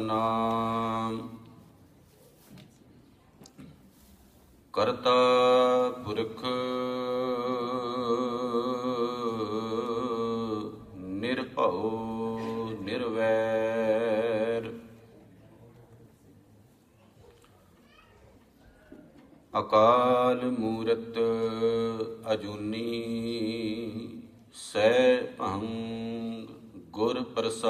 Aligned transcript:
ਸਤਨਾਮ 0.00 1.16
ਕਰਤਾ 4.74 5.14
ਪੁਰਖ 6.04 6.44
ਨਿਰਭਉ 11.20 11.90
ਨਿਰਵੈਰ। 12.82 14.70
ਅਕਾਲ 19.54 20.50
ਮੂਰਤ 20.50 21.18
ਅਜੂਨੀ 22.32 22.90
ਸੈ 24.62 24.92
ਭੰ 25.38 25.66
ਗੁਰ 26.90 27.22
ਪ੍ਰਸਾਦ। 27.36 27.60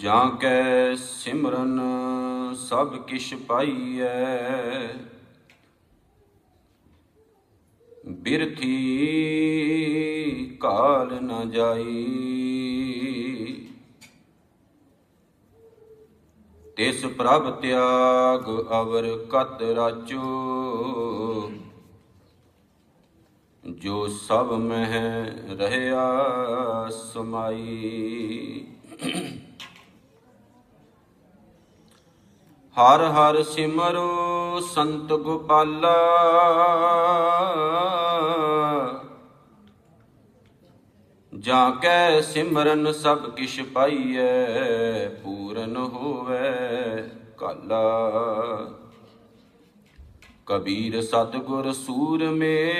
ਜਾਂ 0.00 0.30
ਕੈ 0.30 0.94
ਸਿਮਰਨ 0.94 1.80
ਸਭ 2.54 2.96
ਕਿਛ 2.96 3.34
ਪਾਈਐ। 3.34 4.86
ਬਿਰਥੀ 8.08 8.76
ਕਾਲ 10.60 11.22
ਨ 11.22 11.50
ਜਾਈ। 11.50 12.06
ਤਿਸ 16.76 17.06
ਪ੍ਰਭ 17.06 17.50
ਤਿਆਗ 17.50 18.44
ਅਵਰ 18.80 19.26
ਕਤ 19.30 19.62
ਰਾਚੋ। 19.62 21.52
ਜੋ 23.64 24.06
ਸਭ 24.08 24.52
ਮਹਿ 24.52 25.24
ਰਹਿਆ 25.56 26.08
ਸਮਾਈ। 27.12 28.66
ਹਰ 32.80 33.02
ਹਰ 33.04 33.42
ਸਿਮਰੋ 33.42 34.60
ਸੰਤ 34.60 35.12
ਗੋਪਾਲਾ। 35.12 35.96
ਜਾਂ 41.38 41.72
ਕੈ 41.72 42.20
ਸਿਮਰਨ 42.20 42.92
ਸਭ 42.92 43.30
ਕਿਛ 43.30 43.60
ਪਾਈਐ, 43.60 45.08
ਪੂਰਨ 45.08 45.76
ਹੋਵੇ 45.76 47.08
ਕਾਲਾ। 47.38 47.90
ਕਬੀਰ 50.46 51.00
ਸਤਗੁਰ 51.02 51.72
ਸੂਰਮੇ 51.72 52.72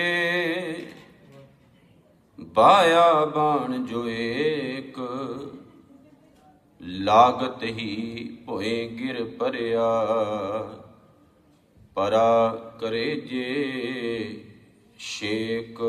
ਬਾਇਆ 2.41 3.25
ਬਾਣ 3.25 3.87
ਜੋ 3.87 4.09
ਏਕ। 4.09 4.98
ਲਾਗਤ 6.81 7.62
ਹੀ 7.62 8.39
ਭੋਏ 8.47 8.89
ਗਿਰ 8.89 9.25
ਪਰਿਆ। 9.39 9.89
ਪਰਾ 11.95 12.48
ਕਰੇ 12.81 13.14
ਜੇ 13.20 14.45
ਸ਼ੇਕ 14.98 15.81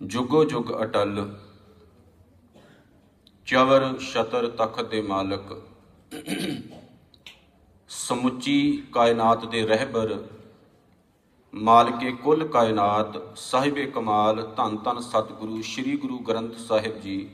ਜੁਗੋ 0.00 0.44
ਜੁਗ 0.44 0.72
ਅਟਲ, 0.82 1.34
ਚਵਰ 3.46 3.98
ਸ਼ਤਰ 3.98 4.48
ਤਖਤ 4.48 4.88
ਦੇ 4.90 5.00
ਮਾਲਕ। 5.02 5.54
ਸਮੁੱਚੀ 7.88 8.82
ਕਾਇਨਾਤ 8.92 9.44
ਦੇ 9.44 9.66
ਰਹਿਬਰ 9.66 10.18
ਮਾਲਕੇ 11.54 12.12
ਕੁੱਲ 12.12 12.48
ਕਾਇਨਾਤ 12.48 13.38
ਸਾਹਿਬੇ 13.38 13.86
ਕਮਾਲ 13.86 14.54
ਧੰਨ 14.56 14.76
ਧੰਨ 14.76 15.00
ਸਤਿਗੁਰੂ 15.00 15.62
ਸ੍ਰੀ 15.62 15.96
ਗੁਰੂ 15.96 16.18
ਗ੍ਰੰਥ 16.18 16.56
ਸਾਹਿਬ 16.56 17.00
ਜੀ। 17.00 17.30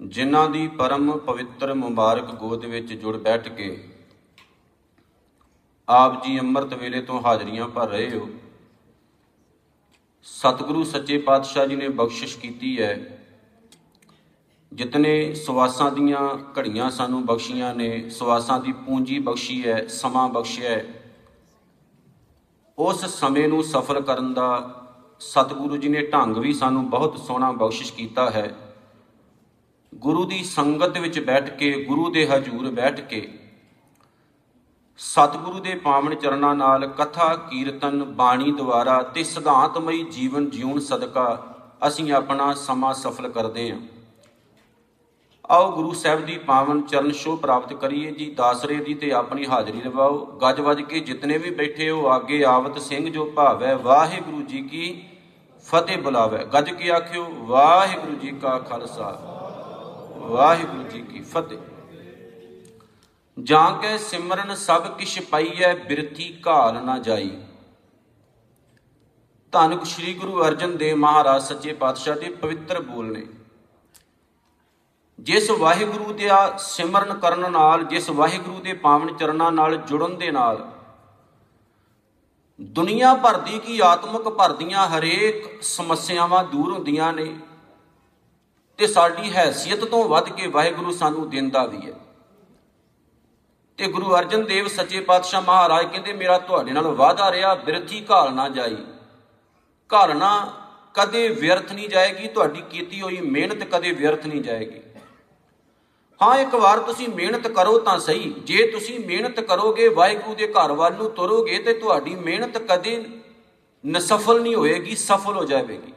ਜਿਨ੍ਹਾਂ 0.00 0.50
ਦੀ 0.50 0.68
ਪਰਮ 0.68 1.18
ਪਵਿੱਤਰ 1.18 1.74
ਮੁਬਾਰਕ 1.74 2.34
ਗੋਦ 2.34 2.64
ਵਿੱਚ 2.64 2.92
ਜੁੜ 2.92 3.16
ਬੈਠ 3.16 3.48
ਕੇ 3.48 3.88
ਆਪ 5.88 6.26
ਜੀ 6.26 6.40
ਅੰਮ੍ਰਿਤ 6.40 6.74
ਵੇਲੇ 6.74 7.02
ਤੋਂ 7.02 7.20
ਹਾਜ਼ਰੀਆਂ 7.20 7.68
ਭਰ 7.68 7.88
ਰਹੇ 7.88 8.18
ਹੋ। 8.18 8.28
ਸਤਿਗੁਰੂ 10.22 10.84
ਸੱਚੇ 10.84 11.18
ਪਾਤਸ਼ਾਹ 11.18 11.66
ਜੀ 11.66 11.76
ਨੇ 11.76 11.88
ਬਖਸ਼ਿਸ਼ 11.88 12.38
ਕੀਤੀ 12.38 12.82
ਹੈ। 12.82 13.24
ਜਿਤਨੇ 14.72 15.34
ਸਵਾਸਾਂ 15.34 15.92
ਦੀਆਂ 15.92 16.38
ਘੜੀਆਂ 16.58 16.90
ਸਾਨੂੰ 16.90 17.26
ਬਖਸ਼ੀਆਂ 17.26 17.74
ਨੇ, 17.74 18.10
ਸਵਾਸਾਂ 18.10 18.60
ਦੀ 18.60 18.72
ਪੂੰਜੀ 18.72 19.18
ਬਖਸ਼ੀ 19.18 19.66
ਹੈ, 19.68 19.86
ਸਮਾਂ 19.86 20.28
ਬਖਸ਼ਿਆ 20.28 20.70
ਹੈ। 20.70 20.97
ਉਸ 22.78 23.04
ਸਮੇਂ 23.06 23.48
ਨੂੰ 23.48 23.64
ਸਫਲ 23.64 24.00
ਕਰਨ 24.00 24.34
ਦਾ 24.34 24.48
ਸਤਿਗੁਰੂ 25.20 25.76
ਜੀ 25.76 25.88
ਨੇ 25.88 26.06
ਢੰਗ 26.06 26.36
ਵੀ 26.36 26.52
ਸਾਨੂੰ 26.52 26.90
ਬਹੁਤ 26.90 27.18
ਸੋਹਣਾ 27.18 27.52
ਬਖਸ਼ਿਸ਼ 27.52 27.92
ਕੀਤਾ 27.92 28.30
ਹੈ। 28.30 28.74
ਗੁਰੂ 29.94 30.24
ਦੀ 30.24 30.44
ਸੰਗਤ 30.44 30.98
ਵਿੱਚ 30.98 31.20
ਬੈਠ 31.20 31.50
ਕੇ, 31.50 31.84
ਗੁਰੂ 31.84 32.10
ਦੇ 32.10 32.28
ਹਜ਼ੂਰ 32.28 32.70
ਬੈਠ 32.70 33.00
ਕੇ 33.00 33.38
ਸਤਿਗੁਰੂ 34.98 35.60
ਦੇ 35.60 35.74
ਪਾਵਨ 35.74 36.14
ਚਰਨਾਂ 36.14 36.54
ਨਾਲ 36.54 36.86
ਕਥਾ, 36.86 37.34
ਕੀਰਤਨ, 37.34 38.04
ਬਾਣੀ 38.04 38.52
ਦੁਆਰਾ 38.52 39.02
ਤੇ 39.02 39.24
ਸਿਧਾਂਤਮਈ 39.24 40.02
ਜੀਵਨ 40.02 40.50
ਜਿਉਣ 40.50 40.78
ਸਦਕਾ 40.78 41.56
ਅਸੀਂ 41.86 42.12
ਆਪਣਾ 42.12 42.54
ਸਮਾਂ 42.54 42.94
ਸਫਲ 42.94 43.28
ਕਰਦੇ 43.28 43.72
ਹਾਂ। 43.72 43.78
ਆਓ 45.48 45.70
ਗੁਰੂ 45.72 45.92
ਸਾਹਿਬ 45.92 46.24
ਦੀ 46.24 46.36
ਪਾਵਨ 46.38 46.80
ਚਰਨ 46.82 47.12
ਛੋਹ 47.12 47.36
ਪ੍ਰਾਪਤ 47.36 47.72
ਕਰੀਏ 47.72 48.10
ਜੀ, 48.10 48.30
ਦਾਸਰੇ 48.30 48.74
ਦੀ 48.76 48.94
ਤੇ 48.94 49.10
ਆਪਣੀ 49.12 49.46
ਹਾਜ਼ਰੀ 49.46 49.80
ਲਵਾਓ 49.80 50.24
ਗੱਜ 50.42 50.60
ਵੱਜ 50.60 50.82
ਕੇ 50.82 51.00
ਜਿਤਨੇ 51.00 51.38
ਵੀ 51.38 51.50
ਬੈਠੇ 51.50 51.88
ਹੋ, 51.90 52.06
ਆਗੇ 52.06 52.42
ਆਵਤ 52.44 52.78
ਸਿੰਘ 52.78 53.08
ਜੋ 53.10 53.24
ਭਾਵੈ, 53.26 53.74
ਵਾਹਿਗੁਰੂ 53.74 54.42
ਜੀ 54.42 54.60
ਕੀ 54.62 55.02
ਫਤਿਹ 55.64 55.98
ਬੁਲਾਵੇ। 55.98 56.44
ਗੱਜ 56.44 56.70
ਕੇ 56.70 56.90
ਆਖਿਓ, 56.90 57.24
ਵਾਹਿਗੁਰੂ 57.46 58.16
ਜੀ 58.16 58.30
ਕਾ 58.32 58.58
ਖਾਲਸਾ, 58.58 59.08
ਵਾਹਿਗੁਰੂ 60.18 60.82
ਜੀ 60.82 61.00
ਕੀ 61.02 61.20
ਫਤਿਹ। 61.22 61.58
ਜਾਂ 63.38 63.70
ਕੇ 63.72 63.96
ਸਿਮਰਨ 64.00 64.54
ਸਭ 64.56 64.86
ਕਿਛ 64.98 65.18
ਪਾਈਐ, 65.20 65.72
ਬਿਰਥੀ 65.88 66.32
ਘਾਲ 66.46 66.82
ਨਾ 66.84 66.98
ਜਾਈ। 66.98 67.30
ਧੰਨ 69.52 69.84
ਸ਼੍ਰੀ 69.84 70.14
ਗੁਰੂ 70.14 70.42
ਅਰਜਨ 70.44 70.76
ਦੇਵ 70.76 70.96
ਮਹਾਰਾਜ, 70.96 71.42
ਸੱਚੇ 71.42 71.72
ਪਾਤਸ਼ਾਹ 71.72 72.16
ਦੇ 72.16 72.30
ਪਵਿੱਤਰ 72.40 72.82
ਬੋਲ 72.82 73.12
ਨੇ। 73.12 73.26
ਜਿਸ 75.18 75.50
ਵਾਹਿਗੁਰੂ 75.50 76.12
ਦੇ 76.12 76.28
ਸਿਮਰਨ 76.58 77.12
ਕਰਨ 77.14 77.50
ਨਾਲ, 77.52 77.82
ਜਿਸ 77.84 78.10
ਵਾਹਿਗੁਰੂ 78.10 78.60
ਦੇ 78.60 78.72
ਪਾਵਨ 78.72 79.16
ਚਰਨਾਂ 79.16 79.50
ਨਾਲ 79.52 79.76
ਜੁੜਨ 79.76 80.16
ਦੇ 80.16 80.30
ਨਾਲ, 80.30 80.66
ਦੁਨੀਆ 82.58 83.12
ਭਰ 83.14 83.36
ਦੀ 83.36 83.58
ਕੀ 83.58 83.78
ਆਤਮਿਕ 83.80 84.28
ਭਰ 84.28 84.52
ਦੀਆਂ 84.52 84.86
ਹਰੇਕ 84.88 85.62
ਸਮੱਸਿਆਵਾਂ 85.62 86.44
ਦੂਰ 86.44 86.72
ਹੁੰਦੀਆਂ 86.72 87.12
ਨੇ 87.12 87.34
ਤੇ 88.78 88.86
ਸਾਡੀ 88.86 89.32
ਹੈਸੀਅਤ 89.32 89.84
ਤੋਂ 89.84 90.04
ਵੱਧ 90.04 90.28
ਕੇ 90.28 90.46
ਵਾਹਿਗੁਰੂ 90.46 90.92
ਸਾਨੂੰ 90.92 91.28
ਦਿੰਦਾ 91.30 91.64
ਵੀ 91.66 91.86
ਹੈ। 91.86 91.94
ਤੇ 93.78 93.86
ਗੁਰੂ 93.86 94.14
ਅਰਜਨ 94.16 94.44
ਦੇਵ 94.44 94.68
ਸੱਚੇ 94.68 95.00
ਪਾਤਸ਼ਾਹ 95.00 95.42
ਮਹਾਰਾਜ 95.42 95.86
ਕਹਿੰਦੇ, 95.86 96.12
ਮੇਰਾ 96.12 96.38
ਤੁਹਾਡੇ 96.38 96.72
ਨਾਲ 96.72 96.86
ਵਾਅਦਾ 96.86 97.30
ਰਿਹਾ 97.32 97.54
ਬਿਰਥੀ 97.54 98.04
ਘਾਲ 98.10 98.32
ਨਾ 98.34 98.48
ਜਾਈ। 98.48 98.76
ਘਾਲਣਾ 99.90 100.30
ਕਦੇ 100.94 101.28
ਵਿਅਰਥ 101.30 101.72
ਨਹੀਂ 101.72 101.88
ਜਾਏਗੀ, 101.88 102.28
ਤੁਹਾਡੀ 102.28 102.60
ਕੀਤੀ 102.70 103.00
ਹੋਈ 103.02 103.20
ਮਿਹਨਤ 103.20 103.64
ਕਦੇ 103.64 103.92
ਵਿਅਰਥ 103.92 104.26
ਨਹੀਂ 104.26 104.42
ਜਾਏਗੀ। 104.42 104.80
ਹਾਂ, 106.20 106.38
ਇੱਕ 106.38 106.54
ਵਾਰ 106.54 106.78
ਤੁਸੀਂ 106.78 107.08
ਮਿਹਨਤ 107.08 107.46
ਕਰੋ 107.48 107.78
ਤਾਂ 107.78 107.98
ਸਹੀ। 107.98 108.34
ਜੇ 108.44 108.66
ਤੁਸੀਂ 108.66 108.98
ਮਿਹਨਤ 109.00 109.40
ਕਰੋਗੇ, 109.40 109.88
ਵਾਹਿਗੁਰੂ 109.88 110.34
ਦੇ 110.34 110.46
ਘਰ 110.46 110.72
ਵੱਲ 110.72 110.94
ਨੂੰ 110.94 111.10
ਤੁਰੋਗੇ, 111.10 111.58
ਤੇ 111.58 111.72
ਤੁਹਾਡੀ 111.72 112.14
ਮਿਹਨਤ 112.14 112.58
ਕਦੇ 112.58 113.04
ਨਸਫਲ 113.86 114.40
ਨਹੀਂ 114.42 114.54
ਹੋਏਗੀ, 114.54 114.96
ਸਫਲ 114.96 115.36
ਹੋ 115.36 115.44
ਜਾਵੇਗੀ। 115.44 115.92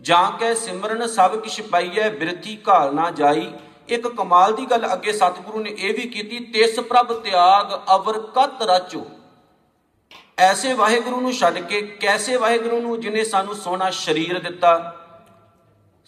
ਜਾਂ 0.00 0.30
ਕੇ 0.32 0.54
ਸਿਮਰਨ 0.54 1.06
ਸਭ 1.06 1.36
ਕਿਛ 1.36 1.60
ਪਾਈਐ, 1.60 2.08
ਬਿਰਥੀ 2.10 2.58
ਘਾਲ 2.68 2.94
ਨਾ 2.94 3.10
ਜਾਈ। 3.10 3.50
ਇੱਕ 3.88 4.08
ਕਮਾਲ 4.08 4.52
ਦੀ 4.52 4.64
ਗੱਲ 4.66 4.92
ਅੱਗੇ 4.92 5.12
ਸਤਿਗੁਰੂ 5.12 5.60
ਨੇ 5.60 5.74
ਇਹ 5.78 5.94
ਵੀ 5.94 6.08
ਕੀਤੀ, 6.08 6.38
ਤਿਸ 6.38 6.80
ਪ੍ਰਭ 6.80 7.12
ਤਿਆਗ 7.12 7.72
ਅਵਰ 7.96 8.18
ਕਤ 8.36 8.62
ਰਚੋ। 8.62 9.06
ਐਸੇ 10.38 10.72
ਵਾਹਿਗੁਰੂ 10.72 11.20
ਨੂੰ 11.20 11.32
ਛੱਡ 11.32 11.58
ਕੇ, 11.58 11.80
ਕੈਸੇ 11.82 12.36
ਵਾਹਿਗੁਰੂ 12.36 12.80
ਨੂੰ 12.80 13.00
ਜਿਨੇ 13.00 13.24
ਸਾਨੂੰ 13.24 13.54
ਸੋਹਣਾ 13.54 13.90
ਸਰੀਰ 13.90 14.38
ਦਿੱਤਾ, 14.38 14.96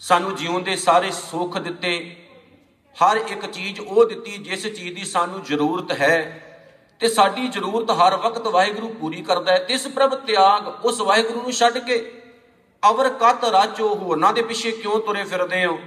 ਸਾਨੂੰ 0.01 0.35
ਜੀਵਨ 0.35 0.63
ਦੇ 0.63 0.75
ਸਾਰੇ 0.75 1.11
ਸੁੱਖ 1.11 1.57
ਦਿੱਤੇ 1.57 2.15
ਹਰ 2.95 3.17
ਇੱਕ 3.17 3.45
ਚੀਜ਼ 3.45 3.79
ਉਹ 3.79 4.05
ਦਿੱਤੀ 4.05 4.37
ਜਿਸ 4.37 4.63
ਚੀਜ਼ 4.63 4.95
ਦੀ 4.95 5.05
ਸਾਨੂੰ 5.05 5.43
ਜ਼ਰੂਰਤ 5.43 5.91
ਹੈ। 5.91 6.47
ਤੇ 6.99 7.07
ਸਾਡੀ 7.07 7.47
ਜ਼ਰੂਰਤ 7.47 7.91
ਹਰ 7.91 8.17
ਵਕਤ 8.17 8.47
ਵਾਹਿਗੁਰੂ 8.47 8.87
ਪੂਰੀ 8.87 9.21
ਕਰਦਾ 9.21 9.51
ਹੈ। 9.51 9.57
ਤਿਸ 9.57 9.87
ਪ੍ਰਭ 9.87 10.15
ਤਿਆਗ 10.15 10.85
ਉਸ 10.85 11.01
ਵਾਹਿਗੁਰੂ 11.01 11.41
ਨੂੰ 11.41 11.51
ਛੱਡ 11.51 11.77
ਕੇ 11.77 12.21
ਅਵਰ 12.89 13.09
ਕਤ 13.09 13.43
ਰਾਚੋ 13.43 13.95
ਹੋਰਨਾਂ 13.95 14.33
ਦੇ 14.33 14.41
ਪਿੱਛੇ 14.41 14.71
ਕਿਉਂ 14.71 14.99
ਤੁਰੇ 14.99 15.23
ਫਿਰਦੇ 15.23 15.65
ਹੋ? 15.65 15.79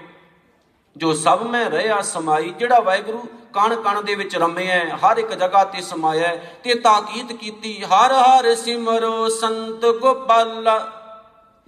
ਜੋ 0.97 1.13
ਸਭ 1.13 1.43
ਮੈਂ 1.43 1.71
ਰਹਿਆ 1.71 2.03
ਸਮਾਈ, 2.03 2.53
ਜਿਹੜਾ 2.59 2.81
ਵਾਹਿਗੁਰੂ 2.81 3.19
ਕਣ 3.53 3.75
ਕਣ 3.77 4.03
ਦੇ 4.03 4.15
ਵਿੱਚ 4.15 4.37
ਰਮਿਆ 4.37 4.97
ਹਰ 4.97 5.17
ਇੱਕ 5.17 5.35
ਜਗ੍ਹਾ 5.35 5.65
ਤੇ 5.65 5.81
ਸਮਾਇਆ 5.83 6.37
ਤੇ 6.65 6.75
ਤਾਕੀਦ 6.75 7.33
ਕੀਤੀ, 7.33 7.85
ਹਰ 7.85 8.13
ਹਰ 8.13 8.55
ਸਿਮਰੋ 8.55 9.29
ਸੰਤ 9.29 9.87
ਗੋਪਾਲਾ। 9.87 10.79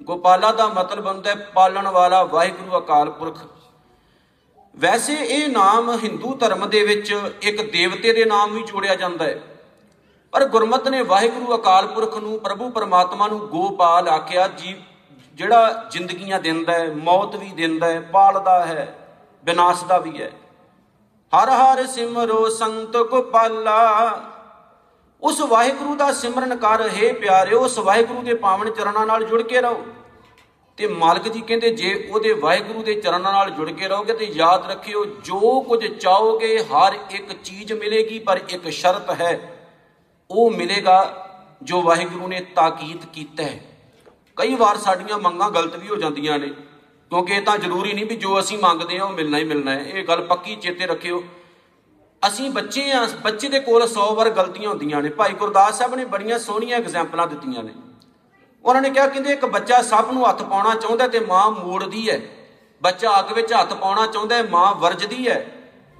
ਗੋਪਾਲਾ 0.01 0.53
ਦਾ 0.53 0.69
ਮਤਲਬ 0.69 1.07
ਹੁੰਦਾ 1.07 1.31
ਹੈ 1.31 1.35
ਪਾਲਣ 1.35 1.89
ਵਾਲਾ 1.89 2.25
ਵਾਹਿਗੁਰੂ 2.25 2.79
ਅਕਾਲ 2.79 3.11
ਪੁਰਖ। 3.11 3.39
ਵੈਸੇ 4.79 5.15
ਇਹ 5.15 5.49
ਨਾਮ 5.49 5.91
ਹਿੰਦੂ 6.05 6.35
ਧਰਮ 6.35 6.69
ਦੇ 6.69 6.87
ਵਿੱਚ 6.87 7.19
ਇੱਕ 7.43 7.71
ਦੇਵਤੇ 7.73 8.13
ਦੇ 8.13 8.25
ਨਾਮ 8.25 8.55
ਵੀ 8.55 8.63
ਜੋੜਿਆ 8.63 8.95
ਜਾਂਦਾ 8.95 9.25
ਹੈ। 9.25 9.41
ਪਰ 10.33 10.45
ਗੁਰਮਤ 10.45 10.89
ਨੇ 10.89 11.03
ਵਾਹਿਗੁਰੂ 11.03 11.55
ਅਕਾਲ 11.55 11.87
ਪੁਰਖ 11.87 12.17
ਨੂੰ, 12.17 12.39
ਪ੍ਰਭੂ 12.41 12.71
ਪਰਮਾਤਮਾ 12.71 13.29
ਨੂੰ 13.29 13.39
ਗੋਪਾਲ 13.39 14.09
ਆਖਿਆ 14.09 14.49
ਜੀ 14.49 14.77
ਜਿਹੜਾ 15.35 15.85
ਜ਼ਿੰਦਗੀਆਂ 15.91 16.41
ਦਿੰਦਾ 16.41 16.73
ਹੈ, 16.73 16.93
ਮੌਤ 16.93 17.37
ਵੀ 17.37 17.47
ਦਿੰਦਾ 17.47 17.87
ਹੈ, 17.87 18.01
ਪਾਲਦਾ 18.01 18.67
ਹੈ 18.67 18.99
ਵਿਨਾਸ਼ 19.45 19.85
ਦਾ 19.85 19.99
ਵੀ 19.99 20.23
ਹੈ। 20.23 20.31
ਹਰ 21.33 21.51
ਹਰ 21.51 21.87
ਸਿਮਰੋ 21.87 22.49
ਸੰਤ 22.49 22.97
ਗੋਪਾਲਾ, 22.97 24.21
ਉਸ 25.23 25.41
ਵਾਹਿਗੁਰੂ 25.41 25.95
ਦਾ 25.95 26.13
ਸਿਮਰਨ 26.13 26.57
ਕਰ, 26.57 26.89
ਹੈ 26.89 27.13
ਪਿਆਰਿਓ, 27.13 27.61
ਉਸ 27.61 27.79
ਵਾਹਿਗੁਰੂ 27.79 28.23
ਦੇ 28.23 28.35
ਪਾਵਨ 28.35 28.71
ਚਰਨਾਂ 28.71 29.07
ਨਾਲ 29.07 29.25
ਜੁੜ 29.25 29.43
ਕੇ 29.43 29.61
ਰਹੋ। 29.61 29.85
ਤੇ 30.79 30.87
ਮਾਲਕ 30.87 31.29
ਜੀ 31.29 31.41
ਕਹਿੰਦੇ 31.41 31.71
ਜੇ 31.71 32.09
ਉਹਦੇ 32.11 32.33
ਵਾਹਿਗੁਰੂ 32.33 32.83
ਦੇ 32.83 32.95
ਚਰਨਾਂ 32.95 33.33
ਨਾਲ 33.33 33.51
ਜੁੜ 33.51 33.71
ਕੇ 33.71 33.89
ਰਹੋਗੇ 33.89 34.13
ਤੇ 34.13 34.25
ਯਾਦ 34.25 34.71
ਰੱਖਿਓ, 34.71 35.05
ਜੋ 35.05 35.61
ਕੁਝ 35.61 35.87
ਚਾਹੋਗੇ, 35.87 36.59
ਹਰ 36.65 36.97
ਇੱਕ 37.11 37.33
ਚੀਜ਼ 37.45 37.73
ਮਿਲੇਗੀ, 37.73 38.19
ਪਰ 38.19 38.41
ਇੱਕ 38.49 38.69
ਸ਼ਰਤ 38.71 39.11
ਹੈ, 39.11 39.41
ਉਹ 40.31 40.51
ਮਿਲੇਗਾ 40.51 40.99
ਜੋ 41.63 41.81
ਵਾਹਿਗੁਰੂ 41.83 42.29
ਨੇ 42.29 42.41
ਤਾਕੀਦ 42.57 43.05
ਕੀਤਾ 43.13 43.43
ਹੈ। 43.43 43.61
ਕਈ 44.37 44.55
ਵਾਰ 44.55 44.77
ਸਾਡੀਆਂ 44.77 45.19
ਮੰਗਾਂ 45.19 45.51
ਗਲਤ 45.51 45.77
ਵੀ 45.77 45.89
ਹੋ 45.89 45.97
ਜਾਂਦੀਆਂ 45.97 46.39
ਨੇ, 46.39 46.49
ਕਿਉਂਕਿ 47.11 47.35
ਇਹ 47.35 47.43
ਤਾਂ 47.43 47.57
ਜ਼ਰੂਰੀ 47.59 47.93
ਨਹੀਂ 47.93 48.07
ਵੀ 48.07 48.17
ਜੋ 48.17 48.39
ਅਸੀਂ 48.41 48.59
ਮੰਗਦੇ 48.59 48.99
ਹਾਂ, 48.99 49.07
ਉਹ 49.07 49.13
ਮਿਲਣਾ 49.13 49.39
ਹੀ 49.39 49.45
ਮਿਲਣਾ 49.45 49.71
ਹੈ। 49.71 49.83
ਇਹ 49.85 50.05
ਗੱਲ 50.05 50.21
ਪੱਕੀ 50.23 50.57
ਚੇਤੇ 50.57 50.87
ਰੱਖਿਓ। 50.87 51.23
ਅਸੀਂ 52.23 52.51
ਬੱਚੇ 52.51 52.91
ਆ 52.93 53.07
ਬੱਚੇ 53.25 53.49
ਦੇ 53.49 53.61
ਕੋਲ 53.61 53.87
100 53.87 54.15
ਵਾਰ 54.15 54.31
ਗਲਤੀਆਂ 54.31 54.69
ਹੁੰਦੀਆਂ 54.69 55.03
ਨੇ। 55.03 55.09
ਭਾਈ 55.11 55.33
ਗੁਰਦਾਸ 55.33 55.79
ਸਾਹਿਬ 55.79 55.95
ਨੇ 55.95 56.05
ਬੜੀਆਂ 56.05 56.39
ਸੋਹਣੀਆਂ 56.39 56.79
ਐਗਜ਼ਾਮਪਲਾਂ 56.79 57.27
ਦਿੱਤੀਆਂ 57.27 57.63
ਨੇ। 57.63 57.73
ਉਹਨਾਂ 58.67 58.83
ਨੇ 58.83 58.91
ਕਿਹਾ, 58.91 59.07
ਕਹਿੰਦੇ 59.07 59.33
ਇੱਕ 59.33 59.45
ਬੱਚਾ 59.47 59.81
ਸਭ 59.83 60.11
ਨੂੰ 60.13 60.29
ਹੱਥ 60.29 60.43
ਪਾਉਣਾ 60.43 60.75
ਚਾਹੁੰਦਾ 60.75 61.07
ਤੇ 61.09 61.21
ਮਾਂ 61.21 61.51
ਮੋੜਦੀ 61.51 62.09
ਹੈ 62.11 62.21
ਬੱਚਾ 62.83 63.19
ਅੱਗ 63.19 63.33
ਵਿੱਚ 63.33 63.53
ਹੱਥ 63.53 63.73
ਪਾਉਣਾ 63.75 64.07
ਚਾਹੁੰਦਾ 64.07 64.37
ਹੈ 64.37 64.43
ਮਾਂ 64.43 64.75
ਵਰਜਦੀ 64.75 65.29
ਹੈ 65.29 65.45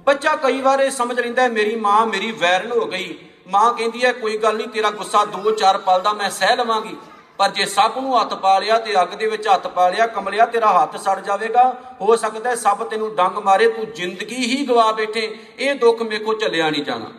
ਬੱਚਾ 0.07 0.35
ਕਈ 0.35 0.61
ਵਾਰ 0.61 0.79
ਇਹ 0.79 0.91
ਸਮਝ 0.91 1.19
ਲੈਂਦਾ 1.19 1.41
ਹੈ 1.41 1.49
ਮੇਰੀ 1.49 1.75
ਮਾਂ 1.75 2.05
ਮੇਰੀ 2.05 2.31
ਵੈਰਨ 2.31 2.71
ਹੋ 2.71 2.85
ਗਈ। 2.85 3.17
ਮਾਂ 3.47 3.73
ਕਹਿੰਦੀ 3.73 4.03
ਹੈ 4.05 4.11
ਕੋਈ 4.11 4.37
ਗੱਲ 4.37 4.55
ਨਹੀਂ, 4.57 4.67
ਤੇਰਾ 4.67 4.89
ਗੁੱਸਾ 4.91 5.23
2-4 5.25 5.77
ਪਲ 5.77 6.01
ਦਾ 6.01 6.13
ਮੈਂ 6.13 6.29
ਸਹਿ 6.29 6.55
ਲਵਾਂਗੀ। 6.55 6.95
ਪਰ 7.39 7.49
ਜੇ 7.49 7.65
ਸੱਪ 7.65 7.97
ਨੂੰ 7.97 8.19
ਹੱਥ 8.19 8.33
ਪਾ 8.33 8.57
ਲਿਆ 8.59 8.77
ਤੇ 8.77 9.01
ਅੱਗ 9.01 9.07
ਦੇ 9.07 9.27
ਵਿੱਚ 9.27 9.47
ਹੱਥ 9.47 9.67
ਪਾ 9.67 9.87
ਲਿਆ, 9.89 10.07
ਕਮਲਿਆ, 10.07 10.45
ਤੇਰਾ 10.45 10.71
ਹੱਥ 10.73 10.95
ਸੜ 10.97 11.19
ਜਾਵੇਗਾ। 11.19 11.63
ਹੋ 12.01 12.15
ਸਕਦਾ 12.15 12.49
ਹੈ 12.49 12.55
ਸੱਪ 12.55 12.83
ਤੈਨੂੰ 12.83 13.15
ਡੰਗ 13.15 13.37
ਮਾਰੇ, 13.37 13.69
ਤੂੰ 13.69 13.85
ਜ਼ਿੰਦਗੀ 13.91 14.35
ਹੀ 14.35 14.65
ਗਵਾ 14.65 14.91
ਬੈਠੇ। 14.91 15.37
ਇਹ 15.59 15.75
ਦੁੱਖ 15.75 16.01
ਮੇਕੋ 16.01 16.33
ਚੱਲਿਆ 16.33 16.69
ਨਹੀਂ 16.69 16.83
ਜਾਣਾ। 16.83 17.11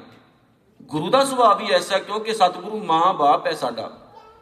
ਗੁਰੂ 0.83 1.11
ਦਾ 1.11 1.25
ਸੁਭਾਅ 1.25 1.55
ਵੀ 1.55 1.73
ਐਸਾ 1.73 1.99
ਕਿਉਂਕਿ 1.99 2.35
ਸਤਿਗੁਰੂ 2.35 2.85
ਮਾਂ 2.85 3.15
ਬਾਪ 3.15 3.47
ਹੈ 3.47 3.53
ਸਾਡਾ। 3.53 3.91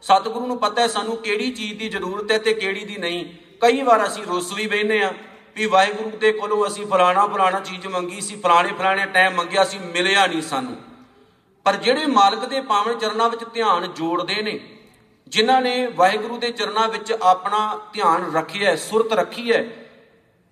ਸਤਿਗੁਰੂ 0.06 0.46
ਨੂੰ 0.46 0.58
ਪਤਾ 0.58 0.82
ਹੈ 0.82 0.86
ਸਾਨੂੰ 0.86 1.16
ਕਿਹੜੀ 1.16 1.50
ਚੀਜ਼ 1.50 1.78
ਦੀ 1.78 1.88
ਜ਼ਰੂਰਤ 1.88 2.32
ਹੈ 2.32 2.38
ਤੇ 2.38 2.52
ਕਿਹੜੀ 2.54 2.84
ਦੀ 2.84 2.96
ਨਹੀਂ। 2.96 3.24
ਕਈ 3.60 3.82
ਵਾਰ 3.82 4.06
ਅਸੀਂ 4.06 4.22
ਰੁੱਸ 4.24 4.52
ਵੀ 4.52 4.66
ਬੈਨੇ 4.66 5.02
ਆ 5.02 5.12
ਵੀ 5.56 5.66
ਵਾਹਿਗੁਰੂ 5.66 6.10
ਦੇ 6.10 6.32
ਕੋਲੋਂ 6.32 6.66
ਅਸੀਂ 6.66 6.86
ਫਲਾਣਾ 6.86 7.26
ਫਲਾਣਾ 7.26 7.60
ਚੀਜ਼ 7.60 7.86
ਮੰਗੀ 7.86 8.20
ਸੀ, 8.20 8.36
ਫਲਾਣੇ 8.36 8.72
ਫਲਾਣੇ 8.72 9.06
ਟਾਈਮ 9.06 9.34
ਮੰਗਿਆ 9.34 9.64
ਸੀ, 9.64 9.78
ਮਿਲਿਆ 9.78 10.26
ਨਹੀਂ 10.26 10.42
ਸਾਨੂੰ। 10.42 10.76
ਪਰ 11.66 11.76
ਜਿਹੜੇ 11.76 12.06
ਮਾਲਕ 12.06 12.44
ਦੇ 12.44 12.60
ਪਾਵਨ 12.60 12.98
ਚਰਨਾਂ 12.98 13.28
ਵਿੱਚ 13.30 13.44
ਧਿਆਨ 13.54 13.86
ਜੋੜਦੇ 13.92 14.42
ਨੇ, 14.42 14.58
ਜਿਨ੍ਹਾਂ 15.28 15.60
ਨੇ 15.62 15.86
ਵਾਹਿਗੁਰੂ 15.86 16.36
ਦੇ 16.36 16.50
ਚਰਨਾਂ 16.52 16.88
ਵਿੱਚ 16.88 17.12
ਆਪਣਾ 17.12 17.80
ਧਿਆਨ 17.92 18.30
ਰੱਖਿਆ 18.34 18.76
ਸੁਰਤ 18.76 19.12
ਰੱਖੀ 19.12 19.52
ਹੈ 19.52 19.64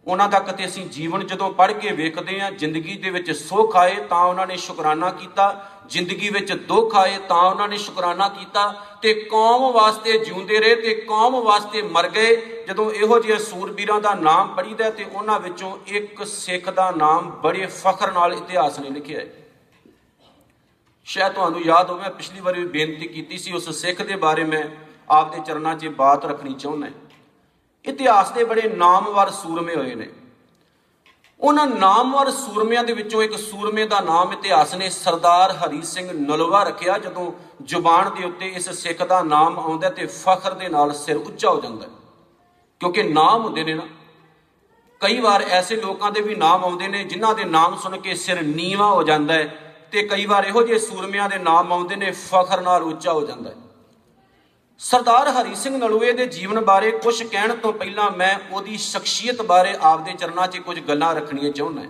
ਉਹਨਾਂ 0.07 0.29
ਦਾ 0.29 0.39
ਕਿਤੇ 0.39 0.65
ਅਸੀਂ 0.67 0.85
ਜੀਵਨ 0.87 1.27
ਜਦੋਂ 1.27 1.51
ਪੜ੍ਹ 1.51 1.73
ਕੇ 1.73 1.93
ਵੇਖਦੇ 1.93 2.41
ਹਾਂ, 2.41 2.51
ਜ਼ਿੰਦਗੀ 2.53 2.97
ਦੇ 2.97 3.11
ਵਿੱਚ 3.11 3.31
ਸੁੱਖ 3.33 3.77
ਆਏ 3.77 3.95
ਤਾਂ 3.95 4.25
ਉਹਨਾਂ 4.25 4.47
ਨੇ 4.47 4.57
ਸ਼ੁਕਰਾਨਾ 4.57 5.11
ਕੀਤਾ। 5.11 5.71
ਜ਼ਿੰਦਗੀ 5.87 6.29
ਵਿੱਚ 6.29 6.53
ਦੁੱਖ 6.53 6.95
ਆਏ 6.97 7.19
ਤਾਂ 7.19 7.43
ਉਹਨਾਂ 7.43 7.69
ਨੇ 7.69 7.77
ਸ਼ੁਕਰਾਨਾ 7.77 8.29
ਕੀਤਾ 8.29 8.67
ਤੇ 9.03 9.15
ਕੌਮ 9.15 9.73
ਵਾਸਤੇ 9.73 10.19
ਜਿਉਂਦੇ 10.19 10.61
ਰਹੇ 10.61 10.75
ਤੇ 10.75 10.95
ਕੌਮ 10.95 11.41
ਵਾਸਤੇ 11.43 11.83
ਮਰ 11.83 12.09
ਗਏ। 12.09 12.37
ਜਦੋਂ 12.69 12.91
ਇਹੋ 12.91 13.19
ਜਿਹੇ 13.19 13.39
ਸੂਰਬੀਰਾਂ 13.39 14.01
ਦਾ 14.01 14.15
ਨਾਮ 14.15 14.55
ਪੜੀਦਾ 14.55 14.91
ਤੇ 14.91 15.05
ਉਹਨਾਂ 15.05 15.41
ਵਿੱਚੋਂ 15.41 15.77
ਇੱਕ 15.87 16.25
ਸਿੱਖ 16.27 16.71
ਦਾ 16.71 16.91
ਨਾਮ 16.91 17.31
ਬੜੇ 17.31 17.67
ਫਖਰ 17.67 18.13
ਨਾਲ 18.13 18.33
ਇਤਿਹਾਸ 18.33 18.79
ਨੇ 18.79 18.91
ਲਿਖਿਆ 18.91 19.21
ਹੈ। 19.21 19.27
ਸ਼ਾਇਦ 21.05 21.33
ਤੁਹਾਨੂੰ 21.33 21.63
ਯਾਦ 21.63 21.91
ਹੋਵੇ, 21.91 22.09
ਪਿਛਲੀ 22.09 22.41
ਵਾਰੀ 22.41 22.61
ਵੀ 22.61 22.67
ਬੇਨਤੀ 22.67 23.07
ਕੀਤੀ 23.07 23.39
ਸੀ, 23.39 23.53
ਉਸ 23.53 23.69
ਸਿੱਖ 23.71 24.03
ਦੇ 24.03 24.17
ਬਾਰੇ 24.17 24.45
ਮੈਂ 24.45 24.65
ਆਪਦੇ 25.11 25.41
ਚਰਨਾਂ 25.47 25.75
'ਚ 25.75 25.87
ਬਾਤ 25.87 26.25
ਰੱਖਣੀ 26.25 26.55
ਚਾਹੁੰਦਾ 26.55 26.87
ਇਤਿਹਾਸ 27.87 28.31
ਦੇ 28.31 28.45
ਬੜੇ 28.45 28.63
ਨਾਮਵਰ 28.63 29.31
ਸੂਰਮੇ 29.31 29.75
ਹੋਏ 29.77 29.95
ਨੇ। 29.95 30.09
ਉਹਨਾਂ 31.41 31.67
ਨਾਮਵਰ 31.67 32.31
ਸੂਰਮਿਆਂ 32.31 32.85
ਦੇ 32.85 32.93
ਵਿੱਚੋਂ 32.93 33.23
ਇੱਕ 33.23 33.37
ਸੂਰਮੇ 33.37 33.87
ਦਾ 33.87 34.01
ਨਾਮ 34.01 34.33
ਇਤਿਹਾਸ 34.33 34.75
ਨੇ 34.75 34.91
ਸਰਦਾਰ 34.91 35.53
ਹਰੀ 35.53 35.83
ਸਿੰਘ 35.83 36.13
ਨਲਵਾ 36.13 36.63
ਰੱਖਿਆ, 36.63 36.99
ਜਦੋਂ 36.99 37.33
ਜ਼ੁਬਾਨ 37.63 38.15
ਦੇ 38.15 38.27
ਉੱਤੇ 38.27 38.47
ਇਸ 38.49 38.71
ਸਿੱਖ 38.71 39.03
ਦਾ 39.03 39.23
ਨਾਮ 39.23 39.59
ਆਉਂਦਾ 39.59 39.91
ਤੇ 39.91 40.07
ਫਖਰ 40.07 40.55
ਦੇ 40.55 40.69
ਨਾਲ 40.69 40.95
ਸਿਰ 40.95 41.17
ਉੱਚਾ 41.17 41.51
ਹੋ 41.51 41.61
ਜਾਂਦਾ। 41.61 41.87
ਕਿਉਂਕਿ 42.81 43.03
ਨਾਮ 43.03 43.45
ਹੁੰਦੇ 43.45 43.65
ਨੇ 43.65 43.75
ਨਾ। 43.75 43.87
ਕਈ 45.01 45.21
ਵਾਰ 45.21 45.43
ਐਸੇ 45.43 45.77
ਲੋਕਾਂ 45.77 46.13
ਦੇ 46.13 46.21
ਵੀ 46.21 46.35
ਨਾਮ 46.35 46.65
ਆਉਂਦੇ 46.65 46.89
ਨੇ 46.89 47.05
ਜਿਨ੍ਹਾਂ 47.05 47.35
ਦੇ 47.35 47.45
ਨਾਮ 47.45 47.77
ਸੁਣ 47.77 47.99
ਕੇ 47.99 48.15
ਸਿਰ 48.15 48.43
ਨੀਵਾ 48.43 48.87
ਹੋ 48.87 49.03
ਜਾਂਦਾ 49.03 49.35
ਹੈ 49.35 49.75
ਤੇ 49.93 50.03
ਕਈ 50.03 50.27
ਵਾਰ 50.27 50.45
ਇਹੋ 50.45 50.63
ਜਿਹੇ 50.63 50.79
ਸੂਰਮਿਆਂ 50.79 51.29
ਦੇ 51.29 51.39
ਨਾਮ 51.39 51.73
ਆਉਂਦੇ 51.73 51.97
ਨੇ, 51.97 52.11
ਫਖਰ 52.11 52.61
ਨਾਲ 52.61 52.83
ਉੱਚਾ 52.83 53.13
ਹੋ 53.13 53.27
ਜਾਂਦਾ 53.27 53.51
ਹੈ। 53.51 53.57
ਸਰਦਾਰ 54.79 55.29
ਹਰੀ 55.29 55.55
ਸਿੰਘ 55.55 55.77
ਨਲੂਏ 55.79 56.13
ਦੇ 56.13 56.27
ਜੀਵਨ 56.27 56.65
ਬਾਰੇ 56.65 56.91
ਕੁਝ 56.91 57.23
ਕਹਿਣ 57.23 57.57
ਤੋਂ 57.57 57.73
ਪਹਿਲਾਂ 57.73 58.11
ਮੈਂ 58.11 58.39
ਉਹਦੀ 58.53 58.77
ਸ਼ਖਸੀਅਤ 58.77 59.43
ਬਾਰੇ 59.43 59.77
ਆਪਦੇ 59.81 60.13
ਚਰਨਾਂ 60.13 60.49
'ਚ 60.49 60.59
ਕੁਝ 60.59 60.81
ਗੱਲਾਂ 60.81 61.15
ਰੱਖਣੀਆਂ 61.15 61.53
ਚਾਹੁੰਦਾ 61.53 61.83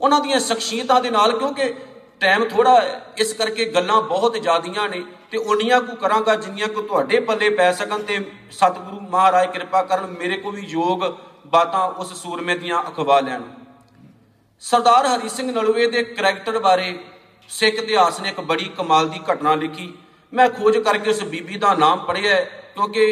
ਉਹਨਾਂ 0.00 0.20
ਦੀਆਂ 0.20 0.40
ਸ਼ਖਸੀਅਤਾਂ 0.40 1.00
ਦੇ 1.00 1.10
ਨਾਲ 1.10 1.38
ਕਿਉਂਕਿ 1.38 1.74
ਟਾਈਮ 2.20 2.48
ਥੋੜਾ 2.48 2.80
ਹੈ 2.80 3.14
ਇਸ 3.18 3.32
ਕਰਕੇ 3.32 3.64
ਗੱਲਾਂ 3.64 4.00
ਬਹੁਤ 4.02 4.32
ਜ਼ਿਆਦੀਆਂ 4.32 4.88
ਨੇ 4.88 5.02
ਤੇ 5.30 5.38
ਉਨੀਆਂ 5.38 5.80
ਕੁ 5.80 5.96
ਕਰਾਂਗਾ 5.96 6.36
ਜਿੰਨੀਆਂ 6.36 6.68
ਕੁ 6.68 6.82
ਤੁਹਾਡੇ 6.82 7.20
ਪੱਲੇ 7.20 7.50
ਪੈ 7.50 7.72
ਸਕਣ 7.72 8.02
ਤੇ 8.02 8.30
ਸਤਿਗੁਰੂ 8.50 9.00
ਮਹਾਰਾਜ 9.00 9.52
ਕਿਰਪਾ 9.52 9.82
ਕਰਨ 9.82 10.06
ਮੇਰੇ 10.06 10.36
ਕੋ 10.36 10.50
ਵੀ 10.50 10.62
ਯੋਗ 10.62 11.04
ਬਾਤਾਂ 11.46 11.88
ਉਸ 11.88 12.22
ਸੂਰਮੇ 12.22 12.58
ਦੀਆਂ 12.58 12.82
ਅਖਵਾ 12.82 13.20
ਲੈਣ। 13.20 13.42
ਸਰਦਾਰ 14.60 15.06
ਹਰੀ 15.06 15.28
ਸਿੰਘ 15.28 15.52
ਨਲੂਏ 15.52 15.90
ਦੇ 15.90 16.04
ਕੈਰੈਕਟਰ 16.04 16.58
ਬਾਰੇ 16.58 16.98
ਸਿੱਖ 17.48 17.76
ਇਤਿਹਾਸ 17.76 18.20
ਨੇ 18.20 18.28
ਇੱਕ 18.28 18.40
ਬੜੀ 18.40 18.64
ਕਮਾਲ 18.64 19.08
ਦੀ 19.08 19.20
ਘਟਨਾ 19.32 19.54
ਲਿਖੀ। 19.54 19.94
ਮੈਂ 20.34 20.48
ਖੋਜ 20.48 20.78
ਕਰਕੇ 20.78 21.10
ਉਸ 21.10 21.22
ਬੀਬੀ 21.22 21.56
ਦਾ 21.56 21.74
ਨਾਮ 21.74 22.04
ਪੜ੍ਹਿਆ 22.04 22.44
ਕਿਉਂਕਿ 22.44 23.04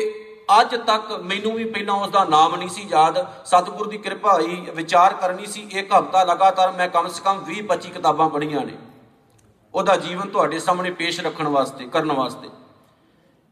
ਅੱਜ 0.61 0.77
ਤੱਕ 0.77 1.13
ਮੈਨੂੰ 1.13 1.53
ਵੀ 1.53 1.65
ਪਹਿਲਾਂ 1.65 1.95
ਉਸ 1.95 2.11
ਦਾ 2.11 2.25
ਨਾਮ 2.25 2.57
ਨਹੀਂ 2.57 2.69
ਸੀ 2.69 2.87
ਯਾਦ। 2.91 3.27
ਸਤਿਗੁਰ 3.45 3.89
ਦੀ 3.89 3.99
ਕਿਰਪਾ 3.99 4.33
ਹੋਈ 4.33 4.67
ਵਿਚਾਰ 4.75 5.15
ਕਰਨੀ 5.15 5.47
ਸੀ। 5.47 5.69
ਇੱਕ 5.73 5.93
ਹਫ਼ਤਾ 5.93 6.25
ਲਗਾਤਾਰ 6.25 6.73
ਮੈਂ 6.73 6.89
ਕਮ 6.89 7.09
ਸੇ 7.09 7.23
ਕਮ 7.25 7.45
20 7.45 7.63
25 7.63 7.91
ਕਿਤਾਬਾਂ 7.91 8.29
ਪੜ੍ਹੀਆਂ 8.31 8.61
ਨੇ। 8.61 8.73
ਉਹਦਾ 9.75 9.97
ਜੀਵਨ 9.97 10.29
ਤੁਹਾਡੇ 10.29 10.59
ਸਾਹਮਣੇ 10.59 10.91
ਪੇਸ਼ 10.91 11.21
ਰੱਖਣ 11.21 11.49
ਵਾਸਤੇ, 11.49 11.87
ਕਰਨ 11.87 12.13
ਵਾਸਤੇ। 12.13 12.49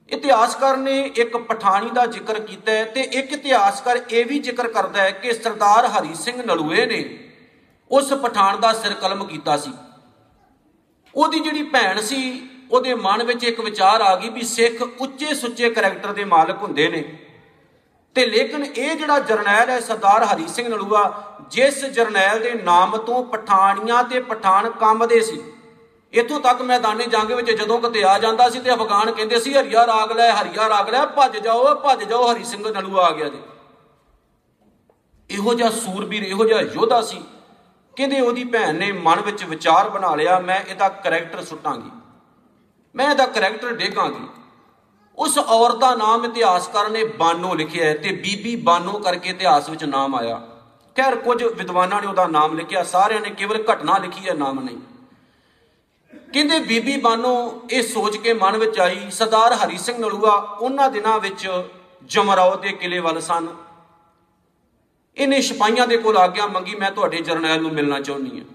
ਇਤਿਹਾਸਕਾਰ 0.08 0.76
ਨੇ 0.76 1.00
ਇੱਕ 1.16 1.36
ਪਠਾਣੀ 1.36 1.90
ਦਾ 1.90 2.06
ਜ਼ਿਕਰ 2.06 2.40
ਕੀਤਾ 2.40 2.72
ਹੈ 2.72 2.84
ਤੇ 2.84 3.00
ਇੱਕ 3.00 3.32
ਇਤਿਹਾਸਕਾਰ 3.32 4.00
ਇਹ 4.10 4.26
ਵੀ 4.26 4.38
ਜ਼ਿਕਰ 4.38 4.68
ਕਰਦਾ 4.68 5.02
ਹੈ 5.02 5.10
ਕਿ 5.10 5.32
ਸਰਦਾਰ 5.32 5.86
ਹਰੀ 5.86 6.14
ਸਿੰਘ 6.14 6.42
ਨਲੂਏ 6.42 6.86
ਨੇ 6.86 7.00
ਉਸ 7.90 8.12
ਪਠਾਨ 8.12 8.60
ਦਾ 8.60 8.72
ਸਿਰ 8.72 8.94
ਕਲਮ 8.94 9.24
ਕੀਤਾ 9.24 9.56
ਸੀ। 9.56 9.72
ਉਹਦੀ 11.14 11.40
ਜਿਹੜੀ 11.40 11.62
ਭੈਣ 11.62 12.00
ਸੀ 12.00 12.48
ਉਹਦੇ 12.72 12.94
ਮਨ 12.96 13.22
ਵਿੱਚ 13.22 13.44
ਇੱਕ 13.44 13.60
ਵਿਚਾਰ 13.60 14.00
ਆ 14.00 14.14
ਗਈ 14.16 14.28
ਵੀ 14.28 14.42
ਸਿੱਖ 14.44 14.82
ਉੱਚੇ 14.82 15.34
ਸੁੱਚੇ 15.34 15.70
ਕੈਰੈਕਟਰ 15.70 16.12
ਦੇ 16.12 16.24
ਮਾਲਕ 16.26 16.62
ਹੁੰਦੇ 16.62 16.88
ਨੇ। 16.88 17.02
ਤੇ 18.16 18.24
ਲੇਕਿਨ 18.26 18.64
ਇਹ 18.64 18.94
ਜਿਹੜਾ 18.96 19.18
ਜਰਨੈਲ 19.20 19.70
ਹੈ 19.70 19.78
ਸਰਦਾਰ 19.80 20.24
ਹਰੀ 20.24 20.46
ਸਿੰਘ 20.48 20.68
ਨਲੂਆ, 20.68 21.02
ਜਿਸ 21.50 21.84
ਜਰਨੈਲ 21.86 22.40
ਦੇ 22.40 22.52
ਨਾਮ 22.54 22.96
ਤੋਂ 22.96 23.22
ਪਠਾਨੀਆਂ 23.24 24.02
ਤੇ 24.04 24.20
ਪਠਾਨ 24.22 24.70
ਕੰਮਦੇ 24.70 25.20
ਸੀ, 25.20 25.40
ਇਥੋਂ 26.12 26.40
ਤੱਕ 26.40 26.60
ਮੈਦਾਨੇ 26.62 27.06
ਜੰਗ 27.06 27.30
ਵਿੱਚ 27.32 27.50
ਜਦੋਂ 27.50 27.78
ਕਿਤੇ 27.80 28.02
ਆ 28.04 28.18
ਜਾਂਦਾ 28.18 28.48
ਸੀ 28.48 28.60
ਤੇ 28.60 28.72
ਅਫਗਾਨ 28.72 29.10
ਕਹਿੰਦੇ 29.10 29.38
ਸੀ, 29.40 29.54
ਹਰੀਆ 29.54 29.86
ਰਾਗ 29.86 30.12
ਲੈ, 30.12 30.30
ਹਰੀਆ 30.32 30.68
ਰਾਗ 30.68 30.90
ਲੈ, 30.90 31.04
ਭੱਜ 31.06 31.36
ਜਾਓ 31.38 31.74
ਭੱਜ 31.84 32.04
ਜਾਓ। 32.04 32.32
ਹਰੀ 32.32 32.44
ਸਿੰਘ 32.44 32.68
ਨਲੂਆ 32.68 33.06
ਆ 33.06 33.10
ਗਿਆ 33.10 33.28
ਜੀ। 33.28 33.40
ਇਹੋ 35.30 35.54
ਜਿਹਾ 35.54 35.70
ਸੂਰਬੀਰ, 35.70 36.22
ਇਹੋ 36.22 36.44
ਜਿਹਾ 36.44 36.60
ਯੋਧਾ 36.60 37.00
ਸੀ। 37.02 37.22
ਕਹਿੰਦੇ 37.94 38.20
ਉਹਦੀ 38.20 38.44
ਭੈਣ 38.44 38.74
ਨੇ 38.74 38.92
ਮਨ 38.92 39.20
ਵਿੱਚ 39.20 39.44
ਵਿਚਾਰ 39.44 39.88
ਬਣਾ 39.90 40.14
ਲਿਆ, 40.14 40.38
ਮੈਂ 40.40 40.60
ਇਹਦਾ 40.60 40.88
ਕੈਰੈਕਟਰ 40.88 41.44
ਸੁੱਟਾਂਗੀ। 41.44 41.90
ਮੈਂ 42.94 43.10
ਇਹਦਾ 43.10 43.26
ਕੈਰੈਕਟਰ 43.26 43.72
ਡੇਗਾਂਗੀ 43.72 44.26
ਉਸ 45.18 45.38
ਔਰਤ 45.38 45.76
ਦਾ 45.76 45.94
ਨਾਮ 45.94 46.24
ਇਤਿਹਾਸਕਾਰ 46.24 46.88
ਨੇ 46.88 47.04
ਬਾਨੋ 47.04 47.54
ਲਿਖਿਆ 47.54 47.86
ਹੈ 47.86 47.94
ਤੇ 47.94 48.12
ਬੀਬੀ 48.12 48.56
ਬਾਨੋ 48.56 48.92
ਕਰਕੇ 48.92 49.30
ਇਤਿਹਾਸ 49.30 49.68
ਵਿੱਚ 49.68 49.84
ਨਾਮ 49.84 50.14
ਆਇਆ। 50.14 50.40
ਖੈਰ, 50.96 51.16
ਕੁਝ 51.16 51.42
ਵਿਦਵਾਨਾਂ 51.44 52.00
ਨੇ 52.00 52.06
ਉਹਦਾ 52.06 52.26
ਨਾਮ 52.26 52.56
ਲਿਖਿਆ, 52.56 52.82
ਸਾਰਿਆਂ 52.82 53.20
ਨੇ 53.20 53.30
ਕੇਵਲ 53.30 53.64
ਘਟਨਾ 53.72 53.98
ਲਿਖੀ 53.98 54.28
ਹੈ, 54.28 54.34
ਨਾਮ 54.34 54.60
ਨਹੀਂ। 54.60 54.78
ਕਹਿੰਦੇ 56.32 56.58
ਬੀਬੀ 56.58 56.96
ਬਾਨੋ 56.96 57.62
ਇਹ 57.70 57.82
ਸੋਚ 57.82 58.16
ਕੇ 58.16 58.32
ਮਨ 58.32 58.56
ਵਿੱਚ 58.56 58.80
ਆਈ, 58.80 59.10
ਸਰਦਾਰ 59.10 59.52
ਹਰੀ 59.52 59.78
ਸਿੰਘ 59.78 59.98
ਨਲੂਆ, 59.98 60.30
ਉਹਨਾਂ 60.60 60.90
ਦਿਨਾਂ 60.90 61.18
ਵਿੱਚ 61.18 61.62
ਜਮਰਾਓ 62.04 62.56
ਦੇ 62.56 62.72
ਕਿਲੇ 62.72 62.98
ਵੱਲ 62.98 63.20
ਸਨ। 63.20 63.48
ਇਹਨੇ 65.16 65.40
ਸਿਪਾਹੀਆਂ 65.40 65.86
ਦੇ 65.86 65.96
ਕੋਲ 65.96 66.18
ਆਗਿਆ 66.18 66.46
ਮੰਗੀ, 66.46 66.74
ਮੈਂ 66.74 66.90
ਤੁਹਾਡੇ 66.90 67.20
ਜਰਨੈਲ 67.20 67.60
ਨੂੰ 67.60 67.70
ਮਿਲਣਾ 67.70 68.00
ਚਾਹੁੰਦੀ 68.00 68.38
ਹਾਂ। 68.38 68.46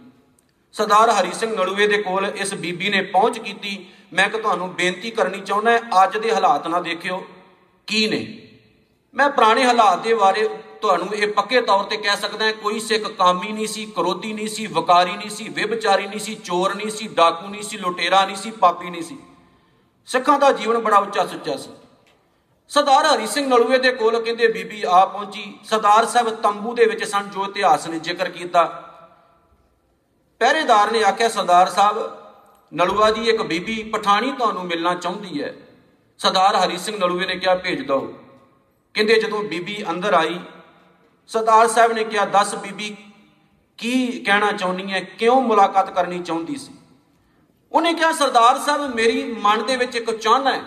ਸਰਦਾਰ 0.74 1.10
ਹਰੀ 1.10 1.32
ਸਿੰਘ 1.32 1.56
ਨਲੂਏ 1.56 1.88
ਦੇ 1.88 1.98
ਕੋਲ 1.98 2.25
ਇਸ 2.25 2.53
ਬੀਬੀ 2.53 2.89
ਨੇ 2.89 3.01
ਪਹੁੰਚ 3.01 3.39
ਕੀਤੀ 3.39 3.86
ਮੈਂ 4.12 4.30
ਕਿ 4.30 4.38
ਤੁਹਾਨੂੰ 4.38 4.74
ਬੇਨਤੀ 4.74 5.12
ਕਰਨੀ 5.12 5.40
ਚਾਹੁੰਦਾ 5.40 5.78
ਅੱਜ 6.04 6.18
ਦੇ 6.18 6.34
ਹਾਲਾਤ 6.34 6.68
ਨਾ 6.68 6.80
ਦੇਖਿਓ, 6.80 7.24
ਕੀ 7.88 8.08
ਨੇ? 8.08 8.26
ਮੈਂ 9.14 9.30
ਪੁਰਾਣੇ 9.30 9.66
ਹਾਲਾਤ 9.66 10.00
ਦੇ 10.00 10.14
ਬਾਰੇ 10.14 10.48
ਤੁਹਾਨੂੰ 10.82 11.14
ਇਹ 11.14 11.28
ਪੱਕੇ 11.28 11.62
ਤੌਰ 11.62 11.84
ਤੇ 11.84 11.98
ਕਹਿ 11.98 12.18
ਸਕਦਾ 12.18 12.52
ਕੋਈ 12.52 12.80
ਸਿੱਖ 12.80 13.08
ਕਾਮੀ 13.08 13.52
ਨਹੀਂ 13.52 13.68
ਸੀ, 13.68 13.86
ਕਰੋਧੀ 13.86 14.34
ਨਹੀਂ 14.34 14.48
ਸੀ, 14.48 14.66
ਵਕਾਰੀ 14.68 15.16
ਨਹੀਂ 15.18 15.30
ਸੀ, 15.30 15.48
ਵਿਭਚਾਰੀ 15.50 16.08
ਨਹੀਂ 16.08 16.20
ਸੀ, 16.20 16.36
ਚੋਰ 16.36 16.76
ਨਹੀਂ 16.76 16.90
ਸੀ, 16.90 17.08
ਡਾਕੂ 17.08 17.48
ਨਹੀਂ 17.48 17.64
ਸੀ, 17.64 17.78
ਲੁਟੇਰਾ 17.78 18.26
ਨਹੀਂ 18.26 18.36
ਸੀ, 18.36 18.52
ਪਾਪੀ 18.52 18.90
ਨਹੀਂ 18.90 19.02
ਸੀ। 19.02 19.18
ਸਿੱਖਾਂ 20.08 20.40
ਦਾ 20.40 20.52
ਜੀਵਨ 20.52 20.78
ਬੜਾ 20.78 20.98
ਉੱਚਾ 20.98 21.26
ਸੁੱਚਾ 21.26 21.56
ਸੀ। 21.58 21.70
ਸਰਦਾਰ 22.70 23.06
ਹਰੀ 23.06 23.28
ਸਿੰਘ 23.28 23.48
ਨਲੂਏ 23.48 23.78
ਦੇ 23.78 23.92
ਕੋਲ 23.92 24.20
ਕਹਿੰਦੇ, 24.22 24.48
ਬੀਬੀ, 24.48 24.84
ਆ 24.84 25.06
ਪਹੁੰਚੀ। 25.06 25.60
ਸਰਦਾਰ 25.64 26.06
ਸਾਹਿਬ 26.06 26.30
ਤੰਬੂ 26.30 26.74
ਦੇ 26.74 26.86
ਵਿੱਚ 26.86 27.04
ਸਨ, 27.04 27.30
ਜੋ 27.30 27.46
ਇਤਿਹਾਸ 27.46 27.88
ਨੇ 27.88 28.00
ਜ਼ਿਕਰ 28.00 28.30
ਕੀਤਾ। 28.30 28.64
ਪਹਿਰੇਦਾਰ 30.42 30.92
ਨੇ 30.92 31.04
ਆਖਿਆ, 31.04 31.30
ਸਰਦਾਰ 31.30 31.70
ਸਾਹਿਬ 31.70 32.26
ਨਲੂਆ 32.74 33.12
ਜੀ, 33.12 33.29
ਇੱਕ 33.29 33.41
ਬੀਬੀ 33.41 33.83
ਪਠਾਣੀ 33.83 34.31
ਤੁਹਾਨੂੰ 34.31 34.65
ਮਿਲਣਾ 34.65 34.93
ਚਾਹੁੰਦੀ 34.95 35.43
ਹੈ। 35.43 35.55
ਸਰਦਾਰ 36.17 36.55
ਹਰੀ 36.55 36.77
ਸਿੰਘ 36.77 36.97
ਨਲੂਏ 36.97 37.25
ਨੇ 37.25 37.36
ਕਿਹਾ, 37.36 37.55
ਭੇਜ 37.55 37.81
ਦਿਓ 37.81 38.00
ਕਹਿੰਦੇ 38.93 39.19
ਜਦੋਂ 39.21 39.43
ਬੀਬੀ 39.43 39.86
ਅੰਦਰ 39.89 40.13
ਆਈ, 40.13 40.39
ਸਰਦਾਰ 41.27 41.67
ਸਾਹਿਬ 41.67 41.91
ਨੇ 41.91 42.03
ਕਿਹਾ, 42.03 42.25
ਦੱਸ 42.25 42.55
ਬੀਬੀ, 42.55 42.97
ਕੀ 43.77 44.24
ਕਹਿਣਾ 44.25 44.51
ਚਾਹੁੰਦੀ 44.51 44.91
ਹੈ? 44.91 45.00
ਕਿਉਂ 45.00 45.41
ਮੁਲਾਕਾਤ 45.41 45.93
ਕਰਨੀ 45.93 46.19
ਚਾਹੁੰਦੀ 46.19 46.55
ਸੀ? 46.55 46.71
ਉਹਨੇ 47.71 47.93
ਕਿਹਾ, 47.93 48.12
ਸਰਦਾਰ 48.12 48.59
ਸਾਹਿਬ, 48.59 48.95
ਮੇਰੀ 48.95 49.24
ਮਨ 49.33 49.65
ਦੇ 49.65 49.75
ਵਿੱਚ 49.75 49.95
ਇੱਕ 49.95 50.12
ਚਾਹਨਾ 50.12 50.53
ਹੈ 50.53 50.62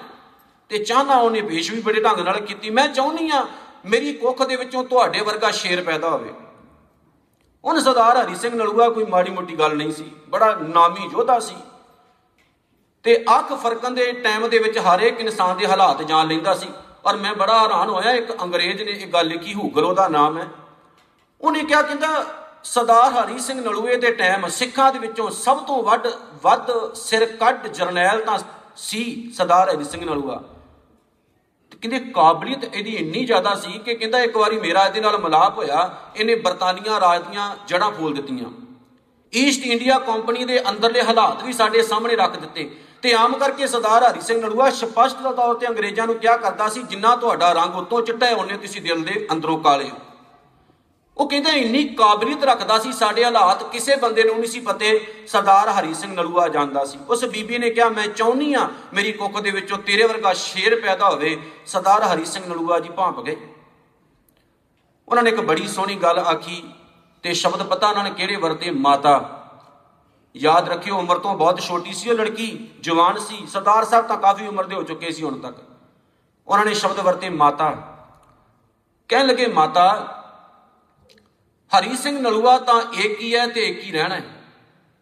ਤੇ 0.68 0.84
ਚਾਹਨਾ 0.84 1.16
ਉਹਨੇ 1.16 1.42
ਪੇਸ਼ 1.42 1.72
ਵੀ 1.72 1.80
ਬੜੇ 1.80 2.02
ਢੰਗ 2.02 2.18
ਨਾਲ 2.18 2.40
ਕੀਤੀ। 2.40 2.70
ਮੈਂ 2.70 2.88
ਚਾਹੁੰਦੀ 2.88 3.30
ਆ 3.30 3.46
ਮੇਰੀ 3.86 4.12
ਕੁੱਖ 4.12 4.42
ਦੇ 4.42 4.56
ਵਿੱਚੋਂ 4.56 4.84
ਤੁਹਾਡੇ 4.84 5.20
ਵਰਗਾ 5.20 5.50
ਸ਼ੇਰ 5.50 5.82
ਪੈਦਾ 5.82 6.10
ਹੋਵੇ। 6.10 6.32
ਉਹਨ 7.64 7.80
ਸਰਦਾਰ 7.80 8.16
ਹਰੀ 8.16 8.34
ਸਿੰਘ 8.34 8.54
ਨਲੂਆ 8.54 8.88
ਕੋਈ 8.88 9.04
ਮਾੜੀ 9.04 9.30
ਮੋਟੀ 9.30 9.58
ਗੱਲ 9.58 9.76
ਨਹੀਂ 9.76 9.92
ਸੀ। 9.92 10.10
ਬੜਾ 10.28 10.54
ਨਾਮੀ 10.54 11.08
ਯੋਧਾ 11.12 11.40
ਸੀ। 11.40 11.56
ਤੇ 13.04 13.24
ਅੱਖ 13.38 13.52
ਫਰਕਣ 13.52 13.90
ਦੇ 13.90 14.12
ਟਾਈਮ 14.12 14.48
ਦੇ 14.48 14.58
ਵਿੱਚ 14.58 14.78
ਹਰ 14.78 15.00
ਇੱਕ 15.00 15.20
ਇਨਸਾਨ 15.20 15.56
ਦੇ 15.56 15.66
ਹਾਲਾਤ 15.66 16.02
ਜਾਣ 16.02 16.28
ਲੈਂਦਾ 16.28 16.54
ਸੀ। 16.54 16.68
ਔਰ 17.06 17.16
ਮੈਂ 17.16 17.34
ਬੜਾ 17.34 17.62
ਹੈਰਾਨ 17.62 17.90
ਹੋਇਆ, 17.90 18.12
ਇੱਕ 18.12 18.42
ਅੰਗਰੇਜ਼ 18.42 18.82
ਨੇ 18.82 18.92
ਇਹ 18.92 19.06
ਗੱਲ 19.06 19.26
ਲਿਖੀ, 19.26 19.54
ਹੂਗਲ 19.54 19.84
ਉਹਦਾ 19.84 20.08
ਨਾਮ 20.08 20.38
ਹੈ। 20.38 20.48
ਉਹਨੇ 21.40 21.64
ਕਿਹਾ, 21.64 21.82
ਕਹਿੰਦਾ, 21.82 22.24
ਸਰਦਾਰ 22.64 23.12
ਹਰੀ 23.12 23.38
ਸਿੰਘ 23.38 23.60
ਨਲੂਏ 23.60 23.96
ਦੇ 23.96 24.10
ਟਾਈਮ 24.10 24.48
ਸਿੱਖਾਂ 24.48 24.92
ਦੇ 24.92 24.98
ਵਿੱਚੋਂ 24.98 25.30
ਸਭ 25.30 25.58
ਤੋਂ 25.58 25.82
ਵੱਡ, 25.82 26.06
ਵੱਧ 26.42 26.94
ਸਿਰ 26.94 27.24
ਕੱਢ 27.26 27.66
ਜਰਨੈਲ 27.66 28.20
ਤਾਂ 28.20 28.38
ਸੀ 28.76 29.32
ਸਰਦਾਰ 29.36 29.70
ਹਰੀ 29.70 29.84
ਸਿੰਘ 29.84 30.04
ਨਲੂਆ। 30.04 30.42
ਕਹਿੰਦੇ, 31.82 31.98
ਕਾਬਲੀਅਤ 31.98 32.64
ਇਹਦੀ 32.64 32.90
ਇੰਨੀ 32.90 33.24
ਜ਼ਿਆਦਾ 33.24 33.54
ਸੀ 33.54 33.78
ਕਿ 33.78 33.94
ਕਹਿੰਦਾ, 33.94 34.20
ਇੱਕ 34.20 34.36
ਵਾਰੀ 34.36 34.60
ਮੇਰਾ 34.60 34.84
ਇਹਦੇ 34.86 35.00
ਨਾਲ 35.00 35.18
ਮਲਾਪ 35.18 35.58
ਹੋਇਆ, 35.58 35.96
ਇਹਨੇ 36.16 36.34
ਬਰਤਾਨੀਆ 36.34 37.00
ਰਾਜ 37.00 37.22
ਦੀਆਂ 37.22 37.56
ਜੜਾਂ 37.68 37.90
ਫੋਲ 37.90 38.14
ਦਿੱਤੀਆਂ। 38.14 38.50
ਈਸਟ 39.32 39.66
ਇੰਡੀਆ 39.66 39.98
ਕੰਪਨੀ 39.98 40.44
ਦੇ 40.44 40.60
ਅੰਦਰਲੇ 40.68 41.02
ਹਾਲਾਤ 41.02 41.42
ਵੀ 41.42 41.52
ਸਾਡੇ 41.52 41.82
ਸਾਹਮਣੇ 41.82 42.16
ਰੱਖ 42.16 42.36
ਦਿੱਤੇ। 42.36 42.70
ਤੇ 43.02 43.12
ਆਮ 43.14 43.38
ਕਰਕੇ 43.38 43.66
ਸਰਦਾਰ 43.66 44.04
ਹਰੀ 44.04 44.20
ਸਿੰਘ 44.20 44.40
ਨਲੂਆ 44.42 44.70
ਸਪਸ਼ਟ 44.70 45.16
ਤੌਰ 45.36 45.54
ਤੇ 45.54 45.66
ਅੰਗਰੇਜ਼ਾਂ 45.68 46.06
ਨੂੰ 46.06 46.14
ਕਿਹਾ 46.14 46.36
ਕਰਦਾ 46.36 46.68
ਸੀ, 46.68 46.82
ਜਿੰਨਾ 46.82 47.16
ਤੁਹਾਡਾ 47.16 47.52
ਰੰਗ 47.52 47.76
ਉਤੋਂ 47.76 48.02
ਚਿੱਟਾ 48.02 48.26
ਹੈ 48.26 48.34
ਉਹਨੇ 48.34 48.56
ਤੁਸੀਂ 48.56 48.82
ਦਿਲ 48.82 49.02
ਦੇ 49.04 49.26
ਅੰਦਰੋਂ 49.32 49.58
ਕਾਲੇ 49.58 49.90
ਹੋ। 49.90 49.96
ਉਹ 51.16 51.28
ਕਹਿੰਦੇ, 51.28 51.50
ਇੰਨੀ 51.50 51.84
ਕਾਬਲੀਅਤ 51.84 52.44
ਰੱਖਦਾ 52.44 52.78
ਸੀ, 52.78 52.92
ਸਾਡੇ 52.92 53.24
ਹਾਲਾਤ 53.24 53.62
ਕਿਸੇ 53.70 53.96
ਬੰਦੇ 53.96 54.24
ਨੂੰ 54.24 54.34
ਨਹੀਂ 54.34 54.50
ਸੀ 54.50 54.60
ਪਤੇ, 54.60 55.06
ਸਰਦਾਰ 55.26 55.68
ਹਰੀ 55.68 55.94
ਸਿੰਘ 55.94 56.14
ਨਲੂਆ 56.14 56.48
ਜਾਣਦਾ 56.48 56.84
ਸੀ। 56.84 56.98
ਉਸ 57.08 57.24
ਬੀਬੀ 57.24 57.58
ਨੇ 57.58 57.70
ਕਿਹਾ, 57.70 57.88
ਮੈਂ 57.88 58.06
ਚਾਹੁੰਨੀ 58.06 58.54
ਆ 58.54 58.68
ਮੇਰੀ 58.94 59.12
ਕੁੱਖ 59.12 59.40
ਦੇ 59.40 59.50
ਵਿੱਚੋਂ 59.50 59.78
ਤੇਰੇ 59.78 60.06
ਵਰਗਾ 60.06 60.32
ਸ਼ੇਰ 60.32 60.80
ਪੈਦਾ 60.80 61.10
ਹੋਵੇ, 61.10 61.36
ਸਰਦਾਰ 61.66 62.02
ਹਰੀ 62.02 62.24
ਸਿੰਘ 62.24 62.46
ਨਲੂਆ 62.46 62.78
ਜੀ 62.78 62.88
ਭਾਂਪ 62.88 63.20
ਗਏ। 63.20 63.36
ਉਹਨਾਂ 65.08 65.22
ਨੇ 65.22 65.30
ਇੱਕ 65.30 65.40
ਬੜੀ 65.40 65.68
ਸੋਹਣੀ 65.68 65.94
ਗੱਲ 65.94 66.18
ਆਖੀ 66.18 66.62
ਤੇ 67.22 67.34
ਸ਼ਬਦ 67.34 67.62
ਪਤਾ 67.62 67.88
ਉਹਨਾਂ 67.88 68.04
ਨੇ 68.04 68.10
ਕਿਹੜੇ 68.10 68.36
ਵਰਤੇ 68.36 68.70
ਮਾਤਾ 68.70 69.39
ਯਾਦ 70.36 70.68
ਰੱਖਿਓ, 70.68 70.98
ਉਮਰ 70.98 71.18
ਤੋਂ 71.18 71.34
ਬਹੁਤ 71.34 71.60
ਛੋਟੀ 71.60 71.92
ਸੀ 71.92 72.10
ਉਹ 72.10 72.14
ਲੜਕੀ, 72.14 72.68
ਜਵਾਨ 72.80 73.18
ਸੀ, 73.18 73.46
ਸਰਦਾਰ 73.46 73.84
ਸਾਹਿਬ 73.84 74.06
ਤਾਂ 74.06 74.16
ਕਾਫੀ 74.16 74.46
ਉਮਰ 74.46 74.66
ਦੇ 74.66 74.74
ਹੋ 74.74 74.82
ਚੁੱਕੇ 74.82 75.12
ਸੀ 75.12 75.22
ਹੁਣ 75.22 75.38
ਤੱਕ। 75.38 75.56
ਉਹਨਾਂ 76.48 76.66
ਨੇ 76.66 76.74
ਸ਼ਬਦ 76.74 77.00
ਵਰਤੇ 77.00 77.28
ਮਾਤਾ। 77.28 77.70
ਕਹਿਣ 79.08 79.26
ਲੱਗੇ, 79.26 79.46
ਮਾਤਾ, 79.46 80.16
ਹਰੀ 81.78 81.96
ਸਿੰਘ 81.96 82.20
ਨਲੂਆ 82.20 82.58
ਤਾਂ 82.58 82.82
ਇੱਕ 82.94 83.20
ਹੀ 83.20 83.36
ਹੈ 83.36 83.46
ਤੇ 83.46 83.66
ਇੱਕ 83.66 83.84
ਹੀ 83.84 83.92
ਰਹਿਣਾ 83.92 84.14
ਹੈ। 84.14 84.24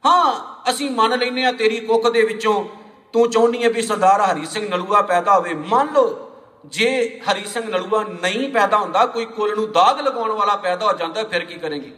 ਹਾਂ, 0.07 0.55
ਅਸੀਂ 0.71 0.91
ਮੰਨ 0.91 1.19
ਲੈਨੇ 1.19 1.45
ਆ 1.45 1.53
ਤੇਰੀ 1.53 1.81
ਕੁੱਖ 1.81 2.09
ਦੇ 2.09 2.23
ਵਿੱਚੋਂ 2.23 2.65
ਤੂੰ 3.13 3.31
ਚਾਹੁੰਦੀ 3.31 3.65
ਹੈ 3.65 3.71
ਵੀ 3.71 3.83
ਸਰਦਾਰ 3.83 4.21
ਹਰੀ 4.21 4.47
ਸਿੰਘ 4.47 4.69
ਨਲੂਆ 4.69 5.03
ਪੈਦਾ 5.03 5.35
ਹੋਵੇ। 5.35 5.55
ਮੰਨ 5.55 5.93
ਲਓ, 5.93 6.31
ਜੇ 6.67 7.21
ਹਰੀ 7.21 7.45
ਸਿੰਘ 7.45 7.65
ਨਲੂਆ 7.65 8.03
ਨਹੀਂ 8.03 8.49
ਪੈਦਾ 8.49 8.79
ਹੁੰਦਾ, 8.79 9.07
ਕੋਈ 9.07 9.25
ਕੁੱਲ 9.25 9.57
ਨੂੰ 9.57 9.73
ਦਾਗ 9.73 10.01
ਲਗਾਉਣ 10.01 10.33
ਵਾਲਾ 10.33 10.57
ਪੈਦਾ 10.57 10.87
ਹੋ 10.87 10.93
ਜਾਂਦਾ, 10.93 11.25
ਫਿਰ 11.25 11.45
ਕੀ 11.45 11.55
ਕਰਾਂਗੇ? 11.55 11.97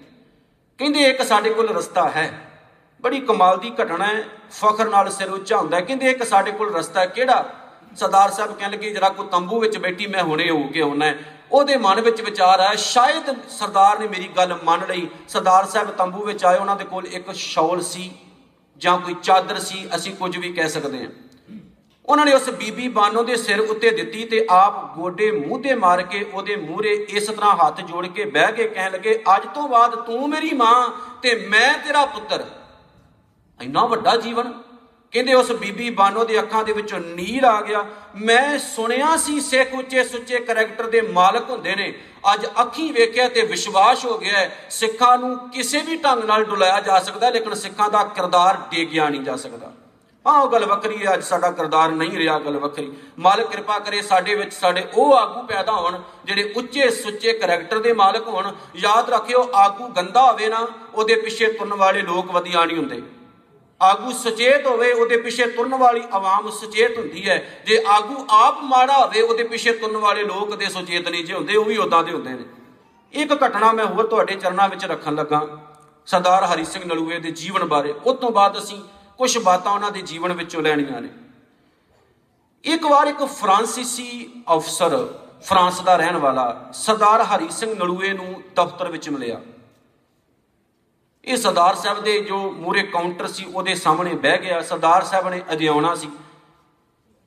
ਕਹਿੰਦੇ, 0.78 1.00
ਇੱਕ 1.00 1.22
ਸਾਡੇ 1.22 1.50
ਕੋਲ 1.50 1.68
ਰਸਤਾ 1.68 2.08
ਹੈ। 2.08 2.49
ਬੜੀ 3.00 3.20
ਕਮਾਲ 3.20 3.58
ਦੀ 3.58 3.70
ਘਟਨਾ 3.82 4.06
ਹੈ। 4.06 4.22
ਫਖਰ 4.52 4.88
ਨਾਲ 4.88 5.10
ਸਿਰ 5.10 5.30
ਉੱਚਾ 5.30 5.56
ਹੁੰਦਾ 5.56 5.80
ਕਹਿੰਦੇ 5.80 6.10
ਇੱਕ 6.10 6.22
ਸਾਡੇ 6.22 6.52
ਕੋਲ 6.52 6.74
ਰਸਤਾ 6.74 7.04
ਕਿਹੜਾ? 7.06 7.44
ਸਰਦਾਰ 7.96 8.30
ਸਾਹਿਬ 8.30 8.52
ਕਹਿਣ 8.54 8.70
ਲੱਗੇ, 8.70 8.90
ਜਰਾ 8.90 9.08
ਕੋ 9.08 9.22
ਤੰਬੂ 9.24 9.60
ਵਿੱਚ 9.60 9.76
ਬੈਠੀ 9.78 10.06
ਮੈਂ 10.06 10.22
ਹੁਣੇ 10.22 10.48
ਹੋ 10.50 10.62
ਕੇ 10.64 10.80
ਆਉਣਾ 10.80 11.12
ਉਹਦੇ 11.52 11.76
ਮਨ 11.76 12.00
ਵਿੱਚ 12.00 12.20
ਵਿਚਾਰ 12.22 12.60
ਆਇਆ 12.60 12.74
ਸ਼ਾਇਦ 12.74 13.30
ਸਰਦਾਰ 13.50 13.98
ਨੇ 13.98 14.08
ਮੇਰੀ 14.08 14.28
ਗੱਲ 14.36 14.56
ਮੰਨ 14.64 14.84
ਲਈ। 14.88 15.08
ਸਰਦਾਰ 15.28 15.66
ਸਾਹਿਬ 15.66 15.90
ਤੰਬੂ 15.90 16.24
ਵਿੱਚ 16.24 16.44
ਆਏ, 16.44 16.58
ਉਹਨਾਂ 16.58 16.76
ਦੇ 16.76 16.84
ਕੋਲ 16.84 17.06
ਇੱਕ 17.06 17.32
ਸ਼ੌਲ 17.34 17.80
ਸੀ 17.82 18.10
ਜਾਂ 18.80 18.98
ਕੋਈ 18.98 19.14
ਚਾਦਰ 19.22 19.58
ਸੀ, 19.60 19.88
ਅਸੀਂ 19.96 20.14
ਕੁਝ 20.14 20.36
ਵੀ 20.36 20.52
ਕਹਿ 20.52 20.68
ਸਕਦੇ 20.68 20.98
ਹਾਂ। 20.98 21.10
ਉਹਨਾਂ 22.08 22.26
ਨੇ 22.26 22.32
ਉਸ 22.32 22.48
ਬੀਬੀ 22.50 22.86
ਬਾਨੋ 22.88 23.22
ਦੇ 23.22 23.36
ਸਿਰ 23.36 23.60
ਉੱਤੇ 23.60 23.90
ਦਿੱਤੀ 23.90 24.24
ਤੇ 24.24 24.46
ਆਪ 24.50 24.94
ਗੋਡੇ 24.94 25.30
ਮੂੰਹ 25.32 25.62
ਤੇ 25.62 25.74
ਮਾਰ 25.74 26.02
ਕੇ 26.02 26.22
ਉਹਦੇ 26.34 26.56
ਮੂਹਰੇ 26.58 26.94
ਇਸ 27.10 27.26
ਤਰ੍ਹਾਂ 27.26 27.56
ਹੱਥ 27.56 27.80
ਜੋੜ 27.80 28.06
ਕੇ 28.06 28.24
ਬਹਿ 28.26 28.52
ਕੇ 28.52 28.68
ਕਹਿਣ 28.68 28.92
ਲੱਗੇ, 28.92 29.22
ਅੱਜ 29.36 29.42
ਤੋਂ 29.54 29.68
ਬਾਅਦ 29.68 29.94
ਤੂੰ 29.96 30.28
ਮੇਰੀ 30.30 30.52
ਮਾਂ 30.54 30.88
ਤੇ 31.22 31.34
ਮੈਂ 31.48 31.72
ਤੇਰਾ 31.78 32.04
ਪੁੱਤਰ। 32.06 32.44
ਇੰਨਾ 33.62 33.84
ਵੱਡਾ 33.86 34.16
ਜੀਵਨ? 34.16 34.52
ਕਹਿੰਦੇ 35.12 35.34
ਉਸ 35.34 35.50
ਬੀਬੀ 35.52 35.88
ਬਾਨੋ 35.90 36.24
ਦੇ 36.24 36.38
ਅੱਖਾਂ 36.38 36.62
ਦੇ 36.64 36.72
ਵਿੱਚੋਂ 36.72 36.98
ਨੀਰ 37.00 37.44
ਆ 37.44 37.60
ਗਿਆ। 37.60 37.84
ਮੈਂ 38.16 38.58
ਸੁਣਿਆ 38.58 39.16
ਸੀ 39.16 39.40
ਸਿੱਖ 39.40 39.74
ਉੱਚੇ 39.74 40.04
ਸੁੱਚੇ 40.04 40.38
ਕੈਰੈਕਟਰ 40.38 40.86
ਦੇ 40.86 41.00
ਮਾਲਕ 41.00 41.50
ਹੁੰਦੇ 41.50 41.74
ਨੇ। 41.74 41.92
ਅੱਜ 42.34 42.46
ਅੱਖੀ 42.60 42.90
ਵੇਖਿਆ 42.92 43.28
ਤੇ 43.28 43.42
ਵਿਸ਼ਵਾਸ 43.42 44.04
ਹੋ 44.04 44.18
ਗਿਆ 44.18 44.48
ਸਿੱਖਾਂ 44.70 45.16
ਨੂੰ 45.18 45.36
ਕਿਸੇ 45.50 45.80
ਵੀ 45.80 45.96
ਢੰਗ 45.96 46.24
ਨਾਲ 46.24 46.44
ਡੁਲਾਇਆ 46.44 46.80
ਜਾ 46.80 46.98
ਸਕਦਾ, 47.00 47.30
ਲੇਕਿਨ 47.30 47.54
ਸਿੱਖਾਂ 47.54 47.90
ਦਾ 47.90 48.04
ਕਿਰਦਾਰ 48.04 48.58
ਡੇਗਿਆ 48.70 49.08
ਨਹੀਂ 49.08 49.20
ਜਾ 49.20 49.36
ਸਕਦਾ। 49.36 49.72
ਹਾਂ 50.26 50.40
ਉਹ 50.42 50.50
ਗੱਲ 50.50 50.64
ਵੱਖਰੀ 50.66 51.06
ਹੈ, 51.06 51.14
ਅੱਜ 51.14 51.22
ਸਾਡਾ 51.24 51.50
ਕਿਰਦਾਰ 51.50 51.90
ਨਹੀਂ 51.90 52.18
ਰਿਹਾ 52.18 52.38
ਗੱਲ 52.38 52.56
ਵੱਖਰੀ। 52.58 52.90
ਮਾਲਕ 53.18 53.50
ਕਿਰਪਾ 53.50 53.78
ਕਰੇ 53.78 54.02
ਸਾਡੇ 54.02 54.34
ਵਿੱਚ 54.34 54.52
ਸਾਡੇ 54.54 54.84
ਉਹ 54.94 55.14
ਆਗੂ 55.14 55.42
ਪੈਦਾ 55.42 55.72
ਹੋਣ, 55.72 55.98
ਜਿਹੜੇ 56.24 56.52
ਉੱਚੇ 56.56 56.90
ਸੁੱਚੇ 56.90 57.32
ਕੈਰੈਕਟਰ 57.32 57.78
ਦੇ 57.78 57.92
ਮਾਲਕ 57.92 58.28
ਹੋਣ। 58.28 58.52
ਯਾਦ 58.76 59.10
ਰੱਖਿਓ, 59.10 59.48
ਆਗੂ 59.54 59.88
ਗੰਦਾ 59.88 60.30
ਹੋਵੇ 60.32 60.48
ਨਾ, 60.48 60.66
ਉਹਦੇ 60.94 61.14
ਪਿੱਛੇ 61.14 61.52
ਤੁਰਨ 61.52 61.74
ਵਾਲੇ 61.74 62.02
ਲੋਕ 62.02 62.30
ਵਧੀਆ 62.30 62.64
ਨਹੀਂ 62.64 62.76
ਹੁੰਦੇ। 62.76 63.02
ਆਗੂ 63.82 64.12
ਸੁਚੇਤ 64.12 64.66
ਹੋਵੇ, 64.66 64.92
ਉਹਦੇ 64.92 65.16
ਪਿੱਛੇ 65.16 65.46
ਤੁਰਨ 65.46 65.74
ਵਾਲੀ 65.74 66.02
ਆਵਾਮ 66.12 66.50
ਸੁਚੇਤ 66.50 66.98
ਹੁੰਦੀ 66.98 67.28
ਹੈ। 67.28 67.62
ਜੇ 67.66 67.84
ਆਗੂ 67.86 68.26
ਆਪ 68.30 68.60
ਮਾੜਾ 68.62 68.98
ਹੋਵੇ, 68.98 69.20
ਉਹਦੇ 69.20 69.44
ਪਿੱਛੇ 69.44 69.72
ਤੁਰਨ 69.72 69.96
ਵਾਲੇ 69.96 70.24
ਲੋਕ 70.24 70.54
ਦੇ 70.56 70.66
ਸੁਚੇਤ 70.66 71.08
ਨਹੀਂ 71.08 71.24
ਜੇ 71.24 71.34
ਹੁੰਦੇ, 71.34 71.56
ਉਹ 71.56 71.64
ਵੀ 71.64 71.76
ਉਦਾਂ 71.76 72.04
ਦੇ 72.04 72.12
ਹੁੰਦੇ 72.12 72.30
ਨੇ। 72.30 72.44
ਇੱਕ 73.12 73.32
ਘਟਨਾ 73.46 73.72
ਮੈਂ 73.72 73.86
ਹੋਰ 73.86 74.06
ਤੁਹਾਡੇ 74.06 74.34
ਚਰਨਾਂ 74.34 74.68
ਵਿੱਚ 74.68 74.84
ਰੱਖਣ 74.84 75.14
ਲੱਗਾ। 75.14 75.46
ਸਰਦਾਰ 76.06 76.44
ਹਰੀ 76.44 76.64
ਸਿੰਘ 76.64 76.84
ਨਲੂਏ 76.84 77.18
ਦੇ 77.18 77.30
ਜੀਵਨ 77.30 77.64
ਬਾਰੇ। 77.64 77.94
ਉਸ 78.06 78.16
ਤੋਂ 78.16 78.30
ਬਾਅਦ 78.30 78.58
ਅਸੀਂ 78.58 78.82
ਕੁਝ 79.18 79.38
ਬਾਤਾਂ 79.38 79.72
ਉਹਨਾਂ 79.72 79.90
ਦੇ 79.90 80.02
ਜੀਵਨ 80.02 80.32
ਵਿੱਚੋਂ 80.32 80.62
ਲੈਣੀਆਂ 80.62 81.00
ਨੇ। 81.00 81.08
ਇੱਕ 82.64 82.84
ਵਾਰ 82.84 83.06
ਇੱਕ 83.06 83.24
ਫਰਾਂਸੀਸੀ 83.24 84.30
ਅਫਸਰ, 84.56 85.14
ਫਰਾਂਸ 85.42 85.80
ਦਾ 85.80 85.96
ਰਹਿਣ 85.96 86.16
ਵਾਲਾ 86.16 86.70
ਸਰਦਾਰ 86.74 87.22
ਹਰੀ 87.22 87.48
ਸਿੰਘ 87.50 87.74
ਨਲੂਏ 87.74 88.12
ਨੂੰ 88.12 88.42
ਦਫ਼ਤਰ 88.56 88.88
ਵਿੱਚ 88.88 89.08
ਮਿਲਿਆ। 89.08 89.40
ਇਹ 91.24 91.36
ਸਰਦਾਰ 91.36 91.74
ਸਾਹਿਬ 91.74 92.00
ਦੇ 92.00 92.20
ਜੋ 92.20 92.52
ਮੂਰੇ 92.52 92.82
ਕਾਊਂਟਰ 92.82 93.26
ਸੀ, 93.26 93.44
ਉਹਦੇ 93.44 93.74
ਸਾਹਮਣੇ 93.74 94.14
ਬਹਿ 94.14 94.38
ਗਿਆ। 94.38 94.62
ਸਰਦਾਰ 94.62 95.04
ਸਾਹਿਬ 95.04 95.28
ਨੇ 95.28 95.42
ਅਧਿਆਉਣਾ 95.52 95.94
ਸੀ। 95.94 96.10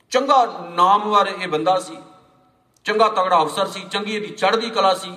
ਚੰਗਾ 0.09 0.69
ਨਾਮਵਰ 0.75 1.27
ਇਹ 1.27 1.47
ਬੰਦਾ 1.47 1.79
ਸੀ। 1.79 1.97
ਚੰਗਾ 2.83 3.07
ਤਗੜਾ 3.07 3.43
ਅਫਸਰ 3.43 3.67
ਸੀ। 3.67 3.85
ਚੰਗੀ 3.91 4.15
ਇਹਦੀ 4.15 4.27
ਚੜ੍ਹਦੀ 4.27 4.69
ਕਲਾ 4.69 4.93
ਸੀ। 4.93 5.13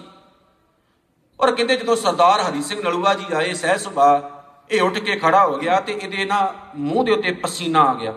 ਔਰ 1.40 1.54
ਕਹਿੰਦੇ 1.54 1.76
ਜਦੋਂ 1.76 1.96
ਸਰਦਾਰ 1.96 2.40
ਹਰੀ 2.40 2.62
ਸਿੰਘ 2.62 2.82
ਨਲੂਆ 2.82 3.14
ਜੀ 3.14 3.34
ਆਏ 3.34 3.54
ਸਹਿ 3.54 3.78
ਸੁਭਾ, 3.78 4.30
ਇਹ 4.70 4.82
ਉੱਠ 4.82 4.98
ਕੇ 4.98 5.16
ਖੜਾ 5.16 5.46
ਹੋ 5.46 5.58
ਗਿਆ 5.58 5.80
ਤੇ 5.80 5.92
ਇਹਦੇ 5.92 6.24
ਨਾ 6.24 6.54
ਮੂੰਹ 6.76 7.04
ਦੇ 7.04 7.12
ਉੱਤੇ 7.12 7.32
ਪਸੀਨਾ 7.32 7.80
ਆ 7.80 7.94
ਗਿਆ। 7.94 8.14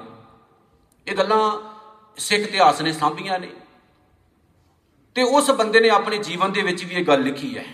ਇਹ 1.07 1.15
ਗੱਲਾਂ 1.15 1.59
ਸਿੱਖ 2.17 2.41
ਇਤਿਹਾਸ 2.41 2.81
ਨੇ 2.81 2.93
ਸਾਂਭੀਆਂ 2.93 3.39
ਨੇ। 3.39 3.49
ਤੇ 5.15 5.23
ਉਸ 5.23 5.51
ਬੰਦੇ 5.51 5.79
ਨੇ 5.79 5.89
ਆਪਣੇ 5.89 6.17
ਜੀਵਨ 6.17 6.51
ਦੇ 6.51 6.61
ਵਿੱਚ 6.61 6.85
ਵੀ 6.85 6.95
ਇਹ 6.95 7.05
ਗੱਲ 7.05 7.21
ਲਿਖੀ 7.21 7.57
ਹੈ। 7.57 7.65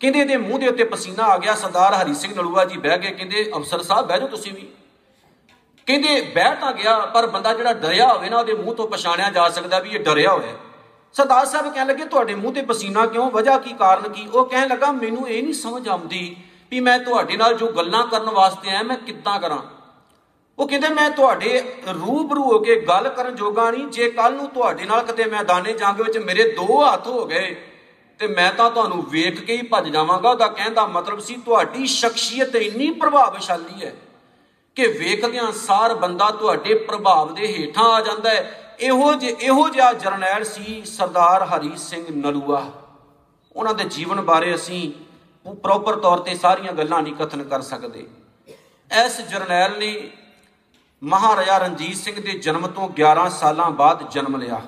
ਕਹਿੰਦੇ 0.00 0.18
ਇਹਦੇ 0.18 0.36
ਮੂੰਹ 0.36 0.58
ਦੇ 0.58 0.68
ਉੱਤੇ 0.68 0.84
ਪਸੀਨਾ 0.84 1.24
ਆ 1.24 1.38
ਗਿਆ, 1.38 1.54
ਸਰਦਾਰ 1.54 1.94
ਹਰੀ 1.94 2.14
ਸਿੰਘ 2.14 2.34
ਨਲੂਆ 2.34 2.64
ਜੀ 2.64 2.76
ਬਹਿ 2.76 2.98
ਕੇ 2.98 3.10
ਕਹਿੰਦੇ 3.10 3.50
ਅਫਸਰ 3.56 3.82
ਸਾਹਿਬ 3.82 4.06
ਬਹਿ 4.06 4.18
ਜਾਓ 4.18 4.28
ਤੁਸੀਂ 4.28 4.52
ਵੀ। 4.52 4.68
ਕਹਿੰਦੇ, 5.86 6.20
ਬਹਿ 6.20 6.56
ਤਾਂ 6.56 6.72
ਗਿਆ, 6.72 6.98
ਪਰ 6.98 7.26
ਬੰਦਾ 7.26 7.54
ਜਿਹੜਾ 7.54 7.72
ਡਰਿਆ 7.72 8.12
ਹੋਵੇ 8.12 8.30
ਨਾ, 8.30 8.38
ਉਹਦੇ 8.38 8.54
ਮੂੰਹ 8.54 8.74
ਤੋਂ 8.74 8.88
ਪਛਾਣਿਆ 8.88 9.30
ਜਾ 9.30 9.48
ਸਕਦਾ 9.48 9.78
ਵੀ 9.78 9.90
ਇਹ 9.90 10.00
ਡਰਿਆ 10.00 10.32
ਹੋਇਆ 10.32 10.52
ਸਰਦਾਰ 11.14 11.46
ਸਾਹਿਬ 11.46 11.74
ਕਹਿਣ 11.74 11.86
ਲੱਗੇ, 11.86 12.04
ਤੁਹਾਡੇ 12.04 12.34
ਮੂੰਹ 12.34 12.54
ਤੇ 12.54 12.62
ਪਸੀਨਾ 12.62 13.06
ਕਿਉਂ? 13.06 13.30
ਵਜ੍ਹਾ 13.30 13.58
ਕੀ, 13.58 13.72
ਕਾਰਨ 13.72 14.08
ਕੀ? 14.08 14.26
ਉਹ 14.26 14.46
ਕਹਿਣ 14.46 14.68
ਲੱਗਾ, 14.68 14.92
ਮੈਨੂੰ 14.92 15.28
ਇਹ 15.28 15.42
ਨਹੀਂ 15.42 15.54
ਸਮਝ 15.54 15.88
ਆਉਂਦੀ 15.88 16.36
ਵੀ 16.70 16.80
ਮੈਂ 16.80 16.98
ਤੁਹਾਡੇ 16.98 17.36
ਨਾਲ 17.36 17.54
ਜੋ 17.54 17.66
ਗੱਲਾਂ 17.66 18.06
ਕਰਨ 18.06 18.30
ਵਾਸਤੇ 18.30 18.70
ਆਇਆ, 18.70 18.82
ਮੈਂ 18.82 18.96
ਕਿੱਦਾਂ 18.96 19.40
ਕਰਾਂ? 19.40 19.58
ਉਹ 20.58 20.68
ਕਹਿੰਦੇ, 20.68 20.88
ਮੈਂ 20.88 21.10
ਤੁਹਾਡੇ 21.10 21.76
ਰੂਬਰੂ 21.86 22.42
ਹੋ 22.42 22.58
ਕੇ 22.58 22.80
ਗੱਲ 22.80 23.08
ਕਰਨ 23.08 23.34
ਜੋਗਾ 23.34 23.70
ਨਹੀਂ। 23.70 23.86
ਜੇ 23.86 24.10
ਕੱਲ 24.10 24.34
ਨੂੰ 24.34 24.48
ਤੁਹਾਡੇ 24.48 24.84
ਨਾਲ 24.84 25.04
ਕਿਤੇ 25.04 25.24
ਮੈਦਾਨੇ 25.24 25.72
ਜੰਗ 25.72 26.00
ਵਿੱਚ 26.00 26.18
ਮੇਰੇ 26.18 26.52
ਦੋ 26.52 26.92
ਹੱਥ 26.92 27.06
ਹੋ 27.06 27.26
ਗਏ 27.26 27.56
ਤੇ 28.18 28.26
ਮੈਂ 28.26 28.52
ਤਾਂ 28.52 28.70
ਤੁਹਾਨੂੰ 28.70 29.10
ਵੇਖ 29.10 29.40
ਕੇ 29.40 29.56
ਹੀ 29.56 29.62
ਭੱਜ 29.62 29.88
ਜਾਵਾਂਗਾ। 29.88 30.30
ਉਹਦਾ 30.30 30.48
ਕਹਿਣ 30.48 30.74
ਦਾ 30.74 30.86
ਮਤਲਬ 30.86 31.18
ਸੀ, 31.18 31.36
ਤੁਹਾਡੀ 31.36 31.86
ਸ਼ਖਸੀਅਤ 31.86 32.54
ਇੰਨੀ 32.54 32.90
ਪ੍ਰਭਾਵਸ਼ਾਲੀ 32.90 33.84
ਹੈ 33.84 33.94
ਕਿ 34.74 34.86
ਵੇਖਦਿਆਂ 34.86 35.52
ਸਾਰ 35.52 35.94
ਬੰਦਾ 35.94 36.30
ਤੁਹਾਡੇ 36.30 36.74
ਪ੍ਰਭਾਵ 36.74 37.34
ਦੇ 37.34 37.46
ਹੇਠਾਂ 37.46 37.84
ਆ 37.84 38.00
ਜਾਂਦਾ 38.00 38.30
ਹੈ। 38.30 38.76
ਇਹੋ 38.80 39.14
ਜਿ 39.14 39.26
ਇਹੋ 39.26 39.68
ਜਿਹਾ 39.68 39.92
ਜਰਨੈਲ 39.92 40.44
ਸੀ 40.44 40.82
ਸਰਦਾਰ 40.84 41.44
ਹਰੀ 41.44 41.72
ਸਿੰਘ 41.76 42.06
ਨਲੂਆ। 42.10 42.70
ਉਹਨਾਂ 43.56 43.74
ਦੇ 43.74 43.84
ਜੀਵਨ 43.84 44.20
ਬਾਰੇ 44.20 44.54
ਅਸੀਂ 44.54 44.92
ਪ੍ਰੋਪਰ 45.54 45.96
ਤੌਰ 45.96 46.18
ਤੇ 46.18 46.34
ਸਾਰੀਆਂ 46.34 46.72
ਗੱਲਾਂ 46.72 47.02
ਨਹੀਂ 47.02 47.14
ਕਥਨ 47.14 47.42
ਕਰ 47.42 47.62
ਸਕਦੇ। 47.62 48.06
ਇਸ 49.06 49.20
ਜਰਨੈਲ 49.20 49.78
ਨੇ 49.78 50.10
ਮਹਾਰਾਜਾ 51.02 51.58
ਰਣਜੀਤ 51.58 51.96
ਸਿੰਘ 51.96 52.22
ਦੇ 52.22 52.38
ਜਨਮ 52.38 52.66
ਤੋਂ 52.66 52.88
11 52.88 53.28
ਸਾਲਾਂ 53.30 53.70
ਬਾਅਦ 53.70 54.10
ਜਨਮ 54.10 54.36
ਲਿਆ। 54.36 54.62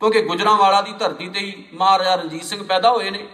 ਕਿਉਂਕਿ 0.00 0.22
ਗੁਜਰਾਂਵਾਲਾ 0.22 0.80
ਦੀ 0.80 0.92
ਧਰਤੀ 0.92 1.28
ਤੇ 1.28 1.40
ਹੀ 1.40 1.64
ਮਹਾਰਾਜਾ 1.74 2.14
ਰਣਜੀਤ 2.14 2.44
ਸਿੰਘ 2.44 2.62
ਪੈਦਾ 2.62 2.90
ਹੋਏ 2.90 3.10
ਨੇ 3.10 3.26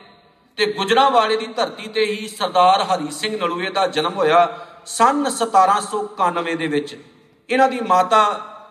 ਤੇ 0.59 0.67
ਗੁਜਰਾਂਵਾਲੇ 0.73 1.37
ਦੀ 1.37 1.47
ਧਰਤੀ 1.47 1.87
ਤੇ 1.87 2.05
ਹੀ 2.05 2.29
ਸਰਦਾਰ 2.29 2.83
ਹਰੀ 2.83 3.11
ਸਿੰਘ 3.11 3.37
ਨਲੂਏ 3.37 3.71
ਦਾ 3.71 3.87
ਜਨਮ 3.87 4.15
ਹੋਇਆ 4.15 4.47
ਸਨ 4.87 5.31
1791 5.31 6.55
ਦੇ 6.57 6.67
ਵਿੱਚ। 6.67 6.97
ਇਹਨਾਂ 7.49 7.69
ਦੀ 7.69 7.81
ਮਾਤਾ 7.81 8.23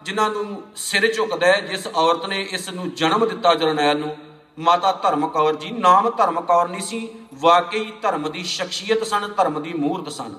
ਜਿਨ੍ਹਾਂ 0.04 0.30
ਨੂੰ 0.30 0.62
ਸਿਰ 0.76 1.14
ਝੁਕਦਾ 1.14 1.48
ਹੈ, 1.48 1.60
ਜਿਸ 1.62 1.88
ਔਰਤ 1.88 2.26
ਨੇ 2.26 2.42
ਇਸ 2.42 2.70
ਨੂੰ 2.70 2.94
ਜਨਮ 2.94 3.26
ਦਿੱਤਾ 3.26 3.54
ਜਰਨੈਲ 3.56 3.98
ਨੂੰ, 3.98 4.16
ਮਾਤਾ 4.60 4.92
ਧਰਮ 4.92 5.28
ਕੌਰ 5.28 5.56
ਜੀ। 5.56 5.72
ਨਾਮ 5.72 6.10
ਧਰਮ 6.10 6.40
ਕੌਰ 6.42 6.68
ਨਹੀਂ 6.68 6.82
ਸੀ, 6.82 7.10
ਵਾਕਈ 7.34 7.92
ਧਰਮ 8.02 8.30
ਦੀ 8.30 8.44
ਸ਼ਖਸੀਅਤ 8.44 9.04
ਸਨ, 9.04 9.28
ਧਰਮ 9.38 9.62
ਦੀ 9.62 9.74
ਮੂਰਤ 9.74 10.10
ਸਨ। 10.10 10.36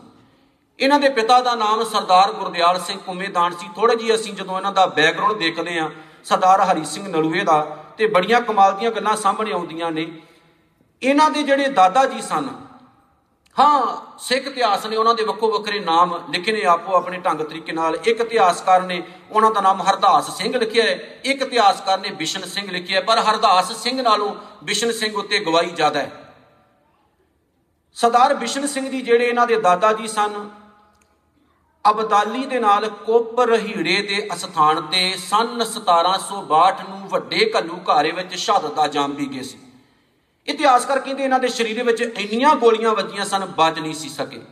ਇਹਨਾਂ 0.78 0.98
ਦੇ 1.00 1.08
ਪਿਤਾ 1.08 1.40
ਦਾ 1.40 1.54
ਨਾਮ 1.54 1.84
ਸਰਦਾਰ 1.84 2.32
ਗੁਰਦਿਆਲ 2.32 2.80
ਸਿੰਘ 2.80 2.98
ਕੁੰਮੇਦਾਨ 2.98 3.54
ਸੀ। 3.56 3.68
ਥੋੜਾ 3.76 3.94
ਜੀ 3.94 4.14
ਅਸੀਂ 4.14 4.32
ਜਦੋਂ 4.32 4.56
ਇਹਨਾਂ 4.56 4.72
ਦਾ 4.72 4.86
ਬੈਕਗ੍ਰਾਉਂਡ 4.86 5.38
ਦੇਖਦੇ 5.38 5.78
ਹਾਂ 5.80 5.90
ਸਰਦਾਰ 6.24 6.60
ਹਰੀ 6.62 6.84
ਸਿੰਘ 6.84 7.06
ਨਲੂਏ 7.08 7.44
ਦਾ 7.44 7.60
ਤੇ 7.98 8.06
ਬੜੀਆਂ 8.06 8.40
ਕਮਾਲ 8.40 8.76
ਦੀਆਂ 8.78 8.90
ਗੱਲਾਂ 8.90 9.16
ਸਾਹਮਣੇ 9.16 9.52
ਆਉਂਦੀਆਂ 9.52 9.90
ਨੇ। 9.92 10.06
ਇਹਨਾਂ 11.02 11.30
ਦੇ 11.30 11.42
ਜਿਹੜੇ 11.42 11.68
ਦਾਦਾ 11.70 12.04
ਜੀ 12.06 12.20
ਸਨ, 12.22 12.48
ਹਾਂ, 13.56 13.96
ਸਿੱਖ 14.18 14.46
ਇਤਿਹਾਸ 14.46 14.86
ਨੇ 14.86 14.96
ਉਹਨਾਂ 14.96 15.14
ਦੇ 15.14 15.24
ਵੱਖੋ 15.24 15.50
ਵੱਖਰੇ 15.50 15.80
ਨਾਮ 15.80 16.14
ਲਿਖੇ 16.30 16.52
ਨੇ 16.52 16.64
ਆਪੋ 16.64 16.94
ਆਪਣੇ 16.96 17.18
ਢੰਗ 17.18 17.40
ਤਰੀਕੇ 17.40 17.72
ਨਾਲ। 17.72 17.96
ਇੱਕ 17.96 18.20
ਇਤਿਹਾਸਕਾਰ 18.20 18.82
ਨੇ 18.82 19.02
ਉਹਨਾਂ 19.30 19.50
ਦਾ 19.50 19.60
ਨਾਮ 19.60 19.82
ਹਰਦਾਸ 19.82 20.30
ਸਿੰਘ 20.36 20.56
ਲਿਖਿਆ 20.56 20.84
ਹੈ, 20.84 20.94
ਇੱਕ 21.24 21.42
ਇਤਿਹਾਸਕਾਰ 21.42 21.98
ਨੇ 21.98 22.10
ਬਿਸ਼ਨ 22.12 22.44
ਸਿੰਘ 22.46 22.70
ਲਿਖਿਆ 22.70 22.98
ਹੈ, 22.98 23.04
ਪਰ 23.04 23.18
ਹਰਦਾਸ 23.20 23.72
ਸਿੰਘ 23.72 24.00
ਨਾਲੋਂ 24.02 24.34
ਬਿਸ਼ਨ 24.64 24.92
ਸਿੰਘ 24.92 25.14
ਉੱਤੇ 25.16 25.38
ਗਵਾਹੀ 25.38 25.70
ਜ਼ਿਆਦਾ 25.70 26.00
ਹੈ। 26.00 26.10
ਸਰਦਾਰ 27.96 28.34
ਬਿਸ਼ਨ 28.34 28.66
ਸਿੰਘ 28.66 28.88
ਜੀ 28.90 29.00
ਜਿਹੜੇ 29.02 29.28
ਇਹਨਾਂ 29.28 29.46
ਦੇ 29.46 29.60
ਦਾਦਾ 29.60 29.92
ਜੀ 29.92 30.08
ਸਨ 30.08 30.48
ਅਬਦਾਲੀ 31.90 32.46
ਦੇ 32.46 32.58
ਨਾਲ 32.60 32.88
ਕੋਪਰ 32.88 33.54
ਹੀੜੇ 33.54 34.02
ਦੇ 34.02 34.28
ਅਸਥਾਨ 34.34 34.80
ਤੇ 34.82 35.16
ਸਨ 35.16 35.64
1762 35.64 36.82
ਨੂੰ 36.88 37.08
ਵੱਡੇ 37.08 37.52
ਘੱਲੂ 37.56 37.78
ਘਾਰੇ 37.88 38.10
ਵਿੱਚ 38.10 38.34
ਸ਼ਹਾਦਤ 38.34 38.74
ਦਾ 38.74 38.86
ਜਾਮ 38.86 39.12
ਵੀ 39.12 39.26
ਗਏ 39.26 39.42
ਸੀ। 39.42 39.58
ਇਤਿਹਾਸਕਾਰ 40.46 40.98
ਕਹਿੰਦੇ 40.98 41.24
ਇਹਨਾਂ 41.24 41.38
ਦੇ 41.38 41.48
ਸਰੀਰ 41.48 41.82
ਵਿੱਚ 41.82 42.00
ਇੰਨੀਆਂ 42.00 42.54
ਗੋਲੀਆਂ 42.56 42.92
ਵੱਜੀਆਂ 42.92 43.24
ਸਨ 43.24 43.44
ਬਚ 43.44 43.78
ਨਹੀਂ 43.78 43.94
ਸੀ 43.94 44.08
ਸਕੇ। 44.08 44.42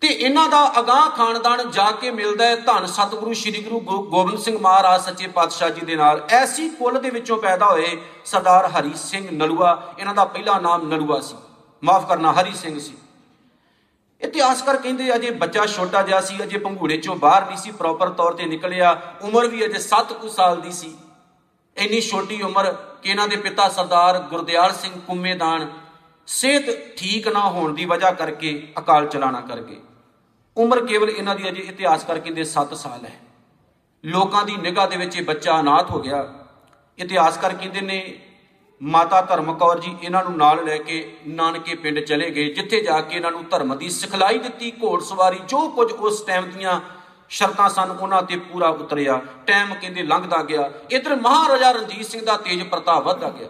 ਤੇ 0.00 0.08
ਇਹਨਾਂ 0.08 0.48
ਦਾ 0.48 0.80
ਅਗਾਹ 0.80 1.10
ਖਾਨਦਾਨ 1.10 1.70
ਜਾ 1.70 1.90
ਕੇ 1.90 2.10
ਮਿਲਦਾ 2.10 2.46
ਹੈ 2.46 2.56
ਧੰਨ 2.56 2.86
ਸਤਿਗੁਰੂ 2.86 3.34
ਸ੍ਰੀ 3.34 3.62
ਗੁਰੂ 3.62 3.80
ਗੋਬਿੰਦ 3.80 4.38
ਸਿੰਘ 4.38 4.58
ਮਹਾਰਾਜ 4.58 5.02
ਸੱਚੇ 5.02 5.26
ਪਾਤਸ਼ਾਹ 5.26 5.70
ਜੀ 5.70 5.80
ਦੇ 5.80 5.96
ਨਾਲ। 5.96 6.26
ਐਸੀ 6.30 6.68
ਕੁੱਲ 6.68 7.00
ਦੇ 7.00 7.10
ਵਿੱਚੋਂ 7.10 7.38
ਪੈਦਾ 7.38 7.66
ਹੋਏ 7.66 8.02
ਸਰਦਾਰ 8.24 8.66
ਹਰੀ 8.66 8.92
ਸਿੰਘ 8.96 9.28
ਨਲੂਆ। 9.30 9.94
ਇਹਨਾਂ 9.98 10.14
ਦਾ 10.14 10.24
ਪਹਿਲਾ 10.24 10.58
ਨਾਮ 10.58 10.88
ਨਲੂਆ 10.88 11.20
ਸੀ। 11.20 11.36
ਮਾਫ 11.84 12.08
ਕਰਨਾ, 12.08 12.32
ਹਰੀ 12.32 12.52
ਸਿੰਘ 12.54 12.78
ਸੀ। 12.78 12.94
ਇਤਿਹਾਸਕਾਰ 14.22 14.76
ਕਹਿੰਦੇ 14.76 15.14
ਅਜੇ 15.14 15.30
ਬੱਚਾ 15.30 15.66
ਛੋਟਾ 15.66 16.02
ਜਿਹਾ 16.02 16.20
ਸੀ, 16.20 16.42
ਅਜੇ 16.42 16.58
ਪੰਘੂੜੇ 16.58 16.96
ਚੋਂ 16.96 17.16
ਬਾਹਰ 17.16 17.46
ਨਹੀਂ 17.46 17.56
ਸੀ 17.56 17.70
ਪ੍ਰੋਪਰ 17.70 18.10
ਤੌਰ 18.10 18.34
ਤੇ 18.34 18.44
ਨਿਕਲਿਆ, 18.44 19.00
ਉਮਰ 19.22 19.46
ਵੀ 19.46 19.64
ਅਜੇ 19.66 19.78
7 19.78 20.12
ਕੁ 20.12 20.28
ਸਾਲ 20.28 20.60
ਦੀ 20.60 20.72
ਸੀ। 20.72 20.94
ਇੰਨੀ 21.76 22.00
ਛੋਟੀ 22.00 22.42
ਉਮਰ 22.42 22.72
ਕਿ 23.02 23.10
ਇਹਨਾਂ 23.10 23.28
ਦੇ 23.28 23.36
ਪਿਤਾ 23.36 23.68
ਸਰਦਾਰ 23.68 24.18
ਗੁਰਦਿਆਲ 24.18 24.72
ਸਿੰਘ 24.72 25.00
ਕੁੰਮੇਦਾਨ 25.06 25.70
ਸਿਹਤ 26.26 26.96
ਠੀਕ 26.96 27.28
ਨਾ 27.28 27.40
ਹੋਣ 27.40 27.74
ਦੀ 27.74 27.84
ਵਜ੍ਹਾ 27.84 28.10
ਕਰਕੇ 28.10 28.68
ਅਕਾਲ 28.78 29.06
ਚਲਾਣਾ 29.06 29.40
ਕਰ 29.40 29.60
ਗਏ। 29.60 29.80
ਉਮਰ 30.56 30.86
ਕੇਵਲ 30.86 31.10
ਇਹਨਾਂ 31.10 31.34
ਦੀ 31.34 31.48
ਅਜੇ 31.48 31.62
ਇਤਿਹਾਸਕਾਰ 31.62 32.18
ਕਹਿੰਦੇ 32.18 32.44
7 32.44 32.74
ਸਾਲ 32.74 33.04
ਹੈ। 33.04 33.18
ਲੋਕਾਂ 34.04 34.44
ਦੀ 34.44 34.56
ਨਿਗਾਹ 34.56 34.88
ਦੇ 34.88 34.96
ਵਿੱਚ 34.96 35.16
ਇਹ 35.16 35.22
ਬੱਚਾ 35.22 35.60
ਅਨਾਥ 35.60 35.90
ਹੋ 35.90 36.00
ਗਿਆ। 36.00 36.34
ਇਤਿਹਾਸਕਾਰ 36.98 37.54
ਕਹਿੰਦੇ 37.54 37.80
ਨੇ 37.80 37.98
ਮਾਤਾ 38.82 39.20
ਧਰਮ 39.20 39.52
ਕੌਰ 39.54 39.78
ਜੀ, 39.80 39.96
ਇਹਨਾਂ 40.02 40.22
ਨੂੰ 40.24 40.36
ਨਾਲ 40.36 40.64
ਲੈ 40.64 40.76
ਕੇ 40.78 41.16
ਨਾਨਕੇ 41.26 41.74
ਪਿੰਡ 41.74 42.00
ਚਲੇ 42.00 42.30
ਗਏ, 42.30 42.52
ਜਿੱਥੇ 42.52 42.80
ਜਾ 42.80 43.00
ਕੇ 43.00 43.16
ਇਹਨਾਂ 43.16 43.30
ਨੂੰ 43.30 43.44
ਧਰਮ 43.44 43.76
ਦੀ 43.78 43.88
ਸਿਖਲਾਈ 43.90 44.38
ਦਿੱਤੀ 44.38 44.72
ਘੋੜਸਵਾਰੀ 44.82 45.38
ਜੋ 45.48 45.68
ਕੁਝ 45.68 45.92
ਉਸ 45.92 46.20
ਟਾਈਮ 46.22 46.50
ਦੀਆਂ 46.50 46.80
ਸ਼ਰਤਾਂ 47.28 47.68
ਸਨ, 47.68 47.90
ਉਹਨਾਂ 47.90 48.22
ਤੇ 48.22 48.36
ਪੂਰਾ 48.36 48.68
ਉਤਰਿਆ। 48.68 49.20
ਟਾਈਮ 49.46 49.74
ਕਹਿੰਦੇ 49.74 50.02
ਲੰਘਦਾ 50.02 50.42
ਗਿਆ। 50.42 50.70
ਇਧਰ 50.90 51.16
ਮਹਾਰਾਜਾ 51.16 51.70
ਰਣਜੀਤ 51.70 52.06
ਸਿੰਘ 52.06 52.24
ਦਾ 52.24 52.36
ਤੇਜ 52.36 52.62
ਪ੍ਰਤਾਪ 52.62 53.04
ਵੱਧਦਾ 53.04 53.30
ਗਿਆ। 53.30 53.48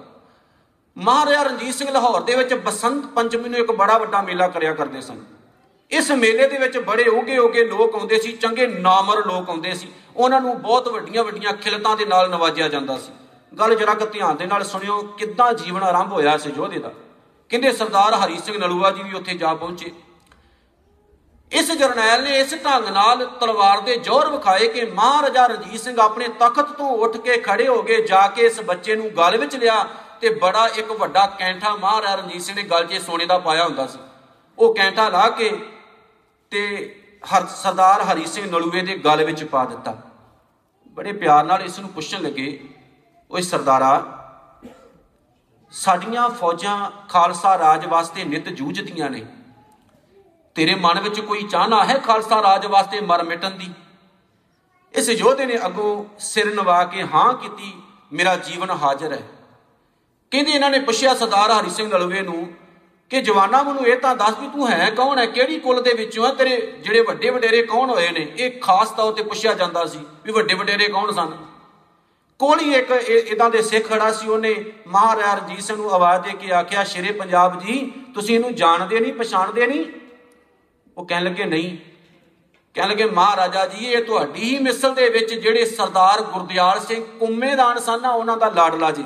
ਮਹਾਰਾਜਾ 0.97 1.42
ਰਣਜੀਤ 1.42 1.75
ਸਿੰਘ 1.75 1.90
ਲਾਹੌਰ 1.90 2.21
ਦੇ 2.21 2.35
ਵਿੱਚ 2.35 2.54
ਬਸੰਤ 2.54 3.06
ਪੰਚਮੀ 3.06 3.49
ਨੂੰ 3.49 3.59
ਇੱਕ 3.59 3.73
ਬੜਾ 3.73 3.99
ਵੱਡਾ 3.99 4.23
ਮੇਲਾ 4.23 4.49
ਕਰਿਆ 4.49 4.75
ਕਰਦੇ 4.75 5.00
ਸਨ। 5.00 5.25
ਇਸ 5.90 6.11
ਮੇਲੇ 6.11 6.49
ਦੇ 6.49 6.59
ਵਿੱਚ 6.59 6.78
ਬੜੇ 6.78 7.04
ਉਗੇ 7.04 7.38
ਉਗੇ 7.38 7.64
ਲੋਕ 7.64 7.95
ਆਉਂਦੇ 7.95 8.18
ਸੀ, 8.18 8.33
ਚੰਗੇ 8.33 8.66
ਨਾਮਰ 8.66 9.26
ਲੋਕ 9.26 9.50
ਆਉਂਦੇ 9.50 9.75
ਸੀ। 9.75 9.88
ਉਹਨਾਂ 10.16 10.40
ਨੂੰ 10.40 10.61
ਬਹੁਤ 10.62 10.88
ਵੱਡੀਆਂ 10.88 11.25
ਵੱਡੀਆਂ 11.25 11.52
ਖਿਲਤਾਂ 11.52 11.97
ਦੇ 11.97 12.04
ਨਾਲ 12.04 12.30
ਨਵਾਜਿਆ 12.30 12.68
ਜਾਂਦਾ 12.68 12.97
ਸੀ। 12.97 13.12
ਗੱਲ 13.53 13.75
ਜਰਾ 13.75 13.95
ਕੁ 13.95 14.07
ਧਿਆਨ 14.07 14.37
ਦੇ 14.37 14.47
ਨਾਲ 14.47 14.65
ਸੁਣਿਓ 14.65 15.00
ਕਿੱਦਾਂ 15.19 15.53
ਜੀਵਨ 15.55 15.82
ਆਰੰਭ 15.82 16.13
ਹੋਇਆ 16.13 16.37
ਸੀ 16.37 16.50
ਯੋਧੇ 16.56 16.78
ਦਾ। 16.78 16.91
ਕਹਿੰਦੇ 17.50 17.73
ਸਰਦਾਰ 17.73 18.15
ਹਰੀ 18.15 18.39
ਸਿੰਘ 18.39 18.56
ਨਲੂਆ 18.59 18.91
ਜੀ 18.91 19.02
ਵੀ 19.02 19.15
ਉੱਥੇ 19.15 19.35
ਜਾ 19.35 19.54
ਪਹੁੰਚੇ। 19.54 19.93
ਇਸ 21.52 21.71
ਜਰਨੈਲ 21.73 22.23
ਨੇ 22.25 22.39
ਇਸ 22.39 22.54
ਢੰਗ 22.65 22.89
ਨਾਲ 22.89 23.25
ਤਲਵਾਰ 23.41 23.80
ਦੇ 23.80 23.97
ਜ਼ੋਰ 23.97 24.30
ਵਿਖਾਏ 24.30 24.69
ਕਿ 24.69 24.85
ਮਹਾਰਾਜਾ 24.85 25.47
ਰਣਜੀਤ 25.47 25.80
ਸਿੰਘ 25.80 25.99
ਆਪਣੇ 26.00 26.28
ਤਖਤ 26.41 26.73
ਤੋਂ 26.73 26.91
ਉੱਠ 26.99 27.17
ਕੇ 27.17 27.37
ਖੜੇ 27.39 27.69
ਹੋ 27.69 27.82
ਗਏ 27.82 28.00
ਜਾ 28.02 28.26
ਕੇ 28.28 28.47
ਇਸ 28.47 28.61
ਬੱਚੇ 28.61 28.97
ਨੂੰ 28.97 29.11
ਗਲ 29.19 29.37
ਵਿੱਚ 29.37 29.56
ਲਿਆ 29.56 29.82
ਤੇ 30.21 30.28
ਬੜਾ 30.35 30.67
ਇੱਕ 30.75 30.91
ਵੱਡਾ 30.93 31.26
ਕੈਂਠਾ 31.39 31.75
ਮਹਾਰਾਜਾ 31.76 32.15
ਰਣਜੀਤ 32.15 32.43
ਸਿੰਘ 32.43 32.56
ਨੇ 32.56 32.63
ਗਲ 32.65 32.87
'ਚ 32.87 33.00
ਸੋਨੇ 33.02 33.26
ਦਾ 33.26 33.39
ਪਾਇਆ 33.39 33.65
ਹੁੰਦਾ 33.65 33.87
ਸੀ। 33.87 33.99
ਉਹ 34.59 34.75
ਕੈਂਠਾ 34.75 35.09
ਲਾ 35.09 35.28
ਕੇ 35.30 35.50
ਤੇ 36.52 36.63
ਹਰ 37.25 37.47
ਸਰਦਾਰ 37.56 38.02
ਹਰੀ 38.02 38.26
ਸਿੰਘ 38.26 38.50
ਨਲੂਏ 38.50 38.80
ਦੇ 38.80 38.97
ਗਲ 38.99 39.25
ਵਿੱਚ 39.25 39.45
ਪਾ 39.45 39.65
ਦਿੱਤਾ। 39.65 39.97
ਬੜੇ 40.97 41.13
ਪਿਆਰ 41.13 41.45
ਨਾਲ 41.45 41.63
ਇਸ 41.63 41.78
ਨੂੰ 41.78 41.89
ਪੁੱਛਣ 41.91 42.23
ਲੱਗੇ 42.23 42.47
ਓਏ 43.30 43.43
ਸਰਦਾਰਾ, 43.43 43.91
ਸਾਡੀਆਂ 45.73 46.28
ਫੌਜਾਂ 46.30 46.91
ਖਾਲਸਾ 47.08 47.56
ਰਾਜ 47.58 47.86
ਵਾਸਤੇ 47.86 48.25
ਨਿਤ 48.25 48.49
ਜੂਝਦੀਆਂ 48.49 49.08
ਨੇ। 49.10 49.25
ਤੇਰੇ 50.56 50.75
ਮਨ 50.75 51.00
ਵਿੱਚ 51.00 51.21
ਕੋਈ 51.21 51.43
ਚਾਹਨਾ 51.43 51.84
ਹੈ 51.84 51.99
ਖਾਲਸਾ 51.99 52.41
ਰਾਜ 52.43 52.67
ਵਾਸਤੇ 52.67 53.00
ਮਰ 53.00 53.23
ਮਿਟਣ 53.23 53.50
ਦੀ? 53.50 53.71
ਇਸ 54.95 55.08
ਯੋਧੇ 55.08 55.47
ਨੇ 55.47 55.58
ਅੱਗੋਂ 55.67 56.04
ਸਿਰ 56.19 56.54
ਨਵਾ 56.54 56.82
ਕੇ 56.84 57.02
ਹਾਂ 57.15 57.32
ਕੀਤੀ, 57.32 57.73
ਮੇਰਾ 58.12 58.36
ਜੀਵਨ 58.36 58.71
ਹਾਜ਼ਰ 58.82 59.12
ਹੈ। 59.12 59.23
ਕਹਿੰਦੇ 60.32 60.52
ਇਹਨਾਂ 60.52 60.71
ਨੇ 60.71 60.78
ਪੁੱਛਿਆ, 60.80 61.15
ਸਰਦਾਰ 61.15 61.52
ਹਰੀ 61.52 61.71
ਸਿੰਘ 61.71 61.89
ਨਲਵੇ 61.89 62.21
ਨੂੰ 62.21 62.49
ਕਿ 63.10 63.21
ਜਵਾਨਾ 63.21 63.62
ਮੈਨੂੰ 63.62 63.86
ਇਹ 63.86 63.99
ਤਾਂ 63.99 64.15
ਦੱਸ 64.17 64.39
ਵੀ 64.39 64.49
ਤੂੰ 64.49 64.69
ਹੈ 64.69 64.89
ਕੌਣ 64.91 65.19
ਹੈ, 65.19 65.26
ਕਿਹੜੀ 65.26 65.58
ਕੁੱਲ 65.58 65.82
ਦੇ 65.82 65.93
ਵਿੱਚੋਂ 65.95 66.26
ਹੈ, 66.26 66.32
ਤੇਰੇ 66.34 66.56
ਜਿਹੜੇ 66.80 67.00
ਵੱਡੇ 67.00 67.30
ਵਡੇਰੇ 67.30 67.62
ਕੌਣ 67.62 67.91
ਹੋਏ 67.91 68.08
ਨੇ? 68.10 68.26
ਇਹ 68.39 68.60
ਖਾਸ 68.60 68.91
ਤੌਰ 68.91 69.12
ਤੇ 69.12 69.23
ਪੁੱਛਿਆ 69.23 69.54
ਜਾਂਦਾ 69.54 69.84
ਸੀ 69.86 69.99
ਵੀ 70.25 70.32
ਵੱਡੇ 70.32 70.54
ਵਡੇਰੇ 70.54 70.89
ਕੌਣ 70.89 71.12
ਸਨ? 71.12 71.36
ਕੋਲ 72.40 72.60
ਹੀ 72.60 72.75
ਇੱਕ 72.75 72.90
ਇਦਾਂ 72.90 73.50
ਦੇ 73.50 73.62
ਸਿੱਖ 73.62 73.88
ਖੜਾ 73.88 74.12
ਸੀ, 74.12 74.28
ਉਹਨੇ 74.28 74.64
ਮਹਾਰਾਜਾ 74.86 75.34
ਰਣਜੀਤ 75.34 75.60
ਸਿੰਘ 75.60 75.76
ਨੂੰ 75.76 75.90
ਆਵਾਜ਼ 75.90 76.22
ਦੇ 76.22 76.30
ਕੇ 76.30 76.52
ਆਖਿਆ, 76.52 76.84
ਸ਼ੇਰੇ 76.84 77.12
ਪੰਜਾਬ 77.12 77.60
ਜੀ, 77.60 77.92
ਤੁਸੀਂ 78.14 78.34
ਇਹਨੂੰ 78.34 78.54
ਜਾਣਦੇ 78.54 79.00
ਨਹੀਂ, 79.00 79.12
ਪਛਾਣਦੇ 79.12 79.66
ਨਹੀਂ? 79.66 79.84
ਉਹ 80.96 81.06
ਕਹਿਣ 81.06 81.25
ਲੱਗੇ, 81.25 81.44
ਨਹੀਂ। 81.44 81.76
ਕਹਿਣ 82.75 82.88
ਲੱਗੇ, 82.88 83.04
ਮਹਾਰਾਜਾ 83.04 83.66
ਜੀ, 83.66 83.86
ਇਹ 83.86 84.04
ਤੁਹਾਡੀ 84.04 84.42
ਹੀ 84.42 84.58
ਮਿਸਲ 84.58 84.94
ਦੇ 84.94 85.08
ਵਿੱਚ 85.08 85.34
ਜਿਹੜੇ 85.34 85.64
ਸਰਦਾਰ 85.64 86.20
ਗੁਰਦਿਆਲ 86.22 86.80
ਸਿੰਘ 86.80 87.04
ਕੁੰਮੇਦਾਨ 87.18 87.78
ਸਨ 87.78 88.00
ਨਾ, 88.00 88.10
ਉਹਨਾਂ 88.10 88.36
ਦਾ 88.36 88.49
ਲਾਡਲਾ 88.49 88.90
ਜੀ। 88.90 89.04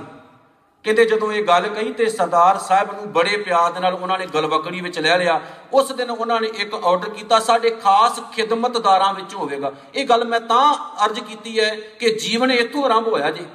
ਕਹਿੰਦੇ 0.85 1.05
ਜਦੋਂ 1.05 1.33
ਇਹ 1.33 1.43
ਗੱਲ 1.45 1.67
ਕਹੀ 1.69 1.93
ਤੇ 1.93 2.09
ਸਰਦਾਰ 2.11 2.59
ਸਾਹਿਬ 2.59 2.93
ਨੂੰ 2.93 3.13
ਬੜੇ 3.13 3.37
ਪਿਆਰ 3.37 3.73
ਦੇ 3.73 3.81
ਨਾਲ 3.81 3.95
ਉਹਨਾਂ 3.95 4.19
ਨੇ 4.19 4.27
ਗਲਵਕੜੀ 4.27 4.81
ਵਿੱਚ 4.81 4.99
ਲੈ 4.99 5.19
ਲਿਆ। 5.19 5.41
ਉਸ 5.73 5.93
ਦਿਨ 5.93 6.11
ਉਹਨਾਂ 6.11 6.41
ਨੇ 6.41 6.49
ਇੱਕ 6.49 6.75
ਆਰਡਰ 6.75 7.09
ਕੀਤਾ, 7.09 7.39
ਸਾਡੇ 7.39 7.71
ਖਾਸ 7.71 8.21
ਖਿਦਮਤਦਾਰਾਂ 8.33 9.15
ਵਿੱਚ 9.15 9.35
ਹੋਵੇਗਾ। 9.35 9.73
ਇਹ 9.95 10.07
ਗੱਲ 10.07 10.25
ਮੈਂ 10.25 10.41
ਤਾਂ 10.41 10.75
ਅਰਜ਼ 11.05 11.21
ਕੀਤੀ 11.21 11.61
ਹੈ 11.61 11.75
ਕਿ 12.01 12.15
ਜੀਵਨ 12.15 12.51
ਇੱਥੋਂ 12.51 12.85
ਆਰੰਭ 12.85 13.09
ਹੋਇਆ 13.09 13.31
ਜੀ। 13.31 13.47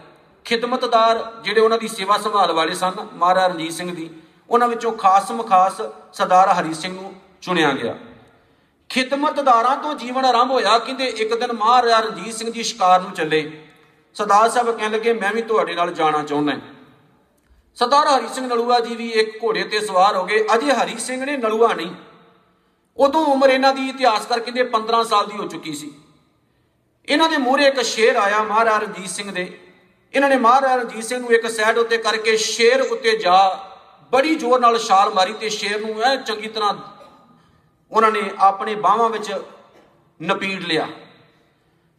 ਖਿਦਮਤਦਾਰ 0.45 1.23
ਜਿਹੜੇ 1.43 1.61
ਉਹਨਾਂ 1.61 1.77
ਦੀ 1.77 1.87
ਸੇਵਾ 1.87 2.17
ਸੰਭਾਲ 2.17 2.51
ਵਾਲੇ 2.51 2.73
ਸਨ, 2.73 2.91
ਮਹਾਰਾਜ 3.13 3.51
ਰਣਜੀਤ 3.51 3.71
ਸਿੰਘ 3.71 3.95
ਦੀ, 3.95 4.09
ਉਹਨਾਂ 4.49 4.67
ਵਿੱਚੋਂ 4.67 4.91
ਖਾਸ 4.91 5.31
ਮਖਾਸ 5.31 5.81
ਸਰਦਾਰ 6.13 6.49
ਹਰੀ 6.49 6.73
ਸਿੰਘ 6.73 6.93
ਨੂੰ 6.95 7.13
ਚੁਣਿਆ 7.41 7.71
ਗਿਆ। 7.71 7.95
ਖਿਦਮਤਦਾਰਾਂ 8.89 9.75
ਤੋਂ 9.77 9.93
ਜੀਵਨ 9.93 10.25
ਆਰੰਭ 10.25 10.51
ਹੋਇਆ 10.51 10.77
ਕਹਿੰਦੇ 10.79 11.05
ਇੱਕ 11.05 11.33
ਦਿਨ 11.39 11.53
ਮਹਾਰਾਜਾ 11.53 11.99
ਰਣਜੀਤ 11.99 12.35
ਸਿੰਘ 12.35 12.51
ਜੀ 12.51 12.63
ਸ਼ਿਕਾਰ 12.63 13.01
ਨੂੰ 13.01 13.11
ਚੱਲੇ। 13.11 13.41
ਸਰਦਾਰ 14.15 14.49
ਸਾਹਿਬ 14.49 14.71
ਕਹਿਣ 14.77 14.91
ਲੱਗੇ, 14.91 15.13
ਮੈਂ 15.13 15.33
ਵੀ 15.33 15.41
ਤੁਹਾਡੇ 15.41 15.75
ਨਾਲ 15.75 15.93
ਜਾਣਾ 15.93 16.23
ਚਾਹੁੰਦਾ 16.23 16.53
ਸਰਦਾਰ 17.77 18.07
ਹਰੀ 18.07 18.27
ਸਿੰਘ 18.27 18.47
ਨਲੂਆ 18.47 18.79
ਜੀ 18.79 18.95
ਵੀ 18.95 19.09
ਇੱਕ 19.09 19.43
ਘੋੜੇ 19.43 19.63
ਤੇ 19.63 19.79
ਸਵਾਰ 19.79 20.15
ਹੋ 20.15 20.23
ਗਏ। 20.25 20.45
ਅਜੇ 20.55 20.71
ਹਰੀ 20.71 20.97
ਸਿੰਘ 20.97 21.25
ਨੇ 21.25 21.37
ਨਲੂਆ 21.37 21.73
ਨਹੀਂ। 21.73 21.91
ਉਦੋਂ 22.97 23.25
ਉਮਰ 23.25 23.49
ਇਹਨਾਂ 23.49 23.73
ਦੀ 23.73 23.89
ਇਤਿਹਾਸਕਾਰ 23.89 24.39
ਕਹਿੰਦੇ 24.39 24.63
15 24.63 25.03
ਸਾਲ 25.03 25.25
ਦੀ 25.27 25.37
ਹੋ 25.37 25.47
ਚੁੱਕੀ 25.47 25.73
ਸੀ। 25.73 25.91
ਇਹਨਾਂ 27.07 27.29
ਦੇ 27.29 27.37
ਮੂਹਰੇ 27.37 27.67
ਇੱਕ 27.67 27.81
ਸ਼ੇਰ 27.81 28.15
ਆਇਆ 28.15 28.43
ਮਹਾਰਾਜਾ 28.43 28.77
ਰਣਜੀਤ 28.77 29.09
ਸਿੰਘ 29.09 29.31
ਦੇ। 29.31 29.59
ਇਹਨਾਂ 30.13 30.29
ਨੇ 30.29 30.35
ਮਹਾਰਾਜਾ 30.35 30.75
ਰਣਜੀਤ 30.75 31.03
ਸਿੰਘ 31.03 31.19
ਨੂੰ 31.19 31.31
ਇੱਕ 31.31 31.47
ਸਾਈਡ 31.47 31.77
ਉੱਤੇ 31.77 31.97
ਕਰਕੇ 31.97 32.37
ਸ਼ੇਰ 32.37 32.81
ਉੱਤੇ 32.81 33.17
ਜਾ 33.17 33.37
ਬੜੀ 34.11 34.35
ਜ਼ੋਰ 34.35 34.59
ਨਾਲ 34.59 34.77
ਛਾਲ 34.79 35.13
ਮਾਰੀ 35.13 35.33
ਤੇ 35.33 35.49
ਸ਼ੇਰ 35.49 35.79
ਨੂੰ 35.81 36.01
ਐ 36.03 36.15
ਚੰਗੀ 36.15 36.47
ਤਰ੍ਹਾਂ 36.47 36.73
ਉਹਨਾਂ 37.91 38.11
ਨੇ 38.11 38.21
ਆਪਣੇ 38.39 38.75
ਬਾਹਾਂ 38.75 39.09
ਵਿੱਚ 39.09 39.31
ਨਪੀੜ 40.19 40.59
ਲਿਆ। 40.63 40.87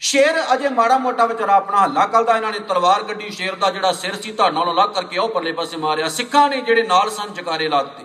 ਸ਼ੇਰ 0.01 0.37
ਅਜੇ 0.55 0.69
ਮਾੜਾ 0.69 0.97
ਮੋਟਾ 0.99 1.25
ਵਿਚਾਰਾ 1.27 1.55
ਆਪਣਾ 1.55 1.79
ਹੱਲਾ 1.79 2.07
ਕਰਦਾ, 2.07 2.37
ਇਹਨਾਂ 2.37 2.53
ਨੇ 2.53 2.59
ਤਲਵਾਰ 2.59 3.03
ਗੱਡੀ 3.03 3.31
ਸ਼ੇਰ 3.31 3.55
ਦਾ 3.55 3.71
ਜਿਹੜਾ 3.71 3.93
ਸਿਰ 3.93 4.15
ਸੀ 4.15 4.33
ਧੜ 4.33 4.53
ਨਾਲੋਂ 4.53 4.73
ਅਲੱਗ 4.75 4.91
ਕਰਕੇ 4.91 5.19
ਉਹ 5.19 5.29
ਪਰਲੇ 5.29 5.53
ਪਾਸੇ 5.53 5.77
ਮਾਰਿਆ। 5.77 6.09
ਸਿੱਖਾਂ 6.09 6.49
ਨੇ 6.49 6.61
ਜਿਹੜੇ 6.61 6.83
ਨਾਲ 6.83 7.11
ਸਨ 7.11 7.33
ਜਕਾਰੇ 7.35 7.69
ਲਾ 7.69 7.83
ਦਿੱਤੇ। 7.83 8.05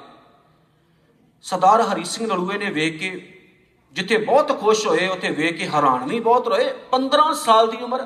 ਸਰਦਾਰ 1.45 1.81
ਹਰੀ 1.81 2.03
ਸਿੰਘ 2.03 2.27
ਨਲੂਏ 2.27 2.57
ਨੇ 2.57 2.69
ਵੇਖ 2.71 2.99
ਕੇ 2.99 3.09
ਜਿੱਥੇ 3.95 4.17
ਬਹੁਤ 4.17 4.59
ਖੁਸ਼ 4.59 4.85
ਹੋਏ, 4.87 5.07
ਉੱਥੇ 5.07 5.29
ਵੇਖ 5.29 5.57
ਕੇ 5.57 5.67
ਹੈਰਾਨ 5.67 6.07
ਵੀ 6.07 6.19
ਬਹੁਤ 6.19 6.47
ਰਹੇ 6.47 6.73
15 6.91 7.33
ਸਾਲ 7.33 7.71
ਦੀ 7.71 7.77
ਉਮਰ, 7.83 8.05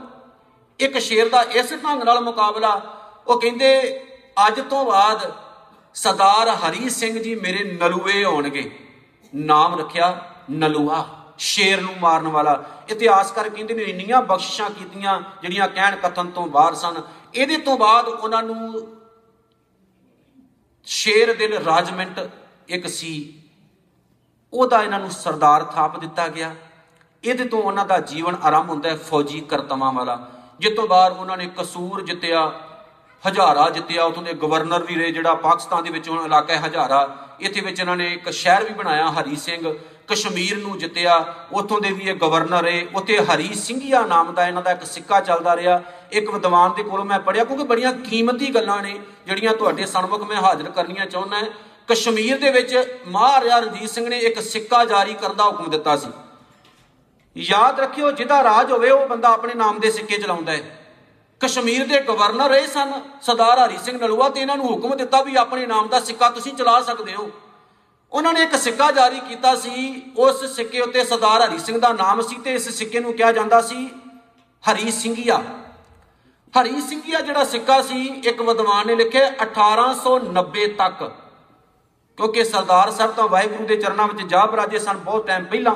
ਇੱਕ 0.80 0.98
ਸ਼ੇਰ 1.00 1.30
ਦਾ 1.30 1.42
ਇਸ 1.42 1.74
ਢੰਗ 1.74 2.04
ਨਾਲ 2.04 2.20
ਮੁਕਾਬਲਾ, 2.22 2.70
ਉਹ 3.28 3.40
ਕਹਿੰਦੇ, 3.40 4.02
ਅੱਜ 4.48 4.62
ਤੋਂ 4.62 4.86
ਬਾਅਦ 4.86 5.32
ਸਰਦਾਰ 5.96 6.50
ਹਰੀ 6.62 6.90
ਸਿੰਘ 6.90 7.18
ਜੀ 7.20 7.36
ਮੇਰੇ 7.36 7.64
ਨਲੂਏ 7.74 8.24
ਹੋਣਗੇ 8.24 8.70
ਨਾਮ 9.34 9.80
ਰੱਖਿਆ, 9.80 10.10
ਨਲੂਆ। 10.52 11.06
ਸ਼ੇਰ 11.38 11.82
ਨੂੰ 11.82 11.94
ਮਾਰਨ 12.02 12.28
ਵਾਲਾ। 12.28 12.64
ਇਤਿਹਾਸਕਾਰ 12.90 13.50
ਕਹਿੰਦੇ 13.50 13.74
ਨੇ 13.74 13.84
ਇੰਨੀਆਂ 13.84 14.22
ਬਖਸ਼ਿਸ਼ਾਂ 14.22 14.70
ਕੀਤੀਆਂ, 14.70 15.22
ਜਿਹੜੀਆਂ 15.42 15.68
ਕਹਿਣ 15.68 15.96
ਕਥਨ 15.96 16.32
ਤੋਂ 16.32 16.48
ਬਾਹਰ 16.48 16.76
ਸਨ। 16.76 17.02
ਇਹਦੇ 17.36 17.58
ਤੋਂ 17.58 17.78
ਬਾਅਦ 17.78 18.08
ਉਹਨਾਂ 18.08 18.44
ਨੂੰ 18.44 18.88
ਸ਼ੇਰ 20.86 21.38
ਦਿਲ 21.38 21.54
ਰਾਜਮੈਂਟ 21.54 22.30
ਇੱਕ 22.68 22.88
ਸੀ। 22.88 23.42
ਉਹਦਾ 24.54 24.84
ਇਹਨਾਂ 24.84 25.00
ਨੂੰ 25.00 25.12
ਸਰਦਾਰ 25.12 25.64
ਥਾਪ 25.64 26.00
ਦਿੱਤਾ 26.00 26.28
ਗਿਆ। 26.28 26.56
ਇਹਦੇ 27.24 27.46
ਤੋਂ 27.46 27.64
ਉਹਨਾਂ 27.64 27.86
ਦਾ 27.86 28.00
ਜੀਵਨ 28.00 28.38
ਆਰੰਭ 28.44 28.70
ਹੁੰਦਾ 28.70 28.90
ਹੈ 28.90 28.98
ਫੌਜੀ 28.98 29.42
ਕਰਤਵਾਂ 29.42 29.94
ਵਾਲਾ। 29.94 30.32
ਜਿਸ 30.60 30.76
ਤੋਂ 30.76 30.88
ਬਾਅਦ 30.88 31.18
ਉਹਨਾਂ 31.18 31.38
ਨੇ 31.38 31.52
ਕਸੂਰ 31.58 32.02
ਜਿੱਤਿਆ। 32.02 32.65
ਹਜ਼ਾਰਾ 33.28 33.70
ਜਿੱਤਿਆ, 33.70 34.04
ਉਥੋਂ 34.04 34.24
ਦੇ 34.24 34.34
ਗਵਰਨਰ 34.34 34.84
ਵੀ 34.84 34.96
ਰਹੇ, 34.96 35.12
ਜਿਹੜਾ 35.12 35.34
ਪਾਕਿਸਤਾਨ 35.34 35.84
ਦੇ 35.84 35.90
ਵਿੱਚ 35.90 36.10
ਹੁਣ 36.10 36.26
ਇਲਾਕਾ 36.26 36.54
ਹੈ 36.54 36.60
ਹਜ਼ਾਰਾ। 36.60 37.18
ਇੱਥੇ 37.40 37.62
ਵਿੱਚ 37.62 37.80
ਇਹਨਾਂ 37.80 37.98
ਨੇ 37.98 38.14
ਇੱਕ 38.14 38.30
ਸ਼ਹਿਰ 38.30 38.64
ਵੀ 38.64 38.74
ਬਣਾਇਆ, 38.74 39.12
ਹਰੀ 39.12 39.36
ਸਿੰਘ। 39.36 39.78
ਕਸ਼ਮੀਰ 40.08 40.58
ਨੂੰ 40.58 40.78
ਜਿੱਤਿਆ, 40.78 41.36
ਉਥੋਂ 41.52 41.82
ਦੇ 41.82 41.92
ਵੀ 41.92 42.04
ਇਹ 42.04 42.16
ਗਵਰਨਰ 42.16 42.64
ਰਹੇ। 42.64 42.88
ਉੱਥੇ 42.96 43.18
ਹਰੀ 43.18 43.54
ਸਿੰਘੀਆ 43.54 44.02
ਨਾਮ 44.02 44.34
ਦਾ 44.34 44.48
ਇਹਨਾਂ 44.48 44.62
ਦਾ 44.62 44.72
ਇੱਕ 44.72 44.86
ਸਿੱਕਾ 44.86 45.20
ਚੱਲਦਾ 45.20 45.56
ਰਿਹਾ। 45.56 45.82
ਇੱਕ 46.12 46.30
ਵਿਦਵਾਨ 46.30 46.74
ਦੇ 46.74 46.84
ਕੋਲੋਂ 46.84 47.06
ਮੈਂ 47.06 47.20
ਪੜਿਆ 47.20 47.44
ਕਿਉਂਕਿ 47.44 47.64
ਬੜੀਆਂ 47.64 47.94
ਕੀਮਤੀ 47.94 48.56
ਗੱਲਾਂ 48.56 48.82
ਨੇ, 48.82 49.00
ਜਿਹੜੀਆਂ 49.26 49.54
ਤੁਹਾਡੇ 49.54 49.86
ਸਨਮੁਖ 49.86 50.22
ਮੈਂ 50.22 50.38
ਹਾਜ਼ਰ 50.38 50.70
ਕਰਨੀਆਂ 50.70 51.06
ਚਾਹੁੰਦਾ 51.06 51.38
ਹਾਂ। 51.38 51.46
ਕਸ਼ਮੀਰ 51.88 52.38
ਦੇ 52.38 52.52
ਵਿੱਚ 52.52 53.00
ਮਹਾਰਾਜਾ 53.08 53.60
ਰਣਜੀਤ 53.60 53.90
ਸਿੰਘ 53.90 54.10
ਨੇ 54.10 54.20
ਇੱਕ 54.20 54.40
ਸਿੱਕਾ 54.42 54.86
ਜਾਰੀ 54.86 55.14
ਕਰਨ 55.14 55.36
ਦਾ 55.36 55.44
ਹੁਕਮ 55.44 55.70
ਦਿੱਤਾ 55.70 55.98
ਸੀ। 55.98 56.12
ਯਾਦ 57.38 57.80
ਰੱਖਿਓ, 57.80 58.12
ਜਿਹਦਾ 58.12 58.44
ਰਾਜ 58.44 58.72
ਹੋਵੇ, 58.72 58.90
ਉਹ 58.90 59.08
ਬੰਦਾ 59.08 59.30
ਆਪਣੇ 59.30 59.54
ਨਾਮ 59.54 59.80
ਦੇ 59.80 59.92
ਸਿੱਕੇ 59.92 60.18
ਚਲਾਉਂਦਾ 60.18 60.52
ਹੈ। 60.52 60.85
ਕਸ਼ਮੀਰ 61.40 61.88
ਦੇ 61.88 62.00
ਗਵਰਨਰ 62.00 62.50
ਰਹੇ 62.50 62.68
ਸਨ, 62.68 63.02
ਸਰਦਾਰ 63.22 63.60
ਹਰੀ 63.60 63.78
ਸਿੰਘ 63.78 63.98
ਨਲੂਆ 63.98 64.30
ਤੇ 64.30 64.42
ਇਹਨਾਂ 64.42 64.58
ਨੂੰ 64.58 64.66
ਹੁਕਮ 64.66 64.96
ਦਿੱਤਾ 64.98 65.22
ਵੀ 65.22 65.36
ਆਪਣੇ 65.36 65.66
ਨਾਮ 65.66 65.88
ਦਾ 65.88 66.00
ਸਿੱਕਾ 66.00 66.30
ਤੁਸੀਂ 66.30 66.54
ਚਲਾ 66.54 66.82
ਸਕਦੇ 66.82 67.16
ਹੋ। 67.16 67.30
ਉਹਨਾਂ 68.12 68.34
ਨੇ 68.34 68.42
ਇੱਕ 68.42 68.56
ਸਿੱਕਾ 68.56 68.92
ਜਾਰੀ 68.92 69.20
ਕੀਤਾ 69.20 69.56
ਸੀ, 69.56 70.02
ਉਸ 70.18 70.56
ਸਿੱਕੇ 70.56 70.82
ਉੱਤੇ 70.82 71.04
ਸਰਦਾਰ 71.04 71.50
ਹਰੀ 71.50 71.60
ਸਿੰਘ 71.60 71.80
ਦਾ 71.80 71.94
ਨਾਮ 71.94 72.22
ਸੀ 72.22 72.36
ਤੇ 72.36 72.54
ਇਸ 72.54 72.70
ਸਿੱਕੇ 72.70 73.00
ਨੂੰ 73.00 73.14
ਕਿਹਾ 73.14 73.32
ਜਾਂਦਾ 73.32 73.62
ਸੀ 73.62 73.90
ਹਰੀ 74.72 74.92
ਸਿੰਘੀਆ। 74.92 75.42
ਹਰੀ 76.54 76.82
ਸਿੰਘੀਆ 76.82 77.22
ਜਿਹੜਾ 77.22 77.44
ਸਿੱਕਾ 77.44 77.82
ਸੀ, 77.82 78.06
ਇੱਕ 78.06 78.42
ਵਿਦਵਾਨ 78.42 78.88
ਨੇ 78.88 78.96
ਲਿਖਿਆ 78.96 79.34
1890 79.42 80.68
ਤੱਕ। 80.68 81.04
ਕਿਉਂਕਿ 82.18 82.44
ਸਰਦਾਰ 82.44 82.92
ਸਾਹਿਬ 82.92 83.12
ਤਾਂ 83.12 83.28
ਵਾਹਿਗੁਰੂ 83.28 83.66
ਦੇ 83.66 83.76
ਚਰਨਾਂ 83.76 84.08
ਵਿੱਚ 84.08 84.28
ਜਾ 84.28 84.46
ਬਰਾਜੇ 84.46 84.80
ਸਨ, 84.80 84.98
ਬਹੁਤ 84.98 85.28
ਟਾਈਮ 85.28 85.46
ਪਹਿਲਾਂ। 85.46 85.76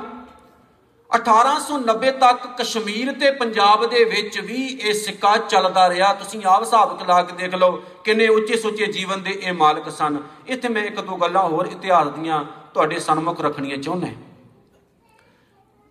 1890 1.12 2.12
ਤੱਕ 2.12 2.46
ਕਸ਼ਮੀਰ 2.58 3.12
ਤੇ 3.20 3.32
ਪੰਜਾਬ 3.32 3.90
ਦੇ 3.90 4.04
ਵਿੱਚ 4.04 4.40
ਵੀ 4.40 4.66
ਇਹ 4.66 4.94
ਸਿੱਕਾ 4.94 5.38
ਚੱਲਦਾ 5.38 5.90
ਰਿਹਾ। 5.90 6.14
ਤੁਸੀਂ 6.14 6.46
ਆਪ 6.46 6.62
ਹਿਸਾਬ 6.62 7.00
ਚਲਾ 7.00 7.22
ਕੇ 7.24 7.34
ਦੇਖ 7.34 7.56
ਲਓ, 7.56 7.72
ਕਿੰਨੇ 8.04 8.28
ਉੱਚੇ 8.28 8.58
ਸੁੱਚੇ 8.58 8.86
ਜੀਵਨ 8.86 9.24
ਦੇ 9.24 9.32
ਇਹ 9.32 9.54
ਮਾਲਕ 9.54 9.90
ਸਨ। 9.90 10.18
ਇੱਥੇ 10.48 10.70
ਮੈਂ 10.70 10.84
ਇੱਕ 10.84 11.00
ਦੋ 11.02 11.16
ਗੱਲਾਂ 11.16 11.44
ਹੋਰ 11.44 11.66
ਇਤਿਹਾਸ 11.66 12.08
ਦੀਆਂ 12.08 12.44
ਤੁਹਾਡੇ 12.74 13.00
ਸਨਮੁਖ 13.00 13.42
ਰੱਖਣੀਆਂ 13.42 13.78
ਚਾਹੁੰਦਾ 13.78 14.08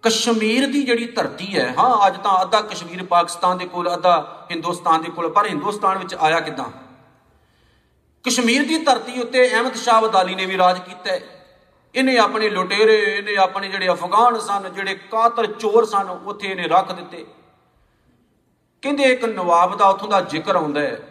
ਕਸ਼ਮੀਰ 0.03 0.67
ਦੀ 0.67 0.83
ਜਿਹੜੀ 0.83 1.07
ਧਰਤੀ 1.07 1.59
ਹੈ, 1.59 1.75
ਹਾਂ, 1.79 2.07
ਅੱਜ 2.07 2.17
ਤਾਂ 2.17 2.43
ਅੱਧਾ 2.43 2.61
ਕਸ਼ਮੀਰ 2.61 3.05
ਪਾਕਿਸਤਾਨ 3.05 3.59
ਦੇ 3.59 3.65
ਕੋਲ, 3.65 3.95
ਅੱਧਾ 3.95 4.47
ਹਿੰਦੁਸਤਾਨ 4.51 5.03
ਦੇ 5.03 5.11
ਕੋਲ, 5.11 5.29
ਪਰ 5.29 5.47
ਹਿੰਦੁਸਤਾਨ 5.47 5.99
ਵਿੱਚ 5.99 6.15
ਆਇਆ 6.15 6.41
ਕਿਦਾਂ? 6.41 6.65
ਕਸ਼ਮੀਰ 8.25 8.69
ਦੀ 8.69 8.79
ਧਰਤੀ 8.79 9.21
ਉੱਤੇ 9.21 9.55
ਅਹਿਮਦ 9.55 9.75
ਸ਼ਾਹ 9.75 10.01
ਅਬਦਾਲੀ 10.01 10.35
ਨੇ 10.35 10.47
ਵੀ 10.47 10.59
ਰਾਜ 10.59 10.79
ਕੀਤਾ 10.79 11.13
ਹੈ। 11.13 11.38
ਇਹਨੇ 11.95 12.19
ਆਪਣੇ 12.19 12.51
ਲੁਟੇਰੇ, 12.51 13.17
ਇਹਨੇ 13.19 13.37
ਆਪਣੇ 13.37 13.69
ਜਿਹੜੇ 13.69 13.89
ਅਫਗਾਨ 13.89 14.39
ਸਨ, 14.39 14.73
ਜਿਹੜੇ 14.75 14.95
ਕਾਤਲ 14.95 15.47
ਚੋਰ 15.47 15.85
ਸਨ, 15.85 16.19
ਉੱਥੇ 16.27 16.49
ਇਹਨੇ 16.49 16.69
ਰੱਖ 16.69 16.93
ਦਿੱਤੇ। 16.93 17.27
ਕਹਿੰਦੇ 18.83 19.03
ਇੱਕ 19.03 19.25
ਨਵਾਬ 19.25 19.77
ਦਾ 19.77 19.89
ਉੱਥੋਂ 19.89 20.09
ਦਾ 20.09 20.21
ਜ਼ਿਕਰ 20.21 20.57
ਆਉਂਦਾ 20.57 20.81
ਹੈ। 20.81 21.09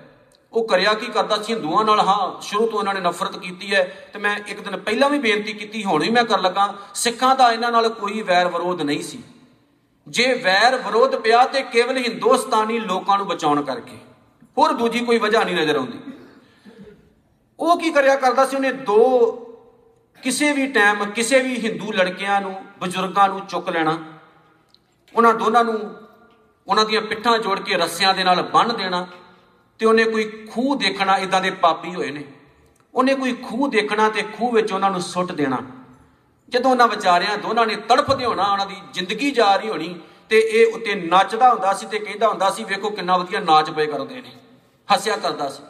ਉਹ 0.54 0.68
ਕਰਿਆ 0.68 0.94
ਕੀ 0.94 1.06
ਕਰਦਾ 1.06 1.42
ਸੀ? 1.42 1.54
ਹਿੰਦੂਆਂ 1.54 1.86
ਨਾਲ, 1.86 2.00
ਹਾਂ, 2.00 2.42
ਸ਼ੁਰੂ 2.42 2.68
ਤੋਂ 2.68 2.80
ਇਹਨਾਂ 2.80 2.94
ਨੇ 2.94 3.00
ਨਫ਼ਰਤ 3.00 3.38
ਕੀਤੀ 3.38 3.76
ਹੈ 3.76 4.10
ਤੇ 4.13 4.20
ਮੈਂ 4.20 4.40
ਇੱਕ 4.48 4.60
ਦਿਨ 4.60 4.78
ਪਹਿਲਾਂ 4.78 5.10
ਵੀ 5.10 5.20
ਬੇਨਤੀ 5.20 5.54
ਕੀਤੀ, 5.54 5.84
ਹੁਣ 5.84 6.02
ਵੀ 6.02 6.10
ਮੈਂ 6.10 6.24
ਕਰ 6.24 6.42
ਲੱਗਾ। 6.42 6.76
ਸਿੱਖਾਂ 6.94 7.36
ਦਾ 7.36 7.52
ਇਹਨਾਂ 7.52 7.72
ਨਾਲ 7.72 7.90
ਕੋਈ 7.90 8.22
ਵੈਰ 8.22 8.48
ਵਿਰੋਧ 8.48 8.82
ਨਹੀਂ 8.82 9.04
ਸੀ। 9.04 9.24
ਜੇ 10.08 10.34
ਵੈਰ 10.34 10.76
ਵਿਰੋਧ 10.76 11.16
ਪਿਆ 11.16 11.46
ਤੇ 11.46 11.62
ਕੇਵਲ 11.62 11.98
ਹਿੰਦੁਸਤਾਨੀ 11.98 12.80
ਲੋਕਾਂ 12.80 13.18
ਨੂੰ 13.18 13.28
ਬਚਾਉਣ 13.28 13.62
ਕਰਕੇ। 13.62 13.98
ਹੋਰ 14.58 14.72
ਦੂਜੀ 14.72 15.00
ਕੋਈ 15.00 15.18
ਵਜ੍ਹਾ 15.18 15.44
ਨਹੀਂ 15.44 15.56
ਨਜ਼ਰ 15.56 15.76
ਆਉਂਦੀ। 15.76 16.00
ਉਹ 17.60 17.80
ਕੀ 17.80 17.92
ਕਰਿਆ 17.92 18.16
ਕਰਦਾ 18.16 18.46
ਸੀ? 18.46 18.56
ਉਹਨੇ 18.56 18.72
ਦੋ 18.72 19.34
ਕਿਸੇ 20.24 20.52
ਵੀ 20.52 20.68
ਟਾਈਮ 20.68 21.06
ਕਿਸੇ 21.06 21.40
ਵੀ 21.40 21.60
ਹਿੰਦੂ 21.60 21.92
ਲੜਕਿਆਂ 21.92 22.42
ਨੂੰ, 22.42 22.66
ਬਜ਼ੁਰਗਾਂ 22.80 23.30
ਨੂੰ 23.30 23.46
ਚੁੱਕ 23.46 23.70
ਲੈਣਾ। 23.70 23.98
ਉਹਨਾਂ 25.16 25.34
ਦੋਨਾਂ 25.34 25.64
ਨੂੰ 25.64 25.96
ਉਹਨਾਂ 26.68 26.86
ਦੀਆਂ 26.86 27.02
ਪਿੱਠਾਂ 27.02 27.40
ਜੋੜ 27.40 27.60
ਕੇ 27.60 27.78
ਰੱਸਿਆਂ 27.78 28.14
ਦੇ 28.14 28.24
ਨਾਲ 28.24 28.42
ਬੰਨ੍ਹ 28.42 28.74
ਦੇਣਾ 28.74 29.08
ਤੇ 29.80 29.86
ਉਹਨੇ 29.86 30.04
ਕੋਈ 30.04 30.48
ਖੂਹ 30.52 30.78
ਦੇਖਣਾ 30.78 31.18
ਇਦਾਂ 31.18 31.42
ਦੇ 31.42 31.52
ਪਾਪੀ 31.52 31.96
ਹੋਏ 31.96 32.12
ਨੇ। 32.12 32.24
ਉਹਨੇ 32.94 33.16
ਕੋਈ 33.16 33.34
ਖੂਹ 33.34 33.70
ਦੇਖਣਾ 33.70 34.10
ਤੇ 34.10 34.22
ਖੂਹ 34.22 34.52
ਵਿੱਚ 34.52 34.72
ਉਹਨਾਂ 34.74 34.92
ਨੂੰ 34.92 35.02
ਸੁੱਟ 35.02 35.32
ਦੇਣਾ। 35.32 35.58
ਜਦੋਂ 36.50 36.72
ਉਹਨਾਂ 36.72 36.88
ਵਿਚਾਰਿਆਂ 36.88 37.38
ਦੋਨਾਂ 37.38 37.66
ਨੇ 37.68 37.76
ਤੜਫਦੇ 37.76 38.26
ਹੋਣਾ 38.26 38.52
ਉਹਨਾਂ 38.52 38.66
ਦੀ 38.66 38.76
ਜ਼ਿੰਦਗੀ 38.92 39.32
ਜਾ 39.32 39.56
ਰਹੀ 39.56 39.70
ਹੋਣੀ 39.70 40.00
ਤੇ 40.30 40.40
ਇਹ 40.40 40.74
ਉੱਤੇ 40.74 40.96
ਨੱਚਦਾ 40.96 41.54
ਹੁੰਦਾ 41.54 41.74
ਸੀ 41.74 41.88
ਤੇ 41.88 42.00
ਕਹਿੰਦਾ 42.00 42.28
ਹੁੰਦਾ 42.28 42.50
ਸੀ, 42.50 42.64
ਵੇਖੋ 42.64 42.90
ਕਿੰਨਾ 42.90 43.18
ਵਧੀਆ 43.18 43.40
ਨਾਚ 43.40 43.70
ਪਏ 43.70 43.86
ਕਰਦੇ 43.88 44.22
ਨੇ। 44.22 44.32
ਹੱਸਿਆ 44.94 45.18
ਕਰਦਾ 45.18 45.50
ਸੀ। 45.50 45.64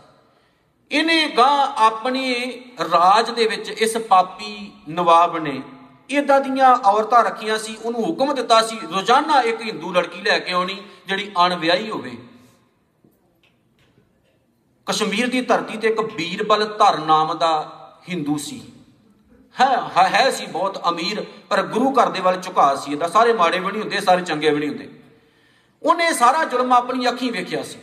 ਇਹਨੇ 0.91 1.28
ਗਾਂ 1.38 1.73
ਆਪਣੀ 1.78 2.34
ਰਾਜ 2.80 3.30
ਦੇ 3.32 3.47
ਵਿੱਚ 3.47 3.69
ਇਸ 3.69 3.97
ਪਾਪੀ 3.97 4.71
ਨਵਾਬ 4.89 5.38
ਨੇ 5.38 5.62
ਇਦਾਂ 6.10 6.39
ਦੀਆਂ 6.41 6.76
ਔਰਤਾਂ 6.76 7.23
ਰੱਖੀਆਂ 7.23 7.58
ਸੀ, 7.58 7.78
ਉਹਨੂੰ 7.84 8.04
ਹੁਕਮ 8.04 8.36
ਦਿੱਤਾ 8.36 8.62
ਸੀ, 8.62 8.80
ਰੋਜ਼ਾਨਾ 8.93 9.41
ਇੱਕ 9.41 9.62
ਹਿੰਦੂ 9.62 9.93
ਲੜਕੀ 9.93 10.21
ਲੈ 10.21 10.39
ਕੇ 10.39 10.52
ਆਉਣੀ, 10.52 10.84
ਜਿਹੜੀ 11.08 11.32
ਅਣਵਿਆਹੀ 11.45 11.89
ਹੋਵੇ। 11.89 12.17
ਕਸ਼ਮੀਰ 14.88 15.28
ਦੀ 15.28 15.41
ਧਰਤੀ 15.41 15.78
ਤੇ 15.78 15.88
ਇੱਕ 15.88 16.02
ਬੀਰਬਲ 16.02 16.65
ਧਰ 16.65 16.97
ਨਾਮ 16.97 17.38
ਦਾ 17.38 17.52
ਹਿੰਦੂ 18.10 18.38
ਸੀ। 18.38 18.62
ਹੈ 19.62 20.08
ਹੈ 20.08 20.32
ਸੀ, 20.32 20.45
ਬਹੁਤ 20.45 20.89
ਅਮੀਰ, 20.89 21.26
ਪਰ 21.50 21.62
ਗੁਰੂ 21.62 21.91
ਘਰ 21.91 22.10
ਦੇ 22.10 22.19
ਵੱਲ 22.19 22.41
ਝੁਕਾ 22.41 22.76
ਸੀ। 22.76 22.91
ਇਹਦਾ 22.91 23.08
ਸਾਰੇ 23.08 23.34
ਮਾੜੇ 23.34 23.60
ਵੀ 23.60 23.71
ਨਹੀਂ 23.71 23.82
ਹੁੰਦੇ, 23.82 24.00
ਸਾਰੇ 24.00 24.21
ਚੰਗੇ 24.21 24.50
ਵੀ 24.50 24.60
ਨਹੀਂ 24.60 24.69
ਹੁੰਦੇ। 24.69 24.89
ਉਹਨੇ 25.84 26.13
ਸਾਰਾ 26.13 26.43
ਜ਼ੁਲਮ 26.43 26.73
ਆਪਣੀ 26.73 27.08
ਅੱਖੀਂ 27.10 27.32
ਵੇਖਿਆ 27.32 27.63
ਸੀ। 27.63 27.78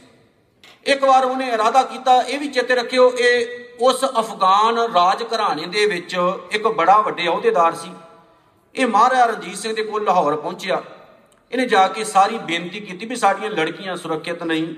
ਇੱਕ 0.87 1.05
ਵਾਰ 1.05 1.25
ਉਹਨੇ 1.25 1.49
ਇਰਾਦਾ 1.49 1.83
ਕੀਤਾ, 1.83 2.21
ਇਹ 2.23 2.39
ਵੀ 2.39 2.49
ਚੇਤੇ 2.49 2.75
ਰੱਖਿਓ, 2.75 3.11
ਇਹ 3.11 3.47
ਉਸ 3.81 4.05
ਅਫਗਾਨ 4.05 4.79
ਰਾਜ 4.95 5.23
ਘਰਾਣੇ 5.25 5.67
ਦੇ 5.67 5.87
ਵਿੱਚ 5.87 6.17
ਇੱਕ 6.53 6.67
ਬੜਾ 6.69 6.97
ਵੱਡੇ 7.01 7.27
ਅਹੁਦੇਦਾਰ 7.29 7.75
ਸੀ। 7.75 7.91
ਇਹ 8.75 8.87
ਮਹਾਰਾਜਾ 8.87 9.25
ਰਣਜੀਤ 9.27 9.57
ਸਿੰਘ 9.57 9.75
ਦੇ 9.75 9.83
ਕੋਲ 9.83 10.05
ਲਾਹੌਰ 10.05 10.37
ਪਹੁੰਚਿਆ। 10.37 10.83
ਇਹਨੇ 11.53 11.67
ਜਾ 11.67 11.87
ਕੇ 11.89 12.05
ਸਾਰੀ 12.05 12.39
ਬੇਨਤੀ 12.39 12.81
ਕੀਤੀ 12.81 13.07
ਵੀ 13.07 13.17
ਸਾਡੀਆਂ 13.17 13.51
ਲੜਕੀਆਂ 13.51 13.97
ਸੁਰੱਖਿਅਤ 13.97 14.43
ਨਹੀਂ, 14.43 14.75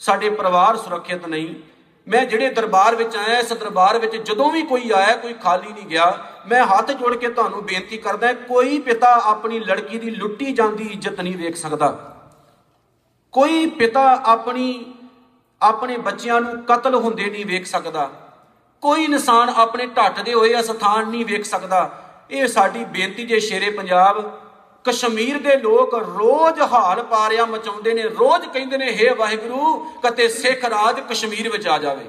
ਸਾਡੇ 0.00 0.30
ਪਰਿਵਾਰ 0.30 0.76
ਸੁਰੱਖਿਅਤ 0.76 1.26
ਨਹੀਂ। 1.26 1.54
ਮੈਂ 2.06 2.24
ਜਿਹੜੇ 2.26 2.48
ਦਰਬਾਰ 2.50 2.94
ਵਿੱਚ 2.94 3.16
ਆਇਆ, 3.16 3.38
ਇਸ 3.38 3.52
ਦਰਬਾਰ 3.52 3.98
ਵਿੱਚ 3.98 4.16
ਜਦੋਂ 4.16 4.50
ਵੀ 4.50 4.62
ਕੋਈ 4.62 4.90
ਆਇਆ, 4.90 5.16
ਕੋਈ 5.16 5.32
ਖਾਲੀ 5.32 5.72
ਨਹੀਂ 5.72 5.86
ਗਿਆ, 5.86 6.06
ਮੈਂ 6.46 6.64
ਹੱਥ 6.66 6.90
ਜੋੜ 6.90 7.14
ਕੇ 7.16 7.28
ਤੁਹਾਨੂੰ 7.28 7.64
ਬੇਨਤੀ 7.64 7.98
ਕਰਦਾ, 7.98 8.32
ਕੋਈ 8.32 8.78
ਪਿਤਾ 8.78 9.12
ਆਪਣੀ 9.24 9.58
ਲੜਕੀ 9.60 9.98
ਦੀ 9.98 10.10
ਲੁੱਟੀ 10.10 10.52
ਜਾਂਦੀ 10.52 10.88
ਇੱਜ਼ਤ 10.92 11.20
ਨਹੀਂ 11.20 11.36
ਵੇਖ 11.36 11.56
ਸਕਦਾ। 11.56 11.90
ਕੋਈ 13.34 13.66
ਪਿਤਾ 13.68 14.02
ਆਪਣੀ 14.24 14.91
ਆਪਣੇ 15.62 15.96
ਬੱਚਿਆਂ 15.96 16.40
ਨੂੰ 16.40 16.62
ਕਤਲ 16.62 16.94
ਹੁੰਦੇ 16.94 17.30
ਨਹੀਂ 17.30 17.46
ਵੇਖ 17.46 17.66
ਸਕਦਾ। 17.66 18.10
ਕੋਈ 18.82 19.04
ਇਨਸਾਨ 19.04 19.48
ਆਪਣੇ 19.48 19.86
ਢੱਟ 19.86 20.20
ਦੇ 20.20 20.34
ਹੋਏ 20.34 20.60
ਅਸਥਾਨ 20.60 21.08
ਨਹੀਂ 21.08 21.24
ਵੇਖ 21.24 21.44
ਸਕਦਾ। 21.44 21.90
ਇਹ 22.30 22.46
ਸਾਡੀ 22.46 22.84
ਬੇਨਤੀ 22.84 23.24
ਜੇ 23.24 23.38
ਸ਼ੇਰੇ 23.40 23.70
ਪੰਜਾਬ, 23.70 24.38
ਕਸ਼ਮੀਰ 24.84 25.38
ਦੇ 25.38 25.56
ਲੋਕ 25.56 25.94
ਰੋਜ਼ 25.94 26.60
ਹਾਲ 26.60 27.02
ਪਾਰਿਆ 27.02 27.44
ਮਚਾਉਂਦੇ 27.46 27.94
ਨੇ, 27.94 28.02
ਰੋਜ਼ 28.02 28.46
ਕਹਿੰਦੇ 28.46 28.76
ਨੇ, 28.76 28.90
ਹੇ 28.90 29.14
ਵਾਹਿਗੁਰੂ, 29.14 29.90
ਕਤੇ 30.02 30.28
ਸਿੱਖ 30.28 30.64
ਰਾਜ 30.64 31.00
ਕਸ਼ਮੀਰ 31.00 31.48
ਵਿੱਚ 31.48 31.68
ਆ 31.68 31.78
ਜਾਵੇ। 31.78 32.04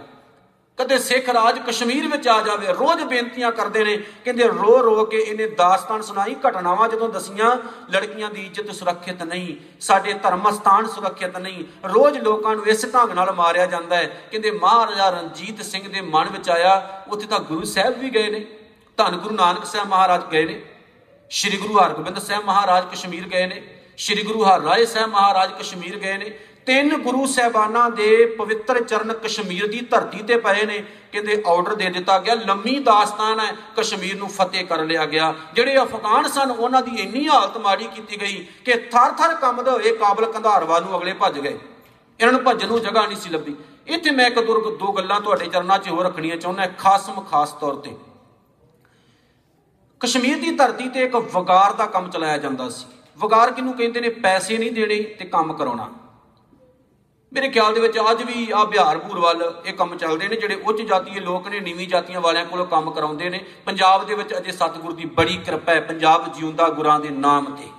ਕਦੇ 0.78 0.98
ਸਿੱਖ 0.98 1.30
ਰਾਜ 1.30 1.60
ਕਸ਼ਮੀਰ 1.60 2.08
ਵਿੱਚ 2.08 2.28
ਆ 2.28 2.42
ਜਾਵੇ, 2.42 2.68
ਰੋਜ਼ 2.68 3.04
ਬੇਨਤੀਆਂ 3.04 3.52
ਕਰਦੇ 3.52 3.84
ਨੇ, 3.84 3.98
ਕਹਿੰਦੇ 3.98 4.44
ਰੋ 4.44 4.78
ਰੋ 4.84 5.06
ਕੇ 5.06 5.18
ਇਹਨੇ 5.18 5.48
ਦਾਸਤਾਨ 5.48 6.02
ਸੁਣਾਈ, 6.02 6.36
ਘਟਨਾਵਾਂ 6.48 6.88
ਜਦੋਂ 6.90 7.10
ਦਸੀਆਂ, 7.10 7.58
ਲੜਕੀਆਂ 7.92 8.30
ਦੀ 8.30 8.46
ਇੱਜ਼ਤ 8.46 8.72
ਸੁਰੱਖਿਅਤ 8.72 9.22
ਨਹੀਂ, 9.24 9.56
ਸਾਡੇ 9.82 10.14
ਧਰਮ 10.14 10.52
ਸਥਾਨ 10.52 10.88
ਸੁਰੱਖਿਅਤ 10.88 11.38
ਨਹੀਂ, 11.38 11.64
ਰੋਜ਼ 11.86 12.18
ਲੋਕਾਂ 12.18 12.56
ਨੂੰ 12.56 12.68
ਇਸ 12.68 12.86
ਢੰਗ 12.86 13.12
ਨਾਲ 13.12 13.32
ਮਾਰਿਆ 13.32 13.66
ਜਾਂਦਾ 13.66 13.96
ਹੈ, 13.96 14.06
ਕਹਿੰਦੇ 14.32 14.52
ਮਹਾਰਾਜਾ 14.52 15.10
ਰਣਜੀਤ 15.10 15.62
ਸਿੰਘ 15.62 15.88
ਦੇ 15.90 16.02
ਮਨ 16.02 16.30
ਵਿੱਚ 16.30 16.50
ਆਇਆ, 16.50 17.04
ਉੱਥੇ 17.08 17.28
ਤਾਂ 17.28 17.40
ਗੁਰੂ 17.40 17.66
ਸਾਹਿਬ 17.66 18.00
ਵੀ 18.00 18.10
ਗਏ 18.10 18.30
ਨੇ, 18.30 18.46
ਧੰਨ 18.98 19.18
ਗੁਰੂ 19.18 19.36
ਨਾਨਕ 19.36 19.66
ਸਾਹਿਬ 19.66 19.88
ਮਹਾਰਾਜ 19.88 20.26
ਗਏ 20.32 20.46
ਨੇ, 20.46 20.62
ਸ੍ਰੀ 21.32 21.58
ਗੁਰੂ 21.58 21.80
ਹਰਗੋਬਿੰਦ 21.80 22.20
ਸਾਹਿਬ 22.20 22.46
ਮਹਾਰਾਜ 22.46 22.86
ਕਸ਼ਮੀਰ 22.92 23.28
ਗਏ 23.28 23.46
ਨੇ, 23.48 23.62
ਸ੍ਰੀ 23.98 24.24
ਗੁਰੂ 24.24 24.44
ਹਰਰਾਏ 24.44 24.86
ਸਾਹਿਬ 24.86 25.10
ਮਹਾਰਾਜ 25.10 25.52
ਕਸ਼ਮੀਰ 25.60 25.98
ਗਏ 25.98 26.18
ਨੇ 26.18 26.30
ਤਿੰਨ 26.66 26.98
ਗੁਰੂ 26.98 27.26
ਸਾਹਿਬਾਨਾਂ 27.26 27.90
ਦੇ 27.90 28.26
ਪਵਿੱਤਰ 28.26 28.84
ਚਰਨ 28.84 29.14
ਕਸ਼ਮੀਰ 29.14 29.68
ਦੀ 29.68 29.80
ਧਰਤੀ 29.80 30.18
ਤੇ 30.18 30.38
ਪਏ 30.38 30.66
ਨੇ। 30.66 30.86
ਕਹਿੰਦੇ 31.12 31.44
ਆਰਡਰ 31.48 31.76
ਦੇ 31.76 31.90
ਦਿੱਤਾ 31.90 32.20
ਗਿਆ, 32.20 32.34
ਲੰਮੀ 32.34 32.80
ਦਾਸਤਾਨ 32.80 33.40
ਹੈ, 33.40 33.56
ਕਸ਼ਮੀਰ 33.78 34.18
ਨੂੰ 34.18 34.30
ਫਤਿਹ 34.30 34.66
ਕਰ 34.66 34.86
ਲਿਆ 34.86 35.06
ਗਿਆ। 35.06 35.36
ਜਿਹੜੇ 35.54 35.78
ਅਫਗਾਨ 35.78 36.28
ਸਨ, 36.28 36.52
ਉਹਨਾਂ 36.52 36.82
ਦੀ 36.82 36.92
ਇੰਨੀ 36.92 37.28
ਹਾਲਤ 37.28 37.58
ਮਾੜੀ 37.58 37.88
ਕੀਤੀ 37.96 38.22
ਗਈ 38.22 38.48
ਕਿ 38.66 38.74
ਥਰ-ਥਰ 38.74 39.36
ਕੰਬਦੇ 39.36 39.72
ਹੋਏ 39.72 39.92
ਕਾਬਲ 39.92 40.32
ਕੰਧਾਰਵਾ 40.32 40.80
ਨੂੰ 40.80 40.98
ਅਗਲੇ 40.98 41.14
ਭੱਜ 41.14 41.40
ਗਏ। 41.40 41.60
ਇਹਨਾਂ 42.20 42.34
ਨੂੰ 42.34 42.44
ਭੱਜਣ 42.44 42.68
ਨੂੰ 42.68 42.82
ਜਗ੍ਹਾ 42.82 43.08
ਨਹੀਂ 43.08 43.18
ਸੀ 43.18 43.30
ਲੱਭੀ। 43.30 43.56
ਇੱਥੇ 43.88 44.12
ਮੈਂ 44.12 44.28
ਇੱਕ 44.28 44.40
ਦੋ 44.80 44.92
ਗੱਲਾਂ 44.92 45.22
ਤੁਹਾਡੇ 45.22 45.46
ਚਰਨਾਂ 45.46 45.80
'ਚ 45.80 45.90
ਹੋਰ 45.90 46.06
ਰੱਖਣੀਆਂ 46.06 46.38
ਚਾਹੁੰਦਾ, 46.38 46.68
ਖਾਸਮ 46.68 47.22
ਖਾਸ 47.22 47.52
ਤੌਰ 47.52 47.76
ਤੇ। 47.76 47.96
ਕਸ਼ਮੀਰ 50.00 50.38
ਦੀ 50.38 50.52
ਧਰਤੀ 50.52 50.90
ਤੇ 50.90 51.04
ਇੱਕ 51.04 51.16
ਵਗਾਰ 51.16 51.74
ਦਾ 51.74 51.86
ਕੰਮ 51.86 52.10
ਚਲਾਇਆ 52.10 52.38
ਜਾਂਦਾ 52.38 52.70
ਸੀ। 52.70 52.86
ਵਗਾਰ 53.18 53.52
ਕਿਹਨੂੰ 53.52 53.74
ਕਹਿੰਦੇ 53.74 54.02
ਨੇ? 54.02 54.10
ਪੈਸੇ 54.10 54.58
ਨਹੀਂ 54.58 54.72
ਦੇਣੇ 54.72 54.96
ਤੇ 54.96 55.26
ਕੰਮ 55.26 55.54
ਕਰਾਉਣਾ। 55.54 55.94
ਮੇਰੇ 57.34 57.48
ਖਿਆਲ 57.50 57.74
ਦੇ 57.74 57.80
ਵਿੱਚ 57.80 57.98
ਅੱਜ 58.12 58.22
ਵੀ 58.24 58.52
ਆ 58.52 58.64
ਬਿਹਾਰ 58.64 58.98
ਭੂਰ 58.98 59.20
ਵੱਲ 59.20 59.62
ਇਹ 59.66 59.74
ਕੰਮ 59.74 59.96
ਚੱਲਦੇ 59.96 60.28
ਨੇ, 60.28 60.36
ਜਿਹੜੇ 60.36 60.56
ਉੱਚ 60.56 60.82
ਜਾਤੀਏ 60.82 61.20
ਲੋਕ 61.20 61.48
ਨੇ, 61.48 61.60
ਨੀਵੀਂ 61.60 61.88
ਜਾਤੀਆਂ 61.88 62.22
ਵਾਲਿਆਂ 62.22 62.46
ਕੋਲੋਂ 62.46 62.66
ਕੰਮ 62.66 62.92
ਕਰਾਉਂਦੇ 62.92 63.30
ਨੇ। 63.30 63.40
ਪੰਜਾਬ 63.66 64.06
ਦੇ 64.08 64.16
ਵਿੱਚ 64.16 64.38
ਅਜੇ 64.38 64.52
ਸਤਿਗੁਰ 64.52 64.94
ਦੀ 64.94 65.06
ਬੜੀ 65.06 65.38
ਕਿਰਪਾ 65.38 65.74
ਹੈ, 65.74 65.80
ਪੰਜਾਬ 65.80 66.32
ਜਿਉਂਦਾ 66.34 66.68
ਗੁਰਾਂ 66.70 67.00
ਦੇ 67.00 67.10
ਨਾਮ 67.10 67.46
ਤੇ। 67.56 67.70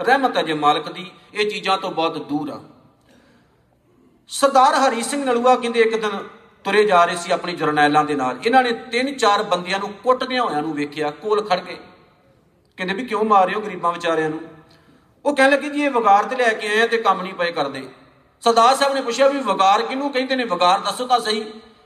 ਰਹਿਮਤ 0.00 0.36
ਹੈ 0.36 0.42
ਜੇ 0.42 0.54
ਮਾਲਕ 0.54 0.92
ਦੀ, 0.92 1.10
ਇਹ 1.34 1.50
ਚੀਜ਼ਾਂ 1.50 1.78
ਤੋਂ 1.78 1.90
ਬਹੁਤ 1.90 2.18
ਦੂਰ 2.28 2.50
ਆ। 2.50 2.60
ਸਰਦਾਰ 4.30 4.74
ਹਰੀ 4.74 5.02
ਸਿੰਘ 5.02 5.24
ਨਲੂਆ 5.24 5.56
ਕਹਿੰਦੇ 5.56 5.80
ਇੱਕ 5.80 5.96
ਦਿਨ 5.96 6.18
ਤੁਰੇ 6.64 6.84
ਜਾ 6.84 7.04
ਰਹੇ 7.04 7.16
ਸੀ 7.16 7.32
ਆਪਣੀ 7.32 7.52
ਜਰਨੈਲਾਂ 7.52 8.04
ਦੇ 8.04 8.14
ਨਾਲ। 8.14 8.38
ਇਹਨਾਂ 8.46 8.62
ਨੇ 8.62 8.72
ਤਿੰਨ 8.72 9.14
ਚਾਰ 9.14 9.42
ਬੰਦਿਆਂ 9.42 9.78
ਨੂੰ 9.78 9.92
ਕੁੱਟਦਿਆਂ 10.04 10.42
ਹੋਇਆਂ 10.42 10.62
ਨੂੰ 10.62 10.74
ਵੇਖਿਆ, 10.74 11.10
ਕੋਲ 11.10 11.42
ਖੜ 11.48 11.60
ਗਏ 11.60 11.76
ਕਹਿੰਦੇ 12.78 12.94
ਵੀ 12.94 13.04
ਕਿਉਂ 13.04 13.24
ਮਾਰ 13.24 13.46
ਰਹੇ 13.46 13.54
ਹੋ 13.54 13.60
ਗਰੀਬਾਂ 13.60 13.92
ਵਿਚਾਰਿਆਂ 13.92 14.30
ਨੂੰ? 14.30 14.40
ਉਹ 15.24 15.36
ਕਹਿਣ 15.36 15.50
ਲੱਗੇ 15.50 15.68
ਜੀ, 15.68 15.82
ਇਹ 15.82 15.90
ਵਗਾਰ 15.90 16.24
ਤੇ 16.24 16.36
ਲੈ 16.36 16.52
ਕੇ 16.52 16.68
ਆਏ 16.68 16.80
ਆ 16.80 16.86
ਤੇ 16.86 16.98
ਕੰਮ 16.98 17.22
ਨਹੀਂ 17.22 17.34
ਪਏ 17.34 17.52
ਕਰਦੇ। 17.52 17.86
ਸਰਦਾਰ 18.44 18.74
ਸਾਹਿਬ 18.76 18.94
ਨੇ 18.94 19.00
ਪੁੱਛਿਆ 19.00 19.28
ਵੀ 19.28 19.38
ਵਗਾਰ 19.38 19.82
ਕਿਹਨੂੰ 19.82 20.12
ਕਹਿੰਦੇ 20.12 20.36
ਨੇ? 20.36 20.44
ਵਗਾਰ 20.44 20.80
ਦੱਸੋ 20.80 21.06
ਤਾਂ 21.06 21.20
ਸਹੀ। 21.20 21.40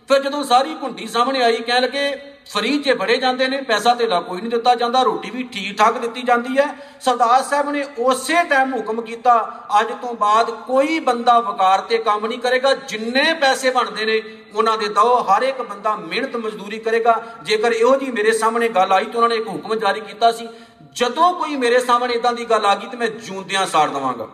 ਫਿਰ 0.08 0.22
ਜਦੋਂ 0.22 0.44
ਸਾਰੀ 0.44 0.74
ਘੁੰਡੀ 0.82 1.06
ਸਾਹਮਣੇ 1.06 1.42
ਆਈ, 1.42 1.56
ਕਹਿਣ 1.56 1.82
ਲੱਗੇ 1.82 2.16
ਫਰੀ 2.52 2.78
'ਚ 2.78 2.92
ਬੜੇ 2.92 3.16
ਜਾਂਦੇ 3.16 3.46
ਨੇ, 3.48 3.60
ਪੈਸਾ 3.62 3.94
ਧੇਲਾ 3.94 4.20
ਕੋਈ 4.20 4.40
ਨਹੀਂ 4.40 4.50
ਦਿੱਤਾ 4.50 4.74
ਜਾਂਦਾ, 4.74 5.02
ਰੋਟੀ 5.02 5.30
ਵੀ 5.30 5.42
ਠੀਕ 5.42 5.78
ਠਾਕ 5.78 5.98
ਦਿੱਤੀ 5.98 6.22
ਜਾਂਦੀ 6.22 6.58
ਹੈ। 6.58 6.66
ਸਰਦਾਰ 7.00 7.42
ਸਾਹਿਬ 7.42 7.70
ਨੇ 7.70 7.84
ਉਸੇ 7.98 8.42
ਟਾਈਮ 8.42 8.74
ਹੁਕਮ 8.74 9.00
ਕੀਤਾ, 9.00 9.64
ਅੱਜ 9.80 9.88
ਤੋਂ 10.02 10.14
ਬਾਅਦ 10.14 10.50
ਕੋਈ 10.50 10.98
ਬੰਦਾ 11.00 11.40
ਵਕਾਰ 11.40 11.80
ਤੇ 11.80 11.98
ਕੰਮ 11.98 12.26
ਨਹੀਂ 12.26 12.38
ਕਰੇਗਾ। 12.38 12.74
ਜਿੰਨੇ 12.74 13.32
ਪੈਸੇ 13.32 13.70
ਬਣਦੇ 13.70 14.04
ਨੇ, 14.04 14.22
ਉਹਨਾਂ 14.54 14.78
ਦੇ 14.78 14.88
ਦੋ, 14.88 15.22
ਹਰ 15.22 15.42
ਇੱਕ 15.42 15.62
ਬੰਦਾ 15.62 15.96
ਮਿਹਨਤ 15.96 16.36
ਮਜ਼ਦੂਰੀ 16.36 16.78
ਕਰੇਗਾ। 16.78 17.22
ਜੇਕਰ 17.42 17.72
ਇਹੋ 17.72 17.96
ਜੀ 17.96 18.10
ਮੇਰੇ 18.10 18.32
ਸਾਹਮਣੇ 18.32 18.68
ਗੱਲ 18.68 18.92
ਆਈ, 18.92 19.04
ਤਾਂ 19.04 19.14
ਉਹਨਾਂ 19.14 19.28
ਨੇ 19.28 19.36
ਇੱਕ 19.36 19.48
ਹੁਕਮ 19.48 19.74
ਜਾਰੀ 19.74 20.00
ਕੀਤਾ 20.00 20.32
ਸੀ। 20.32 20.48
ਜਦੋਂ 20.94 21.32
ਕੋਈ 21.32 21.56
ਮੇਰੇ 21.56 21.80
ਸਾਹਮਣੇ 21.80 22.14
ਇਦਾਂ 22.14 22.32
ਦੀ 22.32 22.44
ਗੱਲ 22.44 22.66
ਆ 22.66 22.74
ਗਈ, 22.74 22.86
ਤੇ 22.86 22.96
ਮੈਂ 22.96 23.08
ਜੂੰਦਿਆਂ 23.08 23.66
ਸਾੜ 23.66 23.90
ਦਵਾਂਗਾ। 23.90 24.28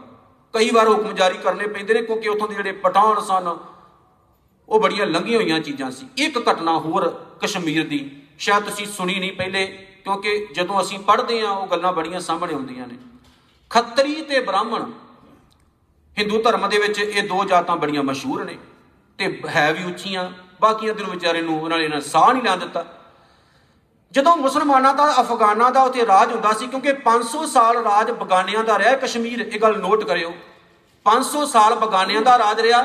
ਕਈ 0.55 0.71
ਵਾਰ 0.71 0.89
ਹੁਕਮ 0.89 1.15
ਜਾਰੀ 1.15 1.39
ਕਰਨੇ 1.39 1.67
ਪੈਂਦੇ 1.67 1.95
ਨੇ 1.95 2.03
ਕਿਉਂਕਿ 2.03 2.29
ਉੱਥੋਂ 2.29 2.49
ਦੇ 2.49 2.55
ਜਿਹੜੇ 2.55 2.73
ਪਠਾਨ 2.83 3.21
ਸਨ, 3.21 3.57
ਉਹ 4.69 4.81
ਬੜੀਆਂ 4.81 5.07
ਲੰਘੀਆਂ 5.07 5.39
ਹੋਈਆਂ 5.39 5.61
ਚੀਜ਼ਾਂ 5.61 5.91
ਸੀ। 5.91 6.07
ਇੱਕ 6.19 6.39
ਘਟਨਾ 6.51 6.79
ਹੋਰ 6.79 7.09
ਕਸ਼ਮੀਰ 7.41 7.87
ਦੀ, 7.89 7.99
ਸ਼ਾਇਦ 8.39 8.65
ਤੁਸੀਂ 8.65 8.87
ਸੁਣੀ 8.87 9.19
ਨਹੀਂ 9.19 9.33
ਪਹਿਲੇ, 9.33 9.67
ਕਿਉਂਕਿ 10.05 10.47
ਜਦੋਂ 10.53 10.81
ਅਸੀਂ 10.81 10.99
ਪੜ੍ਹਦੇ 10.99 11.41
ਹਾਂ, 11.41 11.51
ਉਹ 11.51 11.67
ਗੱਲਾਂ 11.67 11.93
ਬੜੀਆਂ 11.93 12.21
ਸਾਹਮਣੇ 12.21 12.55
ਆਉਂਦੀਆਂ 12.55 12.87
ਨੇ। 12.87 12.99
ਖੱਤਰੀ 13.71 14.15
ਤੇ 14.23 14.41
ਬ੍ਰਾਹਮਣ, 14.41 14.91
ਹਿੰਦੂ 16.17 16.43
ਧਰਮ 16.43 16.69
ਦੇ 16.69 16.79
ਵਿੱਚ 16.79 16.99
ਇਹ 16.99 17.29
ਦੋ 17.29 17.45
ਜਾਤਾਂ 17.45 17.77
ਬੜੀਆਂ 17.77 18.03
ਮਸ਼ਹੂਰ 18.03 18.45
ਨੇ 18.45 18.57
ਤੇ 19.19 19.43
ਹੈ 19.49 19.73
ਵੀ 19.73 19.85
ਉੱਚੀਆਂ, 19.85 20.31
ਬਾਕੀਆਂ 20.61 20.95
ਦਿਨ 20.95 21.07
ਵਿਚਾਰੇ 21.07 21.43
ਨੂੰ 21.43 21.61
ਉਹਨਾਂ 21.63 21.79
ਨੇ 21.79 22.01
ਸਾਹ 22.01 22.33
ਨਹੀਂ 22.33 22.43
ਲਾ 22.43 22.57
ਦਿੱਤਾ। 22.57 22.85
ਜਦੋਂ 24.15 24.37
ਮੁਸਲਮਾਨਾਂ 24.37 24.95
ਦਾ, 24.95 25.05
ਅਫਗਾਨਾਂ 25.21 25.71
ਦਾ 25.71 25.83
ਉੱਥੇ 25.83 26.07
ਰਾਜ 26.07 26.33
ਹੁੰਦਾ 26.33 26.53
ਸੀ, 26.53 26.67
ਕਿਉਂਕਿ 26.67 26.93
500 27.05 27.47
ਸਾਲ 27.47 27.77
ਰਾਜ 27.77 28.11
ਬਗਾਨਿਆਂ 28.11 28.65
ਦਾ 28.65 28.79
ਰਿਹਾ, 28.79 28.97
ਕਸ਼ਮੀਰ, 28.97 29.41
ਇਹ 29.41 29.61
ਗੱਲ 29.61 29.79
ਨੋਟ 29.79 30.05
ਕਰਿਓ। 30.05 30.35
500 31.07 31.47
ਸਾਲ 31.47 31.75
ਬਗਾਨਿਆਂ 31.75 32.23
ਦਾ 32.23 32.39
ਰਾਜ 32.39 32.61
ਰਿਹਾ 32.61 32.83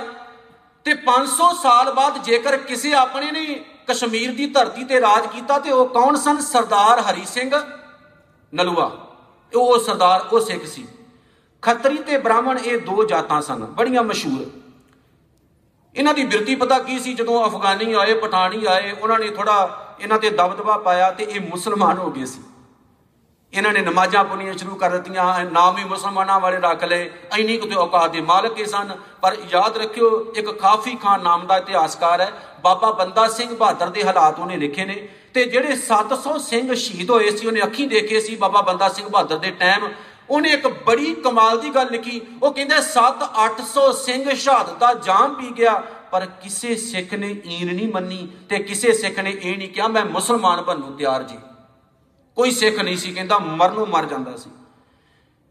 ਤੇ 0.85 0.93
500 0.93 1.49
ਸਾਲ 1.53 1.91
ਬਾਅਦ 1.93 2.17
ਜੇਕਰ 2.17 2.57
ਕਿਸੇ 2.57 2.93
ਆਪਣੇ 2.93 3.31
ਨੇ 3.31 3.43
ਕਸ਼ਮੀਰ 3.87 4.31
ਦੀ 4.31 4.45
ਧਰਤੀ 4.45 4.83
ਤੇ 4.83 5.01
ਰਾਜ 5.01 5.27
ਕੀਤਾ, 5.27 5.59
ਤੇ 5.59 5.71
ਉਹ 5.71 5.85
ਕੌਣ 5.87 6.15
ਸਨ? 6.15 6.39
ਸਰਦਾਰ 6.39 6.99
ਹਰੀ 6.99 7.25
ਸਿੰਘ 7.25 7.51
ਨਲੂਆ। 8.53 8.91
ਉਹ 9.55 9.79
ਸਰਦਾਰ, 9.79 10.25
ਉਹ 10.31 10.39
ਸਿੱਖ 10.39 10.65
ਸੀ। 10.65 10.87
ਖੱਤਰੀ 11.61 11.97
ਤੇ 11.97 12.17
ਬ੍ਰਾਹਮਣ 12.17 12.59
ਇਹ 12.59 12.81
ਦੋ 12.81 13.03
ਜਾਤਾਂ 13.03 13.41
ਸਨ, 13.41 13.65
ਬੜੀਆਂ 13.65 14.03
ਮਸ਼ਹੂਰ। 14.03 14.45
ਇਹਨਾਂ 15.95 16.13
ਦੀ 16.13 16.23
ਬਿਰਤੀ 16.23 16.55
ਪਤਾ 16.55 16.79
ਕੀ 16.79 16.99
ਸੀ? 16.99 17.13
ਜਦੋਂ 17.13 17.47
ਅਫਗਾਨੀ 17.47 17.93
ਆਏ 17.93 18.13
ਪਠਾਨੀ 18.13 18.65
ਆਏ, 18.65 18.91
ਉਹਨਾਂ 18.91 19.19
ਨੇ 19.19 19.29
ਥੋੜਾ 19.29 19.85
ਇਹਨਾਂ 20.01 20.19
ਤੇ 20.19 20.29
ਦਬਦਬਾ 20.29 20.77
ਪਾਇਆ 20.77 21.11
ਤੇ 21.11 21.23
ਇਹ 21.23 21.39
ਮੁਸਲਮਾਨ 21.39 21.97
ਹੋ 21.97 22.11
ਗਏ 22.11 22.25
ਸੀ। 22.25 22.39
ਇਹਨਾਂ 23.53 23.73
ਨੇ 23.73 23.81
ਨਮਾਜ਼ਾਂ 23.81 24.23
ਪੜ੍ਹਨੀਆਂ 24.23 24.53
ਸ਼ੁਰੂ 24.53 24.75
ਕਰ 24.75 24.89
ਦਿੱਤੀਆਂ 24.89 25.45
ਨਾਮ 25.45 25.75
ਵੀ 25.75 25.83
ਮੁਸਲਮਾਨਾਂ 25.83 26.39
ਵਾਲੇ 26.39 26.57
ਰੱਖ 26.57 26.83
ਲਏ। 26.83 27.11
ਐਨੀ 27.39 27.57
ਕੁ 27.57 27.67
ਤੇ 27.67 27.75
ਔਕਾਤ 27.75 28.11
ਦੇ 28.11 28.21
ਮਾਲਕ 28.21 28.59
ਹੀ 28.59 28.65
ਸਨ। 28.65 28.97
ਪਰ 29.21 29.37
ਯਾਦ 29.49 29.77
ਰੱਖਿਓ, 29.77 30.33
ਇੱਕ 30.35 30.51
ਕਾਫੀ 30.51 30.95
ਖਾਨ 30.95 31.23
ਨਾਮ 31.23 31.47
ਦਾ 31.47 31.57
ਇਤਿਹਾਸਕਾਰ 31.57 32.21
ਹੈ। 32.21 32.57
ਬਾਬਾ 32.63 32.91
ਬੰਦਾ 32.91 33.27
ਸਿੰਘ 33.27 33.57
ਬਹਾਦਰ 33.57 33.87
ਦੇ 33.87 34.03
ਹਾਲਾਤ 34.03 34.39
ਉਹਨੇ 34.39 34.57
ਲਿਖੇ 34.57 34.85
ਨੇ। 34.85 35.09
ਤੇ 35.33 35.45
ਜਿਹੜੇ 35.45 35.75
700 35.75 36.37
ਸਿੰਘ 36.37 36.73
ਸ਼ਹੀਦ 36.73 37.09
ਹੋਏ 37.09 37.29
ਸੀ, 37.29 37.47
ਉਹਨੇ 37.47 37.61
ਅੱਖੀਂ 37.61 37.87
ਦੇਖੇ 37.87 38.19
ਸੀ 38.19 38.35
ਬਾਬਾ 38.35 38.61
ਬੰਦਾ 38.61 38.89
ਸਿੰਘ 38.89 39.09
ਬਹਾਦਰ 39.09 39.37
ਦੇ 39.37 39.51
ਟਾਈਮ। 39.51 39.89
ਉਹਨੇ 40.29 40.49
ਇੱਕ 40.49 40.67
ਬੜੀ 40.67 41.13
ਕਮਾਲ 41.13 41.59
ਦੀ 41.59 41.69
ਗੱਲ 41.69 41.87
ਲਿਖੀ। 41.91 42.21
ਉਹ 42.43 42.53
ਕਹਿੰਦਾ 42.53 42.81
7-800 42.81 43.91
ਸਿੰਘ 43.91 44.33
ਸ਼ਹਾਦਤ 44.33 44.77
ਦਾ 44.77 44.93
ਜਾਮ 44.93 45.33
ਪੀ 45.33 45.51
ਗਿਆ। 45.57 45.83
ਪਰ 46.11 46.25
ਕਿਸੇ 46.25 46.75
ਸਿੱਖ 46.75 47.13
ਨੇ 47.13 47.35
ਈਨ 47.47 47.75
ਨਹੀਂ 47.75 47.87
ਮੰਨੀ 47.87 48.27
ਤੇ 48.49 48.59
ਕਿਸੇ 48.59 48.93
ਸਿੱਖ 48.93 49.19
ਨੇ 49.19 49.37
ਇਹ 49.41 49.57
ਨਹੀਂ 49.57 49.69
ਕਿਹਾ, 49.69 49.87
ਮੈਂ 49.87 50.05
ਮੁਸਲਮਾਨ 50.05 50.61
ਬਣਨ 50.61 50.95
ਤਿਆਰ 50.95 51.23
ਜੀ। 51.23 51.37
ਕੋਈ 52.35 52.51
ਸਿੱਖ 52.51 52.75
ਨਹੀਂ 52.75 52.97
ਸੀ, 52.97 53.13
ਕਹਿੰਦਾ 53.13 53.39
ਮਰਨੋਂ 53.39 53.85
ਮਰ 53.85 54.05
ਜਾਂਦਾ 54.05 54.37
ਸੀ। 54.37 54.49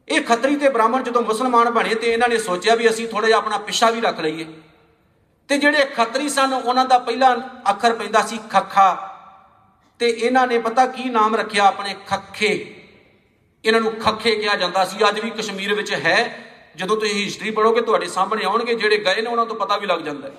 ਇਹ 0.08 0.22
ਖੱਤਰੀ 0.22 0.56
ਤੇ 0.56 0.68
ਬ੍ਰਾਹਮਣ 0.68 1.02
ਜਦੋਂ 1.02 1.22
ਮੁਸਲਮਾਨ 1.22 1.70
ਬਣੇ 1.70 1.94
ਤੇ 1.94 2.12
ਇਹਨਾਂ 2.12 2.28
ਨੇ 2.28 2.38
ਸੋਚਿਆ 2.38 2.74
ਵੀ 2.74 2.90
ਅਸੀਂ 2.90 3.08
ਥੋੜਾ 3.08 3.26
ਜਿਹਾ 3.26 3.38
ਆਪਣਾ 3.38 3.58
ਪਿੱਛਾ 3.58 3.90
ਵੀ 3.90 4.00
ਰੱਖ 4.00 4.20
ਲਈਏ। 4.20 4.46
ਤੇ 5.48 5.58
ਜਿਹੜੇ 5.58 5.84
ਖੱਤਰੀ 5.84 6.28
ਸਨ, 6.28 6.52
ਉਹਨਾਂ 6.64 6.84
ਦਾ 6.84 6.98
ਪਹਿਲਾ 6.98 7.36
ਅੱਖਰ 7.70 7.92
ਪੈਂਦਾ 7.92 8.22
ਸੀ 8.22 8.38
ਖੱਖਾ। 8.50 9.14
ਤੇ 9.98 10.08
ਇਹਨਾਂ 10.08 10.46
ਨੇ 10.46 10.58
ਪਤਾ 10.58 10.86
ਕੀ 10.86 11.04
ਨਾਮ 11.04 11.36
ਰੱਖਿਆ? 11.36 11.64
ਆਪਣੇ 11.64 11.96
ਖੱਖੇ। 12.06 12.74
ਇਹਨਾਂ 13.64 13.80
ਨੂੰ 13.80 13.92
ਖੱਖੇ 13.92 14.36
ਕਿਹਾ 14.36 14.56
ਜਾਂਦਾ 14.56 14.84
ਸੀ। 14.84 15.08
ਅੱਜ 15.08 15.20
ਵੀ 15.20 15.30
ਕਸ਼ਮੀਰ 15.30 15.74
ਵਿੱਚ 15.74 15.92
ਹੈ। 15.92 16.44
ਜਦੋਂ 16.76 16.96
ਤੁਸੀਂ 16.96 17.24
ਹਿਸਟਰੀ 17.24 17.50
ਪੜੋਗੇ 17.50 17.80
ਤੁਹਾਡੇ 17.80 18.06
ਸਾਹਮਣੇ 18.06 18.44
ਆਉਣਗੇ। 18.44 18.74
ਜਿਹੜੇ 18.74 18.98
ਗਏ 18.98 19.22
ਨੇ, 19.22 19.30
ਉਹਨਾਂ 19.30 19.46
ਤੋਂ 19.46 19.56
ਪਤਾ 19.56 19.76
ਵੀ 19.76 19.86
ਲੱਗ 19.86 19.98
ਜਾਂਦਾ 19.98 20.28
ਹੈ। 20.28 20.34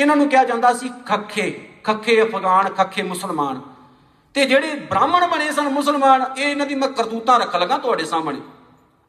ਇਹਨਾਂ 0.00 0.16
ਨੂੰ 0.16 0.28
ਕਿਹਾ 0.28 0.44
ਜਾਂਦਾ 0.44 0.72
ਸੀ 0.72 0.90
ਖੱਖੇ 1.06 1.60
ਖੱਖੇ 1.84 2.22
ਅਫਗਾਨ, 2.22 2.68
ਖੱਖੇ 2.68 3.02
ਮੁਸਲਮਾਨ। 3.02 3.60
ਤੇ 4.34 4.44
ਜਿਹੜੇ 4.44 4.74
ਬ੍ਰਾਹਮਣ 4.74 5.26
ਬਣੇ 5.26 5.52
ਸਨ 5.52 5.68
ਮੁਸਲਮਾਨ, 5.68 6.24
ਇਹ 6.38 6.50
ਇਹਨਾਂ 6.50 6.66
ਦੀ 6.66 6.74
ਮੈਂ 6.74 6.88
ਕਰਤੂਤਾਂ 6.88 7.38
ਰੱਖ 7.40 7.56
ਲਗਾ 7.56 7.78
ਤੁਹਾਡੇ 7.78 8.04
ਸਾਹਮਣੇ। 8.04 8.40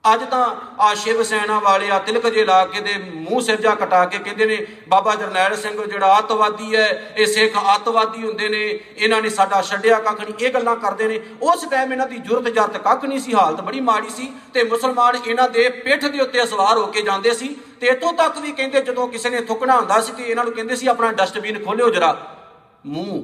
ਅੱਜ 0.05 0.23
ਤਾਂ 0.23 0.45
ਆ 0.79 0.93
ਸ਼ਿਵ 0.95 1.21
ਸੈਨਾ 1.23 1.59
ਵਾਲੇ 1.59 1.89
ਆ, 1.89 1.97
ਤਿਲਕ 1.99 2.27
ਜੇ 2.27 2.43
ਲਾ 2.45 2.65
ਕੇ 2.65 2.81
ਦੇ 2.81 2.93
ਮੂੰਹ 2.97 3.41
ਸਿਰ 3.41 3.61
ਜਾ 3.61 3.73
ਕਟਾ 3.75 4.05
ਕੇ 4.05 4.17
ਕਹਿੰਦੇ 4.17 4.45
ਨੇ, 4.45 4.57
ਬਾਬਾ 4.89 5.15
ਜਰਨੈਲ 5.15 5.55
ਸਿੰਘ 5.55 5.85
ਜਿਹੜਾ 5.85 6.07
ਆਤਵਾਦੀ 6.07 6.75
ਹੈ, 6.75 7.13
ਇਹ 7.17 7.25
ਸਿੱਖ 7.25 7.57
ਆਤਵਾਦੀ 7.57 8.23
ਹੁੰਦੇ 8.23 8.49
ਨੇ, 8.49 8.61
ਇਹਨਾਂ 8.97 9.21
ਨੇ 9.21 9.29
ਸਾਡਾ 9.29 9.61
ਛੱਡਿਆ 9.61 9.99
ਕੱਖ 9.99 10.21
ਨਹੀਂ, 10.21 10.33
ਇਹ 10.39 10.53
ਗੱਲਾਂ 10.53 10.75
ਕਰਦੇ 10.75 11.07
ਨੇ। 11.07 11.19
ਉਸ 11.41 11.65
ਟਾਈਮ 11.71 11.91
ਇਹਨਾਂ 11.91 12.07
ਦੀ 12.07 12.17
ਜੁਰਤ 12.17 12.47
ਜਰਤ 12.49 12.77
ਕੱਖ 12.77 13.05
ਨਹੀਂ 13.05 13.19
ਸੀ, 13.19 13.33
ਹਾਲਤ 13.33 13.61
ਬੜੀ 13.61 13.79
ਮਾੜੀ 13.79 14.09
ਸੀ 14.09 14.31
ਤੇ 14.53 14.63
ਮੁਸਲਮਾਨ 14.63 15.17
ਇਹਨਾਂ 15.25 15.49
ਦੇ 15.49 15.67
ਪਿੱਠ 15.69 16.05
ਦੇ 16.05 16.19
ਉੱਤੇ 16.19 16.45
ਸਵਾਰ 16.45 16.77
ਹੋ 16.77 16.85
ਕੇ 16.85 17.01
ਜਾਂਦੇ 17.01 17.33
ਸੀ 17.33 17.55
ਤੇ 17.81 17.87
ਇਤੋਂ 17.87 18.13
ਤੱਕ 18.13 18.37
ਵੀ 18.37 18.51
ਕਹਿੰਦੇ 18.51 18.81
ਜਦੋਂ 18.81 19.07
ਕਿਸੇ 19.07 19.29
ਨੇ 19.29 19.41
ਥੁੱਕਣਾ 19.41 19.75
ਹੁੰਦਾ 19.79 19.99
ਸੀ 20.01 20.13
ਤੇ 20.13 20.23
ਇਹਨਾਂ 20.23 20.43
ਨੂੰ 20.43 20.53
ਕਹਿੰਦੇ 20.53 20.75
ਸੀ, 20.75 20.87
ਆਪਣਾ 20.87 21.11
ਡਸਟਬਿਨ 21.11 21.63
ਖੋਲਿਓ 21.65 21.89
ਜਰਾ। 21.89 22.15
ਮੂੰਹ। 22.85 23.23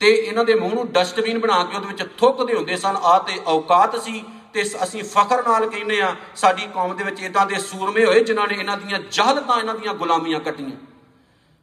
ਤੇ 0.00 0.10
ਇਹਨਾਂ 0.10 0.44
ਦੇ 0.44 0.54
ਮੂੰਹ 0.54 0.74
ਨੂੰ 0.74 0.86
ਡਸਟਬਿਨ 0.92 1.38
ਬਣਾ 1.38 1.62
ਕੇ 1.64 1.76
ਉਹਦੇ 1.76 1.86
ਵਿੱਚ 1.86 2.02
ਥੁੱਕਦੇ 2.18 2.54
ਹੁੰਦੇ 2.54 2.76
ਸਨ, 2.76 2.96
ਆ 3.02 3.18
ਤੇ 3.18 3.40
ਔਕਾਤ 3.46 4.00
ਸੀ। 4.02 4.24
ਤੇ 4.54 4.62
ਅਸੀਂ 4.84 5.02
ਫਖਰ 5.04 5.42
ਨਾਲ 5.48 5.66
ਕਹਿੰਦੇ 5.70 6.00
ਆ 6.00 6.14
ਸਾਡੀ 6.36 6.66
ਕੌਮ 6.74 6.96
ਦੇ 6.96 7.04
ਵਿੱਚ 7.04 7.20
ਇਦਾਂ 7.20 7.46
ਦੇ 7.46 7.54
ਸੂਰਮੇ 7.58 8.04
ਹੋਏ 8.04 8.20
ਜਿਨ੍ਹਾਂ 8.20 8.46
ਨੇ 8.48 8.54
ਇਹਨਾਂ 8.54 8.76
ਦੀਆਂ 8.76 8.98
ਜਹਲਤਾਂ, 9.10 9.58
ਇਹਨਾਂ 9.58 9.74
ਦੀਆਂ 9.74 9.94
ਗੁਲਾਮੀਆਂ 9.94 10.40
ਕੱਟੀਆਂ। 10.40 10.76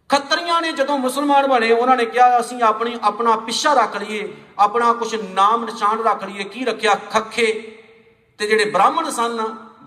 ਖੱਤਰੀਆਂ 0.10 0.62
ਨੇ 0.62 0.71
ਜਦੋਂ 0.71 0.97
ਮੁਸਲਮਾਨ 0.97 1.47
ਬਣੇ, 1.47 1.71
ਉਹਨਾਂ 1.71 1.95
ਨੇ 1.97 2.06
ਕਿਹਾ, 2.06 2.39
ਅਸੀਂ 2.39 2.63
ਆਪਣੀ 2.63 2.97
ਆਪਣਾ 3.01 3.36
ਪਿੱਛਾ 3.36 3.73
ਰੱਖ 3.73 3.95
ਲਈਏ, 3.97 4.34
ਆਪਣਾ 4.60 4.93
ਕੁਝ 4.93 5.15
ਨਾਮ 5.15 5.63
ਨਿਸ਼ਾਨ 5.65 6.04
ਰੱਖ 6.04 6.23
ਲਈਏ, 6.23 6.43
ਕੀ 6.43 6.65
ਰੱਖਿਆ? 6.65 6.95
ਖੱਖੇ। 6.95 7.77
ਤੇ 8.38 8.47
ਜਿਹੜੇ 8.47 8.65
ਬ੍ਰਾਹਮਣ 8.65 9.10
ਸਨ, 9.10 9.41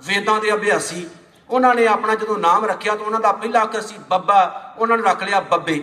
ਵੇਦਾਂ 0.07 0.41
ਦੇ 0.41 0.55
ਅਭਿਆਸੀ, 0.55 1.07
ਉਹਨਾਂ 1.51 1.75
ਨੇ 1.75 1.87
ਆਪਣਾ 1.87 2.15
ਜਦੋਂ 2.15 2.39
ਨਾਮ 2.39 2.65
ਰੱਖਿਆ, 2.65 2.97
ਤਾਂ 2.97 3.07
ਉਹਨਾਂ 3.07 3.21
ਦਾ 3.21 3.33
ਪਹਿਲਾ 3.33 3.63
ਅੱਖਰ 3.63 3.81
ਸੀ 3.81 3.95
ਬੱਬਾ, 4.11 4.75
ਉਹਨਾਂ 4.79 4.97
ਨੇ 4.99 5.03
ਰੱਖ 5.03 5.23
ਲਿਆ 5.23 5.41
ਬੱਬੇ। 5.41 5.83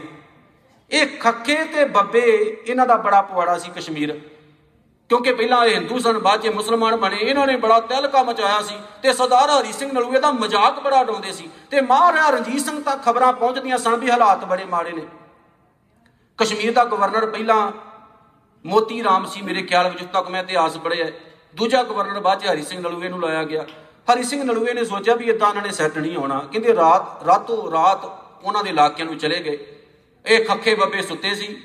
ਇਹ 0.91 1.17
ਖੱਖੇ 1.17 1.63
ਤੇ 1.63 1.85
ਬੱਬੇ, 1.85 2.57
ਇਹਨਾਂ 2.67 2.87
ਦਾ 2.87 2.95
ਬੜਾ 2.95 3.21
ਪਵਾੜਾ 3.21 3.57
ਸੀ 3.57 3.71
ਕਸ਼ਮੀਰ। 3.75 4.19
ਕਿਉਂਕਿ 5.11 5.31
ਪਹਿਲਾਂ 5.33 5.65
ਇਹ 5.65 5.73
ਹਿੰਦੂ 5.75 5.97
ਸਨ, 5.99 6.17
ਬਾਅਦ 6.17 6.41
'ਚ 6.41 6.47
ਮੁਸਲਮਾਨ 6.47 6.95
ਬਣੇ, 6.95 7.17
ਇਹਨਾਂ 7.17 7.45
ਨੇ 7.47 7.55
ਬੜਾ 7.55 7.79
ਤਹਿਲਕਾ 7.79 8.21
ਮਚਾਇਆ 8.23 8.61
ਸੀ 8.61 8.75
ਤੇ 9.03 9.13
ਸਰਦਾਰ 9.13 9.49
ਹਰੀ 9.49 9.71
ਸਿੰਘ 9.71 9.91
ਨਲੂਏ 9.93 10.19
ਦਾ 10.19 10.31
ਮਜ਼ਾਕ 10.31 10.79
ਬੜਾ 10.79 10.99
ਉਡਾਉਂਦੇ 10.99 11.31
ਸੀ 11.31 11.49
ਤੇ 11.71 11.81
ਮਹਾਰਾਜਾ 11.81 12.29
ਰਣਜੀਤ 12.29 12.61
ਸਿੰਘ 12.65 12.79
ਤੱਕ 12.81 13.01
ਖਬਰਾਂ 13.03 13.31
ਪਹੁੰਚਦੀਆਂ 13.33 13.77
ਸਨ 13.77 13.95
ਵੀ 13.95 14.09
ਹਾਲਾਤ 14.09 14.45
ਬੜੇ 14.45 14.65
ਮਾੜੇ 14.65 14.91
ਨੇ। 14.91 15.01
ਕਸ਼ਮੀਰ 16.37 16.71
ਦਾ 16.73 16.85
ਗਵਰਨਰ 16.85 17.25
ਪਹਿਲਾਂ 17.25 17.71
ਮੋਤੀ 18.65 19.03
ਰਾਮ 19.03 19.25
ਸੀ, 19.25 19.41
ਮੇਰੇ 19.41 19.61
ਖਿਆਲ 19.61 19.89
ਵਿੱਚ 19.89 20.03
ਤੱਕ 20.13 20.29
ਮੈਂ 20.29 20.43
ਇਤਿਹਾਸ 20.43 20.77
ਪੜ੍ਹਿਆ 20.77 21.09
ਦੂਜਾ 21.55 21.83
ਗਵਰਨਰ 21.83 22.19
ਬਾਅਦ 22.19 22.41
'ਚ 22.41 22.47
ਹਰੀ 22.47 22.63
ਸਿੰਘ 22.63 22.79
ਨਲੂਏ 22.79 23.09
ਨੂੰ 23.09 23.21
ਲਾਇਆ 23.21 23.43
ਗਿਆ। 23.43 23.65
ਹਰੀ 24.13 24.23
ਸਿੰਘ 24.23 24.43
ਨਲੂਏ 24.43 24.73
ਨੇ 24.73 24.85
ਸੋਚਿਆ 24.85 25.15
ਵੀ 25.15 25.25
ਇਦਾਂ 25.25 25.49
ਇਹਨਾਂ 25.49 25.63
ਨੇ 25.63 25.71
ਸੈੱਟ 25.71 25.97
ਨਹੀਂ 25.97 26.15
ਹੋਣਾ। 26.15 26.39
ਕਹਿੰਦੇ 26.51 26.75
ਰਾਤ, 26.75 27.23
ਰਾਤੋਂ 27.27 27.71
ਰਾਤ 27.71 28.05
ਉਹਨਾਂ 28.43 28.63
ਦੇ 28.63 28.69
ਇਲਾਕਿਆਂ 28.69 29.07
ਨੂੰ 29.07 29.17
ਚਲੇ 29.17 29.43
ਗਏ। 29.43 29.57
ਇਹ 30.25 30.45
ਖੱਖੇ 30.45 30.75
ਬੱਬੇ 30.75 31.01
ਸੁੱਤੇ 31.01 31.35
ਸੀ। 31.35 31.55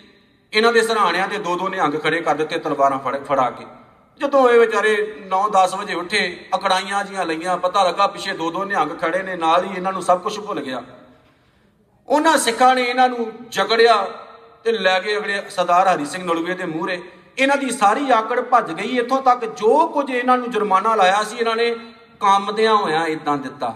ਇਹਨਾਂ 0.56 0.72
ਦੇ 0.72 0.82
ਸਰਾਣਿਆਂ 0.82 1.28
ਤੇ 1.28 1.38
ਦੋ 1.38 1.56
ਦੋ 1.56 1.68
ਨਿਹੰਗ 1.68 1.94
ਖੜੇ 2.02 2.20
ਕਰ 2.20 2.34
ਦਿੱਤੇ, 2.34 2.58
ਤਲਵਾਰਾਂ 2.58 2.98
ਫੜ, 2.98 3.16
ਫੜਾ 3.24 3.50
ਕੇ। 3.50 3.64
ਜਦੋਂ 4.20 4.50
ਇਹ 4.50 4.60
ਵਿਚਾਰੇ 4.60 5.14
9-10 5.26 5.74
ਵਜੇ 5.74 5.94
ਉੱਠੇ, 5.94 6.20
ਅਕੜਾਈਆਂ 6.56 7.04
ਜੀਆਂ 7.04 7.24
ਲਈਆਂ, 7.24 7.56
ਪਤਾ 7.56 7.84
ਲੱਗਾ 7.84 8.06
ਪਿੱਛੇ 8.06 8.32
ਦੋ 8.32 8.50
ਦੋ 8.50 8.64
ਨਿਹੰਗ 8.64 8.90
ਖੜੇ 9.00 9.22
ਨੇ, 9.22 9.36
ਨਾਲ 9.36 9.64
ਹੀ 9.64 9.76
ਇਹਨਾਂ 9.76 9.92
ਨੂੰ 9.92 10.02
ਸਭ 10.02 10.20
ਕੁਝ 10.20 10.38
ਭੁੱਲ 10.40 10.60
ਗਿਆ। 10.60 10.82
ਉਹਨਾਂ 12.08 12.38
ਸਿੱਖਾਂ 12.38 12.74
ਨੇ 12.74 12.82
ਇਹਨਾਂ 12.82 13.08
ਨੂੰ 13.08 13.32
ਜਕੜਿਆ 13.50 14.08
ਤੇ 14.64 14.72
ਲੈ 14.72 15.00
ਕੇ 15.00 15.16
ਅਗਲੇ 15.16 15.42
ਸਰਦਾਰ 15.50 15.88
ਹਰੀ 15.88 16.04
ਸਿੰਘ 16.04 16.24
ਨਲੂਏ 16.24 16.54
ਦੇ 16.54 16.64
ਮੂਹਰੇ। 16.64 17.02
ਇਹਨਾਂ 17.38 17.56
ਦੀ 17.56 17.70
ਸਾਰੀ 17.70 18.10
ਆਕੜ 18.10 18.40
ਭੱਜ 18.40 18.72
ਗਈ। 18.72 18.98
ਇੱਥੋਂ 18.98 19.22
ਤੱਕ 19.22 19.44
ਜੋ 19.44 19.86
ਕੁਝ 19.86 20.10
ਇਹਨਾਂ 20.10 20.38
ਨੂੰ 20.38 20.50
ਜੁਰਮਾਨਾ 20.50 20.94
ਲਾਇਆ 20.94 21.22
ਸੀ, 21.22 21.36
ਇਹਨਾਂ 21.36 21.56
ਨੇ 21.56 21.70
ਕੰਮਦਿਆਂ 22.20 22.76
ਹੋਇਆਂ 22.76 23.06
ਇਦਾਂ 23.06 23.36
ਦਿੱਤਾ। 23.36 23.74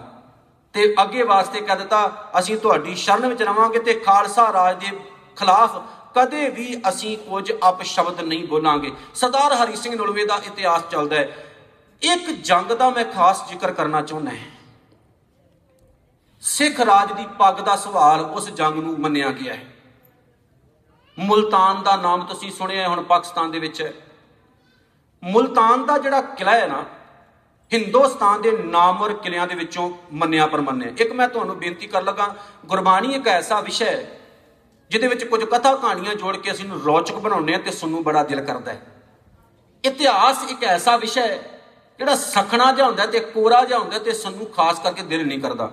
ਤੇ 0.73 0.95
ਅੱਗੇ 1.01 1.23
ਵਾਸਤੇ 1.23 1.61
ਕਹਿ 1.61 1.75
ਦਿੱਤਾ, 1.75 2.29
ਅਸੀਂ 2.39 2.57
ਤੁਹਾਡੀ 2.57 2.95
ਸ਼ਰਨ 2.95 3.27
ਵਿੱਚ 3.27 3.43
ਰਵਾਂਗੇ 3.43 3.79
ਤੇ 3.79 3.93
ਖਾਲਸਾ 3.93 4.53
ਰਾਜ 4.53 4.85
ਦੇ 4.85 4.97
ਖਿਲਾਫ 5.35 5.81
ਕਦੇ 6.15 6.49
ਵੀ 6.49 6.81
ਅਸੀਂ 6.89 7.17
ਕੁਝ 7.17 7.51
ਅਪਸ਼ਬਦ 7.69 8.21
ਨਹੀਂ 8.21 8.47
ਬੋਲਾਂਗੇ। 8.47 8.91
ਸਰਦਾਰ 9.15 9.53
ਹਰੀ 9.53 9.75
ਸਿੰਘ 9.75 9.95
ਨਲੂਏ 9.95 10.25
ਦਾ 10.25 10.35
ਇਤਿਹਾਸ 10.35 10.81
ਚੱਲਦਾ 10.91 11.15
ਹੈ। 11.15 11.55
ਇੱਕ 12.01 12.31
ਜੰਗ 12.31 12.71
ਦਾ 12.71 12.89
ਮੈਂ 12.89 13.05
ਖਾਸ 13.05 13.49
ਜ਼ਿਕਰ 13.49 13.71
ਕਰਨਾ 13.71 14.01
ਚਾਹੁੰਦਾ 14.01 14.31
ਹਾਂ। 14.31 14.49
ਸਿੱਖ 16.41 16.79
ਰਾਜ 16.79 17.11
ਦੀ 17.13 17.27
ਪੱਗ 17.39 17.55
ਦਾ 17.55 17.75
ਸਵਾਲ 17.75 18.21
ਉਸ 18.21 18.49
ਜੰਗ 18.49 18.73
ਨੂੰ 18.73 18.99
ਮੰਨਿਆ 18.99 19.31
ਗਿਆ 19.31 19.53
ਹੈ। 19.53 19.65
ਮੁਲਤਾਨ 21.19 21.83
ਦਾ 21.83 21.95
ਨਾਮ 21.95 22.25
ਤੁਸੀਂ 22.25 22.51
ਸੁਣਿਆ 22.51 22.87
ਹੁਣ 22.87 23.03
ਪਾਕਿਸਤਾਨ 23.03 23.51
ਦੇ 23.51 23.59
ਵਿੱਚ। 23.59 23.81
ਹੈ 23.81 23.93
ਮੁਲਤਾਨ 25.23 25.85
ਦਾ 25.85 25.97
ਜਿਹੜਾ 25.97 26.21
ਕਿਲਾ 26.21 26.51
ਹੈ 26.51 26.67
ਨਾ, 26.67 26.85
ਹਿੰਦੁਸਤਾਨ 27.73 28.41
ਦੇ 28.41 28.51
ਨਾਮਵਰ 28.51 29.13
ਕਿਲਿਆਂ 29.13 29.47
ਦੇ 29.47 29.55
ਵਿੱਚੋਂ 29.55 29.91
ਮੰਨਿਆ 30.13 30.47
ਪਰਮੰਨਿਆ 30.47 30.91
ਇੱਕ 30.97 31.13
ਮੈਂ 31.13 31.27
ਤੁਹਾਨੂੰ 31.27 31.57
ਬੇਨਤੀ 31.57 31.87
ਕਰ 31.87 32.01
ਲਗਾ, 32.01 32.35
ਗੁਰਬਾਣੀ 32.65 33.13
ਇੱਕ 33.13 33.27
ਐਸਾ 33.27 33.61
ਵਿਸ਼ਾ 33.61 33.85
ਹੈ 33.85 34.20
ਜਿਹਦੇ 34.91 35.07
ਵਿੱਚ 35.07 35.23
ਕੁਝ 35.23 35.43
ਕਥਾ 35.43 35.75
ਕਹਾਣੀਆਂ 35.75 36.13
ਜੋੜ 36.15 36.35
ਕੇ 36.37 36.51
ਅਸੀਂ 36.51 36.65
ਨੂੰ 36.65 36.81
ਰੌਚਕ 36.85 37.15
ਬਣਾਉਂਦੇ 37.15 37.53
ਆ 37.53 37.57
ਤੇ 37.57 37.71
ਸੁਣਨ 37.71 37.93
ਨੂੰ 37.93 38.03
ਬੜਾ 38.03 38.23
ਦਿਲ 38.23 38.41
ਕਰਦਾ 38.41 38.73
ਹੈ। 38.73 38.81
ਇਤਿਹਾਸ 39.83 40.43
ਇੱਕ 40.49 40.63
ਐਸਾ 40.63 40.95
ਵਿਸ਼ਾ 40.97 41.21
ਹੈ 41.21 41.37
ਜਿਹੜਾ 41.99 42.15
ਸਖਣਾ 42.15 42.71
ਜਿਹਾ 42.71 42.87
ਹੁੰਦਾ 42.87 43.05
ਤੇ 43.05 43.19
ਕੋਰਾ 43.19 43.63
ਜਿਹਾ 43.65 43.79
ਹੁੰਦਾ 43.79 43.99
ਤੇ 43.99 44.13
ਸਾਨੂੰ 44.13 44.45
ਖਾਸ 44.47 44.79
ਕਰਕੇ 44.79 45.03
ਦਿਲ 45.03 45.25
ਨਹੀਂ 45.27 45.39
ਕਰਦਾ। 45.39 45.71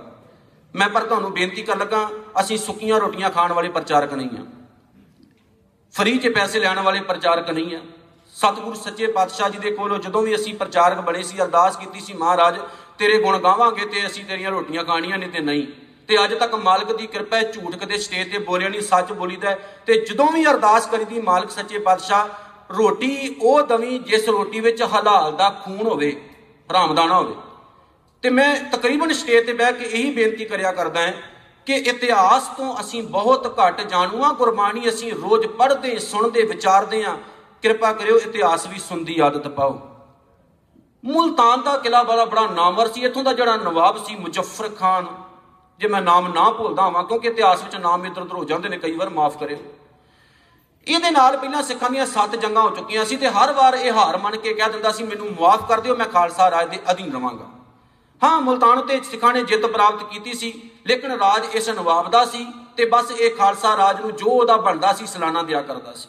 ਮੈਂ 0.74 0.88
ਪਰ 0.88 1.02
ਤੁਹਾਨੂੰ 1.02 1.32
ਬੇਨਤੀ 1.32 1.62
ਕਰਨ 1.62 1.78
ਲੱਗਾ, 1.78 2.10
ਅਸੀਂ 2.40 2.58
ਸੁੱਕੀਆਂ 2.58 3.00
ਰੋਟੀਆਂ 3.00 3.30
ਖਾਣ 3.30 3.52
ਵਾਲੇ 3.52 3.68
ਪ੍ਰਚਾਰਕ 3.68 4.14
ਨਹੀਂ 4.14 4.38
ਆ 4.38 4.44
ਫਰੀ 5.94 6.16
'ਚ 6.18 6.28
ਪੈਸੇ 6.28 6.60
ਲੈਣ 6.60 6.80
ਵਾਲੇ 6.80 7.00
ਪ੍ਰਚਾਰਕ 7.00 7.50
ਨਹੀਂ 7.50 7.76
ਆ 7.76 7.80
ਸਤਿਗੁਰੂ 8.36 8.74
ਸੱਚੇ 8.74 9.06
ਪਾਤਸ਼ਾਹ 9.06 9.50
ਜੀ 9.50 9.58
ਦੇ 9.58 9.70
ਕੋਲੋਂ 9.70 9.98
ਜਦੋਂ 9.98 10.22
ਵੀ 10.22 10.34
ਅਸੀਂ 10.34 10.54
ਪ੍ਰਚਾਰਕ 10.54 11.00
ਬਣੇ 11.00 11.22
ਸੀ, 11.22 11.40
ਅਰਦਾਸ 11.42 11.76
ਕੀਤੀ 11.76 12.00
ਸੀ, 12.00 12.12
ਮਹਾਰਾਜ, 12.12 12.58
ਤੇਰੇ 12.98 13.22
ਗੁਣ 13.22 13.38
ਗਾਵਾਂਗੇ 13.38 13.86
ਤੇ 13.86 14.06
ਅਸੀਂ 14.06 14.24
ਤੇਰੀਆਂ 14.24 14.50
ਰੋਟੀਆਂ 14.50 14.84
ਖਾਣੀਆਂ 14.84 15.18
ਨਹੀਂ 15.18 15.30
ਤੇ 15.30 15.40
ਨਹੀਂ। 15.40 15.66
ਤੇ 16.08 16.16
ਅੱਜ 16.24 16.34
ਤੱਕ 16.34 16.54
ਮਾਲਕ 16.54 16.92
ਦੀ 16.96 17.06
ਕਿਰਪਾ 17.06 17.36
ਹੈ, 17.36 17.42
ਝੂਠ 17.44 17.74
ਕਦੇ 17.76 17.98
ਸਟੇਜ 17.98 18.30
ਤੇ 18.32 18.38
ਬੋਲਿਆ 18.40 18.68
ਨਹੀਂ, 18.68 18.80
ਸੱਚ 18.82 19.12
ਬੋਲੀਦਾ 19.12 19.54
ਤੇ 19.86 19.98
ਜਦੋਂ 20.00 20.30
ਵੀ 20.32 20.44
ਅਰਦਾਸ 20.46 20.86
ਕਰੀਦੀ 20.86 21.20
ਮਾਲਕ 21.20 21.50
ਸੱਚੇ 21.50 21.78
ਪਾਤਸ਼ਾਹ, 21.78 22.28
ਰੋਟੀ 22.76 23.36
ਉਹ 23.42 23.60
ਦਵੀ 23.66 23.98
ਜਿਸ 23.98 24.28
ਰੋਟੀ 24.28 24.60
ਵਿੱਚ 24.60 24.82
ਹਲਾਲ 24.94 25.32
ਦਾ 25.32 25.48
ਖੂਨ 25.64 25.86
ਹੋਵੇ 25.86 26.10
ਹਰਾਮ 26.70 26.94
ਦਾ 26.94 27.04
ਨਾ 27.06 27.14
ਹੋਵੇ। 27.14 27.34
ਤੇ 28.22 28.30
ਮੈਂ 28.30 28.54
ਤਕਰੀਬਨ 28.72 29.12
ਸਟੇਜ 29.12 29.46
ਤੇ 29.46 29.52
ਬਹਿ 29.52 29.72
ਕੇ 29.72 29.84
ਇਹੀ 29.84 30.10
ਬੇਨਤੀ 30.14 30.44
ਕਰਿਆ 30.44 30.72
ਕਰਦਾ 30.72 31.00
ਹਾਂ 31.00 31.12
ਕਿ 31.66 31.74
ਇਤਿਹਾਸ 31.74 32.48
ਤੋਂ 32.56 32.74
ਅਸੀਂ 32.80 33.02
ਬਹੁਤ 33.10 33.46
ਘੱਟ 33.58 33.80
ਜਾਣੂ 33.82 34.24
ਆ 34.24 34.32
ਗੁਰਬਾਣੀ 34.32 34.88
ਅਸੀਂ 34.88 35.12
ਰੋਜ਼ 35.12 35.46
ਪੜ੍ਹਦੇ, 35.48 35.98
ਸੁਣਦੇ, 35.98 36.42
ਵਿਚਾਰਦੇ 36.42 37.04
ਆ 37.04 37.16
ਕਿਰਪਾ 37.62 37.92
ਕਰਿਓ 37.92 38.18
ਇਤਿਹਾਸ 38.18 38.66
ਵੀ 38.66 38.78
ਸੁਣਦੀ 38.78 39.20
ਆਦਤ 39.20 39.48
ਪਾਓ। 39.50 39.78
ਮੁਲਤਾਨ 41.04 41.62
ਦਾ 41.62 41.76
ਕਿਲਾ 41.76 42.02
ਬੜਾ 42.02 42.24
ਬੜਾ 42.24 42.46
ਨਾਮਰ 42.46 42.88
ਸੀ, 42.88 43.00
ਇੱਥੋਂ 43.00 43.24
ਦਾ 43.24 43.32
ਜਿਹੜਾ 43.32 43.56
ਨਵਾਬ 43.58 44.04
ਸੀ 44.04 44.16
ਮੁਜ਼ੱਫਰ 44.16 44.68
ਖਾਨ। 44.70 45.06
ਜੇ 45.80 45.88
ਮੈਂ 45.88 46.00
ਨਾਮ 46.02 46.32
ਨਾ 46.32 46.50
ਭੁੱਲਦਾ 46.50 46.82
ਹਾਂ, 46.82 47.02
ਕਿਉਂਕਿ 47.04 47.28
ਇਤਿਹਾਸ 47.28 47.62
ਵਿੱਚ 47.62 47.76
ਨਾਮ 47.76 48.06
ਇਧਰ 48.06 48.22
ਉਧਰ 48.22 48.34
ਹੋ 48.34 48.44
ਜਾਂਦੇ 48.44 48.68
ਨੇ, 48.68 48.78
ਕਈ 48.78 48.96
ਵਾਰ 48.96 49.08
ਮਾਫ 49.10 49.36
ਕਰਿਓ 49.36 49.58
ਇਹਦੇ 50.86 51.10
ਨਾਲ 51.10 51.36
ਪਹਿਲਾਂ 51.36 51.62
ਸਿੱਖਾਂ 51.62 51.90
ਦੀਆਂ 51.90 52.06
ਸੱਤ 52.06 52.34
ਜੰਗਾਂ 52.36 52.62
ਹੋ 52.62 52.70
ਚੁੱਕੀਆਂ 52.70 53.04
ਸੀ 53.04 53.16
ਤੇ 53.16 53.28
ਹਰ 53.28 53.52
ਵਾਰ 53.52 53.74
ਇਹ 53.74 53.92
ਹਾਰ 53.92 54.16
ਮੰਨ 54.16 54.36
ਕੇ 54.36 54.52
ਕਹਿ 54.54 54.70
ਦਿੰਦਾ 54.70 54.92
ਸੀ, 54.92 55.04
ਮੈਨੂੰ 55.04 55.30
ਮਾਫ 55.40 55.68
ਕਰ 55.68 55.80
ਦਿਓ, 55.80 55.96
ਮੈਂ 55.96 56.06
ਖਾਲਸਾ 56.06 56.50
ਰਾਜ 56.50 56.68
ਦੇ 56.68 56.78
ਅਧੀਨ 56.90 57.12
ਰਵਾਂਗਾ। 57.12 57.46
ਹਾਂ, 58.22 58.40
ਮੁਲਤਾਨ 58.40 58.80
ਤੇ 58.86 59.00
ਸਿੱਖਾਂ 59.00 59.32
ਨੇ 59.32 59.42
ਜਿੱਤ 59.42 59.66
ਪ੍ਰਾਪਤ 59.66 60.02
ਕੀਤੀ 60.10 60.32
ਸੀ, 60.34 60.52
ਲੇਕਿਨ 60.86 61.12
ਰਾਜ 61.12 61.54
ਇਸ 61.54 61.68
ਨਵਾਬ 61.68 62.10
ਦਾ 62.10 62.24
ਸੀ 62.24 62.46
ਤੇ 62.76 62.84
ਬਸ 62.84 63.10
ਇਹ 63.10 63.36
ਖਾਲਸਾ 63.36 63.76
ਰਾਜ 63.76 64.00
ਨੂੰ 64.00 64.14
ਜੋ 64.16 64.30
ਉਹਦਾ 64.30 64.56
ਬਣਦਾ 64.56 64.92
ਸੀ, 64.92 65.06
ਸਲਾਨਾ 65.06 65.42
ਦਿਆ 65.42 65.62
ਕਰਦਾ 65.62 65.92
ਸੀ। 65.92 66.08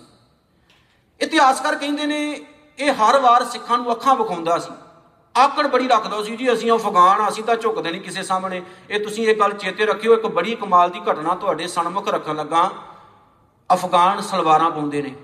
ਇਤਿਹਾਸਕਾਰ 1.19 1.75
ਕਹਿੰਦੇ 1.75 2.05
ਨੇ, 2.05 2.45
ਇਹ 2.79 2.91
ਹਰ 2.93 3.19
ਵਾਰ 3.19 3.43
ਸਿੱਖਾਂ 3.45 3.77
ਨੂੰ 3.77 3.91
ਅੱਖਾਂ 3.91 4.15
ਵਿਖਾਉਂਦਾ 4.15 4.57
ਸੀ। 4.59 4.71
ਆਕੜ 5.37 5.67
ਬੜੀ 5.67 5.87
ਰੱਖਦਾ 5.87 6.23
ਸੀ 6.23 6.35
ਜੀ, 6.35 6.53
ਅਸੀਂ 6.53 6.71
ਅਫਗਾਨ 6.71 7.29
ਅਸੀਂ 7.29 7.43
ਤਾਂ 7.43 7.55
ਝੁਕਦੇ 7.55 7.91
ਨਹੀਂ 7.91 8.01
ਕਿਸੇ 8.01 8.23
ਸਾਹਮਣੇ। 8.23 8.61
ਇਹ 8.89 8.99
ਤੁਸੀਂ 8.99 9.27
ਇਹ 9.27 9.35
ਗੱਲ 9.35 9.53
ਚੇਤੇ 9.53 9.85
ਰੱਖਿਓ, 9.85 10.13
ਇੱਕ 10.13 10.25
ਬੜੀ 10.27 10.55
ਕਮਾਲ 10.55 10.89
ਦੀ 10.89 10.99
ਘਟਨਾ 10.99 11.35
ਤੁਹਾਡੇ 11.35 11.67
ਸਨਮੁਖ 11.67 12.07
ਰੱਖਣ 12.07 12.35
ਲੱਗਾ। 12.35 12.71
ਅਫਗਾਨ 13.73 14.21
ਸਲਵਾਰਾਂ 14.21 14.71
ਪਾਉਂਦੇ 14.71 15.01
ਨੇ। 15.01 15.15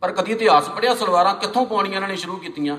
ਪਰ 0.00 0.12
ਕਦੀ 0.12 0.32
ਇਤਿਹਾਸ 0.32 0.68
ਪੜਿਆ 0.68 0.94
ਸਲਵਾਰਾਂ 0.94 1.34
ਕਿੱਥੋਂ 1.34 1.66
ਪਾਉਣੀਆਂ 1.66 1.96
ਇਹਨਾਂ 1.96 2.08
ਨੇ 2.08 2.16
ਸ਼ੁਰੂ 2.16 2.36
ਕੀਤੀਆਂ? 2.36 2.78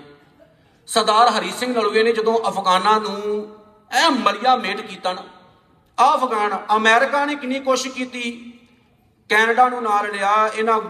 ਸਰਦਾਰ 0.88 1.28
ਹਰੀ 1.28 1.52
ਸਿੰਘ 1.52 1.74
ਨਲੂਏ 1.74 2.04
ਨੇ 2.04 2.12
ਜਦੋਂ 2.12 2.40
ਅਫਗਾਨਾਂ 2.50 3.00
ਨੂੰ 3.02 3.48
ਇਹ 3.92 4.10
ਮਲਿਆ 4.10 4.56
ਮੇਟ 4.56 4.82
ਕੀਤਾ 4.82 5.14
ਨਾ 5.14 5.24
ਆ 6.00 6.16
ਅਫਗਾਨ 6.16 6.58
ਅਮਰੀਕਾ 6.76 7.26
ਨੇ 7.26 7.36
ਕਿੰਨੀ 7.36 7.60
ਕੋਸ਼ਿਸ਼ 7.60 7.96
ਕੀਤੀ, 7.96 8.54
ਕੈਨੇਡਾ 9.30 9.70
ਨੂੰ 9.70 9.84
ਨਾਲ 9.84 10.12
ਲਿਆ, 10.12 10.48
ਇਹਨਾਂ 10.48 10.82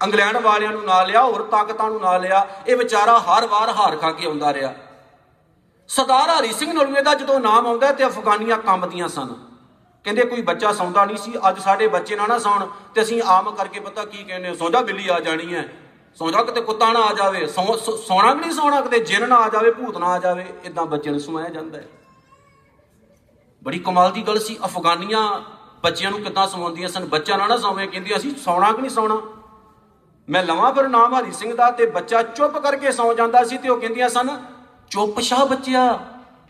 ਇੰਗਲੈਂਡ 0.00 0.36
ਵਾਲਿਆਂ 0.36 0.72
ਨੂੰ 0.72 0.84
ਨਾਲ 0.84 1.06
ਲਿਆ, 1.06 1.22
ਹੋਰ 1.22 1.42
ਤਾਕਤਾਂ 1.42 1.90
ਨੂੰ 1.90 2.00
ਨਾਲ 2.00 2.20
ਲਿਆ, 2.20 2.46
ਇਹ 2.66 2.76
ਵਿਚਾਰਾ 2.76 3.18
ਹਰ 3.18 3.46
ਵਾਰ 3.46 3.70
ਹਾਰ 3.70 3.96
ਖਾ 3.96 4.10
ਕੇ 4.12 4.26
ਆਉਂਦਾ 4.26 4.52
ਰਿਹਾ। 4.52 4.74
ਸਰਦਾਰ 5.88 6.30
ਹਰੀ 6.30 6.52
ਸਿੰਘ 6.52 6.72
ਨਲੂਏ 6.72 7.02
ਦਾ 7.02 7.14
ਜਦੋਂ 7.14 7.38
ਨਾਮ 7.40 7.66
ਆਉਂਦਾ 7.66 7.92
ਤੇ 7.92 8.06
ਅਫਗਾਨੀਆਂ 8.06 8.58
ਕੰਬਦੀਆਂ 8.58 9.08
ਸਨ। 9.08 9.34
ਕਹਿੰਦੇ, 10.04 10.24
ਕੋਈ 10.24 10.42
ਬੱਚਾ 10.42 10.72
ਸੌਂਦਾ 10.72 11.04
ਨਹੀਂ 11.04 11.16
ਸੀ, 11.16 11.32
ਅੱਜ 11.48 11.58
ਸਾਡੇ 11.58 11.86
ਬੱਚੇ 11.88 12.16
ਨਾ 12.16 12.26
ਨਾ 12.26 12.38
ਸੌਣ, 12.38 12.66
ਤੇ 12.94 13.02
ਅਸੀਂ 13.02 13.22
ਆਮ 13.26 13.50
ਕਰਕੇ 13.50 13.80
ਪਤਾ 13.80 14.04
ਕੀ 14.04 14.24
ਕਹਿੰਦੇ 14.24 14.54
ਸੌਂਦਾ 14.54 14.80
ਬਿੱਲੀ 14.80 15.08
ਆ 15.08 15.18
ਜਾਣੀ 15.20 15.54
ਹੈ। 15.54 15.68
ਸੌਂਦਾ 16.18 16.42
ਕਿਤੇ 16.42 16.60
ਕੁੱਤਾ 16.60 16.92
ਨਾ 16.92 17.00
ਆ 17.00 17.12
ਜਾਵੇ 17.12 17.46
ਸੌਣਾ 17.46 18.32
ਕਿ 18.34 18.40
ਨਹੀਂ 18.40 18.50
ਸੌਣਾ 18.52 18.80
ਕਿਤੇ, 18.80 18.98
ਜਿੰਨ 19.00 19.28
ਨਾ 19.28 19.36
ਆ 19.36 19.48
ਜਾਵੇ, 19.48 19.70
ਭੂਤ 19.70 19.96
ਨਾ 19.96 20.06
ਆ 20.06 20.18
ਜਾਵੇ 20.18 20.46
ਇਦਾਂ 20.64 20.86
ਬੱਚੇ 20.86 21.10
ਨੂੰ 21.10 21.20
ਸੁਣਾਇਆ 21.20 21.48
ਜਾਂਦਾ 21.48 21.78
ਹੈ। 21.78 21.86
ਬੜੀ 23.62 23.78
ਕਮਾਲ 23.78 24.12
ਦੀ 24.12 24.22
ਗੱਲ 24.22 24.38
ਸੀ, 24.38 24.58
ਅਫਗਾਨੀਆਂ 24.64 25.22
ਬੱਚਿਆਂ 25.82 26.10
ਨੂੰ 26.10 26.20
ਕਿੱਦਾਂ 26.20 26.46
ਸੌਂਦੀਆਂ 26.46 26.88
ਸਨ? 26.88 27.04
ਬੱਚਾ 27.06 27.36
ਨਾ 27.36 27.46
ਨਾ 27.46 27.56
ਸੌਵੇਂ, 27.56 27.88
ਕਹਿੰਦੀ 27.88 28.16
ਅਸੀਂ 28.16 28.34
ਸੌਣਾ 28.36 28.72
ਕਿ 28.72 28.80
ਨਹੀਂ 28.80 28.90
ਸੌਣਾ? 28.90 29.20
ਮੈਂ 30.28 30.42
ਲਵਾਂ 30.42 30.72
ਫਿਰ 30.72 30.88
ਨਾਮ 30.88 31.14
ਹਰੀ 31.14 31.32
ਸਿੰਘ 31.32 31.54
ਦਾ 31.54 31.70
ਤੇ 31.70 31.86
ਬੱਚਾ 31.86 32.22
ਚੁੱਪ 32.22 32.58
ਕਰਕੇ 32.58 32.90
ਸੌ 32.92 33.12
ਜਾਂਦਾ 33.14 33.42
ਸੀ 33.44 33.58
ਤੇ 33.58 33.68
ਉਹ 33.68 33.80
ਕਹਿੰਦੀਆਂ 33.80 34.08
ਸਨ, 34.08 34.36
ਚੁੱਪ 34.90 35.20
ਸ਼ਾ 35.20 35.44
ਬੱਚਿਆ, 35.44 35.84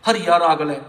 ਹਰੀਆ 0.03 0.39
ਰਾਗ 0.39 0.61
ਲੈ। 0.61 0.79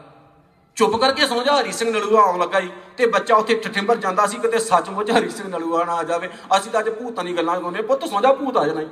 ਚੁੱਪ 0.76 0.96
ਕਰਕੇ 0.96 1.26
ਸੌ 1.26 1.42
ਜਾ, 1.42 1.60
ਹਰੀ 1.60 1.72
ਸਿੰਘ 1.72 1.90
ਨਲੂਆ 1.90 2.20
ਆਉਣ 2.22 2.38
ਲੱਗਾ 2.40 2.60
ਜੀ 2.60 2.70
ਤੇ 2.96 3.06
ਬੱਚਾ 3.06 3.36
ਉੱਥੇ 3.36 3.54
ਠਠਿੰਬਰ 3.54 3.96
ਜਾਂਦਾ 3.96 4.26
ਸੀ 4.26 4.38
ਕਿਤੇ 4.38 4.58
ਸੱਚਮੁੱਚ 4.58 5.10
ਹਰੀ 5.10 5.28
ਸਿੰਘ 5.30 5.48
ਨਲੂਆ 5.48 5.84
ਨਾ 5.84 5.94
ਆ 5.94 6.02
ਜਾਵੇ। 6.02 6.28
ਅਸੀਂ 6.56 6.70
ਤਾਂ 6.72 6.80
ਅੱਜ 6.80 6.88
ਭੂਤਾਂ 6.90 7.24
ਦੀ 7.24 7.36
ਗੱਲਾਂ 7.36 7.60
ਕਰਦੇ 7.60 7.82
ਪੁੱਤ, 7.82 8.04
ਸੌ 8.04 8.20
ਜਾ, 8.20 8.32
ਭੂਤ 8.32 8.56
ਆ 8.56 8.66
ਜਾਣਾ 8.66 8.82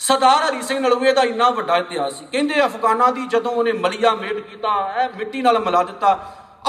ਸਰਦਾਰ 0.00 0.42
ਹਰੀ 0.44 0.62
ਸਿੰਘ 0.62 0.78
ਨਲੂਏ 0.80 1.12
ਦਾ 1.12 1.22
ਇੰਨਾ 1.22 1.48
ਵੱਡਾ 1.50 1.76
ਇਤਿਹਾਸ 1.76 2.18
ਸੀ। 2.18 2.26
ਕਹਿੰਦੇ 2.32 2.64
ਅਫਗਾਨਾਂ 2.64 3.12
ਦੀ 3.12 3.26
ਜਦੋਂ 3.26 3.50
ਉਹਨੇ 3.50 3.72
ਮਲੀਆ 3.72 4.14
ਮੇਟ 4.14 4.38
ਕੀਤਾ, 4.40 4.70
ਐ 4.96 5.08
ਮਿੱਟੀ 5.16 5.42
ਨਾਲ 5.42 5.58
ਮਿਲਾ 5.58 5.82
ਦਿੱਤਾ 5.82 6.18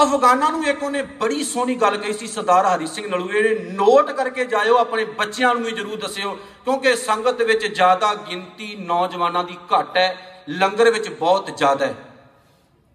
ਅਫਗਾਨਾਂ 0.02 0.50
ਨੂੰ 0.52 0.64
ਇੱਕ 0.66 0.82
ਉਹਨੇ 0.82 1.02
ਬੜੀ 1.02 1.44
ਸੋਹਣੀ 1.44 1.74
ਗੱਲ 1.74 1.96
ਕਹੀ 1.96 2.12
ਸੀ, 2.12 2.26
ਸਰਦਾਰ 2.26 2.66
ਹਰੀ 2.66 2.86
ਸਿੰਘ 2.86 3.06
ਨਲੂਏ 3.08 3.42
ਨੇ 3.42 3.54
ਨੋਟ 3.72 4.10
ਕਰਕੇ 4.10 4.44
ਜਾਇਓ, 4.44 4.76
ਆਪਣੇ 4.76 5.04
ਬੱਚਿਆਂ 5.04 5.54
ਨੂੰ 5.54 5.62
ਵੀ 5.62 5.70
ਜਰੂਰ 5.70 5.98
ਦੱਸਿਓ, 5.98 6.34
ਕਿਉਂਕਿ 6.64 6.94
ਸੰਗਤ 6.96 7.42
ਵਿੱਚ 7.42 7.66
ਜ਼ਿਆਦਾ 7.66 8.14
ਗਿਣਤੀ 8.14 8.74
ਨੌਜਵਾਨਾਂ 8.76 9.44
ਦੀ 9.44 9.56
ਘੱਟ 9.74 9.96
ਹੈ, 9.96 10.44
ਲੰਗਰ 10.48 10.90
ਵਿੱਚ 10.90 11.08
ਬਹੁਤ 11.08 11.56
ਜ਼ਿਆਦਾ 11.56 11.86
ਹੈ। 11.86 11.94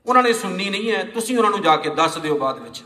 ਉਹਨਾਂ 0.06 0.24
ਨੇ 0.24 0.34
ਸੁਣਨੀ 0.34 0.70
ਨਹੀਂ 0.70 0.92
ਹੈ, 0.92 1.04
ਤੁਸੀਂ 1.04 1.38
ਉਹਨਾਂ 1.38 1.52
ਨੂੰ 1.52 1.62
ਜਾ 1.62 1.76
ਕੇ 1.76 1.90
ਦੱਸ 1.90 2.18
ਦਿਓ 2.18 2.38
ਬਾਅਦ 2.38 2.60
ਵਿੱਚ। 2.60 2.84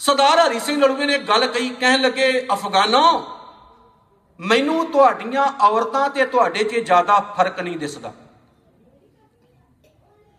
ਸਰਦਾਰ 0.00 0.38
ਹਰੀ 0.38 0.60
ਸਿੰਘ 0.60 0.78
ਨਲੂਏ 0.78 1.06
ਨੇ 1.06 1.18
ਗੱਲ 1.18 1.46
ਕਹੀ, 1.46 1.68
ਕਹਿਣ 1.68 2.00
ਲੱਗੇ, 2.00 2.46
ਅਫਗਾਨੋ, 2.52 3.04
ਮੈਨੂੰ 4.40 4.84
ਤੁਹਾਡੀਆਂ 4.86 5.46
ਔਰਤਾਂ 5.62 6.08
ਤੇ 6.10 6.26
ਤੁਹਾਡੇ 6.26 6.64
'ਚ 6.64 6.78
ਜ਼ਿਆਦਾ 6.78 7.18
ਫ਼ਰਕ 7.36 7.60
ਨਹੀਂ 7.60 7.78
ਦਿਸਦਾ। 7.78 8.12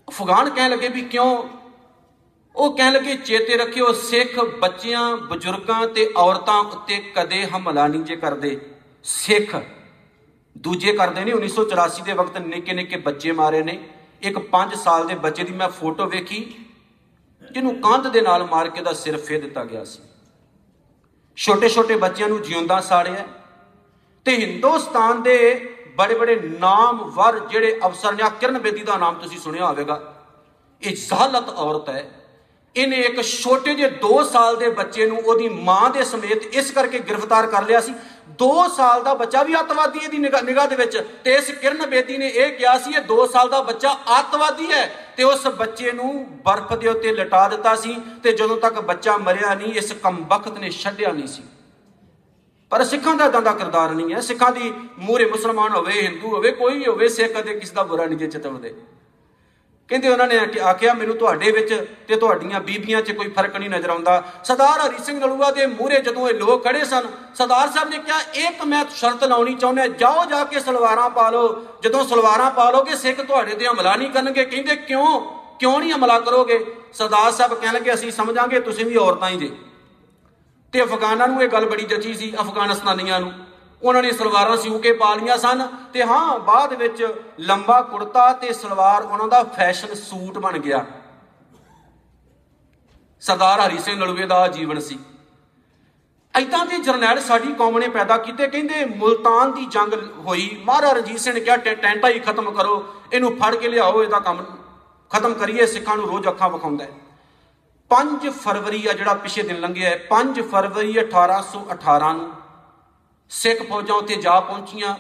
ਅਫਗਾਨ 0.08 0.50
ਕਹਿਣ 0.50 0.72
ਲੱਗੇ 0.72 0.88
ਵੀ, 0.88 1.02
ਕਿਉਂ? 1.02 1.63
ਉਹ 2.56 2.78
ਕਹਿਣ 2.78 2.94
ਲੱਗੇ, 2.94 3.16
ਚੇਤੇ 3.16 3.58
ਰੱਖਿਓ, 3.58 3.92
ਸਿੱਖ 3.92 4.40
ਬੱਚਿਆਂ, 4.40 5.18
ਬਜ਼ੁਰਗਾਂ 5.18 5.88
ਤੇ 5.88 6.14
ਔਰਤਾਂ 6.18 6.60
ਉੱਤੇ 6.60 6.98
ਕਦੇ 7.16 7.46
ਹਮਲਾ 7.46 7.88
ਨਹੀਂ 7.88 8.04
ਜੇ 8.04 8.16
ਕਰਦੇ। 8.16 8.62
ਸਿੱਖ 9.04 9.56
ਦੂਜੇ 10.58 10.94
ਕਰਦੇ 10.94 11.26
ਨੇ 11.26 11.32
1984 11.32 12.02
ਦੇ 12.02 12.14
ਵਕਤ 12.14 12.38
ਨਿੱਕੇ 12.38 12.74
ਨਿੱਕੇ 12.74 12.98
ਬੱਚੇ 12.98 13.32
ਮਾਰੇ 13.32 13.64
ਨੇ। 13.64 13.90
ਇੱਕ 14.22 14.40
5 14.40 14.76
ਸਾਲ 14.76 15.08
ਦੇ 15.08 15.16
ਬੱਚੇ 15.16 15.44
ਦੀ 15.44 15.54
ਮੈਂ 15.54 15.70
ਫੋਟੋ 15.70 16.06
ਵੇਖੀ। 16.06 16.66
ਜਿਹਨੂੰ 17.52 17.82
ਕੰਧ 17.82 18.08
ਦੇ 18.08 18.22
ਨਾਲ 18.22 18.44
ਮਾਰ 18.44 18.70
ਕੇ 18.70 18.82
ਦਾ 18.82 18.94
ਸਿਰ 18.94 19.18
ਫੇ 19.18 19.42
ਦਿੱਤਾ 19.42 19.64
ਗਿਆ 19.64 19.84
ਸੀ। 19.84 20.00
ਛੋਟੇ 21.36 21.70
ਛੋਟੇ 21.70 21.96
ਬੱਚਿਆਂ 21.96 22.30
ਨੂੰ 22.30 22.42
ਜਿਉਂਦਾ 22.42 22.82
ਸਾੜਿਆ। 22.82 23.28
ਤੇ 24.26 24.38
ਹਿੰਦੁਸਤਾਨ 24.38 25.24
ਦੇ 25.24 25.70
ਬੜੇ 25.98 26.16
ਬੜੇ 26.16 26.36
ਨਾਮਵਰ 26.36 27.40
ਜਿਹੜੇ 27.40 27.80
ਅਫਸਰ 27.86 28.14
ਨੇ 28.14 28.24
ਕਿਰਨ 28.40 28.60
ਬੇਦੀ 28.60 28.84
ਦਾ 28.84 28.98
ਨਾਮ 28.98 29.16
ਤੁਸੀਂ 29.16 29.40
ਸੁਣਿਆ 29.40 29.68
ਹੋਵੇਗਾ। 29.68 30.24
ਇਹ 30.82 30.96
ਜ਼ਾਲਤ 30.96 31.50
ਔਰਤ 31.50 31.90
ਹੈ। 31.90 32.23
ਇਹਨੇ 32.76 32.98
ਇੱਕ 32.98 33.22
ਛੋਟੇ 33.22 33.74
ਜਿਹੇ 33.76 33.90
2 34.04 34.24
ਸਾਲ 34.24 34.56
ਦੇ 34.58 34.70
ਬੱਚੇ 34.70 35.06
ਨੂੰ 35.06 35.18
ਉਹਦੀ 35.18 35.50
ਮਾਂ 35.50 35.90
ਦੇ 35.90 36.04
ਸਮੇਤ 36.04 36.44
ਇਸ 36.54 36.72
ਕਰਕੇ 36.72 37.00
ਗ੍ਰਿਫਤਾਰ 37.00 37.48
ਕਰ 37.48 37.66
ਲਿਆ 37.66 37.82
ਸੀ। 37.82 37.94
2 38.40 38.50
ਸਾਲ 38.76 39.04
ਦਾ 39.04 39.14
ਬੱਚਾ 39.14 39.44
ਵੀ 39.44 39.60
ਅੱਤਵਾਦੀ 39.60 40.00
ਇਹਦੀ 40.04 40.18
ਨਿਗਾਹ 40.18 40.68
ਦੇ 40.68 40.76
ਵਿੱਚ। 40.76 40.98
ਤੇ 41.24 41.34
ਇਸ 41.34 41.52
ਕਿਰਨ 41.52 41.86
ਬੇਦੀ 41.86 42.18
ਨੇ 42.18 42.28
ਇਹ 42.28 42.52
ਕਿਹਾ 42.58 42.78
ਸੀ, 42.78 42.92
ਇਹ 42.92 43.02
2 43.02 43.26
ਸਾਲ 43.28 43.50
ਦਾ 43.50 43.62
ਬੱਚਾ 43.62 43.94
ਅੱਤਵਾਦੀ 44.20 44.72
ਹੈ 44.72 44.86
ਤੇ 45.18 45.24
ਉਸ 45.24 45.48
ਬੱਚੇ 45.48 45.92
ਨੂੰ 45.92 46.26
ਬਰਫ਼ 46.46 46.74
ਦੇ 46.74 46.88
ਉੱਤੇ 46.88 47.12
ਲਟਾ 47.12 47.48
ਦਿੱਤਾ 47.48 47.76
ਸੀ 47.76 47.96
ਤੇ 48.24 48.32
ਜਦੋਂ 48.32 48.58
ਤੱਕ 48.58 48.80
ਬੱਚਾ 48.82 49.18
ਮਰਿਆ 49.18 49.54
ਨਹੀਂ, 49.54 49.74
ਇਸ 49.74 49.92
ਕੰਬਖਤ 49.94 50.58
ਨੇ 50.58 50.70
ਛੱਡਿਆ 50.70 51.12
ਨਹੀਂ 51.12 51.28
ਸੀ। 51.28 51.44
ਪਰ 52.72 52.84
ਸਿੱਖਾਂ 52.84 53.16
ਦਾ 53.16 53.28
ਦਾ 53.28 53.52
ਕਿਰਦਾਰ 53.52 53.92
ਨਹੀਂ 53.92 54.14
ਹੈ। 54.14 54.20
ਸਿੱਖਾਂ 54.22 54.52
ਦੀ 54.52 54.74
ਮੂਰੇ 55.00 55.26
ਮੁਸਲਮਾਨ 55.26 55.72
ਹੋਵੇ, 55.72 56.02
ਹਿੰਦੂ 56.02 56.28
ਹੋਵੇ, 56.28 56.52
ਕੋਈ 56.52 56.78
ਵੀ 56.78 56.86
ਹੋਵੇ, 56.86 57.08
ਸਿੱਖ 57.10 57.34
ਕਦੇ 57.34 57.54
ਕਿਸ 57.54 57.72
ਦਾ 57.72 57.84
ਬੁਰਾ 57.84 58.06
ਨਹੀਂ 58.06 58.30
ਚਿਤਵਦੇ 58.30 58.74
ਕਹਿੰਦੇ 59.90 60.10
ਉਹਨਾਂ 60.10 60.28
ਨੇ 60.28 60.60
ਆਖਿਆ, 60.60 60.94
ਮੈਨੂੰ 60.94 61.16
ਤੁਹਾਡੇ 61.18 61.52
ਵਿੱਚ 61.52 61.88
ਤੇ 62.08 62.16
ਤੁਹਾਡੀਆਂ 62.16 62.60
ਬੀਬੀਆਂ 62.60 63.02
'ਚ 63.02 63.12
ਕੋਈ 63.12 63.30
ਫ਼ਰਕ 63.30 63.56
ਨਹੀਂ 63.56 63.70
ਨਜ਼ਰ 63.70 63.90
ਆਉਂਦਾ। 63.90 64.24
ਸਰਦਾਰ 64.44 64.80
ਹਰੀ 64.80 65.04
ਸਿੰਘ 65.04 65.20
ਨਲੂਆ 65.20 65.52
ਦੇ 65.52 65.66
ਮੂਹਰੇ 65.66 66.00
ਜਦੋਂ 66.02 66.30
ਇਹ 66.30 66.34
ਲੋਕ 66.34 66.64
ਖੜੇ 66.64 66.86
ਸਨ, 66.86 67.08
ਸਰਦਾਰ 67.36 67.70
ਸਾਹਿਬ 67.70 67.90
ਨੇ 67.90 67.98
ਕਿਹਾ, 67.98 68.20
ਇੱਕ 68.48 68.64
ਮੈਂ 68.64 68.86
ਸ਼ਰਤ 68.96 69.24
ਲਾਉਣੀ 69.24 69.54
ਚਾਹੁੰਦਾ, 69.54 69.88
ਜਾਓ 69.88 70.26
ਜਾ 70.26 70.44
ਕੇ 70.44 70.60
ਸਲਵਾਰਾਂ 70.60 71.10
ਪਾ 71.10 71.30
ਲਓ। 71.30 71.66
ਜਦੋਂ 71.84 72.04
ਸਲਵਾਰਾਂ 72.06 72.52
ਪਾ 72.52 72.72
ਲੋਗੇ, 72.72 72.96
ਸਿੱਖ 72.96 73.22
ਤੁਹਾਡੇ 73.22 73.56
ਤੇ 73.56 73.68
ਹਮਲਾ 73.68 73.96
ਨਹੀਂ 73.96 74.10
ਕਰਨਗੇ। 74.10 74.46
ਕਹਿੰਦੇ, 74.46 74.76
ਕਿਉਂ? 74.76 75.22
ਕਿਉਂ 75.60 75.80
ਨਹੀਂ 75.80 75.94
ਹਮਲਾ 75.94 76.20
ਕਰੋਗੇ? 76.20 76.66
ਸਰਦਾਰ 76.94 77.32
ਸਾਹਿਬ 77.32 77.54
ਕਹਿਣ 77.54 77.74
ਲੱਗੇ, 77.74 77.94
ਅਸੀਂ 77.94 78.12
ਸਮਝਾਂਗੇ, 78.12 78.60
ਤੁਸੀਂ 78.60 78.86
ਵੀ 78.86 78.96
ਔਰਤਾਂ 78.96 79.30
ਹੀ 79.30 79.38
ਜੇ। 79.38 79.52
ਤੇ 80.74 80.84
ਅਫਗਾਨਾਂ 80.84 81.28
ਨੂੰ 81.28 81.44
ਇਹ 81.44 81.48
ਗੱਲ 81.48 81.66
ਬੜੀ 81.66 81.84
ਜਚੀ 81.84 82.14
ਸੀ, 82.14 82.34
ਅਫਗਾਨਿਸਤਾਨੀਆਂ 82.42 83.20
ਨੂੰ। 83.20 83.34
ਉਹਨਾਂ 83.84 84.04
ਨੇ 84.04 84.12
ਸਲਵਾਰਾਂ 84.12 84.58
ਸਿਉ 84.58 84.80
ਕੇ 84.80 84.92
ਪਾ 84.94 85.16
ਲੀਆਂ 85.16 85.38
ਸਨ 85.38 85.68
ਤੇ 85.94 86.04
ਹਾਂ, 86.04 86.40
ਬਾਅਦ 86.40 86.74
ਵਿੱਚ 86.74 87.08
ਲੰਬਾ 87.40 87.82
ਕੁੜਤਾ 87.82 88.34
ਤੇ 88.34 88.54
ਸਲਵਾਰ 88.54 89.04
ਉਹਨਾਂ 89.04 89.28
ਦਾ 89.28 89.44
ਫੈਸ਼ਨ 89.44 89.94
ਸੂਟ 89.94 90.38
ਬਣ 90.38 90.58
ਗਿਆ। 90.58 90.86
ਸਰਦਾਰ 93.22 93.60
ਹਰੀ 93.60 93.78
ਸਿੰਘ 93.78 94.00
ਨਲੂਏ 94.00 94.26
ਦਾ 94.26 94.48
ਜੀਵਨ 94.48 94.80
ਸੀ। 94.80 95.00
ਐਦਾਂ 96.34 96.66
ਦੇ 96.66 96.78
ਜਰਨੈਲ 96.78 97.20
ਸਾਡੀ 97.20 97.54
ਕੌਮ 97.54 97.78
ਨੇ 97.80 97.88
ਪੈਦਾ 97.88 98.18
ਕੀਤੇ, 98.18 98.48
ਕਹਿੰਦੇ 98.48 98.86
ਮੁਲਤਾਨ 98.86 99.52
ਦੀ 99.52 99.66
ਜੰਗ 99.66 99.94
ਹੋਈ, 100.28 100.62
ਮਹਾਰਾਜਾ 100.66 100.94
ਰਣਜੀਤ 100.94 101.20
ਸਿੰਘ 101.20 101.34
ਨੇ 101.34 101.40
ਕਿਹਾ 101.40 101.58
ਟੈਂਟਾ 101.58 102.08
ਹੀ 102.08 102.20
ਖਤਮ 102.20 102.52
ਕਰੋ, 102.52 102.86
ਇਹਨੂੰ 103.14 103.38
ਫੜ 103.38 103.56
ਕੇ 103.56 103.68
ਲਿਆਓ, 103.68 104.04
ਇਹਦਾ 104.04 104.20
ਕੰਮ 104.20 104.44
ਖਤਮ 105.12 105.34
ਕਰੀਏ, 105.34 105.66
ਸਿੱਖਾਂ 105.66 105.98
ਨੂੰ 105.98 106.08
ਰੋਜ਼ 106.08 106.28
ਅੱਖਾਂ 106.28 106.50
ਵਿਖਾਉਂਦਾ 106.50 106.84
ਹੈ। 106.84 106.90
5 107.92 108.30
ਫਰਵਰੀ 108.30 108.88
ਆ 108.88 108.94
ਜਿਹੜਾ 108.94 109.14
ਪਿਛੇ 109.14 109.44
ਦਿਨ 109.44 109.60
ਲੰਘਿਆ 109.60 109.90
ਹੈ 109.90 110.08
5 110.10 110.42
ਫਰਵਰੀ 110.42 110.98
1818 111.00 112.14
ਨੂੰ 112.14 112.32
ਸਿੱਖ 113.34 113.62
ਫੌਜਾਂ 113.70 113.96
ਉੱਤੇ 113.96 114.16
ਜਾ 114.18 114.40
ਪਹੁੰਚੀਆਂ। 114.40 114.96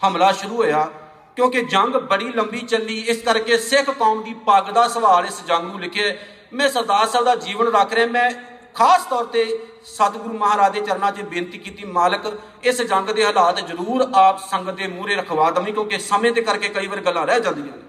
ਹਮਲਾ 0.00 0.30
ਸ਼ੁਰੂ 0.32 0.56
ਹੋਇਆ, 0.56 0.88
ਕਿਉਂਕਿ 1.36 1.62
ਜੰਗ 1.64 1.96
ਬੜੀ 2.10 2.28
ਲੰਬੀ 2.32 2.60
ਚੱਲੀ। 2.62 2.98
ਇਸ 3.08 3.22
ਕਰਕੇ 3.22 3.56
ਸਿੱਖ 3.58 3.90
ਕੌਮ 3.90 4.22
ਦੀ 4.22 4.34
ਪੱਗ 4.46 4.70
ਦਾ 4.74 4.86
ਸਵਾਲ 4.88 5.26
ਇਸ 5.26 5.42
ਜੰਗ 5.48 5.64
ਨੂੰ 5.64 5.80
ਲਿਖਿਆ 5.80 6.14
ਮੈਂ 6.52 6.68
ਸਰਦਾਰ 6.68 7.06
ਸਾਹਿਬ 7.08 7.24
ਦਾ 7.24 7.34
ਜੀਵਨ 7.36 7.68
ਰੱਖ 7.68 7.92
ਰਿਹਾ, 7.92 8.06
ਮੈਂ 8.06 8.30
ਖਾਸ 8.74 9.04
ਤੌਰ 9.10 9.24
ਤੇ 9.26 9.44
ਸਤਿਗੁਰੂ 9.86 10.38
ਮਹਾਰਾਜ 10.38 10.72
ਦੇ 10.72 10.80
ਚਰਨਾਂ 10.80 11.10
'ਚ 11.12 11.22
ਬੇਨਤੀ 11.22 11.58
ਕੀਤੀ, 11.58 11.84
ਮਾਲਕ, 11.84 12.26
ਇਸ 12.64 12.82
ਜੰਗ 12.82 13.10
ਦੇ 13.10 13.24
ਹਾਲਾਤ 13.24 13.60
ਜ਼ਰੂਰ 13.60 14.06
ਆਪ 14.14 14.38
ਸੰਗਤ 14.50 14.74
ਦੇ 14.74 14.86
ਮੂਹਰੇ 14.86 15.14
ਰਖਵਾ 15.16 15.50
ਦਵੀਂ, 15.50 15.72
ਕਿਉਂਕਿ 15.72 15.98
ਸਮੇਂ 16.00 16.32
ਦੇ 16.32 16.42
ਕਰਕੇ 16.42 16.68
ਕਈ 16.68 16.86
ਵਾਰ 16.86 17.00
ਗੱਲਾਂ 17.00 17.26
ਰਹਿ 17.26 17.40
ਜਾਂਦੀਆਂ 17.40 17.76
ਨੇ। 17.76 17.82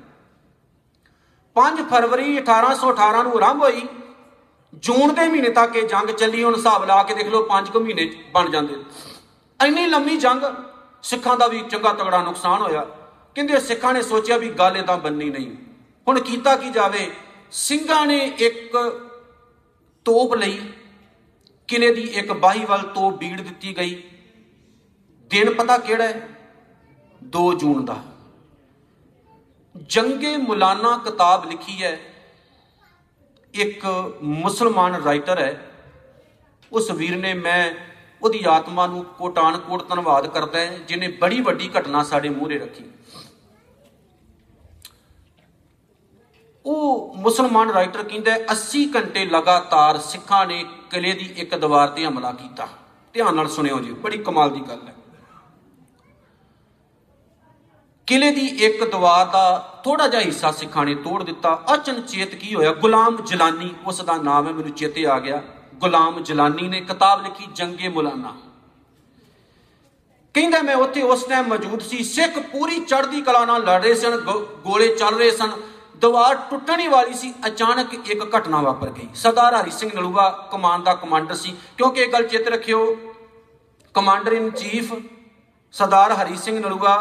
5 1.55 1.81
ਫਰਵਰੀ 1.89 2.37
1818 2.37 3.23
ਨੂੰ 3.23 3.33
ਆਰੰਭ 3.37 3.63
ਹੋਈ। 3.63 3.87
ਜੂਨ 4.83 5.13
ਦੇ 5.13 5.27
ਮਹੀਨੇ 5.27 5.49
ਤੱਕ 5.51 5.75
ਇਹ 5.75 5.87
ਜੰਗ 5.87 6.09
ਚੱਲੀ। 6.11 6.43
ਹੁਣ 6.43 6.55
ਹਿਸਾਬ 6.55 6.83
ਲਾ 6.85 7.01
ਕੇ 7.03 7.13
ਦੇਖ 7.13 7.27
ਲਓ 7.27 7.43
5 7.47 7.71
ਕੁ 7.71 7.79
ਮਹੀਨੇ 7.79 8.05
ਬਣ 8.33 8.49
ਜਾਂਦੇ 8.49 8.75
ਇੰਨੀ 9.61 9.85
ਲੰਮੀ 9.85 10.17
ਜੰਗ, 10.17 10.43
ਸਿੱਖਾਂ 11.03 11.35
ਦਾ 11.37 11.47
ਵੀ 11.47 11.61
ਚੰਗਾ 11.61 11.93
ਤਗੜਾ 11.93 12.21
ਨੁਕਸਾਨ 12.23 12.61
ਹੋਇਆ। 12.61 12.85
ਕਹਿੰਦੇ 13.35 13.59
ਸਿੱਖਾਂ 13.59 13.93
ਨੇ 13.93 14.01
ਸੋਚਿਆ 14.01 14.37
ਵੀ 14.37 14.49
ਗੱਲ 14.51 14.77
ਇਦਾਂ 14.77 14.97
ਬੰਨੀ 14.97 15.29
ਨਹੀਂ। 15.29 15.51
ਹੁਣ 16.07 16.19
ਕੀਤਾ 16.19 16.55
ਕੀ 16.55 16.69
ਜਾਵੇ? 16.69 17.09
ਸਿੰਘਾਂ 17.51 18.05
ਨੇ 18.07 18.17
ਇੱਕ 18.39 18.77
ਤੋਪ 20.05 20.33
ਲਈ, 20.35 20.59
ਕਿਲੇ 21.69 21.93
ਦੀ 21.93 22.01
ਇੱਕ 22.01 22.31
ਬਾਹੀ 22.33 22.65
ਵੱਲ 22.65 22.81
ਤੋਪ 22.95 23.17
ਬੀੜ 23.17 23.39
ਦਿੱਤੀ 23.41 23.75
ਗਈ। 23.77 24.01
ਦਿਨ 25.31 25.53
ਪਤਾ 25.53 25.77
ਕਿਹੜਾ 25.77 26.03
ਹੈ? 26.03 26.27
2 27.31 27.53
ਜੂਨ 27.53 27.85
ਦਾ। 27.85 28.01
ਜੰਗੇ 29.89 30.35
ਮੁਲਾਨਾ 30.37 30.97
ਕਿਤਾਬ 30.97 31.45
ਲਿਖੀ 31.49 31.81
ਹੈ, 31.83 31.99
ਇੱਕ 33.53 33.85
ਮੁਸਲਮਾਨ 34.23 34.95
ਰਾਈਟਰ 34.95 35.39
ਹੈ। 35.39 35.53
ਉਸ 36.71 36.91
ਵੀਰ 36.91 37.15
ਨੇ 37.15 37.33
ਮੈਂ 37.33 37.73
ਉਹਦੀ 38.23 38.43
ਆਤਮਾ 38.47 38.87
ਨੂੰ 38.87 39.03
ਕੋਟਾਨ 39.03 39.57
ਕੋਟ 39.57 39.89
ਧੰਨਵਾਦ 39.89 40.27
ਕਰਦਾ 40.27 40.59
ਹੈ 40.59 40.77
ਜਿਨੇ 40.77 41.07
ਬੜੀ 41.07 41.41
ਵੱਡੀ 41.41 41.71
ਘਟਨਾ 41.79 42.03
ਸਾਡੇ 42.03 42.29
ਮੂਹਰੇ 42.29 42.59
ਰੱਖੀ। 42.59 42.83
ਉਹ 46.65 47.13
ਮੁਸਲਮਾਨ 47.17 47.69
ਰਾਈਟਰ 47.69 48.03
ਕਹਿੰਦਾ 48.03 48.31
80 48.51 48.85
ਘੰਟੇ 48.95 49.25
ਲਗਾਤਾਰ 49.25 49.97
ਸਿੱਖਾਂ 49.97 50.45
ਨੇ 50.45 50.65
ਕਿਲੇ 50.91 51.13
ਦੀ 51.13 51.25
ਇੱਕ 51.25 51.55
ਦੀਵਾਰ 51.55 51.87
ਤੇ 51.87 52.05
ਹਮਲਾ 52.05 52.31
ਕੀਤਾ। 52.31 52.67
ਧਿਆਨ 53.13 53.35
ਨਾਲ 53.35 53.47
ਸੁਣਿਓ 53.47 53.79
ਜੀ, 53.79 53.93
ਬੜੀ 53.93 54.17
ਕਮਾਲ 54.17 54.49
ਦੀ 54.49 54.59
ਗੱਲ 54.59 54.87
ਹੈ। 54.87 54.95
ਕਿਲੇ 58.07 58.31
ਦੀ 58.31 58.47
ਇੱਕ 58.47 58.83
ਦੀਵਾਰ 58.83 59.25
ਦਾ 59.25 59.81
ਥੋੜਾ 59.83 60.07
ਜਿਹਾ 60.07 60.21
ਹਿੱਸਾ 60.21 60.51
ਸਿੱਖਾਂ 60.51 60.85
ਨੇ 60.85 60.95
ਤੋੜ 60.95 61.23
ਦਿੱਤਾ। 61.23 61.63
ਅਚਨਚੇਤ 61.73 62.35
ਕੀ 62.35 62.55
ਹੋਇਆ? 62.55 62.73
ਗੁਲਾਮ 62.73 63.17
ਜਲਾਨੀ, 63.25 63.75
ਉਸ 63.85 64.01
ਦਾ 64.01 64.17
ਨਾਮ 64.17 64.47
ਹੈ, 64.47 64.51
ਮੈਨੂੰ 64.51 64.71
ਚੇਤੇ 64.71 65.05
ਆ 65.05 65.19
ਗਿਆ। 65.19 65.43
ਗੁਲਾਮ 65.81 66.23
ਜਲਾਨੀ 66.23 66.67
ਨੇ 66.67 66.81
ਕਿਤਾਬ 66.81 67.21
ਲਿਖੀ, 67.23 67.47
ਜੰਗੇ 67.53 67.87
ਮੁਲਾਨਾ। 67.87 68.35
ਕਹਿੰਦਾ, 70.35 70.61
ਮੈਂ 70.61 70.75
ਉੱਥੇ 70.75 71.01
ਉਸ 71.01 71.23
ਟਾਈਮ 71.23 71.47
ਮੌਜੂਦ 71.47 71.81
ਸੀ, 71.81 72.03
ਸਿੱਖ 72.03 72.39
ਪੂਰੀ 72.51 72.79
ਚੜ੍ਹਦੀ 72.79 73.21
ਕਲਾ 73.21 73.45
ਨਾਲ 73.45 73.63
ਲੜ 73.63 73.81
ਰਹੇ 73.81 73.93
ਸਨ 73.95 74.17
ਗੋਲੇ 74.65 74.87
ਚੱਲ 74.95 75.17
ਰਹੇ 75.17 75.31
ਸਨ। 75.31 75.51
ਦੀਵਾਰ 75.95 76.35
ਟੁੱਟਣੀ 76.49 76.87
ਵਾਲੀ 76.87 77.13
ਸੀ, 77.13 77.33
ਅਚਾਨਕ 77.47 77.93
ਇੱਕ 77.93 78.37
ਘਟਨਾ 78.37 78.61
ਵਾਪਰ 78.61 78.89
ਗਈ। 78.89 79.07
ਸਰਦਾਰ 79.15 79.55
ਹਰੀ 79.55 79.71
ਸਿੰਘ 79.71 79.91
ਨਲੂਆ 79.95 80.29
ਕਮਾਨ 80.51 80.83
ਦਾ 80.83 80.93
ਕਮਾਂਡਰ 80.93 81.35
ਸੀ। 81.35 81.55
ਕਿਉਂਕਿ 81.77 82.01
ਇਹ 82.01 82.11
ਗੱਲ 82.13 82.27
ਚਿੱਤ 82.27 82.47
ਰੱਖਿਓ, 82.47 82.95
commander 83.95 84.31
in 84.31 84.49
chief 84.51 84.93
Sardar 85.73 86.11
Hari 86.11 86.37
Singh 86.37 86.59
Nalwa 86.59 86.97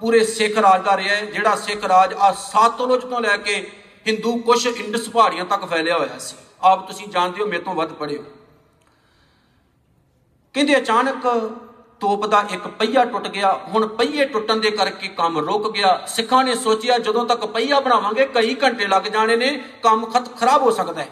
ਪੂਰੇ 0.00 0.24
ਸਿੱਖ 0.24 0.58
ਰਾਜ 0.58 0.84
ਦਾ 0.84 0.96
ਰਿਹਾ 0.96 1.16
ਹੈ, 1.16 1.24
ਜਿਹੜਾ 1.24 1.54
ਸਿੱਖ 1.56 1.84
ਰਾਜ 1.84 2.14
ਆ 2.14 2.32
ਸਾਤੋਲੋਜ 2.32 3.04
ਤੋਂ 3.04 3.20
ਲੈ 3.20 3.36
ਕੇ 3.36 3.70
ਹਿੰਦੂ 4.06 4.36
ਕੁਸ਼ 4.36 4.66
ਇੰਡਸ 4.66 5.08
ਪਹਾੜੀਆਂ 5.08 5.44
ਤੱਕ 5.44 5.64
ਫੈਲਿਆ 5.64 5.98
ਹੋਇਆ 5.98 6.18
ਸੀ। 6.18 6.36
ਆਪ 6.64 6.86
ਤੁਸੀਂ 6.86 7.08
ਜਾਣਦੇ 7.08 7.42
ਹੋ 7.42 7.46
ਮੇਰੇ 7.46 7.62
ਤੋਂ 7.62 7.74
ਵੱਧ 7.74 7.92
ਪੜ੍ਹੇ 7.92 8.18
ਹੋ। 8.18 8.24
ਕਹਿੰਦੇ 10.54 10.76
ਅਚਾਨਕ 10.76 11.50
ਤੋਪ 12.00 12.26
ਦਾ 12.26 12.44
ਇੱਕ 12.50 12.66
ਪਹੀਆ 12.68 13.04
ਟੁੱਟ 13.04 13.28
ਗਿਆ। 13.28 13.52
ਹੁਣ 13.52 13.88
ਪਹੀਏ 13.88 14.24
ਟੁੱਟਣ 14.24 14.56
ਦੇ 14.56 14.70
ਕਰਕੇ 14.70 15.08
ਕੰਮ 15.08 15.38
ਰੁਕ 15.38 15.72
ਗਿਆ। 15.72 16.06
ਸਿੱਖਾਂ 16.06 16.44
ਨੇ 16.44 16.54
ਸੋਚਿਆ, 16.54 16.98
ਜਦੋਂ 16.98 17.26
ਤੱਕ 17.26 17.46
ਪਹੀਆ 17.46 17.80
ਬਣਾਵਾਂਗੇ, 17.80 18.26
ਕਈ 18.26 18.56
ਘੰਟੇ 18.62 18.86
ਲੱਗ 18.86 19.02
ਜਾਣੇ 19.02 19.36
ਨੇ, 19.36 19.64
ਕੰਮ 19.82 20.06
ਖਤ 20.06 20.40
ਖਰਾਬ 20.40 20.62
ਹੋ 20.62 20.70
ਸਕਦਾ 20.70 21.02
ਹੈ। 21.02 21.08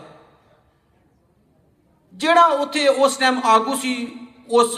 ਜਿਹੜਾ 2.14 2.44
ਉੱਥੇ 2.44 2.88
ਉਸ 2.88 3.16
ਟਾਈਮ 3.16 3.40
ਆਗੂ 3.44 3.76
ਸੀ, 3.76 4.18
ਉਸ 4.50 4.76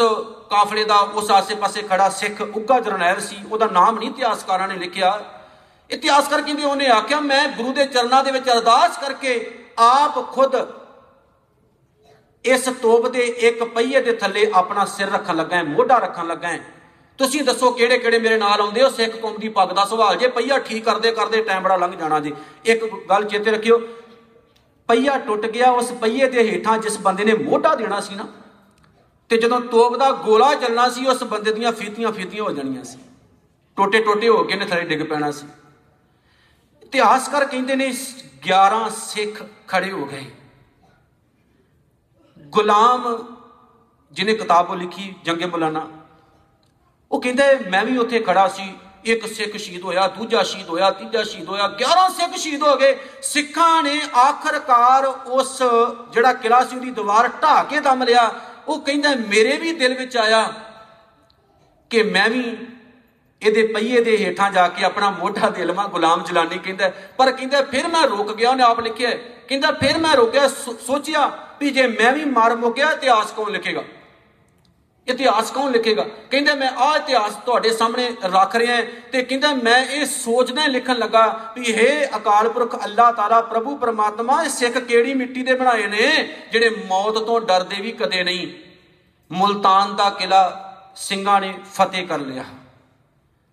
ਕਾਫਲੇ 0.50 0.84
ਦਾ 0.84 0.98
ਉਸ 0.98 1.30
ਆਸੇ-ਪਾਸੇ 1.30 1.82
ਖੜਾ 1.82 2.08
ਸਿੱਖ 2.08 2.40
ਉੱਗਾ 2.40 2.80
ਜਰਨੈਲ 2.80 3.20
ਸੀ, 3.20 3.36
ਉਹਦਾ 3.52 3.66
ਨਾਮ 3.66 3.98
ਨਹੀਂ 3.98 4.10
ਇਤਿਹਾਸਕਾਰਾਂ 4.10 4.68
ਨੇ 4.68 4.74
ਲਿਖਿਆ। 4.74 5.24
ਇਤਿਹਾਸਕਾਰ 5.90 6.42
ਕਹਿੰਦੇ 6.42 6.64
ਉਹਨੇ 6.64 6.86
ਆਖਿਆ, 6.86 7.20
ਮੈਂ 7.20 7.48
ਗੁਰੂ 7.48 7.72
ਦੇ 7.72 7.86
ਚਰਨਾਂ 7.86 8.24
ਦੇ 8.24 8.30
ਵਿੱਚ 8.30 8.50
ਅਰਦਾਸ 8.50 8.98
ਕਰਕੇ 8.98 9.63
ਆਪ 9.78 10.32
ਖੁਦ 10.32 10.54
ਇਸ 12.44 12.64
ਤੋਪ 12.82 13.06
ਦੇ 13.08 13.20
ਇੱਕ 13.20 13.62
ਪਹੀਏ 13.64 14.00
ਦੇ 14.00 14.12
ਥੱਲੇ 14.12 14.50
ਆਪਣਾ 14.54 14.84
ਸਿਰ 14.84 15.10
ਰੱਖਣ 15.10 15.36
ਲੱਗਾ 15.36 15.56
ਹੈ, 15.56 15.62
ਮੋਢਾ 15.62 15.98
ਰੱਖਣ 15.98 16.26
ਲੱਗਾ 16.26 16.48
ਹੈ। 16.48 16.60
ਤੁਸੀਂ 17.18 17.42
ਦੱਸੋ 17.44 17.70
ਕਿਹੜੇ 17.70 17.98
ਕਿਹੜੇ 17.98 18.18
ਮੇਰੇ 18.18 18.36
ਨਾਲ 18.38 18.60
ਆਉਂਦੇ 18.60 18.82
ਹੋ? 18.82 18.88
ਸਿੱਖ 18.88 19.16
ਕੌਮ 19.16 19.36
ਦੀ 19.38 19.48
ਪੱਗ 19.48 19.68
ਦਾ 19.68 19.84
ਸਵਾਲ। 19.84 20.16
ਜੇ 20.16 20.28
ਪਹੀਆ 20.28 20.58
ਠੀਕ 20.58 20.84
ਕਰਦੇ 20.84 21.12
ਕਰਦੇ 21.12 21.42
ਟਾਈਮ 21.42 21.62
ਬੜਾ 21.62 21.76
ਲੰਘ 21.76 21.96
ਜਾਣਾ 21.96 22.20
ਜੀ। 22.20 22.32
ਇੱਕ 22.64 22.84
ਗੱਲ 23.10 23.24
ਚੇਤੇ 23.24 23.50
ਰੱਖਿਓ, 23.50 23.78
ਪਹੀਆ 24.88 25.18
ਟੁੱਟ 25.18 25.46
ਗਿਆ 25.46 25.70
ਉਸ 25.70 25.92
ਪਹੀਏ 25.92 26.28
ਦੇ 26.28 26.48
ਹੇਠਾਂ 26.50 26.78
ਜਿਸ 26.78 26.98
ਬੰਦੇ 26.98 27.24
ਨੇ 27.24 27.34
ਮੋਢਾ 27.34 27.74
ਦੇਣਾ 27.74 28.00
ਸੀ 28.00 28.14
ਨਾ, 28.14 28.26
ਤੇ 29.30 29.36
ਜਦੋਂ 29.36 29.60
ਤੋਪ 29.60 29.96
ਦਾ 29.96 30.10
ਗੋਲਾ 30.12 30.54
ਚੱਲਣਾ 30.54 30.88
ਸੀ, 30.88 31.06
ਉਸ 31.06 31.22
ਬੰਦੇ 31.24 31.52
ਦੀਆਂ 31.52 31.72
ਫੀਤੀਆਂ 31.72 32.12
ਫੀਤੀਆਂ 32.12 32.42
ਹੋ 32.44 32.50
ਜਾਣੀਆਂ 32.50 32.84
ਸੀ। 32.84 32.98
ਟੋਟੇ 33.76 34.02
ਟੋਟੇ 34.02 34.28
ਹੋ 34.28 34.42
ਕੇ 34.44 34.56
ਨੇ 34.56 34.64
ਥੱਲੇ 34.64 34.82
ਡਿੱਗ 34.82 35.02
ਪੈਣਾ 35.02 35.30
ਸੀ। 35.30 35.46
ਇਤਿਹਾਸਕਾਰ 36.94 37.44
ਕਹਿੰਦੇ 37.44 37.74
ਨੇ 37.76 37.86
11 38.42 38.88
ਸਿੱਖ 38.96 39.42
ਖੜੇ 39.68 39.90
ਹੋ 39.92 40.04
ਗਏ। 40.06 40.30
ਗੁਲਾਮ 42.38 43.06
ਜਿਹਨੇ 44.12 44.34
ਕਿਤਾਬ 44.34 44.74
ਲਿਖੀ, 44.74 45.14
ਜੰਗੇ 45.24 45.46
ਮੁਲਾਨਾ, 45.46 45.86
ਉਹ 47.12 47.20
ਕਹਿੰਦਾ, 47.20 47.44
ਮੈਂ 47.70 47.84
ਵੀ 47.84 47.96
ਉੱਥੇ 47.98 48.20
ਖੜਾ 48.20 48.46
ਸੀ, 48.48 48.66
ਇੱਕ 49.04 49.26
ਸਿੱਖ 49.26 49.56
ਸ਼ਹੀਦ 49.56 49.82
ਹੋਇਆ, 49.82 50.06
ਦੂਜਾ 50.08 50.42
ਸ਼ਹੀਦ 50.42 50.68
ਹੋਇਆ, 50.68 50.90
ਤੀਜਾ 50.90 51.22
ਸ਼ਹੀਦ 51.22 51.48
ਹੋਇਆ 51.48 51.66
11 51.78 52.08
ਸਿੱਖ 52.10 52.36
ਸ਼ਹੀਦ 52.36 52.62
ਹੋ 52.62 52.76
ਗਏ। 52.76 52.96
ਸਿੱਖਾਂ 53.22 53.82
ਨੇ 53.82 54.00
ਆਖਰਕਾਰ 54.16 55.04
ਉਸ 55.38 55.62
ਜਿਹੜਾ 56.12 56.32
ਕਿਲਾ 56.32 56.64
ਸੀ, 56.64 56.76
ਉਹਦੀ 56.76 56.90
ਦੀਵਾਰ 56.90 57.28
ਢਾਹ 57.42 57.64
ਕੇ 57.64 57.80
ਦਮ 57.80 58.02
ਲਿਆ। 58.02 58.30
ਉਹ 58.68 58.80
ਕਹਿੰਦਾ, 58.80 59.14
ਮੇਰੇ 59.28 59.56
ਵੀ 59.56 59.72
ਦਿਲ 59.72 59.98
ਵਿੱਚ 59.98 60.16
ਆਇਆ 60.16 60.44
ਕਿ 61.90 62.02
ਮੈਂ 62.02 62.28
ਵੀ 62.30 62.44
ਇਹਦੇ 63.44 63.66
ਪਹੀਏ 63.66 64.00
ਦੇ 64.00 64.16
ਹੇਠਾਂ 64.16 64.50
ਜਾ 64.50 64.66
ਕੇ 64.68 64.84
ਆਪਣਾ 64.84 65.10
ਮੋਢਾ 65.10 65.48
ਦੇ 65.48 65.64
ਲਵਾਂ, 65.64 65.88
ਗੁਲਾਮ 65.88 66.22
ਜਲਾਨੀ 66.22 66.58
ਕਹਿੰਦਾ 66.58 66.90
ਪਰ 67.18 67.32
ਕਹਿੰਦਾ 67.32 67.62
ਫਿਰ 67.62 67.88
ਮੈਂ 67.88 68.06
ਰੁਕ 68.06 68.34
ਗਿਆ, 68.34 68.50
ਉਹਨੇ 68.50 68.62
ਆਪ 68.62 68.80
ਲਿਖਿਆ 68.80 69.10
ਕਹਿੰਦਾ 69.48 69.72
ਫਿਰ 69.72 69.98
ਮੈਂ 69.98 70.14
ਰੁਕਿਆ 70.16 70.48
ਸੋਚਿਆ 70.86 71.26
ਵੀ 71.60 71.70
ਜੇ 71.70 71.86
ਮੈਂ 71.86 72.12
ਵੀ 72.12 72.24
ਮਰ 72.24 72.56
ਮੁੱਕਿਆ, 72.56 72.90
ਇਤਿਹਾਸ 72.90 73.32
ਕੌਣ 73.32 73.50
ਲਿਖੇਗਾ? 73.50 73.82
ਇਤਿਹਾਸ 75.08 75.50
ਕੌਣ 75.50 75.70
ਲਿਖੇਗਾ? 75.70 76.04
ਕਹਿੰਦਾ 76.30 76.54
ਮੈਂ 76.54 76.68
ਆਹ 76.68 76.96
ਇਤਿਹਾਸ 76.96 77.34
ਤੁਹਾਡੇ 77.46 77.70
ਸਾਹਮਣੇ 77.70 78.08
ਰੱਖ 78.24 78.56
ਰਿਹਾ 78.56 78.76
ਤੇ 79.12 79.22
ਕਹਿੰਦਾ 79.22 79.52
ਮੈਂ 79.54 79.84
ਇਹ 79.86 80.06
ਸੋਚਦਾ 80.06 80.66
ਲਿਖਣ 80.66 80.96
ਲੱਗਾ 80.96 81.52
ਵੀ 81.58 81.72
ਹੇ 81.72 82.08
ਅਕਾਲ 82.16 82.48
ਪੁਰਖ, 82.48 82.84
ਅੱਲਾਹ 82.84 83.12
ਤਾਲਾ 83.12 83.40
ਪ੍ਰਭੂ 83.40 83.76
ਪਰਮਾਤਮਾ, 83.76 84.42
ਇਹ 84.42 84.48
ਸਿੱਖ 84.48 84.78
ਕਿਹੜੀ 84.78 85.14
ਮਿੱਟੀ 85.14 85.42
ਦੇ 85.42 85.54
ਬਣਾਏ 85.54 85.86
ਨੇ 85.86 86.28
ਜਿਹੜੇ 86.52 86.70
ਮੌਤ 86.88 87.18
ਤੋਂ 87.18 87.40
ਡਰਦੇ 87.40 87.80
ਵੀ 87.80 87.92
ਕਦੇ 87.92 88.24
ਨਹੀਂ? 88.24 88.48
ਮੁਲਤਾਨ 89.32 89.96
ਦਾ 89.96 90.10
ਕਿਲਾ 90.10 90.42
ਸਿੰਘਾਂ 90.96 91.40
ਨੇ 91.40 91.54
ਫਤਿਹ 91.74 92.06
ਕਰ 92.06 92.18
ਲਿਆ। 92.18 92.44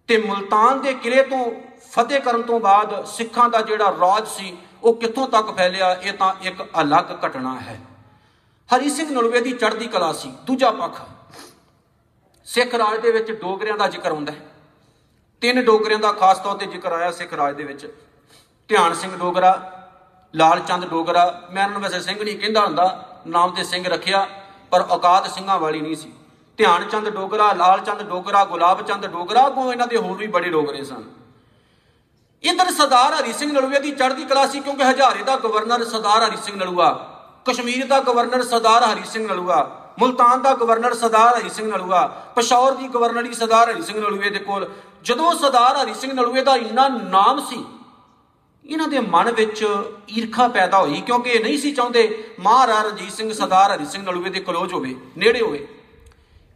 ਤੇ 0.10 0.18
ਮੁਲਤਾਨ 0.18 0.82
ਦੇ 0.82 0.93
ਕਿਲੇ 0.93 1.24
ਤੋਂ 1.24 1.45
ਫਤਿਹ 1.91 2.20
ਕਰਨ 2.20 2.41
ਤੋਂ 2.41 2.60
ਬਾਅਦ 2.60 3.06
ਸਿੱਖਾਂ 3.06 3.49
ਦਾ 3.49 3.62
ਜਿਹੜਾ 3.62 3.91
ਰਾਜ 3.91 4.28
ਸੀ, 4.28 4.58
ਉਹ 4.84 4.95
ਕਿੱਥੋਂ 4.95 5.28
ਤੱਕ 5.28 5.52
ਫੈਲਿਆ, 5.52 5.91
ਇਹ 5.93 6.14
ਤਾਂ 6.14 6.34
ਇੱਕ 6.41 6.62
ਅਲੱਗ 6.82 7.26
ਘਟਨਾ 7.26 7.60
ਹੈ। 7.60 7.80
ਹਰੀ 8.70 8.89
ਸਿੰਘ 8.89 9.10
ਨਲਵੇ 9.12 9.41
ਦੀ 9.41 9.52
ਚੜ੍ਹਦੀ 9.52 9.88
ਕਲਾ 9.88 10.12
ਸੀ। 10.14 10.32
ਦੂਜਾ 10.45 10.72
ਪੱਖ, 10.72 11.02
ਸਿੱਖ 12.47 12.76
ਰਾਜ 12.76 12.99
ਦੇ 12.99 13.12
ਵਿੱਚ 13.12 13.32
ਡੋਗਰਿਆਂ 13.32 13.78
ਦਾ 13.78 13.88
ਜ਼ਿਕਰ 13.88 14.12
ਹੁੰਦਾ 14.12 14.32
ਹੈ। 14.32 14.49
ਤਿੰਨ 15.41 15.64
ਡੋਗਰਿਆਂ 15.66 15.99
ਦਾ 15.99 16.12
ਖਾਸ 16.12 16.39
ਤੌਰ 16.39 16.58
ਤੇ 16.58 16.66
ਜ਼ਿਕਰ 16.66 16.91
ਆਇਆ 16.91 17.12
ਸਿੱਖ 17.12 17.34
ਰਾਜ 17.34 17.56
ਦੇ 17.56 17.64
ਵਿੱਚ। 17.64 17.86
ਧਿਆਨ 18.70 18.93
ਸਿੰਘ 18.93 19.16
ਡੋਗਰਾ, 19.18 19.52
ਲਾਲ 20.34 20.60
ਚੰਦ 20.60 20.86
ਡੋਗਰਾ, 20.86 21.26
ਮੈਂ 21.52 21.64
ਇਹਨਾਂ 21.64 21.74
ਨੂੰ 21.74 21.82
ਵੈਸੇ 21.82 21.99
ਸਿੰਘ 22.02 22.24
ਨਹੀਂ 22.24 22.38
ਕਹਿੰਦਾ 22.39 22.66
ਹੁੰਦਾ, 22.66 23.22
ਨਾਮ 23.28 23.56
ਤੇ 23.56 23.64
ਸਿੰਘ 23.64 23.88
ਰੱਖਿਆ, 23.88 24.28
ਪਰ 24.72 24.82
ਔਕਾਤ 24.82 25.30
ਸਿੰਘਾਂ 25.32 25.60
ਵਾਲੀ 25.60 25.82
ਨਹੀਂ 25.82 25.95
ਸੀ। 25.95 26.12
ਧਿਆਨ 26.60 26.84
ਚੰਦ 26.89 27.10
ਡੋਗਰਾ 27.10 27.52
ਲਾਲ 27.54 27.80
ਚੰਦ 27.80 28.02
ਡੋਗਰਾ 28.04 28.43
ਗੁਲਾਬ 28.45 28.82
ਚੰਦ 28.88 29.06
ਡੋਗਰਾ 29.08 29.47
ਕੋ 29.49 29.72
ਇਹਨਾਂ 29.72 29.88
ਦੇ 29.88 29.97
ਹੋਰ 29.97 30.18
ਵੀ 30.18 30.28
ਬੜੇ 30.28 30.49
ਡੋਗਰੇ 30.49 30.84
ਸਨ। 30.84 31.04
ਇਧਰ 32.43 32.72
ਸਰਦਾਰ 32.72 33.14
ਹਰੀ 33.14 33.34
ਸਿੰਘ 33.34 33.52
ਨਲੂਆ 33.54 33.80
ਦੀ 33.80 33.91
ਚੜ੍ਹਦੀ 33.91 34.26
ਕਲਾ 34.26 34.45
ਸੀ, 34.45 34.60
ਕਿਉਂਕਿ 34.60 34.84
ਹਜ਼ਾਰੇ 34.84 35.24
ਦਾ 35.24 35.36
ਗਵਰਨਰ 35.38 35.84
ਸਰਦਾਰ 35.86 36.24
ਹਰੀ 36.24 36.38
ਸਿੰਘ 36.45 36.56
ਨਲੂਆ, 36.58 36.91
ਕਸ਼ਮੀਰ 37.45 37.86
ਦਾ 37.88 37.99
ਗਵਰਨਰ 38.02 38.43
ਸਰਦਾਰ 38.43 38.84
ਹਰੀ 38.84 39.04
ਸਿੰਘ 39.06 39.28
ਨਲੂਆ, 39.28 39.70
ਮੁਲਤਾਨ 39.99 40.41
ਦਾ 40.41 40.54
ਗਵਰਨਰ 40.54 40.93
ਸਰਦਾਰ 40.93 41.39
ਹਰੀ 41.39 41.49
ਸਿੰਘ 41.49 41.68
ਨਲੂਆ, 41.68 42.06
ਪਸ਼ੌਰ 42.36 42.76
ਦੀ 42.76 42.88
ਗਵਰਨਰੀ 42.88 43.34
ਸਰਦਾਰ 43.34 43.72
ਹਰੀ 43.72 43.82
ਸਿੰਘ 43.82 43.99
ਨਲੂਏ 43.99 44.30
ਦੇ 44.30 44.39
ਕੋਲ। 44.39 44.70
ਜਦੋਂ 45.04 45.34
ਸਰਦਾਰ 45.36 45.78
ਹਰੀ 45.78 45.93
ਸਿੰਘ 45.93 46.14
ਨਲੂਏ 46.14 46.41
ਦਾ 46.41 46.56
ਇੰਨਾ 46.58 46.88
ਨਾਮ 46.88 47.45
ਸੀ, 47.49 47.64
ਇਹਨਾਂ 48.66 48.88
ਦੇ 48.88 48.99
ਮਨ 48.99 49.32
ਵਿੱਚ 49.32 49.66
ਈਰਖਾ 50.10 50.47
ਪੈਦਾ 50.49 50.78
ਹੋਈ, 50.78 51.02
ਕਿਉਂਕਿ 51.02 51.30
ਇਹ 51.30 51.43
ਨਹੀਂ 51.43 51.58
ਸੀ 51.58 51.72
ਚਾਹੁੰਦੇ, 51.72 52.34
ਮਹਾਰਾਜਾ 52.39 52.82
ਰਣਜੀਤ 52.82 53.14
ਸਿੰਘ 53.14 53.32
ਸਰਦਾਰ 53.34 53.76
ਹਰੀ 53.76 53.86
ਸਿੰਘ 53.86 54.04
ਨਲੂਏ 54.04 54.30
ਦੇ 54.30 54.39
ਕਲੋਜ 54.39 54.74
ਹੋਵੇ, 54.74 54.95
ਨੇੜੇ 55.18 55.41
ਹੋਵੇ। 55.41 55.68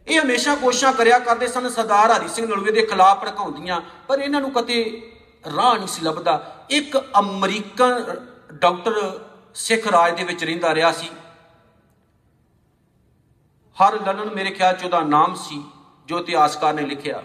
ਇਹ 0.08 0.20
ਹਮੇਸ਼ਾ 0.20 0.54
ਕੋਸ਼ਿਸ਼ਾਂ 0.54 0.92
ਕਰਿਆ 0.92 1.18
ਕਰਦੇ 1.18 1.46
ਸਨ, 1.46 1.68
ਸਰਦਾਰ 1.68 2.12
ਹਰੀ 2.12 2.28
ਸਿੰਘ 2.28 2.46
ਨਲੂਏ 2.46 2.72
ਦੇ 2.72 2.82
ਖਿਲਾਫ 2.86 3.22
ਭੜਕਾਉਂਦੀਆਂ 3.22 3.80
ਪਰ 4.08 4.18
ਇਹਨਾਂ 4.18 4.40
ਨੂੰ 4.40 4.50
ਕਦੇ 4.52 5.12
ਰਾਹ 5.56 5.74
ਨਹੀਂ 5.76 5.88
ਸੀ 5.88 6.02
ਲੱਭਦਾ। 6.02 6.66
ਇੱਕ 6.70 6.98
ਅਮਰੀਕਨ 7.18 8.16
ਡਾਕਟਰ 8.52 9.20
ਸਿੱਖ 9.54 9.88
ਰਾਜ 9.88 10.16
ਦੇ 10.16 10.24
ਵਿੱਚ 10.24 10.44
ਰਹਿੰਦਾ 10.44 10.74
ਰਿਹਾ 10.74 10.92
ਸੀ। 10.92 11.08
ਹਰ 13.76 13.94
ਲੰਡਨ 14.06 14.30
ਮੇਰੇ 14.34 14.50
ਖਿਆਲ 14.50 14.76
ਚ 14.76 14.84
ਉਹਦਾ 14.84 15.00
ਨਾਮ 15.00 15.34
ਸੀ, 15.34 15.62
ਜੋ 16.06 16.18
ਇਤਿਹਾਸਕਾਰ 16.18 16.74
ਨੇ 16.74 16.82
ਲਿਖਿਆ। 16.82 17.22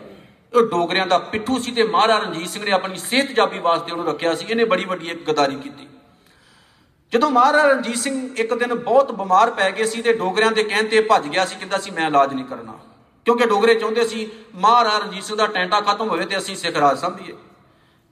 ਉਹ 0.54 0.62
ਡੋਗਰਿਆਂ 0.62 1.08
ਦਾ 1.08 1.18
ਪਿੱਠੂ 1.18 1.60
ਸੀ 1.60 1.72
ਤੇ 1.72 1.84
ਮਹਾਰਾਜਾ 1.84 2.18
ਰਣਜੀਤ 2.20 2.50
ਸਿੰਘ 2.50 2.64
ਨੇ 2.66 2.72
ਆਪਣੀ 2.72 2.98
ਸਿਹਤ 2.98 3.32
ਜਾਬੀ 3.32 3.60
ਵਾਸਤੇ 3.60 3.92
ਉਹਨੂੰ 3.92 4.06
ਰੱਖਿਆ 4.06 4.36
ਸੀ। 4.36 4.46
ਇਹਨੇ 4.46 4.66
ਬੜੀ 4.66 4.86
ਵੱਡੀ 4.86 5.10
ਇੱਕ 5.10 5.32
ਗਦਾਰੀ 5.32 5.56
ਕੀਤੀ। 5.56 5.88
ਜਦੋਂ 7.14 7.30
ਮਹਾਰਾਜਾ 7.32 7.68
ਰਣਜੀਤ 7.68 7.98
ਸਿੰਘ 7.98 8.16
ਇੱਕ 8.40 8.54
ਦਿਨ 8.54 8.74
ਬਹੁਤ 8.76 9.12
ਬਿਮਾਰ 9.12 9.50
ਪੈ 9.52 9.70
ਗਏ 9.72 9.86
ਸੀ 9.86 10.02
ਤੇ 10.02 10.14
ਡੋਗਰਿਆਂ 10.14 10.52
ਦੇ 10.52 10.64
ਕਹਿਣ 10.64 10.88
ਤੇ 10.88 11.02
ਭੱਜ 11.02 11.28
ਗਿਆ 11.28 11.46
ਸੀ, 11.46 11.56
ਕਹਿੰਦਾ 11.56 11.78
ਸੀ, 11.78 11.92
ਮੈਂ 11.92 12.08
ਇਲਾਜ 12.08 12.34
ਨਹੀਂ 12.34 12.46
ਕਰਨਾ। 12.46 12.78
ਕਿਉਂਕਿ 13.26 13.46
ਡੋਗਰੇ 13.46 13.74
ਚਾਹੁੰਦੇ 13.76 14.08
ਸੀ, 14.08 14.30
ਮਹਾਰਾਜਾ 14.56 14.98
ਰਣਜੀਤ 14.98 15.24
ਸਿੰਘ 15.24 15.38
ਦਾ 15.38 15.48
ਟੈਂਟਾ 15.48 15.82
ਖਤਮ 15.82 16.10
ਹੋਵੇ 16.10 16.26
ਤੇ 16.26 16.38
ਅਸੀਂ 16.38 16.56
ਸਿੱਖ 16.56 16.78
ਰਾਜ 16.78 17.00
ਸੰਭੀਏ। 17.00 17.36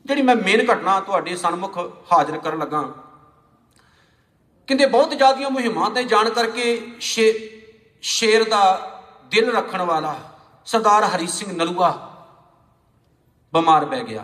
ਜਿਹੜੀ 0.06 0.22
ਮੈਂ 0.22 0.36
ਮੇਨ 0.36 0.66
ਘਟਨਾ 0.72 1.00
ਤੁਹਾਡੇ 1.00 1.36
ਸਨਮੁਖ 1.36 1.78
ਹਾਜ਼ਰ 2.12 2.38
ਕਰਨ 2.38 2.60
ਲੱਗਾ, 2.60 2.82
ਕਹਿੰਦੇ 4.68 4.86
ਬਹੁਤ 4.88 5.14
ਜ਼ਿਆਦੀਆਂ 5.14 5.50
ਮੁਹਿੰਮਾਂ 5.50 5.89
ਤੇ 5.89 6.04
ਜਾਣ 6.06 6.30
ਕਰਕੇ 6.30 6.66
ਸ਼ੇਰ 8.04 8.43
ਦਾ 8.50 8.62
ਦਿਲ 9.32 9.52
ਰੱਖਣ 9.52 9.82
ਵਾਲਾ 9.84 10.16
ਸਰਦਾਰ 10.68 11.04
ਹਰੀ 11.06 11.28
ਸਿੰਘ 11.28 11.52
ਨਲੂਆ 11.54 11.89
ਬਿਮਾਰ 13.54 13.86
ਪੈ 13.86 14.02
ਗਿਆ। 14.04 14.24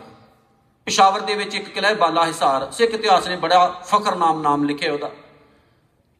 ਪਿਸ਼ਾਵਰ 0.86 1.20
ਦੇ 1.20 1.36
ਵਿੱਚ 1.36 1.56
ਇੱਕ 1.56 1.70
ਕਿਲਾ 1.70 1.88
ਹੈ 1.88 1.94
ਬਾਲਾ 1.94 2.26
ਹਿਸਾਰ, 2.26 2.72
ਸਿੱਖ 2.72 2.94
ਇਤਿਹਾਸ 2.94 3.28
ਨੇ 3.28 3.36
ਬੜਾ 3.36 3.68
ਫਖਰਨਾਮ 3.68 4.42
ਨਾਮ 4.42 4.64
ਲਿਖਿਆ 4.64 4.94
ਉਹਦਾ। 4.94 5.10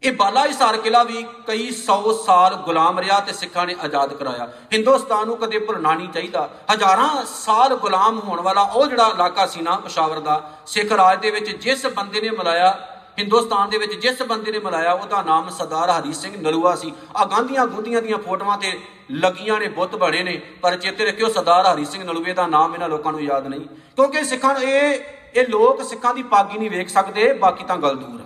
ਇਹ 0.04 0.12
ਬਾਲਾ 0.12 0.46
ਹਿਸਾਰ 0.46 0.78
ਕਿਲਾ 0.78 1.04
ਵੀ 1.04 1.26
ਕਈ 1.48 1.72
100 1.72 2.14
ਸਾਲ 2.14 2.56
ਗੁਲਾਮ 2.56 3.00
ਰਿਹਾ 3.00 3.20
ਤੇ 3.20 3.34
ਸਿੱਖਾਂ 3.34 3.66
ਨੇ 3.68 3.76
ਆਜ਼ਾਦ 3.84 4.14
ਕਰਾਇਆ। 4.14 4.52
ਹਿੰਦੁਸਤਾਨ 4.74 5.28
ਨੂੰ 5.28 5.38
ਕਦੇ 5.38 5.60
ਭੁੱਲਣਾ 5.60 5.94
ਨਹੀਂ 5.94 6.10
ਚਾਹੀਦਾ। 6.10 6.50
ਹਜ਼ਾਰਾਂ 6.74 7.26
ਸਾਲ 7.26 7.76
ਗੁਲਾਮ 7.76 8.20
ਹੋਣ 8.20 8.42
ਵਾਲਾ 8.42 8.62
ਉਹ 8.62 8.88
ਜਿਹੜਾ 8.88 9.08
ਇਲਾਕਾ 9.08 9.46
ਸੀ 9.46 9.62
ਨਾ, 9.62 9.76
ਪਿਸ਼ਾਵਰ 9.76 10.20
ਦਾ, 10.20 10.52
ਸਿੱਖ 10.68 10.92
ਰਾਜ 10.92 11.22
ਦੇ 11.22 11.32
ਵਿੱਚ 11.32 11.50
ਜਿਸ 11.52 11.86
ਬੰਦੇ 11.86 12.22
ਨੇ 12.22 12.30
ਮਲਾਇਆ 12.30 12.95
ਹਿੰਦੁਸਤਾਨ 13.20 13.70
ਦੇ 13.70 13.78
ਵਿੱਚ 13.78 13.94
ਜਿਸ 13.94 14.22
ਬੰਦੇ 14.22 14.52
ਨੇ 14.52 14.60
ਮਲਾਇਆ, 14.60 14.94
ਉਹਦਾ 14.94 15.22
ਨਾਮ 15.22 15.50
ਸਰਦਾਰ 15.50 15.90
ਹਰੀ 15.90 16.14
ਸਿੰਘ 16.14 16.42
ਨਲੂਆ 16.42 16.76
ਸੀ। 16.76 16.94
ਆ 17.16 17.26
ਗਾਂਧੀਆਂ 17.26 17.68
ਗੁੰਦੀਆਂ 17.68 18.02
ਦੀਆਂ 18.02 18.18
ਫੋਟੋਆਂ 18.18 18.58
ਤੇ 18.58 18.80
ਲੱਗੀਆਂ 19.12 19.60
ਨੇ 19.60 19.68
ਬੁੱਤ 19.68 19.96
ਬਣੇ 19.96 20.24
ਨੇ, 20.24 20.38
ਪਰ 20.62 20.76
ਚੇਤੇ 20.76 21.06
ਰੱਖਿਓ 21.06 21.30
ਸਰਦਾਰ 21.30 21.66
ਹਰੀ 21.66 21.86
ਸਿੰਘ 21.86 22.04
ਨਲੂਏ 22.04 22.34
ਦਾ 22.34 22.48
ਨਾਮ 22.48 22.74
ਇਹਨਾਂ 22.74 22.90
ਲੋਕਾਂ 22.90 23.12
ਨੂੰ 23.12 23.22
ਯਾਦ 23.22 23.48
ਨਹੀਂ। 23.48 23.62
ਕਿਉਂਕਿ 23.62 24.24
ਸਿੱਖਾਂ 24.24 24.56
ਇਹ 24.56 25.00
ਇਹ 25.36 25.48
ਲੋਕ 25.48 25.84
ਸਿੱਖਾਂ 25.84 26.14
ਦੀ 26.14 26.24
ਪੱਗ 26.24 26.52
ਹੀ 26.52 26.58
ਨਹੀਂ 26.58 26.70
ਵੇਖ 26.70 26.90
ਸਕਦੇ, 26.90 27.34
ਬਾਕੀ 27.34 27.64
ਤਾਂ 27.64 27.78
ਗੱਲ 27.78 27.96
ਦੂਰ 27.96 28.22
ਆ। 28.22 28.26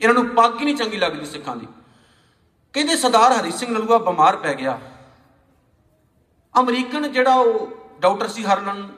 ਇਹਨਾਂ 0.00 0.14
ਨੂੰ 0.14 0.26
ਪੱਗ 0.28 0.60
ਹੀ 0.60 0.64
ਨਹੀਂ 0.64 0.76
ਚੰਗੀ 0.76 0.96
ਲੱਗਦੀ 0.96 1.26
ਸਿੱਖਾਂ 1.26 1.56
ਦੀ। 1.56 1.66
ਕਹਿੰਦੇ 2.72 2.96
ਸਰਦਾਰ 2.96 3.32
ਹਰੀ 3.32 3.50
ਸਿੰਘ 3.50 3.70
ਨਲੂਆ 3.72 3.98
ਬਿਮਾਰ 3.98 4.36
ਪੈ 4.36 4.54
ਗਿਆ। 4.54 4.80
ਅਮਰੀਕਨ 6.60 7.12
ਜਿਹੜਾ 7.12 7.34
ਉਹ 7.34 7.68
ਡਾਕਟਰ 8.00 8.28
ਸੀ 8.28 8.44
ਹਰਨਨ, 8.44 8.88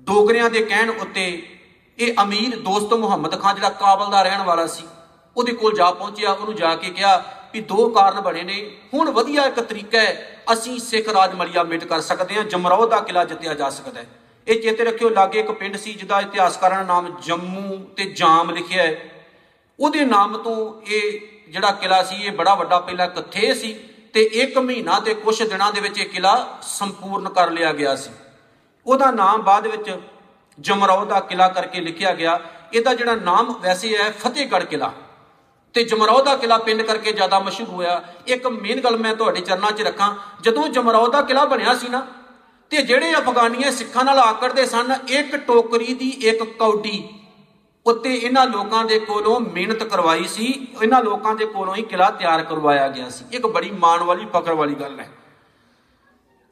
ਡੋਗਰਿਆਂ 0.00 0.50
ਦੇ 0.50 0.62
ਕਹਿਣ 0.62 0.90
ਉੱਤੇ 0.90 1.55
ਇਹ 1.98 2.14
ਅਮੀਰ 2.22 2.58
ਦੋਸਤ 2.58 2.92
ਮੁਹੰਮਦ 2.94 3.40
ਖਾਨ 3.42 3.54
ਜਿਹੜਾ 3.54 3.68
ਕਾਬਲ 3.70 4.10
ਦਾ 4.10 4.22
ਰਹਿਣ 4.22 4.42
ਵਾਲਾ 4.42 4.66
ਸੀ, 4.66 4.84
ਉਹਦੇ 5.36 5.52
ਕੋਲ 5.52 5.74
ਜਾ 5.74 5.90
ਪਹੁੰਚਿਆ, 5.90 6.32
ਉਹਨੂੰ 6.32 6.54
ਜਾ 6.54 6.74
ਕੇ 6.76 6.90
ਕਿਹਾ 6.90 7.16
ਵੀ 7.52 7.60
ਦੋ 7.60 7.88
ਕਾਰਨ 7.88 8.20
ਬਣੇ 8.20 8.42
ਨੇ। 8.42 8.58
ਹੁਣ 8.94 9.10
ਵਧੀਆ 9.10 9.42
ਇੱਕ 9.42 9.60
ਤਰੀਕਾ 9.60 10.00
ਹੈ, 10.00 10.42
ਅਸੀਂ 10.52 10.78
ਸਿੱਖ 10.78 11.08
ਰਾਜ 11.08 11.34
ਮਲੀਆ 11.34 11.62
ਮਿਟ 11.62 11.84
ਕਰ 11.84 12.00
ਸਕਦੇ 12.00 12.34
ਹਾਂ 12.34 12.44
ਜਮਰੌਦ 12.44 12.88
ਦਾ 12.90 13.00
ਕਿਲਾ 13.00 13.24
ਜਿੱਤਿਆ 13.24 13.54
ਜਾ 13.54 13.70
ਸਕਦਾ 13.70 14.00
ਹੈ। 14.00 14.06
ਇਹ 14.46 14.60
ਚੇਤੇ 14.62 14.84
ਰੱਖਿਓ, 14.84 15.08
ਲਾਗੇ 15.08 15.40
ਇੱਕ 15.40 15.50
ਪਿੰਡ 15.50 15.76
ਸੀ 15.76 15.92
ਜਿਹਦਾ 15.92 16.20
ਇਤਿਹਾਸਕਾਰਾਂ 16.20 16.78
ਨੇ 16.78 16.84
ਨਾਮ 16.84 17.08
ਜੰਮੂ 17.22 17.78
ਤੇ 17.96 18.04
ਜਾਮ 18.12 18.50
ਲਿਖਿਆ 18.50 18.82
ਹੈ। 18.82 19.10
ਉਹਦੇ 19.80 20.04
ਨਾਮ 20.04 20.36
ਤੋਂ 20.36 20.56
ਇਹ 20.86 21.20
ਜਿਹੜਾ 21.48 21.70
ਕਿਲਾ 21.72 22.02
ਸੀ, 22.02 22.16
ਇਹ 22.16 22.32
ਬੜਾ 22.32 22.54
ਵੱਡਾ 22.54 22.78
ਪਹਿਲਾ 22.80 23.06
ਕੱਥੇ 23.06 23.54
ਸੀ 23.54 23.72
ਤੇ 24.12 24.22
ਇੱਕ 24.22 24.58
ਮਹੀਨਾ 24.58 24.98
ਤੇ 25.00 25.14
ਕੁਝ 25.14 25.42
ਦਿਨਾਂ 25.42 25.72
ਦੇ 25.72 25.80
ਵਿੱਚ 25.80 25.98
ਇਹ 25.98 26.08
ਕਿਲਾ 26.08 26.58
ਸੰਪੂਰਨ 26.62 27.28
ਕਰ 27.28 27.50
ਲਿਆ 27.50 27.72
ਗਿਆ 27.72 27.96
ਸੀ। 27.96 28.10
ਉਹਦਾ 28.86 29.10
ਨਾਮ 29.10 29.42
ਬਾਅਦ 29.42 29.66
ਵਿੱਚ 29.66 29.90
ਜਮਰੌਦ 30.60 31.08
ਦਾ 31.08 31.20
ਕਿਲਾ 31.20 31.48
ਕਰਕੇ 31.48 31.80
ਲਿਖਿਆ 31.80 32.14
ਗਿਆ। 32.14 32.40
ਇਹਦਾ 32.72 32.94
ਜਿਹੜਾ 32.94 33.14
ਨਾਮ 33.14 33.54
ਵੈਸੇ 33.60 33.96
ਹੈ 33.96 34.10
ਫਤਿਹਗੜ੍ਹ 34.10 34.64
ਕਿਲਾ। 34.64 34.92
ਤੇ 35.74 35.84
ਜਮਰੌਦ 35.84 36.24
ਦਾ 36.24 36.36
ਕਿਲਾ 36.36 36.58
ਪਿੰਡ 36.58 36.82
ਕਰਕੇ 36.82 37.12
ਜ਼ਿਆਦਾ 37.12 37.38
ਮਸ਼ਹੂਰ 37.38 37.68
ਹੋਇਆ। 37.68 38.02
ਇੱਕ 38.26 38.46
ਮੇਨ 38.46 38.80
ਗੱਲ 38.80 38.96
ਮੈਂ 38.96 39.14
ਤੁਹਾਡੇ 39.14 39.40
ਚਰਨਾਂ 39.40 39.70
'ਚ 39.70 39.82
ਰੱਖਾਂ। 39.82 40.14
ਜਦੋਂ 40.40 40.68
ਜਮਰੌਦ 40.68 41.12
ਦਾ 41.12 41.22
ਕਿਲਾ 41.22 41.44
ਬਣਿਆ 41.44 41.74
ਸੀ 41.74 41.88
ਨਾ, 41.88 42.06
ਤੇ 42.70 42.82
ਜਿਹੜੇ 42.82 43.14
ਅਫਗਾਨੀਆਂ 43.14 43.72
ਸਿੱਖਾਂ 43.72 44.04
ਨਾਲ 44.04 44.18
ਆਕੜਦੇ 44.18 44.66
ਸਨ, 44.66 44.98
ਇੱਕ 45.08 45.36
ਟੋਕਰੀ 45.36 45.94
ਦੀ 45.94 46.08
ਇੱਕ 46.08 46.42
ਕੌਡੀ। 46.42 47.08
ਉੱਤੇ 47.86 48.14
ਇਹਨਾਂ 48.14 48.46
ਲੋਕਾਂ 48.46 48.84
ਦੇ 48.84 48.98
ਕੋਲੋਂ 48.98 49.40
ਮਿਹਨਤ 49.40 49.82
ਕਰਵਾਈ 49.82 50.24
ਸੀ। 50.24 50.66
ਇਹਨਾਂ 50.82 51.02
ਲੋਕਾਂ 51.02 51.34
ਦੇ 51.34 51.46
ਕੋਲੋਂ 51.46 51.74
ਹੀ 51.74 51.82
ਕਿਲਾ 51.82 52.10
ਤਿਆਰ 52.10 52.44
ਕਰਵਾਇਆ 52.44 52.88
ਗਿਆ 52.88 53.10
ਸੀ। 53.10 53.24
ਇੱਕ 53.32 53.46
ਬੜੀ 53.46 53.70
ਮਾਣ 53.70 54.02
ਵਾਲੀ, 54.02 54.26
ਫਖਰ 54.26 54.52
ਵਾਲੀ 54.52 54.74
ਗੱਲ 54.74 55.00
ਹੈ। 55.00 55.08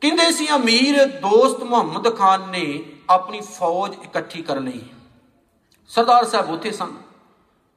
ਕਹਿੰਦੇ 0.01 0.33
ਸੀ, 0.33 0.49
ਅਮੀਰ 0.57 1.05
ਦੋਸਤ 1.05 1.63
ਮੁਹੰਮਦ 1.63 2.19
ਖਾਨ 2.19 2.49
ਨੇ 2.51 2.83
ਆਪਣੀ 3.11 3.41
ਫੌਜ 3.41 3.95
ਇਕੱਠੀ 4.05 4.43
ਕਰ 4.43 4.61
ਲਈ। 4.61 4.83
ਸਰਦਾਰ 5.89 6.25
ਸਾਹਿਬ 6.25 6.51
ਉੱਥੇ 6.51 6.71
ਸਨ 6.71 6.93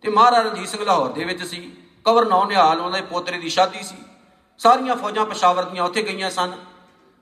ਤੇ 0.01 0.09
ਮਹਾਰਾਜਾ 0.09 0.49
ਰਣਜੀਤ 0.49 0.69
ਸਿੰਘ 0.69 0.83
ਲਾਹੌਰ 0.85 1.09
ਦੇ 1.09 1.23
ਵਿੱਚ 1.23 1.43
ਸੀ। 1.43 1.71
ਕਵਰ 2.05 2.25
ਨੌ 2.25 2.45
ਨਿਹਾਲ 2.45 2.79
ਉਹਨਾਂ 2.79 3.01
ਦੇ 3.01 3.07
ਪੋਤਰੇ 3.07 3.37
ਦੀ 3.37 3.49
ਸ਼ਾਦੀ 3.49 3.83
ਸੀ। 3.83 3.95
ਸਾਰੀਆਂ 4.57 4.95
ਫੌਜਾਂ 4.95 5.25
ਪਸ਼ਾਵਰ 5.25 5.63
ਦੀਆਂ 5.63 5.83
ਉੱਥੇ 5.83 6.01
ਗਈਆਂ 6.01 6.29
ਸਨ 6.31 6.51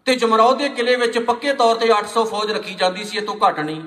ਤੇ 0.06 0.16
ਜਮਰੌਦ 0.16 0.58
ਦੇ 0.58 0.70
ਕਿਲੇ 0.70 0.96
ਵਿੱਚ 0.96 1.18
ਪੱਕੇ 1.20 1.54
ਤੌਰ 1.54 1.76
ਤੇ 1.76 1.92
800 1.94 2.26
ਫੌਜ 2.26 2.52
ਰੱਖੀ 2.52 2.74
ਜਾਂਦੀ 2.74 3.04
ਸੀ, 3.04 3.18
ਇਹ 3.18 3.22
ਤੋਂ 3.22 3.36
ਘੱਟ 3.48 3.60
ਨਹੀਂ। 3.60 3.82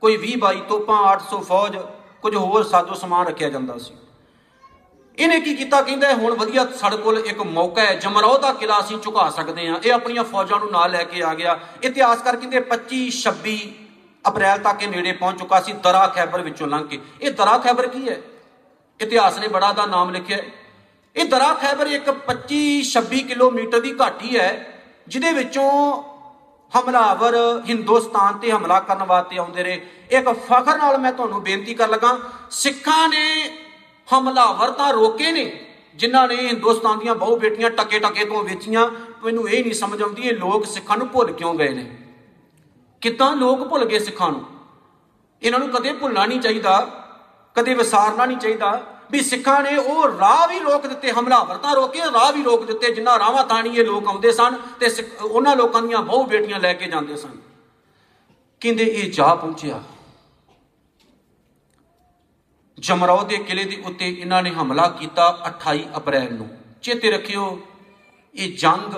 ਕੋਈ 0.00 0.16
20 0.16 0.36
22 0.36 0.60
ਤੋਪਾਂ 0.60 1.02
800 1.04 1.40
ਫੌਜ, 1.40 1.76
ਕੁਝ 2.22 2.36
ਹੋਰ 2.36 2.62
ਸਾਜੋ 2.62 2.94
ਸਮਾਨ 2.94 3.26
ਰੱਖਿਆ 3.26 3.50
ਜਾਂਦਾ 3.50 3.78
ਸੀ। 3.78 3.94
ਇਹਨੇ 5.18 5.40
ਕੀ 5.40 5.54
ਕੀਤਾ 5.54 5.82
ਕਹਿੰਦਾ 5.82 6.12
ਹੁਣ 6.14 6.34
ਵਧੀਆ 6.34 6.66
ਸਾਡੇ 6.80 6.96
ਕੋਲ 6.96 7.18
ਇੱਕ 7.18 7.38
ਮੌਕਾ 7.38 7.82
ਹੈ 7.82 7.94
ਜਮਰੌਦ 7.94 8.40
ਦਾ 8.40 8.52
ਕਿਲਾ 8.52 8.78
ਅਸੀਂ 8.80 8.98
ਝੁਕਾ 8.98 9.30
ਸਕਦੇ 9.30 9.68
ਹਾਂ। 9.68 9.80
ਇਹ 9.84 9.92
ਆਪਣੀਆਂ 9.92 10.24
ਫੌਜਾਂ 10.24 10.58
ਨੂੰ 10.58 10.70
ਨਾਲ 10.70 10.90
ਲੈ 10.90 11.04
ਕੇ 11.04 11.22
ਆ 11.22 11.34
ਗਿਆ। 11.34 11.58
ਇਤਿਹਾਸਕਾਰ 11.82 12.36
ਕਹਿੰਦੇ 12.36 12.60
25 12.60 13.10
26 13.10 13.56
ਅਪ੍ਰੈਲ 14.28 14.58
ਤੱਕ 14.58 14.82
ਇਹ 14.82 14.88
ਨੇੜੇ 14.88 15.12
ਪਹੁੰਚ 15.12 15.38
ਚੁੱਕਾ 15.38 15.60
ਸੀ, 15.60 15.72
ਦਰਾ 15.72 16.06
ਖੈਬਰ 16.06 16.40
ਵਿੱਚੋਂ 16.40 16.68
ਲੰਘ 16.68 16.86
ਕੇ। 16.86 17.00
ਇਹ 17.20 17.30
ਦਰਾ 17.30 17.58
ਖੈਬਰ 17.58 17.86
ਕੀ 17.86 18.08
ਹੈ? 18.08 18.20
ਇਤਿਹਾਸ 19.00 19.38
ਨੇ 19.38 19.48
ਬੜਾ 19.48 19.72
ਦਾ 19.72 19.86
ਨਾਮ 19.86 20.10
ਲਿਖਿਆ 20.10 20.38
ਇਹ 21.16 21.24
ਦਰਾ 21.24 21.52
ਖੈਬਰ 21.54 21.86
ਇੱਕ 21.86 22.10
25 22.26 22.60
26 22.82 23.22
ਕਿਲੋਮੀਟਰ 23.22 23.80
ਦੀ 23.80 23.94
ਘਾਟੀ 24.00 24.36
ਹੈ, 24.38 24.50
ਜਿਹਦੇ 25.08 25.32
ਵਿੱਚੋਂ 25.32 25.70
ਹਮਲਾਵਰ 26.72 27.34
ਹਿੰਦੁਸਤਾਨ 27.68 28.38
ਤੇ 28.38 28.50
ਹਮਲਾ 28.52 28.80
ਕਰਨ 28.80 29.02
ਵਾਸਤੇ 29.02 29.38
ਆਉਂਦੇ 29.38 29.62
ਰਹੇ। 29.62 29.80
ਇੱਕ 30.10 30.28
ਫਖਰ 30.28 30.78
ਨਾਲ 30.78 30.98
ਮੈਂ 30.98 31.12
ਤੁਹਾਨੂੰ 31.12 31.42
ਬੇਨਤੀ 31.42 31.74
ਕਰ 31.74 31.88
ਲਗਾ, 31.88 32.18
ਸਿੱਖਾਂ 32.50 33.08
ਨੇ 33.08 33.26
ਹਮਲਾਵਰ 34.06 34.70
ਤਾਂ 34.70 34.92
ਰੋਕੇ 34.92 35.32
ਨੇ, 35.32 35.74
ਜਿਨ੍ਹਾਂ 35.96 36.28
ਨੇ 36.28 36.36
ਹਿੰਦੁਸਤਾਨ 36.36 36.98
ਦੀਆਂ 36.98 37.14
ਬਹੁ 37.14 37.36
ਬੇਟੀਆਂ 37.36 37.70
ਟੱਕੇ 37.70 37.98
ਟੱਕੇ 37.98 38.24
ਤੋਂ 38.24 38.42
ਵੇਚੀਆਂ। 38.44 38.88
ਮੈਨੂੰ 39.24 39.48
ਇਹ 39.48 39.62
ਨਹੀਂ 39.62 39.74
ਸਮਝ 39.74 40.02
ਆਉਂਦੀ, 40.02 40.22
ਇਹ 40.22 40.36
ਲੋਕ 40.36 40.66
ਸਿੱਖਾਂ 40.66 40.96
ਨੂੰ 40.96 41.08
ਭੁੱਲ 41.08 41.32
ਕਿਉਂ 41.32 41.54
ਗਏ 41.54 41.68
ਨੇ? 41.68 41.96
ਕਿਦਾਂ 43.00 43.36
ਲੋਕ 43.36 43.68
ਭੁੱਲ 43.68 43.84
ਗਏ 43.84 43.98
ਸਿੱਖਾਂ 43.98 44.30
ਨੂੰ? 44.30 44.44
ਇਹਨਾਂ 45.42 45.58
ਨੂੰ 45.58 45.68
ਕਦੇ 45.68 45.92
ਭੁੱਲਣਾ 45.92 46.26
ਨਹੀਂ 46.26 46.40
ਚਾਹੀਦਾ, 46.40 46.80
ਕਦੇ 47.54 47.74
ਵਿਸਾਰਨਾ 47.74 48.26
ਨਹੀਂ 48.26 48.38
ਚਾਹੀਦਾ। 48.38 48.82
ਵੀ 49.10 49.20
ਸਿੱਖਾਂ 49.20 49.62
ਨੇ 49.62 49.76
ਉਹ 49.76 50.08
ਰਾਹ 50.08 50.48
ਵੀ 50.48 50.58
ਰੋਕ 50.58 50.86
ਦਿੱਤੇ, 50.86 51.12
ਹਮਲਾਵਰ 51.12 51.56
ਤਾਂ 51.56 51.74
ਰੋਕੇ, 51.74 51.98
ਰਾਹ 51.98 52.32
ਵੀ 52.32 52.42
ਰੋਕ 52.42 52.64
ਦਿੱਤੇ 52.66 52.94
ਜਿੰਨਾ 52.94 53.18
ਰਾਵਾਂ 53.18 53.44
ਤਾਣੀ 53.44 53.76
ਇਹ 53.76 53.86
ਲੋਕ 53.86 54.06
ਆਉਂਦੇ 54.06 54.32
ਸਨ 54.32 54.56
ਤੇ 54.80 54.86
ਉਹਨਾਂ 55.20 55.56
ਲੋਕਾਂ 55.56 55.82
ਦੀਆਂ 55.82 56.02
ਬਹੁ 56.02 56.24
ਬੇਟੀਆਂ 56.24 56.60
ਲੈ 56.60 56.72
ਕੇ 56.72 56.86
ਜਾਂਦੇ 56.86 57.16
ਸਨ। 57.16 57.36
ਕਹਿੰਦੇ 58.60 58.84
ਇਹ 58.84 59.10
ਜਾ 59.12 59.34
ਪਹੁੰਚਿਆ। 59.34 59.82
ਜਮਰੌਦ 62.82 63.26
ਦੇ 63.28 63.36
ਕਿਲੇ 63.38 63.64
ਦੇ 63.64 63.82
ਉੱਤੇ 63.86 64.08
ਇਹਨਾਂ 64.10 64.42
ਨੇ 64.42 64.50
ਹਮਲਾ 64.50 64.86
ਕੀਤਾ 64.88 65.26
28 65.46 65.82
ਅਪ੍ਰੈਲ 65.96 66.34
ਨੂੰ। 66.34 66.48
ਚੇਤੇ 66.82 67.10
ਰੱਖਿਓ, 67.10 67.60
ਇਹ 68.34 68.56
ਜੰਗ 68.58 68.94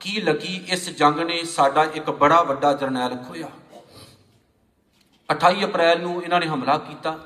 ਕੀ 0.00 0.20
ਲੱਗੀ? 0.20 0.54
ਇਸ 0.68 0.88
ਜੰਗ 0.90 1.20
ਨੇ 1.20 1.42
ਸਾਡਾ 1.44 1.84
ਇੱਕ 1.94 2.10
ਬੜਾ 2.10 2.42
ਵੱਡਾ 2.42 2.72
ਜਰਨੈਲ 2.72 3.16
ਖੋਇਆ 3.28 3.48
28 5.28 5.64
ਅਪ੍ਰੈਲ 5.64 6.00
ਨੂੰ 6.00 6.22
ਇਹਨਾਂ 6.22 6.40
ਨੇ 6.40 6.46
ਹਮਲਾ 6.46 6.76
ਕੀਤਾ। 6.78 7.18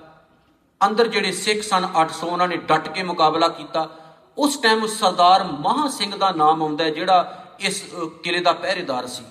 ਅੰਦਰ 0.81 1.09
ਜਿਹੜੇ 1.09 1.33
ਸਿੱਖ 1.33 1.63
ਸਨ 1.63 1.89
800 1.95 2.27
ਉਹਨਾਂ 2.27 2.49
ਨੇ 2.49 2.57
ਡਟ 2.69 2.89
ਕੇ 2.89 3.03
ਮੁਕਾਬਲਾ 3.03 3.49
ਕੀਤਾ। 3.49 3.89
ਉਸ 4.39 4.57
ਟਾਈਮ 4.57 4.87
ਸਰਦਾਰ 4.87 5.45
ਮਹਾ 5.45 5.89
ਸਿੰਘ 5.89 6.15
ਦਾ 6.17 6.31
ਨਾਮ 6.33 6.63
ਆਉਂਦਾ 6.63 6.89
ਜਿਹੜਾ 6.91 7.45
ਇਸ 7.61 7.85
ਕਿਲੇ 8.23 8.41
ਦਾ 8.41 8.53
ਪਹਿਰੇਦਾਰ 8.53 9.07
ਸੀ। 9.07 9.25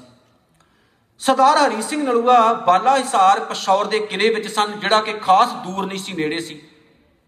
ਸਰਦਾਰ 1.20 1.58
ਹਰੀ 1.58 1.82
ਸਿੰਘ 1.82 2.04
ਨਲੂਆ 2.04 2.54
ਬਾਲਾ 2.54 2.98
ਹਿਸਾਰ 2.98 3.40
ਪਸ਼ੌਰ 3.40 3.86
ਦੇ 3.86 4.00
ਕਿਲੇ 4.00 4.30
ਵਿੱਚ 4.30 4.48
ਸਨ, 4.48 4.80
ਜਿਹੜਾ 4.80 5.02
ਕਿ 5.02 5.14
ਖਾਸ 5.14 5.54
ਦੂਰ 5.54 5.86
ਨਹੀਂ 5.86 6.00
ਸੀ, 6.00 6.14
ਨੇੜੇ 6.14 6.40
ਸੀ। 6.40 6.62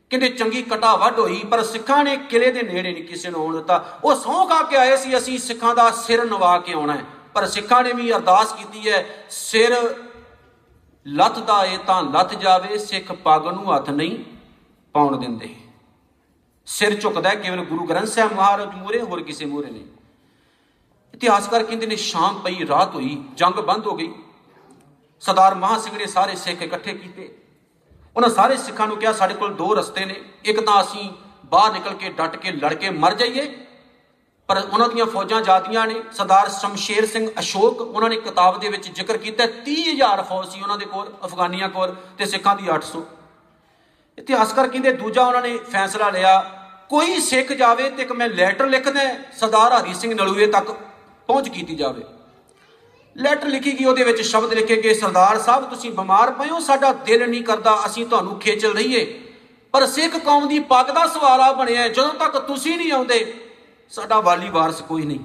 ਕਹਿੰਦੇ, 0.09 0.29
ਚੰਗੀ 0.29 0.61
ਕਟਾ 0.61 0.95
ਵੱਢ 0.95 1.19
ਹੋਈ, 1.19 1.43
ਪਰ 1.51 1.63
ਸਿੱਖਾਂ 1.63 2.03
ਨੇ 2.03 2.17
ਕਿਲੇ 2.17 2.51
ਦੇ 2.51 2.61
ਨੇੜੇ 2.61 2.93
ਨਹੀਂ 2.93 3.03
ਕਿਸੇ 3.03 3.29
ਨੂੰ 3.29 3.41
ਆਉਣ 3.41 3.55
ਦਿੱਤਾ। 3.55 3.99
ਉਹ 4.03 4.15
ਸੌਂ 4.15 4.47
ਕਾ 4.47 4.61
ਕੇ 4.61 4.75
ਆਏ 4.75 4.97
ਸੀ, 4.97 5.17
ਅਸੀਂ 5.17 5.39
ਸਿੱਖਾਂ 5.39 5.75
ਦਾ 5.75 5.91
ਸਿਰ 5.91 6.25
ਨਵਾ 6.25 6.57
ਕੇ 6.59 6.73
ਆਉਣਾ 6.73 6.93
ਹੈ। 6.93 7.03
ਪਰ 7.33 7.45
ਸਿੱਖਾਂ 7.47 7.83
ਨੇ 7.83 7.93
ਵੀ 7.93 8.13
ਅਰਦਾਸ 8.13 8.53
ਕੀਤੀ 8.53 8.89
ਹੈ, 8.89 9.25
ਸਿਰ 9.29 9.99
ਲੱਤ 11.07 11.39
ਦਾ 11.39 11.65
ਏ 11.65 11.77
ਤਾਂ 11.77 12.03
ਲੱਤ 12.03 12.33
ਜਾਵੇ, 12.33 12.77
ਸਿੱਖ 12.77 13.11
ਪੱਗ 13.11 13.47
ਨੂੰ 13.47 13.75
ਹੱਥ 13.75 13.89
ਨਹੀਂ 13.89 14.19
ਪਾਉਣ 14.93 15.17
ਦਿੰਦੇ। 15.17 15.55
ਸਿਰ 16.65 16.99
ਝੁਕਦਾ 16.99 17.35
ਕੇਵਲ 17.35 17.63
ਗੁਰੂ 17.63 17.85
ਗ੍ਰੰਥ 17.85 18.07
ਸਾਹਿਬ 18.07 18.33
ਮਹਾਰਾਜ 18.33 18.75
ਮੂਰੇ 18.75 19.01
ਹੋਰ 19.01 19.23
ਕਿਸੇ 19.23 19.45
ਮੂਰੇ 19.45 19.71
ਨਹੀਂ। 19.71 19.85
ਇਤਿਹਾਸਕਾਰ 21.19 21.63
ਕਹਿੰਦੇ 21.63 21.87
ਨੇ 21.87 21.95
ਸ਼ਾਮ 21.95 22.39
ਪਈ, 22.39 22.65
ਰਾਤ 22.67 22.93
ਹੋਈ, 22.95 23.15
ਜੰਗ 23.33 23.53
ਬੰਦ 23.59 23.87
ਹੋ 23.87 23.95
ਗਈ। 23.95 24.11
ਸਰਦਾਰ 25.21 25.55
ਮਹਾ 25.55 25.79
ਸਿੰਘ 25.79 25.97
ਨੇ 25.97 26.05
ਸਾਰੇ 26.05 26.35
ਸਿੱਖ 26.35 26.61
ਇਕੱਠੇ 26.61 26.93
ਕੀਤੇ। 26.93 27.27
ਉਹਨਾਂ 28.15 28.29
ਸਾਰੇ 28.29 28.57
ਸਿੱਖਾਂ 28.57 28.87
ਨੂੰ 28.87 28.97
ਕਿਹਾ, 28.97 29.11
ਸਾਡੇ 29.13 29.33
ਕੋਲ 29.33 29.53
ਦੋ 29.53 29.73
ਰਸਤੇ 29.75 30.05
ਨੇ। 30.05 30.15
ਇੱਕ 30.45 30.59
ਤਾਂ 30.59 30.81
ਅਸੀਂ 30.81 31.09
ਬਾਹਰ 31.45 31.73
ਨਿਕਲ 31.73 31.93
ਕੇ 31.93 32.09
ਡਟ 32.09 32.35
ਕੇ 32.35 32.51
ਲੜ 32.53 32.73
ਕੇ 32.73 32.89
ਮਰ 32.99 33.13
ਜਾਈਏ, 33.13 33.45
ਪਰ 34.49 34.61
ਉਹਨਾਂ 34.63 34.89
ਦੀਆਂ 34.89 35.05
ਫੌਜਾਂ 35.05 35.41
ਜਾਦੀਆਂ 35.41 35.85
ਨੇ। 35.87 36.01
ਸਰਦਾਰ 36.13 36.49
ਸ਼ਮਸ਼ੇਰ 36.51 37.05
ਸਿੰਘ 37.05 37.29
ਅਸ਼ੋਕ, 37.39 37.81
ਉਹਨਾਂ 37.81 38.09
ਨੇ 38.09 38.15
ਕਿਤਾਬ 38.21 38.59
ਦੇ 38.59 38.69
ਵਿੱਚ 38.69 38.89
ਜ਼ਿਕਰ 38.89 39.17
ਕੀਤਾ 39.17 39.47
30000 39.65 40.23
ਫੌਜ 40.23 40.49
ਸੀ 40.49 40.61
ਉਹਨਾਂ 40.61 40.77
ਦੇ 40.77 40.85
ਕੋਲ, 40.85 41.13
ਅਫਗਾਨੀਆਂ 41.25 41.69
ਕੋਲ 41.69 41.95
ਤੇ 42.17 42.25
ਸਿੱਖਾਂ 42.25 42.55
ਦੀ 42.55 42.69
800 42.69 43.05
ਇਤਿਹਾਸਕਾਰ 44.17 44.67
ਕਹਿੰਦੇ 44.67 44.91
ਦੂਜਾ 44.95 45.23
ਉਹਨਾਂ 45.23 45.41
ਨੇ 45.41 45.57
ਫੈਸਲਾ 45.71 46.09
ਲਿਆ, 46.09 46.39
ਕੋਈ 46.89 47.19
ਸਿੱਖ 47.21 47.51
ਜਾਵੇ 47.53 47.89
ਤੇ 47.89 48.03
ਇੱਕ 48.03 48.11
ਮੈਂ 48.11 48.27
ਲੈਟਰ 48.29 48.67
ਲਿਖਦਾ, 48.67 49.01
ਸਰਦਾਰ 49.39 49.73
ਹਰੀ 49.73 49.93
ਸਿੰਘ 49.93 50.13
ਨਲੂਏ 50.13 50.47
ਤੱਕ 50.51 50.77
ਪਹੁੰਚ 51.29 51.49
ਕੀਤੀ 51.49 51.75
ਜਾਵੇ। 51.75 52.03
ਲੈਟਰ 53.15 53.47
ਲਿਖੀ 53.47 53.71
ਗਈ, 53.79 53.85
ਉਹਦੇ 53.85 54.03
ਵਿੱਚ 54.03 54.21
ਸ਼ਬਦ 54.23 54.53
ਲਿਖੇ 54.53 54.75
ਗਏ, 54.81 54.93
ਸਰਦਾਰ 54.93 55.39
ਸਾਹਿਬ, 55.39 55.69
ਤੁਸੀਂ 55.69 55.91
ਬਿਮਾਰ 55.91 56.31
ਪਏ 56.31 56.49
ਹੋ, 56.49 56.59
ਸਾਡਾ 56.59 56.91
ਦਿਲ 57.05 57.29
ਨਹੀਂ 57.29 57.43
ਕਰਦਾ, 57.43 57.75
ਅਸੀਂ 57.85 58.05
ਤੁਹਾਨੂੰ 58.05 58.37
ਖੇਚਲ 58.39 58.73
ਰਹੀਏ। 58.73 59.03
ਪਰ 59.73 59.85
ਸਿੱਖ 59.87 60.15
ਕੌਮ 60.17 60.47
ਦੀ 60.47 60.59
ਪੱਗ 60.69 60.85
ਦਾ 60.85 61.05
ਸਵਾਲ 61.07 61.41
ਆ 61.41 61.51
ਬਣਿਆ 61.53 61.87
ਜਦੋਂ 61.87 62.13
ਤੱਕ 62.15 62.37
ਤੁਸੀਂ 62.39 62.77
ਨਹੀਂ 62.77 62.91
ਆਉਂਦੇ, 62.91 63.19
ਸਾਡਾ 63.91 64.19
ਵਾਲੀ 64.19 64.49
ਵਾਰਸ 64.49 64.81
ਕੋਈ 64.81 65.05
ਨਹੀਂ। 65.05 65.19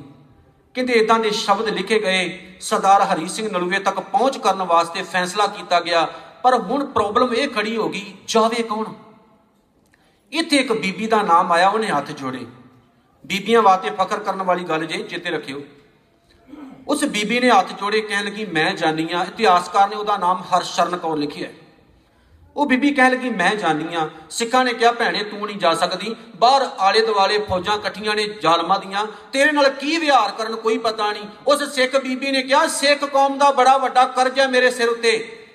ਕਹਿੰਦੇ 0.74 0.92
ਇਦਾਂ 0.92 1.18
ਦੇ 1.18 1.30
ਸ਼ਬਦ 1.30 1.68
ਲਿਖੇ 1.68 1.98
ਗਏ, 1.98 2.56
ਸਰਦਾਰ 2.60 3.02
ਹਰੀ 3.02 3.28
ਸਿੰਘ 3.28 3.48
ਨਲੂਏ 3.48 3.78
ਤੱਕ 3.78 4.00
ਪਹੁੰਚ 4.00 4.38
ਕਰਨ 4.38 4.62
ਵਾਸਤੇ 4.62 5.02
ਫੈਸਲਾ 5.02 5.46
ਕੀਤਾ 5.48 5.80
ਗਿਆ। 5.80 6.06
ਪਰ 6.42 6.54
ਹੁਣ 6.60 6.84
ਪ੍ਰੋਬਲਮ 6.86 7.34
ਇਹ 7.34 7.48
ਖੜੀ 7.48 7.76
ਹੋ 7.76 7.88
ਗਈ, 7.88 8.14
ਜਾਵੇ 8.26 8.62
ਕੌਣ? 8.62 8.84
ਇੱਥੇ 10.32 10.56
ਇੱਕ 10.56 10.72
ਬੀਬੀ 10.72 11.06
ਦਾ 11.06 11.22
ਨਾਮ 11.22 11.52
ਆਇਆ, 11.52 11.68
ਉਹਨੇ 11.68 11.86
ਹੱਥ 11.86 12.10
ਜੋੜੇ। 12.12 12.44
ਬੀਬੀਆਂ 13.24 13.62
ਵਾਸਤੇ 13.62 13.90
ਫਖਰ 13.90 14.18
ਕਰਨ 14.18 14.42
ਵਾਲੀ 14.42 14.64
ਗੱਲ 14.64 14.86
ਜੇ, 14.86 15.02
ਚੇਤੇ 15.02 15.30
ਰੱਖਿਓ। 15.30 15.62
ਉਸ 16.88 17.04
ਬੀਬੀ 17.04 17.40
ਨੇ 17.40 17.50
ਹੱਥ 17.50 17.72
ਜੋੜੇ 17.72 18.00
ਕਹਿਣ 18.00 18.24
ਲੱਗੀ, 18.24 18.44
ਮੈਂ 18.44 18.74
ਜਾਣੀ 18.74 19.08
ਆ। 19.12 19.22
ਇਤਿਹਾਸਕਾਰ 19.22 19.88
ਨੇ 19.88 19.96
ਉਹਦਾ 19.96 20.16
ਨਾਮ 20.16 20.42
ਹਰਸ਼ਰਨ 20.42 20.96
ਕੌਰ 20.96 21.16
ਲਿਖਿਆ 21.16 21.48
ਉਹ 22.56 22.66
ਬੀਬੀ 22.66 22.90
ਕਹਿਣ 22.94 23.12
ਲੱਗੀ, 23.12 23.30
ਮੈਂ 23.30 23.54
ਜਾਣੀ 23.54 23.94
ਆ। 23.94 24.08
ਸਿੱਖਾਂ 24.30 24.64
ਨੇ 24.64 24.72
ਕਿਹਾ, 24.72 24.92
ਭੈਣੇ, 24.92 25.24
ਤੂੰ 25.24 25.46
ਨਹੀਂ 25.46 25.56
ਜਾ 25.56 25.74
ਸਕਦੀ। 25.74 26.14
ਬਾਹਰ 26.36 26.70
ਆਲੇ 26.78 27.06
ਦੁਆਲੇ 27.06 27.38
ਫੌਜਾਂ 27.38 27.74
ਇਕੱਠੀਆਂ 27.74 28.16
ਨੇ 28.16 28.26
ਜ਼ਾਲਮਾਂ 28.28 28.78
ਦੀਆਂ। 28.80 29.06
ਤੇਰੇ 29.32 29.52
ਨਾਲ 29.52 29.68
ਕੀ 29.68 29.96
ਵਿਹਾਰ 29.96 30.32
ਕਰਨ 30.32 30.56
ਕੋਈ 30.56 30.78
ਪਤਾ 30.78 31.12
ਨਹੀਂ। 31.12 31.24
ਉਸ 31.46 31.62
ਸਿੱਖ 31.74 31.96
ਬੀਬੀ 31.96 32.30
ਨੇ 32.30 32.42
ਕਿਹਾ, 32.42 32.66
ਸਿੱਖ 32.66 33.04
ਕੌਮ 33.04 33.38
ਦਾ 33.38 33.50
ਬੜਾ 33.50 33.76
ਵੱਡਾ 33.76 34.04
ਕਰਜ਼ 34.04 34.40
ਹੈ 34.40 34.46
ਮੇਰੇ 34.46 34.70
ਸਿਰ 34.70 34.88
ਉੱਤੇ। 34.88 35.46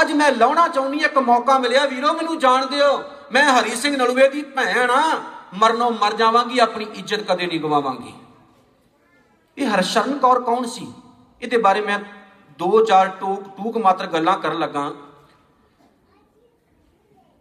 ਅੱਜ 0.00 0.12
ਮੈਂ 0.12 0.32
ਲਾਉਣਾ 0.32 0.68
ਚਾਹੁੰਦੀ 0.68 0.98
ਇੱਕ 0.98 1.18
ਮੌਕਾ 1.18 1.58
ਮਿਲਿਆ। 1.58 1.86
ਵੀਰੋ, 1.86 2.12
ਮੈਨੂੰ 2.12 2.38
ਜਾਣ 2.38 2.66
ਦਿਓ। 2.66 3.02
ਮੈਂ 3.32 3.44
ਹਰੀ 3.44 3.76
ਸਿੰਘ 3.76 3.96
ਨਲੂਏ 3.96 4.28
ਦੀ 4.28 4.42
ਭੈਣ 4.42 4.90
ਆ। 4.90 5.22
ਮਰਨੋਂ 5.54 5.90
ਮਰ 5.90 6.14
ਜਾਵਾਂਗੀ, 6.14 6.58
ਆਪਣੀ 6.58 6.86
ਇੱਜ਼ਤ 6.94 7.20
ਕਦੇ 7.20 7.46
ਨਹੀਂ 7.46 7.60
ਗਵਾਵਾਂਗੀ। 7.60 8.14
ਇਹ 9.56 9.66
ਹਰਸ਼ਰਨ 9.66 10.18
ਕੌਰ 10.18 10.40
ਕੌਣ 10.42 10.66
ਸੀ? 10.66 10.92
ਇਹਦੇ 11.42 11.56
ਬਾਰੇ 11.56 11.80
ਮੈਂ 11.80 11.98
ਦੋ 12.58 12.84
ਚਾਰ 12.84 13.08
ਟੂਕ 13.10 13.48
ਟੂਕ 13.56 13.76
ਮਾਤਰ 13.76 14.06
ਗੱਲਾਂ 14.06 14.36
ਕਰਨ 14.38 14.58
ਲੱਗਾ। 14.58 14.90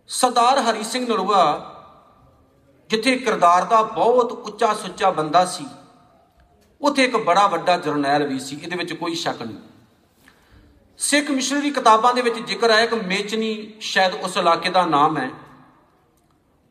ਸਰਦਾਰ 0.09 0.59
ਹਰੀ 0.59 0.83
ਸਿੰਘ 0.83 1.07
ਨਲੂਆ 1.07 1.43
ਜਿੱਥੇ 2.89 3.15
ਕਿਰਦਾਰ 3.17 3.65
ਦਾ 3.65 3.81
ਬਹੁਤ 3.83 4.31
ਉੱਚਾ 4.31 4.73
ਸੁੱਚਾ 4.73 5.09
ਬੰਦਾ 5.11 5.45
ਸੀ, 5.45 5.65
ਉੱਥੇ 6.81 7.03
ਇੱਕ 7.03 7.15
ਬੜਾ 7.17 7.45
ਵੱਡਾ 7.47 7.77
ਜਰਨੈਲ 7.77 8.27
ਵੀ 8.27 8.39
ਸੀ, 8.39 8.55
ਇਹਦੇ 8.55 8.75
ਵਿੱਚ 8.75 8.93
ਕੋਈ 8.93 9.15
ਸ਼ੱਕ 9.15 9.41
ਨਹੀਂ। 9.41 9.57
ਸਿੱਖ 10.99 11.29
ਮਿਸ਼ਨਰੀ 11.31 11.69
ਕਿਤਾਬਾਂ 11.71 12.13
ਦੇ 12.13 12.21
ਵਿੱਚ 12.21 12.39
ਜ਼ਿਕਰ 12.39 12.69
ਆਇਆ 12.69 12.85
ਕਿ 12.85 12.95
ਮੇਚਨੀ 12.97 13.73
ਸ਼ਾਇਦ 13.81 14.13
ਉਸ 14.15 14.37
ਇਲਾਕੇ 14.37 14.69
ਦਾ 14.69 14.85
ਨਾਮ 14.85 15.17
ਹੈ। 15.17 15.29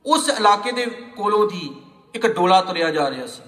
ਉਸ 0.04 0.28
ਇਲਾਕੇ 0.28 0.72
ਦੇ 0.72 0.84
ਕੋਲੋਂ 1.16 1.46
ਦੀ 1.48 1.74
ਇੱਕ 2.14 2.26
ਡੋਲਾ 2.26 2.60
ਤੁਰਿਆ 2.60 2.90
ਜਾ 2.90 3.10
ਰਿਹਾ 3.10 3.26
ਸੀ। 3.26 3.42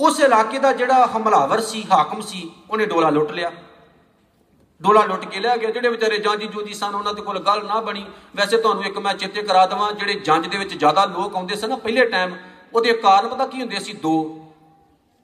ਉਸ 0.00 0.20
ਇਲਾਕੇ 0.20 0.58
ਦਾ 0.58 0.72
ਜਿਹੜਾ 0.72 1.06
ਹਮਲਾਵਰ 1.06 1.60
ਸੀ, 1.60 1.86
ਹਾਕਮ 1.92 2.20
ਸੀ, 2.20 2.50
ਉਹਨੇ 2.70 2.86
ਡੋਲਾ 2.86 3.10
ਲੁੱਟ 3.10 3.32
ਲਿਆ। 3.32 3.52
ਡੋਲਾ 4.82 5.04
ਲੁੱਟ 5.04 5.24
ਕੇ 5.24 5.40
ਲਿਆ 5.40 5.56
ਗਿਆ, 5.56 5.70
ਜਿਹੜੇ 5.70 5.88
ਵਿਚਾਰੇ 5.88 6.18
ਜਾਂਜੀ 6.18 6.46
ਜੂਦੀ 6.46 6.74
ਸਨ, 6.74 6.94
ਉਹਨਾਂ 6.94 7.14
ਦੇ 7.14 7.22
ਕੋਲ 7.22 7.38
ਗੱਲ 7.38 7.66
ਨਾ 7.66 7.80
ਬਣੀ। 7.80 8.06
ਵੈਸੇ 8.36 8.56
ਤੁਹਾਨੂੰ 8.56 8.84
ਇੱਕ 8.84 8.98
ਮੈਂ 8.98 9.14
ਚੇਤੇ 9.14 9.42
ਕਰਾ 9.42 9.66
ਦਵਾਂ, 9.66 9.92
ਜਿਹੜੇ 9.92 10.14
ਜੰਜ 10.14 10.46
ਦੇ 10.46 10.58
ਵਿੱਚ 10.58 10.78
ਜ਼ਿਆਦਾ 10.78 11.04
ਲੋਕ 11.04 11.36
ਆਉਂਦੇ 11.36 11.56
ਸਨ 11.56 11.68
ਨਾ 11.68 11.76
ਪਹਿਲੇ 11.76 12.06
ਟਾਈਮ 12.06 12.36
ਉਹਦੇ 12.74 12.92
ਕਾਰਨ 12.92 13.28
ਪਤਾ 13.28 13.46
ਕੀ 13.46 13.60
ਹੁੰਦੇ 13.60 13.80
ਸੀ? 13.80 13.92
ਦੋ। 13.92 14.42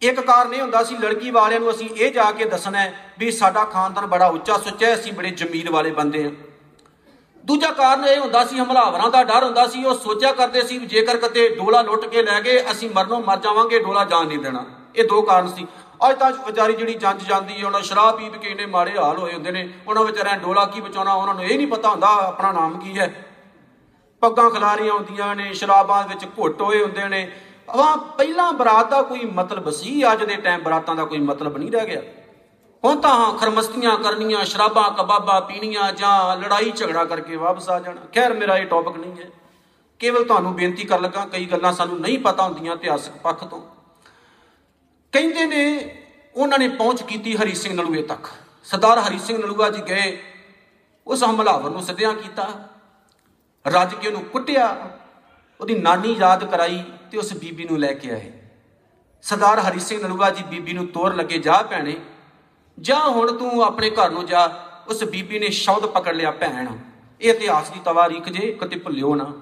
ਇੱਕ 0.03 0.21
ਕਾਰਨ 0.21 0.55
ਇਹ 0.55 0.61
ਹੁੰਦਾ 0.61 0.85
ਸੀ, 0.85 0.97
ਲੜਕੀ 0.97 1.31
ਵਾਲਿਆਂ 1.31 1.61
ਨੂੰ 1.61 1.71
ਅਸੀਂ 1.71 1.91
ਇਹ 1.91 2.13
ਜਾ 2.13 2.33
ਕੇ 2.33 2.45
ਦੱਸਣਾ 2.45 2.91
ਵੀ 3.19 3.31
ਸਾਡਾ 3.31 3.65
ਖਾਨਦਾਨ 3.65 4.07
ਬੜਾ 4.07 4.27
ਉੱਚਾ 4.27 4.59
ਸੁੱਚਾ 4.59 4.87
ਹੈ, 4.87 4.95
ਅਸੀਂ 4.95 5.13
ਬੜੇ 5.13 5.31
ਜ਼ਮੀਰ 5.31 5.71
ਵਾਲੇ 5.71 5.91
ਬੰਦੇ 5.91 6.25
ਹਾਂ। 6.25 6.31
ਦੂਜਾ 7.47 7.71
ਕਾਰਨ 7.71 8.05
ਇਹ 8.05 8.21
ਹੁੰਦਾ 8.21 8.45
ਸੀ, 8.45 8.59
ਹਮਲਾਵਰਾਂ 8.59 9.11
ਦਾ 9.11 9.25
ਡਰ 9.25 9.45
ਹੁੰਦਾ 9.45 9.67
ਸੀ, 9.67 9.85
ਉਹ 9.85 9.95
ਸੋਚਿਆ 9.95 10.33
ਕਰਦੇ 10.33 10.63
ਸੀ 10.63 10.79
ਜੇਕਰ 10.79 11.17
ਕਦੇ 11.17 11.49
ਡੋਲਾ 11.49 11.83
ਲੁੱਟ 11.83 12.05
ਕੇ 12.07 12.23
ਲੈ 12.23 12.41
ਗਏ, 12.41 12.71
ਅਸੀਂ 12.71 12.91
ਮਰਨੋਂ 12.91 13.21
ਮਰ 13.21 13.39
ਜਾਵਾਂਗੇ, 13.39 13.79
ਡੋਲਾ 13.79 14.05
ਜਾਣ 14.05 14.27
ਨਹੀਂ 14.27 14.39
ਦੇਣਾ। 14.39 14.65
ਇਹ 14.97 15.05
ਦੋ 15.05 15.23
ਕਾਰਨ 15.23 15.49
ਸੀ। 15.49 15.67
ਅੱਜ 16.11 16.19
ਤਾਂ 16.19 16.33
ਵਿਚਾਰੀ 16.33 16.73
ਜਿਹੜੀ 16.73 16.95
ਜੰਜ 16.95 17.23
ਜਾਂਦੀ 17.23 17.61
ਹੈ, 17.61 17.67
ਉਹਨਾਂ 17.67 17.81
ਸ਼ਰਾਬ 17.81 18.17
ਪੀ 18.17 18.29
ਕੇ 18.29 18.49
ਇੰਨੇ 18.49 18.67
ਮਾੜੇ 18.67 18.99
ਹਾਲ 18.99 19.19
ਹੋਏ 19.19 19.33
ਹੁੰਦੇ 19.33 19.51
ਨੇ, 19.51 19.73
ਉਹਨਾਂ 19.89 20.05
ਵਿਚਾਰਿਆਂ 20.05 20.37
ਡੋਲਾ 20.37 20.65
ਕੀ 20.65 20.81
ਬਚਾਉਣਾ, 20.81 21.15
ਉਹਨਾਂ 21.15 21.35
ਨੂੰ 21.35 21.45
ਇਹ 21.45 21.57
ਨਹੀਂ 21.57 21.67
ਪਤਾ 21.67 21.89
ਹੁੰਦਾ 21.89 22.09
ਆਪਣਾ 22.09 22.53
ਨਾਮ 22.53 22.79
ਕੀ 22.79 22.99
ਹੈ। 22.99 23.27
ਪੱਗਾਂ 24.21 24.51
ਖਿਲਾਰੀਆਂ 24.51 24.93
ਹੁੰਦੀਆਂ 24.93 25.37
ਨੇ, 25.37 25.55
ਸ਼ਰਾਬਾਂ 25.55 26.09
ਵਿੱਚ 26.09 26.25
ਘੁੱਟ 26.25 26.63
ਹੋਏ 26.63 26.83
ਹੁੰਦੇ 26.83 27.09
ਨੇ। 27.09 27.33
ਵਾ 27.77 27.97
ਪਹਿਲਾਂ 27.97 28.53
ਬਰਾਤ 28.53 28.91
ਦਾ 28.91 29.03
ਕੋਈ 29.03 29.25
ਮਤਲਬ 29.25 29.71
ਸੀ, 29.71 30.13
ਅੱਜ 30.13 30.25
ਦੇ 30.25 30.37
ਟਾਈਮ 30.37 30.63
ਬਰਾਤਾਂ 30.63 30.95
ਦਾ 30.97 31.05
ਕੋਈ 31.05 31.19
ਮਤਲਬ 31.19 31.57
ਨਹੀਂ 31.57 31.73
ਰਹਿ 31.73 31.87
ਗਿਆ। 31.87 32.03
ਹੁਣ 32.85 33.01
ਤਾਂ 33.01 33.11
ਹਾਂ 33.11 33.39
ਖਰਮਸਤੀਆਂ 33.39 33.97
ਕਰਨੀਆਂ, 33.97 34.45
ਸ਼ਰਾਬਾਂ, 34.45 34.91
ਕਬਾਬਾਂ 34.91 35.41
ਪੀਣੀਆਂ, 35.41 35.93
ਜਾਂ 35.93 36.37
ਲੜਾਈ 36.37 36.71
ਝਗੜਾ 36.71 37.05
ਕਰਕੇ 37.05 37.37
ਵਾਪਸ 37.37 37.69
ਆ 37.69 37.81
ਜਾਣਾ। 37.81 38.01
ਖੈਰ, 38.15 38.35
ਮੇਰਾ 38.35 38.57
ਇਹ 38.57 38.67
ਟੌਪਿਕ 38.67 38.97
ਨਹੀਂ 38.97 39.23
ਹੈ। 39.23 39.31
ਕੇਵਲ 39.99 40.25
ਤੁਹਾਨੂੰ 40.25 40.55
ਬੇਨਤੀ 40.55 40.85
ਕਰ 40.85 41.01
ਲੱਗਾ, 41.01 41.25
ਕਈ 41.25 41.47
ਗੱਲਾਂ 41.47 41.73
ਸਾਨੂੰ 41.73 42.01
ਨਹੀਂ 42.01 42.19
ਪਤਾ 42.19 42.43
ਹੁੰਦੀਆਂ 42.43 42.75
ਇਤਿਹਾਸਕ 42.75 43.13
ਪੱਖ 43.13 43.45
ਤੋਂ। 43.45 43.61
ਕਹਿੰਦੇ 45.13 45.47
ਨੇ, 45.47 45.95
ਉਹਨਾਂ 46.35 46.59
ਨੇ 46.59 46.69
ਪਹੁੰਚ 46.69 47.03
ਕੀਤੀ 47.03 47.37
ਹਰੀ 47.37 47.55
ਸਿੰਘ 47.55 47.75
ਨਲੂਏ 47.75 48.03
ਤੱਕ। 48.03 48.27
ਸਰਦਾਰ 48.65 48.99
ਹਰੀ 48.99 49.19
ਸਿੰਘ 49.19 49.39
ਨਲੂਆ 49.39 49.71
ਜੀ 49.71 49.83
ਗਏ, 49.83 50.23
ਉਸ 51.07 51.25
ਹਮਲਾਵਰ 51.25 51.71
ਨੂੰ 51.71 51.83
ਸੱਦਿਆ 51.83 52.13
ਕੀਤਾ। 52.13 52.69
ਰੱਜ 53.67 53.95
ਕੇ 53.95 54.09
ਉਹਨੂੰ 54.09 54.25
ਕੁੱਟਿਆ। 54.25 54.91
ਉਹਦੀ 55.61 55.75
ਨਾਨੀ 55.75 56.13
ਯਾਦ 56.13 56.45
ਕਰਾਈ 56.45 56.85
ਤੇ 57.11 57.19
ਉਸ 57.19 57.33
ਬੀਬੀ 57.33 57.65
ਨੂੰ 57.65 57.79
ਲੈ 57.79 57.93
ਕੇ 57.93 58.11
ਆਏ। 58.11 58.33
ਸਰਦਾਰ 59.23 59.59
ਹਰੀ 59.59 59.81
ਸਿੰਘ 59.81 60.03
ਨਲੂਆ 60.03 60.31
ਜੀ 60.31 60.43
ਬੀਬੀ 60.43 60.73
ਨੂੰ 60.73 60.87
ਤੋਰ 60.87 61.15
ਲੱਗੇ, 61.15 61.39
ਜਾ 61.39 61.63
ਭੈਣੇ 61.63 61.97
ਜਾ 62.81 62.99
ਹੁਣ 62.99 63.37
ਤੂੰ 63.39 63.65
ਆਪਣੇ 63.65 63.91
ਘਰ 63.91 64.11
ਨੂੰ 64.11 64.27
ਜਾ, 64.27 64.51
ਉਸ 64.89 65.05
ਬੀਬੀ 65.05 65.39
ਨੇ 65.39 65.49
ਸ਼ਬਦ 65.49 65.87
ਪਕੜ 65.87 66.15
ਲਿਆ, 66.15 66.31
ਭੈਣ। 66.31 66.69
ਇਹ 67.21 67.31
ਇਤਿਹਾਸ 67.31 67.71
ਦੀ 67.71 67.81
ਤਵਾਰੀਖ 67.85 68.29
ਜੇ 68.29 68.53
ਕਦੇ 68.53 68.77
ਭੁੱਲਿਓ 68.77 69.15
ਨਾ। 69.15 69.33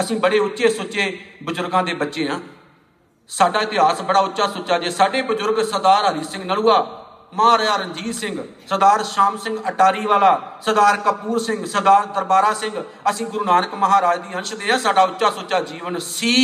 ਅਸੀਂ 0.00 0.16
ਬੜੇ 0.16 0.38
ਉੱਚੇ 0.38 0.68
ਸੁੱਚੇ 0.68 1.18
ਬਜ਼ੁਰਗਾਂ 1.42 1.82
ਦੇ 1.82 1.94
ਬੱਚੇ 1.94 2.28
ਆ। 2.28 2.40
ਸਾਡਾ 3.28 3.60
ਇਤਿਹਾਸ 3.60 4.00
ਬੜਾ 4.02 4.20
ਉੱਚਾ 4.20 4.46
ਸੁੱਚਾ 4.46 4.78
ਜੇ, 4.78 4.90
ਸਾਡੇ 4.90 5.22
ਬਜ਼ੁਰਗ 5.22 5.64
ਸਰਦਾਰ 5.64 6.12
ਹਰੀ 6.12 6.24
ਸਿੰਘ 6.24 6.44
ਨਲੂਆ 6.44 7.00
ਮਹਾਰਾਜਾ 7.34 7.76
ਰਣਜੀਤ 7.76 8.14
ਸਿੰਘ, 8.14 8.44
ਸਰਦਾਰ 8.68 9.04
ਸ਼ਾਮ 9.04 9.36
ਸਿੰਘ 9.36 9.58
ਅਟਾਰੀ 9.68 10.06
ਵਾਲਾ, 10.06 10.58
ਸਰਦਾਰ 10.62 10.96
ਕਪੂਰ 10.96 11.38
ਸਿੰਘ, 11.38 11.64
ਸਰਦਾਰ 11.66 12.06
ਦਰਬਾਰਾ 12.06 12.52
ਸਿੰਘ। 12.54 12.82
ਅਸੀਂ 13.10 13.26
ਗੁਰੂ 13.26 13.44
ਨਾਨਕ 13.44 13.74
ਮਹਾਰਾਜ 13.74 14.20
ਦੀ 14.20 14.34
ਅੰਸ਼ 14.34 14.54
ਦੇ 14.54 14.70
ਆ, 14.70 14.78
ਸਾਡਾ 14.78 15.02
ਉੱਚਾ 15.02 15.30
ਸੁੱਚਾ 15.30 15.60
ਜੀਵਨ 15.60 15.98
ਸੀ। 15.98 16.34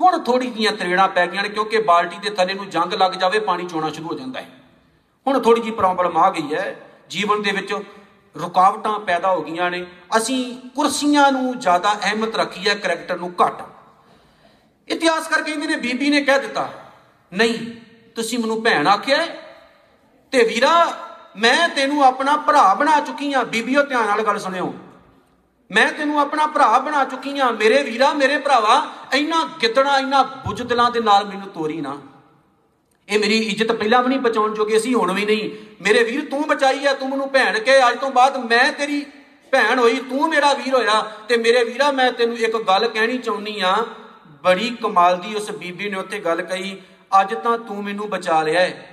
ਹੁਣ 0.00 0.18
ਥੋੜੀ 0.18 0.50
ਜੀਆਂ 0.50 0.72
ਤਰੇੜਾਂ 0.72 1.08
ਪੈ 1.08 1.26
ਗਈਆਂ 1.26 1.42
ਨੇ, 1.42 1.48
ਕਿਉਂਕਿ 1.48 1.78
ਬਾਲਟੀ 1.78 2.16
ਦੇ 2.16 2.30
ਥੱਲੇ 2.30 2.54
ਨੂੰ 2.54 2.68
ਜੰਗ 2.70 2.92
ਲੱਗ 2.92 3.12
ਜਾਵੇ, 3.12 3.38
ਪਾਣੀ 3.38 3.66
ਚੋਣਾ 3.66 3.90
ਸ਼ੁਰੂ 3.90 4.08
ਹੋ 4.08 4.14
ਜਾਂਦਾ 4.14 4.40
ਹੈ। 4.40 4.61
ਹੁਣ 5.26 5.40
ਥੋੜੀ 5.40 5.60
ਜੀ 5.60 5.70
ਪ੍ਰੋਬਲਮ 5.70 6.16
ਆ 6.16 6.30
ਗਈ 6.30 6.54
ਹੈ। 6.54 6.76
ਜੀਵਨ 7.10 7.42
ਦੇ 7.42 7.50
ਵਿੱਚ 7.50 7.72
ਰੁਕਾਵਟਾਂ 8.34 8.98
ਪੈਦਾ 9.00 9.30
ਹੋ 9.30 9.42
ਗਈਆਂ 9.42 9.70
ਨੇ। 9.70 9.84
ਅਸੀਂ 10.16 10.70
ਕੁਰਸੀਆਂ 10.74 11.30
ਨੂੰ 11.32 11.58
ਜ਼ਿਆਦਾ 11.58 11.92
ਅਹਿਮਤ 11.94 12.36
ਰੱਖੀ 12.36 12.68
ਹੈ 12.68 12.74
ਕੈਰੈਕਟਰ 12.74 13.18
ਨੂੰ 13.18 13.32
ਘੱਟ। 13.42 13.62
ਇਤਿਹਾਸਕਾਰ 14.88 15.42
ਕਹਿੰਦੇ 15.42 15.66
ਨੇ, 15.66 15.76
ਬੀਬੀ 15.76 16.10
ਨੇ 16.10 16.20
ਕਹਿ 16.22 16.38
ਦਿੱਤਾ, 16.40 16.68
ਨਹੀਂ, 17.32 17.58
ਤੁਸੀਂ 18.16 18.38
ਮੈਨੂੰ 18.38 18.62
ਭੈਣ 18.62 18.86
ਆਖਿਆ 18.86 19.26
ਤੇ 20.32 20.44
ਵੀਰਾ, 20.44 20.72
ਮੈਂ 21.36 21.68
ਤੈਨੂੰ 21.68 22.04
ਆਪਣਾ 22.04 22.36
ਭਰਾ 22.36 22.72
ਬਣਾ 22.74 23.00
ਚੁੱਕੀ 23.00 23.32
ਆ 23.32 23.42
ਬੀਬੀਓ 23.44 23.82
ਧਿਆਨ 23.82 24.06
ਨਾਲ 24.06 24.22
ਗੱਲ 24.22 24.38
ਸੁਣਿਓ। 24.38 24.74
ਮੈਂ 25.70 25.90
ਤੈਨੂੰ 25.92 26.20
ਆਪਣਾ 26.20 26.46
ਭਰਾ 26.46 26.78
ਬਣਾ 26.78 27.04
ਚੁੱਕੀ 27.04 27.38
ਆ 27.38 27.50
ਮੇਰੇ 27.50 27.82
ਵੀਰਾ, 27.82 28.12
ਮੇਰੇ 28.12 28.38
ਭਰਾਵਾ, 28.38 28.82
ਇੰਨਾ 29.14 29.44
ਗਿੱਦਣਾ 29.62 29.98
ਇੰਨਾ 29.98 30.22
ਬੁੱਝਦਲਾਂ 30.46 30.90
ਦੇ 30.90 31.00
ਨਾਲ 31.00 31.24
ਮੈਨੂੰ 31.24 31.48
ਤੋਰੀ 31.48 31.80
ਨਾ। 31.80 31.96
ਇਹ 33.08 33.18
ਮੇਰੀ 33.18 33.38
ਇੱਜ਼ਤ 33.38 33.72
ਪਹਿਲਾਂ 33.72 34.02
ਵੀ 34.02 34.08
ਨਹੀਂ 34.08 34.18
ਬਚਾਉਣ 34.20 34.54
ਜੋਗੇ 34.54 34.78
ਸੀ, 34.78 34.94
ਹੁਣ 34.94 35.12
ਵੀ 35.12 35.24
ਨਹੀਂ। 35.24 35.50
ਮੇਰੇ 35.82 36.02
ਵੀਰ 36.04 36.24
ਤੂੰ 36.24 36.46
ਬਚਾਈ 36.48 36.86
ਆ, 36.86 36.92
ਤੂੰ 36.92 37.08
ਮੈਨੂੰ 37.08 37.28
ਭੈਣ 37.30 37.58
ਕੇ 37.58 37.78
ਅੱਜ 37.88 37.98
ਤੋਂ 37.98 38.10
ਬਾਅਦ 38.10 38.36
ਮੈਂ 38.44 38.72
ਤੇਰੀ 38.72 39.04
ਭੈਣ 39.52 39.78
ਹੋਈ, 39.78 39.96
ਤੂੰ 40.00 40.28
ਮੇਰਾ 40.28 40.52
ਵੀਰ 40.54 40.74
ਹੋਇਆ 40.74 41.00
ਤੇ 41.28 41.36
ਮੇਰੇ 41.36 41.64
ਵੀਰਾ 41.64 41.90
ਮੈਂ 41.92 42.10
ਤੈਨੂੰ 42.12 42.36
ਇੱਕ 42.38 42.56
ਗੱਲ 42.58 42.86
ਕਹਿਣੀ 42.88 43.18
ਚਾਹੁੰਨੀ 43.18 43.60
ਆ। 43.60 43.74
ਬੜੀ 44.44 44.70
ਕਮਾਲ 44.82 45.16
ਦੀ 45.16 45.34
ਉਸ 45.34 45.50
ਬੀਬੀ 45.52 45.88
ਨੇ 45.88 45.96
ਉੱਥੇ 45.96 46.18
ਗੱਲ 46.18 46.42
ਕਹੀ, 46.42 46.76
ਅੱਜ 47.20 47.34
ਤਾਂ 47.34 47.56
ਤੂੰ 47.58 47.82
ਮੈਨੂੰ 47.84 48.08
ਬਚਾ 48.10 48.42
ਲਿਆ 48.42 48.60
ਹੈ 48.60 48.88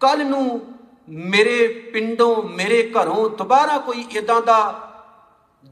ਕੱਲ 0.00 0.24
ਨੂੰ 0.26 0.60
ਮੇਰੇ 1.08 1.66
ਪਿੰਡੋਂ, 1.92 2.42
ਮੇਰੇ 2.42 2.82
ਘਰੋਂ 2.92 3.28
ਦੁਬਾਰਾ 3.30 3.78
ਕੋਈ 3.78 4.04
ਇਦਾਂ 4.12 4.40
ਦਾ 4.42 4.60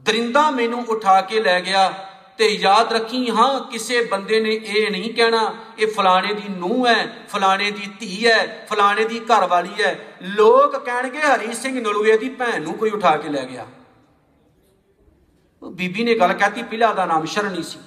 ਦਰਿੰਦਾ 0.05 0.49
ਮੈਨੂੰ 0.51 0.83
ਉਠਾ 0.89 1.19
ਕੇ 1.21 1.39
ਲੈ 1.39 1.59
ਗਿਆ। 1.61 1.93
ਤੇ 2.37 2.47
ਯਾਦ 2.47 2.93
ਰੱਖੀ 2.93 3.29
ਹਾਂ, 3.29 3.59
ਕਿਸੇ 3.59 4.03
ਬੰਦੇ 4.03 4.39
ਨੇ 4.39 4.49
ਇਹ 4.49 4.91
ਨਹੀਂ 4.91 5.13
ਕਹਿਣਾ, 5.13 5.53
ਇਹ 5.79 5.87
ਫਲਾਣੇ 5.87 6.33
ਦੀ 6.33 6.49
ਨੂੰਹ 6.49 6.87
ਹੈ, 6.87 7.07
ਫਲਾਣੇ 7.29 7.71
ਦੀ 7.71 7.89
ਧੀ 7.99 8.27
ਹੈ, 8.27 8.67
ਫਲਾਣੇ 8.69 9.05
ਦੀ 9.05 9.19
ਘਰ 9.19 9.47
ਵਾਲੀ 9.47 9.83
ਹੈ। 9.83 10.05
ਲੋਕ 10.21 10.77
ਕਹਿਣਗੇ, 10.77 11.19
ਹਰੀ 11.19 11.53
ਸਿੰਘ 11.53 11.81
ਨਲੂਏ 11.81 12.17
ਦੀ 12.17 12.29
ਭੈਣ 12.29 12.61
ਨੂੰ 12.61 12.73
ਕੋਈ 12.73 12.89
ਉਠਾ 12.89 13.17
ਕੇ 13.17 13.29
ਲੈ 13.29 13.45
ਗਿਆ। 13.45 13.65
ਉਹ 15.63 15.71
ਬੀਬੀ 15.71 16.03
ਨੇ 16.03 16.15
ਗੱਲ 16.15 16.33
ਕਹਿਤੀ, 16.33 16.63
ਪਿਲਾ 16.63 16.93
ਦਾ 16.93 17.05
ਨਾਮ 17.05 17.25
ਸ਼ਰਣੀ 17.25 17.63
ਸੀ। 17.63 17.79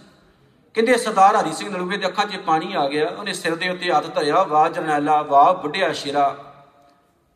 ਕਹਿੰਦੇ, 0.75 0.97
ਸਰਦਾਰ 0.97 1.37
ਹਰੀ 1.37 1.53
ਸਿੰਘ 1.53 1.71
ਨਲੂਏ 1.71 1.97
ਦੇ 1.97 2.07
ਅੱਖਾਂ 2.07 2.27
'ਚ 2.27 2.37
ਪਾਣੀ 2.37 2.75
ਆ 2.75 2.89
ਗਿਆ, 2.89 3.09
ਉਹਨੇ 3.09 3.33
ਸਿਰ 3.33 3.55
ਦੇ 3.55 3.69
ਉੱਤੇ 3.69 3.93
ਹੱਥ 3.93 4.15
ਧਰਿਆ, 4.15 4.43
ਵਾਹ 4.43 4.69
ਜਰਨੈਲਾ, 4.69 5.23
ਵਾਹ 5.23 5.55
ਬੁੱਢਿਆ 5.55 5.93
ਸ਼ੇਰਾ। 5.93 6.37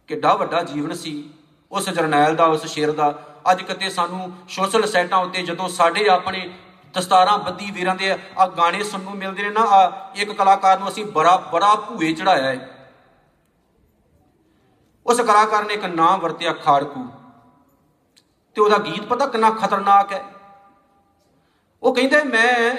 ਕਿੱਡਾ 0.07 0.35
ਵੱਡਾ 0.35 0.63
ਜੀਵਨ 0.63 0.95
ਸੀ, 0.95 1.31
ਉਸ 1.73 1.91
ਜਰਨੈਲ 1.91 2.37
ਦਾ, 2.37 2.47
ਉਸ 2.47 2.67
ਸ਼ੇਰ 2.67 2.93
ਦਾ। 2.93 3.23
ਅੱਜ 3.51 3.63
ਕਿਤੇ 3.63 3.91
ਸਾਨੂੰ 3.91 4.33
ਸੋਸ਼ਲ 4.49 4.87
ਸਾਈਟਾਂ 4.87 5.19
ਉੱਤੇ 5.19 5.43
ਜਦੋਂ 5.43 5.69
ਸਾਡੇ 5.69 6.09
ਆਪਣੇ 6.09 6.51
ਦਸਤਾਰਾਂ 6.95 7.39
ਬੱਦੀ 7.39 7.71
ਵੀਰਾਂ 7.71 7.95
ਦੇ 7.95 8.19
ਆ 8.39 8.47
ਗਾਣੇ 8.47 8.83
ਸੁਣਨ 8.83 9.05
ਨੂੰ 9.05 9.17
ਮਿਲਦੇ 9.17 9.43
ਨੇ 9.43 9.51
ਨਾ 9.51 9.61
ਆ 9.61 10.11
ਇੱਕ 10.15 10.33
ਕਲਾਕਾਰ 10.33 10.79
ਨੂੰ 10.79 10.89
ਅਸੀਂ 10.89 11.05
ਬੜਾ 11.07 11.37
ਬੜਾ 11.53 11.75
ਭੂਏ 11.75 12.13
ਚੜਾਇਆ 12.13 12.43
ਹੈ 12.43 12.69
ਉਸ 15.07 15.21
ਕਲਾਕਾਰ 15.21 15.65
ਨੇ 15.65 15.75
ਇੱਕ 15.75 15.85
ਨਾਮ 15.85 16.21
ਵਰਤਿਆ, 16.21 16.53
ਖਾੜਕੂ। 16.53 17.05
ਤੇ 18.55 18.61
ਉਹਦਾ 18.61 18.79
ਗੀਤ 18.79 19.03
ਪਤਾ 19.03 19.27
ਕਿੰਨਾ 19.27 19.51
ਖਤਰਨਾਕ 19.51 20.13
ਹੈ। 20.13 20.25
ਉਹ 21.83 21.95
ਕਹਿੰਦਾ, 21.95 22.25
ਮੈਂ 22.25 22.75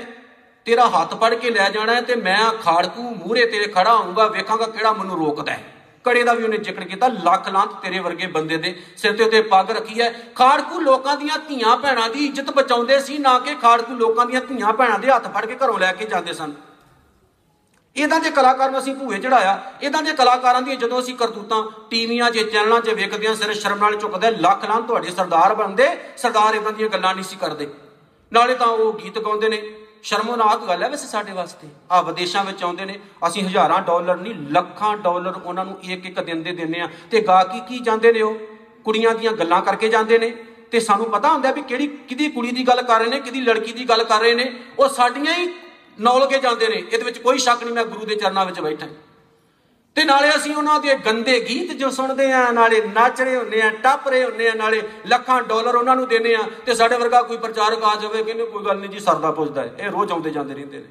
ਤੇਰਾ 0.65 0.89
ਹੱਥ 0.89 1.13
ਫੜ 1.15 1.33
ਕੇ 1.33 1.49
ਲੈ 1.49 1.69
ਜਾਣਾ 1.69 1.95
ਹੈ 1.95 2.01
ਤੇ 2.01 2.15
ਮੈਂ 2.15 2.51
ਖਾੜਕੂ 2.51 3.01
ਮੂਹਰੇ 3.01 3.45
ਤੇਰੇ 3.45 3.67
ਖੜਾ 3.67 3.95
ਹੋਊਂਗਾ, 3.95 4.27
ਵੇਖਾਂਗਾ 4.27 4.65
ਕਿਹੜਾ 4.65 4.93
ਮੈਨੂੰ 4.93 5.17
ਰੋਕਦਾ 5.17 5.51
ਹੈ। 5.51 5.74
ਕੜੇ 6.05 6.23
ਦਾ 6.23 6.33
ਵੀ 6.33 6.43
ਉਹਨੇ 6.43 6.57
ਜ਼ਿਕਰ 6.59 6.83
ਕੀਤਾ, 6.83 7.07
ਲੱਖ 7.07 7.49
ਲਾਂਤ 7.49 7.73
ਤੇਰੇ 7.81 7.99
ਵਰਗੇ 7.99 8.27
ਬੰਦੇ 8.27 8.57
ਦੇ 8.57 8.75
ਸਿਰ 8.97 9.15
ਤੇ 9.17 9.23
ਉੱਤੇ 9.23 9.41
ਪੱਗ 9.41 9.71
ਰੱਖੀ 9.71 9.99
ਹੈ। 10.01 10.11
ਖਾੜਕੂ 10.35 10.79
ਲੋਕਾਂ 10.79 11.15
ਦੀਆਂ 11.17 11.37
ਧੀਆਂ 11.47 11.75
ਭੈਣਾਂ 11.77 12.09
ਦੀ 12.09 12.25
ਇੱਜ਼ਤ 12.25 12.51
ਬਚਾਉਂਦੇ 12.51 12.99
ਸੀ, 12.99 13.17
ਨਾ 13.17 13.37
ਕਿ 13.39 13.55
ਖਾੜਕੂ 13.55 13.95
ਲੋਕਾਂ 13.95 14.25
ਦੀਆਂ 14.25 14.41
ਧੀਆਂ 14.41 14.73
ਭੈਣਾਂ 14.73 14.99
ਦੇ 14.99 15.11
ਹੱਥ 15.11 15.27
ਫੜ 15.33 15.45
ਕੇ 15.45 15.55
ਘਰੋਂ 15.55 15.79
ਲੈ 15.79 15.91
ਕੇ 15.91 16.05
ਜਾਂਦੇ 16.05 16.33
ਸਨ। 16.33 16.53
ਇਦਾਂ 17.95 18.19
ਦੇ 18.19 18.29
ਕਲਾਕਾਰ 18.29 18.71
ਨੂੰ 18.71 18.79
ਅਸੀਂ 18.79 18.93
ਭੂਏ 18.95 19.17
ਚੜਾਇਆ 19.19 19.71
ਇਦਾਂ 19.81 20.01
ਦੇ 20.03 20.13
ਕਲਾਕਾਰਾਂ 20.13 20.61
ਦੀ 20.61 20.75
ਜਦੋਂ 20.75 20.99
ਅਸੀਂ 20.99 21.15
ਕਰਤੂਤਾਂ 21.15 21.61
ਟੀਵੀਆਂ 21.89 22.29
'ਚ, 22.31 22.43
ਚੈਨਲਾਂ 22.51 22.79
'ਚ 22.81 22.89
ਵੇਖਦੇ 22.89 23.27
ਹਾਂ, 23.27 23.35
ਸਿਰ 23.35 23.53
ਸ਼ਰਮ 23.53 23.77
ਨਾਲ 23.77 23.95
ਝੁਕਦੇ 23.95 24.31
ਲੱਖ 24.31 24.65
ਲਾਂ 24.65 24.81
ਤੁਹਾਡੇ 24.81 25.11
ਸਰਦਾਰ 25.11 25.53
ਬਣਦੇ, 25.55 25.87
ਸਰਦਾਰ 26.17 26.55
ਇਦਾਂ 26.55 26.71
ਦੀਆਂ 26.71 26.89
ਗੱਲਾਂ 26.89 27.13
ਨਹੀਂ 27.15 27.25
ਸੀ 27.25 27.35
ਕਰਦੇ। 27.35 27.67
ਨਾਲੇ 28.31 28.55
ਤਾਂ 28.55 28.67
ਉਹ 28.67 28.93
ਗੀਤ 28.93 29.19
ਗਾਉਂਦੇ 29.19 29.49
ਨੇ। 29.49 29.61
ਸ਼ਰਮਨਾਕ 30.05 30.67
ਗੱਲ 30.67 30.83
ਹੈ 30.83 30.89
ਵੈਸੇ 30.89 31.07
ਸਾਡੇ 31.07 31.31
ਵਾਸਤੇ। 31.31 31.67
ਆ 31.91 32.01
ਵਿਦੇਸ਼ਾਂ 32.01 32.43
ਵਿੱਚ 32.45 32.63
ਆਉਂਦੇ 32.63 32.85
ਨੇ, 32.85 32.99
ਅਸੀਂ 33.27 33.43
ਹਜ਼ਾਰਾਂ 33.43 33.81
ਡਾਲਰ 33.81 34.15
ਨਹੀਂ, 34.15 34.35
ਲੱਖਾਂ 34.51 34.97
ਡਾਲਰ 34.97 35.33
ਉਹਨਾਂ 35.45 35.65
ਨੂੰ 35.65 35.77
ਇੱਕ 35.83 36.05
ਇੱਕ 36.05 36.19
ਦਿਨ 36.19 36.43
ਦੇ 36.43 36.51
ਦਿੰਨੇ 36.51 36.79
ਆ 36.79 36.89
ਤੇ 37.11 37.21
ਗਾ 37.21 37.43
ਕੀ 37.43 37.59
ਕੀ 37.59 37.79
ਜਾਂਦੇ 37.79 38.13
ਨੇ 38.13 38.21
ਉਹ? 38.21 38.35
ਕੁੜੀਆਂ 38.83 39.15
ਦੀਆਂ 39.15 39.31
ਗੱਲਾਂ 39.31 39.61
ਕਰਕੇ 39.61 39.89
ਜਾਂਦੇ 39.89 40.17
ਨੇ। 40.17 40.29
ਤੇ 40.71 40.79
ਸਾਨੂੰ 40.79 41.09
ਪਤਾ 41.09 41.31
ਹੁੰਦਾ 41.31 41.51
ਵੀ 41.51 41.61
ਕਿਹੜੀ, 41.61 41.87
ਕਿਹਦੀ 41.87 42.27
ਕੁੜੀ 42.29 42.51
ਦੀ 42.51 42.67
ਗੱਲ 42.67 42.81
ਕਰ 42.81 42.99
ਰਹੇ 42.99 43.07
ਨੇ, 43.07 43.19
ਕਿਹਦੀ 43.19 43.41
ਲੜਕੀ 43.41 43.71
ਦੀ 43.71 43.89
ਗੱਲ 43.89 44.03
ਕਰ 44.03 44.19
ਰਹੇ 44.19 44.35
ਨੇ। 44.35 44.59
ਉਹ 44.79 44.89
ਸਾਡੀਆਂ 44.89 45.33
ਹੀ 45.33 45.53
ਨੌਲ 45.99 46.27
ਕੇ 46.27 46.39
ਜਾਂਦੇ 46.39 46.67
ਨੇ। 46.67 46.75
ਇਹਦੇ 46.75 47.03
ਵਿੱਚ 47.03 47.17
ਕੋਈ 47.17 47.37
ਸ਼ੱਕ 47.37 47.63
ਨਹੀਂ, 47.63 47.73
ਮੈਂ 47.73 47.85
ਗੁਰੂ 47.85 48.05
ਦੇ 48.05 48.15
ਚਰਨਾਂ 48.15 48.45
ਵਿੱਚ 48.45 48.59
ਬੈਠਾ 48.59 48.87
ਤੇ 49.95 50.03
ਨਾਲੇ 50.03 50.29
ਅਸੀਂ 50.29 50.55
ਉਹਨਾਂ 50.55 50.79
ਦੇ 50.79 50.95
ਗੰਦੇ 50.95 51.45
ਗੀਤ 51.49 51.71
ਜੋ 51.71 51.89
ਸੁਣਦੇ 51.89 52.31
ਆ, 52.31 52.51
ਨਾਲੇ 52.51 52.81
ਨੱਚ 52.81 53.21
ਰਹੇ 53.21 53.35
ਹੁੰਦੇ 53.35 53.61
ਆ 53.61 53.69
ਟੱਪ 53.69 54.07
ਰਹੇ 54.07 54.23
ਹੁੰਦੇ 54.23 54.49
ਆ, 54.49 54.53
ਨਾਲੇ 54.53 54.83
ਲੱਖਾਂ 55.07 55.41
ਡਾਲਰ 55.41 55.75
ਉਹਨਾਂ 55.75 55.95
ਨੂੰ 55.95 56.07
ਦਿੰਦੇ 56.07 56.35
ਆ 56.35 56.43
ਤੇ 56.65 56.75
ਸਾਡੇ 56.75 56.97
ਵਰਗਾ 56.97 57.21
ਕੋਈ 57.21 57.37
ਪ੍ਰਚਾਰਕ 57.37 57.83
ਆ 57.83 57.95
ਜਾਵੇ 57.95 58.23
ਕਹਿੰਦੇ 58.23 58.45
ਕੋਈ 58.45 58.65
ਗੱਲ 58.65 58.77
ਨਹੀਂ 58.77 58.89
ਜੀ, 58.89 58.99
ਸਰਦਾ 58.99 59.31
ਪੁੱਛਦਾ 59.31 59.61
ਹੈ। 59.61 59.75
ਇਹ 59.79 59.91
ਰੋਜ਼ 59.91 60.11
ਆਉਂਦੇ 60.11 60.29
ਜਾਂਦੇ 60.29 60.53
ਰਹਿੰਦੇ 60.53 60.77
ਨੇ। 60.77 60.87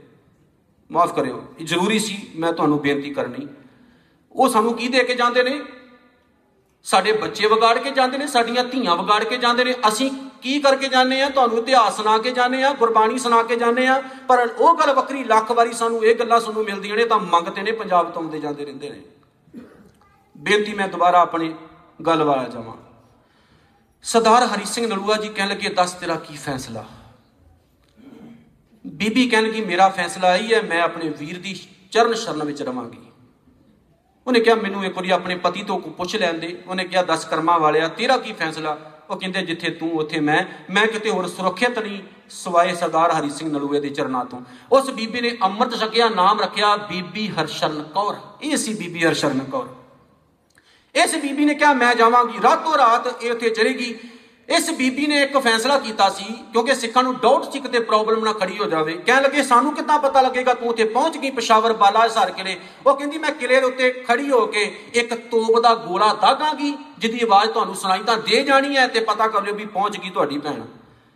ਮਾਫ 0.92 1.16
ਕਰਿਓ। 1.16 1.44
ਇਹ 1.60 1.66
ਜ਼ਰੂਰੀ 1.66 1.98
ਸੀ, 1.98 2.30
ਮੈਂ 2.36 2.52
ਤੁਹਾਨੂੰ 2.52 2.80
ਬੇਨਤੀ 2.80 3.14
ਕਰਨੀ। 3.14 3.48
ਉਹ 4.32 4.48
ਸਾਨੂੰ 4.48 4.74
ਕੀ 4.74 4.88
ਦੇ 4.88 5.04
ਕੇ 5.04 5.14
ਜਾਂਦੇ 5.14 5.42
ਨੇ? 5.42 5.60
ਸਾਡੇ 6.84 7.12
ਬੱਚੇ 7.12 7.46
ਵਿਗਾੜ 7.46 7.78
ਕੇ 7.78 7.90
ਜਾਂਦੇ 7.90 8.18
ਨੇ, 8.18 8.26
ਸਾਡੀਆਂ 8.26 8.64
ਧੀਆਂ 8.64 8.96
ਵਿਗਾੜ 8.96 9.24
ਕੇ 9.24 9.36
ਜਾਂਦੇ 9.36 9.64
ਨੇ। 9.64 9.74
ਅਸੀਂ 9.88 10.10
ਕੀ 10.44 10.60
ਕਰਕੇ 10.60 10.88
ਜਾਂਦੇ 10.88 11.22
ਆ? 11.22 11.28
ਤੁਹਾਨੂੰ 11.28 11.58
ਇਤਿਹਾਸ 11.58 11.96
ਸੁਣਾ 11.96 12.18
ਕੇ 12.18 12.30
ਜਾਂਦੇ 12.30 12.62
ਆ, 12.62 12.72
ਗੁਰਬਾਣੀ 12.72 13.18
ਸੁਣਾ 13.18 13.42
ਕੇ 13.42 13.56
ਜਾਂਦੇ 13.56 13.86
ਆ, 13.86 14.02
ਪਰ 14.28 14.54
ਉਹ 14.58 14.78
ਗੱਲ 14.78 14.92
ਵੱਖਰੀ, 14.92 15.24
ਲੱਖ 15.24 15.50
ਵਾਰੀ 15.50 15.72
ਸਾਨੂੰ 15.72 16.04
ਇਹ 16.04 16.14
ਗੱਲਾਂ 16.14 16.40
ਸਾਨੂੰ 16.40 16.64
ਮਿਲਦੀਆਂ 16.64 16.96
ਨੇ, 16.96 17.04
ਤਾਂ 17.04 17.18
ਮੰਗਤੇ 17.18 17.62
ਨੇ, 17.62 17.72
ਪੰਜਾਬ 17.72 18.10
ਤੋਂ 18.10 18.22
ਆਉਂਦੇ 18.22 18.40
ਜਾਂਦੇ 18.40 18.64
ਰਹਿੰਦੇ 18.64 18.90
ਨੇ। 18.90 19.00
ਬੇਨਤੀ 20.36 20.74
ਮੈਂ 20.74 20.88
ਦੁਬਾਰਾ 20.88 21.20
ਆਪਣੀ 21.20 21.54
ਗੱਲ 22.06 22.22
ਵਾਲਾ 22.22 22.48
ਜਾਵਾਂ। 22.48 22.76
ਸਰਦਾਰ 24.02 24.42
ਹਰੀ 24.42 24.64
ਸਿੰਘ 24.64 24.86
ਨਲੂਆ 24.86 25.16
ਜੀ 25.16 25.28
ਕਹਿਣ 25.28 25.48
ਲੱਗੇ, 25.48 25.68
ਦੱਸ 25.68 25.92
ਤੇਰਾ 25.92 26.16
ਕੀ 26.16 26.36
ਫੈਸਲਾ? 26.36 26.84
ਬੀਬੀ 28.86 29.28
ਕਹਿਣ 29.28 29.44
ਲੱਗੀ, 29.44 29.60
ਮੇਰਾ 29.60 29.88
ਫੈਸਲਾ 29.88 30.36
ਇਹ 30.36 30.54
ਹੈ, 30.54 30.62
ਮੈਂ 30.62 30.82
ਆਪਣੇ 30.82 31.08
ਵੀਰ 31.08 31.38
ਦੀ 31.38 31.68
ਚਰਨ 31.90 32.14
ਸ਼ਰਨ 32.14 32.44
ਵਿੱਚ 32.44 32.62
ਰਵਾਂਗੀ। 32.62 33.02
ਉਹਨੇ 34.26 34.40
ਕਿਹਾ, 34.40 34.54
ਮੈਨੂੰ 34.54 34.84
ਇੱਕ 34.84 34.96
ਵਾਰੀ 34.96 35.10
ਆਪਣੇ 35.10 35.34
ਪਤੀ 35.34 35.62
ਤੋਂ 35.62 35.80
ਪੁੱਛ 35.80 36.16
ਲੈਣ 36.16 36.38
ਦੇ। 36.38 36.62
ਉਹਨੇ 36.66 36.84
ਕਿਹਾ, 36.84 37.02
ਦਸ 37.02 37.24
ਕਰਮਾਂ 37.24 37.58
ਵਾਲਿਆ, 37.60 37.88
ਤੇਰਾ 37.88 38.16
ਕੀ 38.16 38.32
ਫੈਸਲਾ? 38.32 38.78
ਉਹ 39.10 39.16
ਕਹਿੰਦੇ 39.16 39.42
ਜਿੱਥੇ 39.42 39.70
ਤੂੰ, 39.70 39.92
ਉੱਥੇ 39.92 40.20
ਮੈਂ। 40.20 40.44
ਮੈਂ 40.72 40.86
ਕਿਤੇ 40.86 41.10
ਹੋਰ 41.10 41.26
ਸੁਰੱਖਿਅਤ 41.26 41.78
ਨਹੀਂ 41.78 42.02
ਸਵਾਏ 42.30 42.74
ਸਰਦਾਰ 42.74 43.10
ਹਰੀ 43.10 43.30
ਸਿੰਘ 43.30 43.52
ਨਲੂਏ 43.52 43.80
ਦੇ 43.80 43.88
ਚਰਨਾਂ 43.88 44.24
ਤੋਂ। 44.24 44.42
ਉਸ 44.72 44.90
ਬੀਬੀ 44.90 45.20
ਨੇ 45.20 45.36
ਅੰਮ੍ਰਿਤ 45.42 45.74
ਛਕਿਆ, 45.74 46.08
ਨਾਮ 46.08 46.40
ਰੱਖਿਆ 46.40 46.76
ਬੀਬੀ 46.76 47.28
ਹਰਸ਼ਰਨ 47.28 47.82
ਕੌਰ। 47.82 48.16
ਇਹ 48.42 48.56
ਸੀ 48.56 48.74
ਬੀਬੀ 48.74 49.04
ਹਰਸ਼ਰਨ 49.04 49.38
ਕੌਰ। 49.38 49.68
ਇਸ 50.94 51.14
ਬੀਬੀ 51.14 51.44
ਨੇ 51.44 51.54
ਕਿਹਾ, 51.54 51.72
ਮੈਂ 51.72 51.94
ਜਾਵਾਂਗੀ। 51.94 52.38
ਰਾਤੋਂ 52.42 52.78
ਰਾਤ 52.78 53.22
ਇਹ 53.22 53.32
ਉੱਥੇ 53.32 53.50
ਚਲੇਗੀ 53.50 53.98
ਇਸ 54.48 54.70
ਬੀਬੀ 54.70 55.06
ਨੇ 55.06 55.20
ਇੱਕ 55.22 55.36
ਫੈਸਲਾ 55.38 55.78
ਕੀਤਾ 55.78 56.08
ਸੀ, 56.08 56.24
ਕਿਉਂਕਿ 56.52 56.74
ਸਿੱਖਾਂ 56.74 57.02
ਨੂੰ 57.02 57.14
ਡਾਊਟ 57.16 57.52
ਸੀ 57.52 57.60
ਕਿਤੇ 57.60 57.78
ਪ੍ਰੋਬਲਮ 57.80 58.24
ਨਾ 58.24 58.32
ਖੜੀ 58.32 58.58
ਹੋ 58.58 58.64
ਜਾਵੇ। 58.64 58.92
ਕਹਿਣ 59.06 59.22
ਲੱਗੇ, 59.22 59.42
ਸਾਨੂੰ 59.42 59.74
ਕਿੱਦਾਂ 59.74 59.98
ਪਤਾ 59.98 60.20
ਲੱਗੇਗਾ 60.20 60.54
ਤੂੰ 60.54 60.68
ਉੱਥੇ 60.68 60.84
ਪਹੁੰਚ 60.84 61.16
ਗਈ, 61.18 61.30
ਪਸ਼ਾਵਰ 61.30 61.72
ਬਾਲਾ 61.72 62.04
ਹਸਾਰ 62.06 62.30
ਕਿਲੇ? 62.30 62.56
ਉਹ 62.86 62.94
ਕਹਿੰਦੀ, 62.94 63.18
ਮੈਂ 63.18 63.32
ਕਿਲੇ 63.32 63.60
ਦੇ 63.60 63.66
ਉੱਤੇ 63.66 63.90
ਖੜੀ 64.08 64.30
ਹੋ 64.30 64.46
ਕੇ 64.46 64.62
ਇੱਕ 64.94 65.14
ਤੋਪ 65.14 65.60
ਦਾ 65.60 65.74
ਗੋਲਾ 65.74 66.12
ਦਾਗਾਂਗੀ, 66.14 66.74
ਜਿਹਦੀ 66.98 67.20
ਆਵਾਜ਼ 67.22 67.50
ਤੁਹਾਨੂੰ 67.50 67.74
ਸੁਣਾਈ 67.74 68.02
ਤਾਂ 68.02 68.16
ਦੇ 68.18 68.42
ਜਾਣੀ 68.42 68.76
ਹੈ 68.76 68.86
ਤੇ 68.86 69.00
ਪਤਾ 69.00 69.28
ਕਰ 69.28 69.42
ਲਿਓ 69.42 69.54
ਵੀ 69.54 69.64
ਪਹੁੰਚ 69.66 69.96
ਗਈ 69.96 70.10
ਤੁਹਾਡੀ 70.10 70.38
ਭੈਣ। 70.38 70.60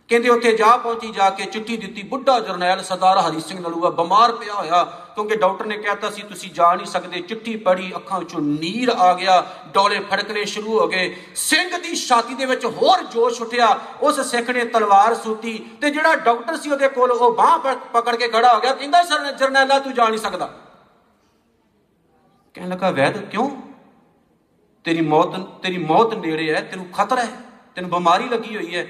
ਕਹਿੰਦੇ, 0.09 0.29
ਉੱਥੇ 0.29 0.51
ਜਾ 0.53 0.75
ਪਹੁੰਚੀ, 0.77 1.07
ਜਾ 1.07 1.29
ਕੇ 1.29 1.45
ਚਿੱਠੀ 1.45 1.77
ਦਿੱਤੀ, 1.77 2.03
ਬੁੱਢਾ 2.03 2.39
ਜਰਨੈਲ 2.39 2.81
ਸਰਦਾਰ 2.83 3.17
ਹਰੀ 3.19 3.39
ਸਿੰਘ 3.39 3.59
ਨਲੂਆ 3.59 3.89
ਬਿਮਾਰ 3.89 4.31
ਪਿਆ 4.31 4.53
ਹੋਇਆ 4.53 4.83
ਕਿਉਂਕਿ 5.19 5.35
ਡਾਕਟਰ 5.35 5.65
ਨੇ 5.65 5.77
ਕਹਿਤਾ 5.77 6.09
ਸੀ, 6.09 6.21
ਤੁਸੀਂ 6.21 6.49
ਜਾ 6.51 6.73
ਨਹੀਂ 6.75 6.85
ਸਕਦੇ। 6.87 7.19
ਚਿੱਠੀ 7.21 7.55
ਪੜੀ 7.57 7.91
ਅੱਖਾਂ 7.95 8.19
ਵਿੱਚੋਂ 8.19 8.41
ਨੀਰ 8.41 8.89
ਆ 8.89 9.13
ਗਿਆ, 9.13 9.35
ਡੋਲੇ 9.67 9.99
ਫੜਕਣੇ 9.99 10.43
ਸ਼ੁਰੂ 10.45 10.79
ਹੋ 10.79 10.87
ਗਏ। 10.87 11.15
ਸਿੰਘ 11.35 11.77
ਦੀ 11.77 11.95
ਛਾਤੀ 11.95 12.35
ਦੇ 12.35 12.45
ਵਿੱਚ 12.45 12.65
ਹੋਰ 12.65 13.03
ਜੋਸ਼ 13.03 13.41
ਉੱਠਿਆ। 13.41 13.67
ਉਸ 14.01 14.19
ਸਿੱਖ 14.21 14.49
ਨੇ 14.49 14.63
ਤਲਵਾਰ 14.65 15.15
ਸੂਤੀ 15.15 15.57
ਤੇ 15.81 15.89
ਜਿਹੜਾ 15.89 16.15
ਡਾਕਟਰ 16.15 16.57
ਸੀ 16.57 16.71
ਉਹਦੇ 16.71 16.87
ਕੋਲ 16.89 17.11
ਉਹ 17.11 17.35
ਬਾਹ 17.35 17.57
ਪਕੜ 17.93 18.15
ਕੇ 18.15 18.27
ਖੜਾ 18.27 18.53
ਹੋ 18.55 18.59
ਗਿਆ। 18.59 18.73
ਕਹਿੰਦਾ, 18.73 19.03
ਸਰ, 19.03 19.31
ਜਰਨੈਲਾ, 19.31 19.79
ਤੂੰ 19.79 19.93
ਜਾ 19.93 20.07
ਨਹੀਂ 20.09 20.19
ਸਕਦਾ। 20.19 20.47
ਕਹਿਣ 22.53 22.69
ਲੱਗਾ, 22.69 22.91
ਵੈਦ, 22.91 23.17
ਕਿਉਂ? 23.25 23.49
ਤੇਰੀ 24.83 25.01
ਮੌਤ 25.01 25.39
ਤੇਰੀ 25.61 25.77
ਮੌਤ 25.77 26.13
ਨੇੜੇ 26.15 26.53
ਹੈ, 26.53 26.61
ਤੈਨੂੰ 26.61 26.85
ਖਤਰਾ 26.97 27.21
ਹੈ, 27.21 27.39
ਤੈਨੂੰ 27.75 27.91
ਬਿਮਾਰੀ 27.91 28.29
ਲੱਗੀ 28.29 28.55
ਹੋਈ 28.55 28.75
ਹੈ। 28.75 28.87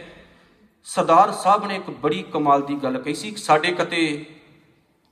ਸਰਦਾਰ 0.85 1.31
ਸਾਹਿਬ 1.33 1.65
ਨੇ 1.65 1.75
ਇੱਕ 1.75 1.89
ਬੜੀ 1.89 2.23
ਕਮਾਲ 2.33 2.61
ਦੀ 2.61 2.75
ਗੱਲ 2.75 2.97
ਕਹੀ 2.97 3.13
ਸੀ। 3.13 3.35
ਸਾਡੇ 3.35 3.71
ਕਤੇ 3.71 4.25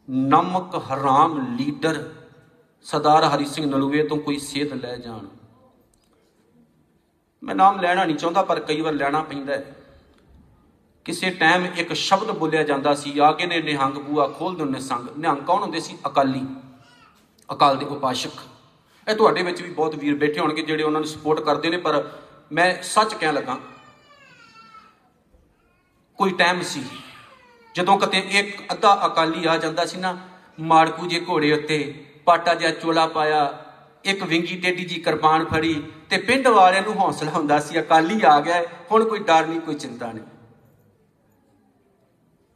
ਨਮਕ 0.08 0.76
ਹਰਾਮ 0.88 1.38
ਲੀਡਰ 1.56 2.04
ਸਰਦਾਰ 2.86 3.24
ਹਰੀ 3.26 3.46
ਸਿੰਘ 3.46 3.66
ਨਲੂਏ 3.66 4.04
ਤੋਂ 4.08 4.18
ਕੋਈ 4.18 4.38
ਸੇਧ 4.40 4.74
ਲੈ 4.74 4.96
ਜਾਣ। 4.98 5.26
ਮੈਂ 7.44 7.56
ਨਾਮ 7.56 7.80
ਲੈਣਾ 7.82 8.06
ਨਹੀਂ 8.06 8.16
ਚਾਹੁੰਦਾ, 8.16 8.42
ਪਰ 8.42 8.60
ਕਈ 8.60 8.82
ਵਾਰ 8.82 8.94
ਲੈਣਾ 8.94 9.22
ਪੈਂਦਾ 9.22 9.54
ਹੈ। 9.54 9.76
ਕਿਸੇ 11.06 11.30
ਟਾਈਮ 11.32 11.66
ਇੱਕ 11.66 11.94
ਸ਼ਬਦ 11.94 12.32
ਬੋਲਿਆ 12.32 12.64
ਜਾਂਦਾ 12.64 12.94
ਸੀ 12.96 13.18
ਆਗੇ 13.20 13.46
ਨੇ 13.46 13.62
ਨਿਹੰਗ 13.62 13.98
ਬੂਆ 13.98 14.28
ਖੋਲ 14.28 14.56
ਦਿੰਨੇ 14.56 14.80
ਸੰਗ। 14.80 15.08
ਨਿਹੰਗ 15.18 15.46
ਕੌਣ 15.48 15.62
ਹੁੰਦੇ 15.62 15.80
ਸੀ? 15.80 15.98
ਅਕਾਲੀ, 16.08 16.46
ਅਕਾਲ 17.50 17.78
ਦੇ 17.78 17.86
ਉਪਾਸ਼ਕ। 17.88 18.40
ਇਹ 19.08 19.16
ਤੁਹਾਡੇ 19.16 19.44
ਵਿੱਚ 19.44 19.62
ਵੀ 19.62 19.70
ਬਹੁਤ 19.72 19.96
ਵੀਰ 19.96 20.16
ਬੈਠੇ 20.16 20.40
ਹੋਣਗੇ 20.40 20.62
ਜਿਹੜੇ 20.62 20.84
ਉਹਨਾਂ 20.84 21.02
ਨੂੰ 21.02 21.10
ਸਪੋਰਟ 21.10 21.40
ਕਰਦੇ 21.40 21.70
ਨੇ, 21.70 21.78
ਪਰ 21.78 22.10
ਮੈਂ 22.52 22.74
ਸੱਚ 22.84 23.14
ਕਹਿਣ 23.14 23.34
ਲੱਗਾ, 23.34 23.58
ਕੋਈ 26.20 26.32
ਟਾਈਮ 26.34 26.62
ਸੀ। 26.64 26.84
ਜਦੋਂ 27.78 28.00
ਕਿਤੇ 28.00 28.18
ਇੱਕ 28.18 28.72
ਅੱਧਾ 28.72 29.02
ਅਕਾਲੀ 29.06 29.46
ਆ 29.46 29.58
ਜਾਂਦਾ 29.58 29.86
ਸੀ 29.86 29.98
ਨਾ, 29.98 30.18
ਮਾੜਕੂ 30.60 31.08
ਜੇ 31.08 31.26
ਘੋੜੇ 31.30 31.54
ਉੱਤੇ 31.54 32.06
ਪਾਟਾ 32.26 32.56
ਜਿਹਾ 32.56 32.72
ਚੋਲਾ 32.72 33.08
ਪਾਇਆ, 33.08 33.64
ਇੱਕ 34.06 34.24
ਵਿੰਗੀ 34.24 34.62
ਟੇਡੀ 34.62 34.86
ਜੀ 34.86 34.96
ਕਿਰਪਾਨ 34.96 35.46
ਫੜੀ 35.46 35.84
ਤੇ 36.10 36.18
ਪਿੰਡ 36.18 36.48
ਵਾਲਿਆਂ 36.48 36.82
ਨੂੰ 36.82 37.00
ਹੌਸਲਾ 37.00 37.32
ਹੁੰਦਾ 37.32 37.60
ਸੀ, 37.60 37.80
ਅਕਾਲੀ 37.80 38.22
ਆ 38.22 38.40
ਗਿਆ, 38.40 38.64
ਹੁਣ 38.92 39.06
ਕੋਈ 39.06 39.20
ਡਰ 39.20 39.46
ਨਹੀਂ, 39.46 39.62
ਕੋਈ 39.62 39.76
ਚਿੰਤਾ 39.76 40.12
ਨਹੀਂ। 40.12 40.24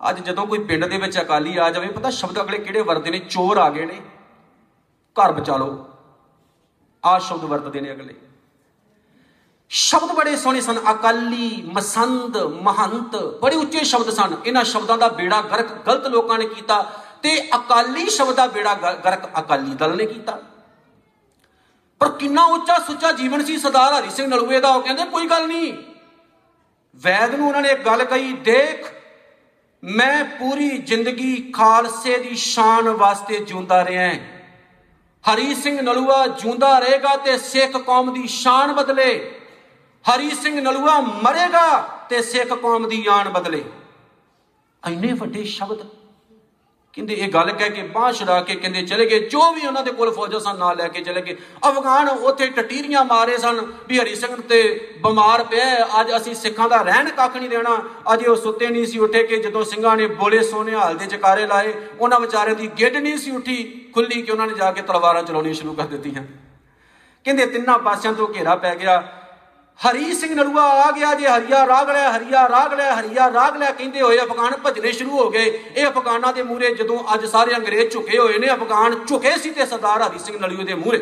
ਅੱਜ 0.09 0.19
ਜਦੋਂ 0.19 0.47
ਕੋਈ 0.47 0.59
ਪਿੰਡ 0.59 0.86
ਦੇ 0.86 0.97
ਵਿੱਚ 0.97 1.22
ਅਕਾਲੀ 1.22 1.57
ਆ 1.57 1.69
ਜਾਵੇ, 1.69 1.88
ਪਤਾ 1.88 2.09
ਸ਼ਬਦ 2.09 2.41
ਅਗਲੇ 2.41 2.57
ਕਿਹੜੇ 2.57 2.82
ਵਰਦੇ 2.82 3.11
ਨੇ? 3.11 3.19
ਚੋਰ 3.19 3.57
ਆ 3.57 3.69
ਗਏ 3.69 3.86
ਨੇ। 3.86 4.01
ਘਰ 5.15 5.32
ਬਚਾ 5.32 5.57
ਲਓ। 5.57 5.89
ਆ 7.05 7.19
ਸ਼ਬਦ 7.19 7.43
ਵਰਤਦੇ 7.43 7.82
ਨੇ 7.82 7.91
ਅਗਲੇ। 7.91 8.13
ਸ਼ਬਦ 9.72 10.11
ਬੜੇ 10.11 10.36
ਸੋਹਣੇ 10.36 10.61
ਸਨ, 10.61 10.80
ਅਕਾਲੀ, 10.91 11.63
ਮਸੰਦ, 11.65 12.38
ਮਹੰਤ, 12.38 13.15
ਬੜੇ 13.15 13.55
ਉੱਚੇ 13.55 13.84
ਸ਼ਬਦ 13.84 14.09
ਸਨ। 14.09 14.36
ਇਹਨਾਂ 14.45 14.63
ਸ਼ਬਦਾਂ 14.63 14.97
ਦਾ 14.97 15.07
ਬੇੜਾ 15.07 15.41
ਗਰਕ 15.41 15.72
ਗਲਤ 15.88 16.07
ਲੋਕਾਂ 16.07 16.39
ਨੇ 16.39 16.45
ਕੀਤਾ 16.45 16.82
ਤੇ 17.24 17.49
ਅਕਾਲੀ 17.55 18.09
ਸ਼ਬਦ 18.09 18.36
ਦਾ 18.36 18.47
ਬੇੜਾ 18.47 18.74
ਗਰਕ 18.74 19.39
ਅਕਾਲੀ 19.39 19.76
ਦਲ 19.76 19.95
ਨੇ 19.95 20.05
ਕੀਤਾ। 20.05 20.38
ਪਰ 21.99 22.09
ਕਿੰਨਾ 22.09 22.43
ਉੱਚਾ 22.43 22.78
ਸੁੱਚਾ 22.80 23.11
ਜੀਵਨ 23.11 23.45
ਸੀ 23.45 23.57
ਸਰਦਾਰ 23.57 23.93
ਹਰੀ 23.93 24.09
ਸਿੰਘ 24.09 24.28
ਨਲੂਏ 24.28 24.59
ਦਾ, 24.59 24.69
ਉਹ 24.69 24.82
ਕਹਿੰਦੇ 24.82 25.05
ਕੋਈ 25.05 25.28
ਗੱਲ 25.28 25.47
ਨਹੀਂ। 25.47 25.74
ਵੈਦ 26.95 27.36
ਨੂੰ 27.36 27.47
ਉਹਨਾਂ 27.47 27.61
ਨੇ 27.61 27.69
ਇੱਕ 27.69 27.86
ਗੱਲ 27.86 28.03
ਕਹੀ, 28.03 28.34
ਦੇਖ, 28.34 28.86
ਮੈਂ 29.84 30.24
ਪੂਰੀ 30.26 30.69
ਜ਼ਿੰਦਗੀ 30.78 31.51
ਖਾਲਸੇ 31.55 32.17
ਦੀ 32.17 32.36
ਸ਼ਾਨ 32.36 32.89
ਵਾਸਤੇ 32.89 33.39
ਜਿਉਂਦਾ 33.39 33.86
ਰਿਹਾ 33.86 34.07
ਹਾਂ। 34.07 34.15
ਹਰੀ 35.26 35.55
ਸਿੰਘ 35.55 35.82
ਨਲੂਆ 35.82 36.28
ਜਿਉਂਦਾ 36.28 36.80
ਰਹੇਗਾ 36.80 37.15
ਤੇ 37.15 37.38
ਸਿੱਖ 37.38 37.78
ਕੌਮ 37.78 38.13
ਦੀ 38.13 38.28
ਸ਼ਾਨ 38.28 38.74
ਬਦਲੇ 38.74 39.38
ਹਰੀ 40.06 40.30
ਸਿੰਘ 40.30 40.62
ਨਲੂਆ 40.62 40.99
ਮਰੇਗਾ 40.99 41.80
ਤੇ 42.10 42.22
ਸਿੱਖ 42.22 42.54
ਕੌਮ 42.54 42.88
ਦੀ 42.89 43.06
ਆਣ 43.10 43.30
ਬਦਲੇ। 43.30 43.64
ਐਨੇ 44.88 45.14
ਵੱਡੇ 45.14 45.43
ਸ਼ਬਦ। 45.43 45.86
ਕਹਿੰਦੇ 46.93 47.14
ਇਹ 47.14 47.30
ਗੱਲ 47.30 47.52
ਕਹਿ 47.52 47.70
ਕੇ 47.70 47.84
ਬਾਹ 47.84 48.12
ਛੜਾ 48.12 48.41
ਕੇ 48.41 48.56
ਕਹਿੰਦੇ 48.56 48.82
ਚਲੇ 48.82 49.06
ਗਏ, 49.06 49.20
ਜੋ 49.30 49.52
ਵੀ 49.52 49.66
ਉਹਨਾਂ 49.68 49.84
ਦੇ 49.84 49.91
ਕੋਲ 49.91 50.14
ਫੌਜਾਂ 50.14 50.39
ਸਨ, 50.39 50.58
ਨਾਲ 50.58 50.78
ਲੈ 50.78 50.88
ਕੇ 50.88 51.02
ਚਲੇ 51.02 51.22
ਗਏ। 51.22 51.38
ਅਫਗਾਨ 51.70 52.10
ਉੱਥੇ 52.10 52.47
ਟਟੀਰੀਆਂ 52.47 53.06
ਮਾਰੇ 53.06 53.38
ਸਨ 53.38 53.74
ਵੀ 53.88 53.99
ਹਰੀ 53.99 54.16
ਸਿੰਘ 54.16 54.36
ਤੇ 54.41 54.89
ਬਿਮਾਰ 55.04 55.43
ਪਿਆ 55.43 56.02
ਅੱਜ 56.02 56.12
ਅਸੀਂ 56.18 56.36
ਸਿੱਖਾਂ 56.36 56.70
ਦਾ 56.70 56.82
ਰਹਿਣ 56.82 57.10
ਕੱਖ 57.10 57.38
ਨਹੀਂ 57.38 57.49
ਦੇਣਾ। 57.49 57.84
ਅਜੇ 58.14 58.28
ਉਹ 58.28 58.36
ਸੁੱਤੇ 58.36 58.68
ਨਹੀਂ 58.68 58.86
ਸੀ 58.86 58.99
ਉੱਠੇ 58.99 59.24
ਕਿ 59.24 59.38
ਜਦੋਂ 59.38 59.64
ਸਿੰਘਾਂ 59.66 59.97
ਨੇ 59.97 60.08
ਬੋਲੇ 60.08 60.43
ਸੋਨੇ 60.43 60.76
ਹਾਲ 60.76 60.97
ਦੇ 60.97 61.06
ਚਕਾਰੇ 61.06 61.47
ਲਾਏ, 61.47 61.74
ਉਹਨਾਂ 61.99 62.20
ਵਿਚਾਰਿਆਂ 62.20 62.56
ਦੀ 62.56 62.68
ਗਿੱਡ 62.68 62.95
ਨਹੀਂ 62.97 63.18
ਸੀ 63.18 63.32
ਉੱਠੀ 63.32 63.89
ਖੁੱਲੀ 63.93 64.22
ਕਿ 64.22 64.32
ਉਹਨਾਂ 64.32 64.47
ਨੇ 64.47 64.54
ਜਾ 64.54 64.72
ਕੇ 64.72 64.82
ਤਲਵਾਰਾਂ 64.82 65.24
ਚਲਾਉਣੀਆਂ 65.24 65.54
ਸ਼ੁਰੂ 65.54 65.74
ਕਰ 65.74 65.84
ਦਿੱਤੀਆਂ। 65.84 66.24
ਕਹਿੰਦੇ 67.24 67.45
ਤਿੰਨਾਂ 67.45 67.80
ਪਾਸਿਆਂ 67.80 68.14
ਤੋਂ 68.14 68.28
ਘੇਰਾ 68.28 68.56
ਪੈ 68.56 68.76
ਗਿਆ। 68.76 69.20
ਹਰੀ 69.88 70.13
ਸਿੰਘ 70.13 70.34
ਨਲੂਆ 70.36 70.63
ਆ 70.82 70.91
ਗਿਆ 70.91 71.13
ਜੇ 71.15 71.27
ਹਰੀਆ 71.27 71.65
ਰਾਗ 71.67 71.89
ਲਿਆ 71.89 72.17
ਹਰੀਆ 72.17 72.47
ਰਾਗ 72.49 72.73
ਲਿਆ 72.73 72.99
ਹਰੀਆ 72.99 73.32
ਰਾਗ 73.34 73.55
ਲਿਆ 73.57 73.71
ਕਹਿੰਦੇ 73.71 74.01
ਹੋਏ 74.01 74.17
ਅਫਗਾਨ 74.19 74.55
ਭਜਨੇ 74.65 74.91
ਸ਼ੁਰੂ 74.91 75.17
ਹੋ 75.19 75.29
ਗਏ। 75.29 75.45
ਇਹ 75.75 75.88
ਅਫਗਾਨਾਂ 75.88 76.34
ਦੇ 76.34 76.43
ਮੂਹਰੇ 76.43 76.73
ਜਦੋਂ 76.75 76.99
ਅੱਜ 77.13 77.25
ਸਾਰੇ 77.25 77.55
ਅੰਗਰੇਜ਼ 77.55 77.91
ਝੁਕੇ 77.93 78.17
ਹੋਏ 78.19 78.38
ਨੇ, 78.38 78.53
ਅਫਗਾਨ 78.53 78.95
ਝੁਕੇ 79.05 79.38
ਸੀ 79.38 79.51
ਤੇ 79.51 79.65
ਸਰਦਾਰ 79.65 80.01
ਹਰੀ 80.01 80.19
ਸਿੰਘ 80.19 80.38
ਨਲੂਏ 80.39 80.63
ਦੇ 80.63 80.73
ਮੂਹਰੇ। 80.73 80.99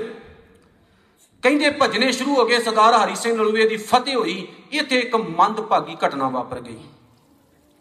ਕਹਿੰਦੇ 1.43 1.69
ਭਜਨੇ 1.81 2.11
ਸ਼ੁਰੂ 2.11 2.35
ਹੋ 2.35 2.45
ਗਏ, 2.45 2.59
ਸਰਦਾਰ 2.59 2.93
ਹਰੀ 2.93 3.15
ਸਿੰਘ 3.15 3.37
ਨਲੂਏ 3.37 3.67
ਦੀ 3.67 3.77
ਫਤਿਹ 3.77 4.15
ਹੋਈ, 4.15 4.47
ਇੱਥੇ 4.71 4.99
ਇੱਕ 4.99 5.15
ਮੰਦਭਾਗੀ 5.15 5.97
ਘਟਨਾ 6.07 6.29
ਵਾਪਰ 6.29 6.59
ਗਈ। 6.59 6.79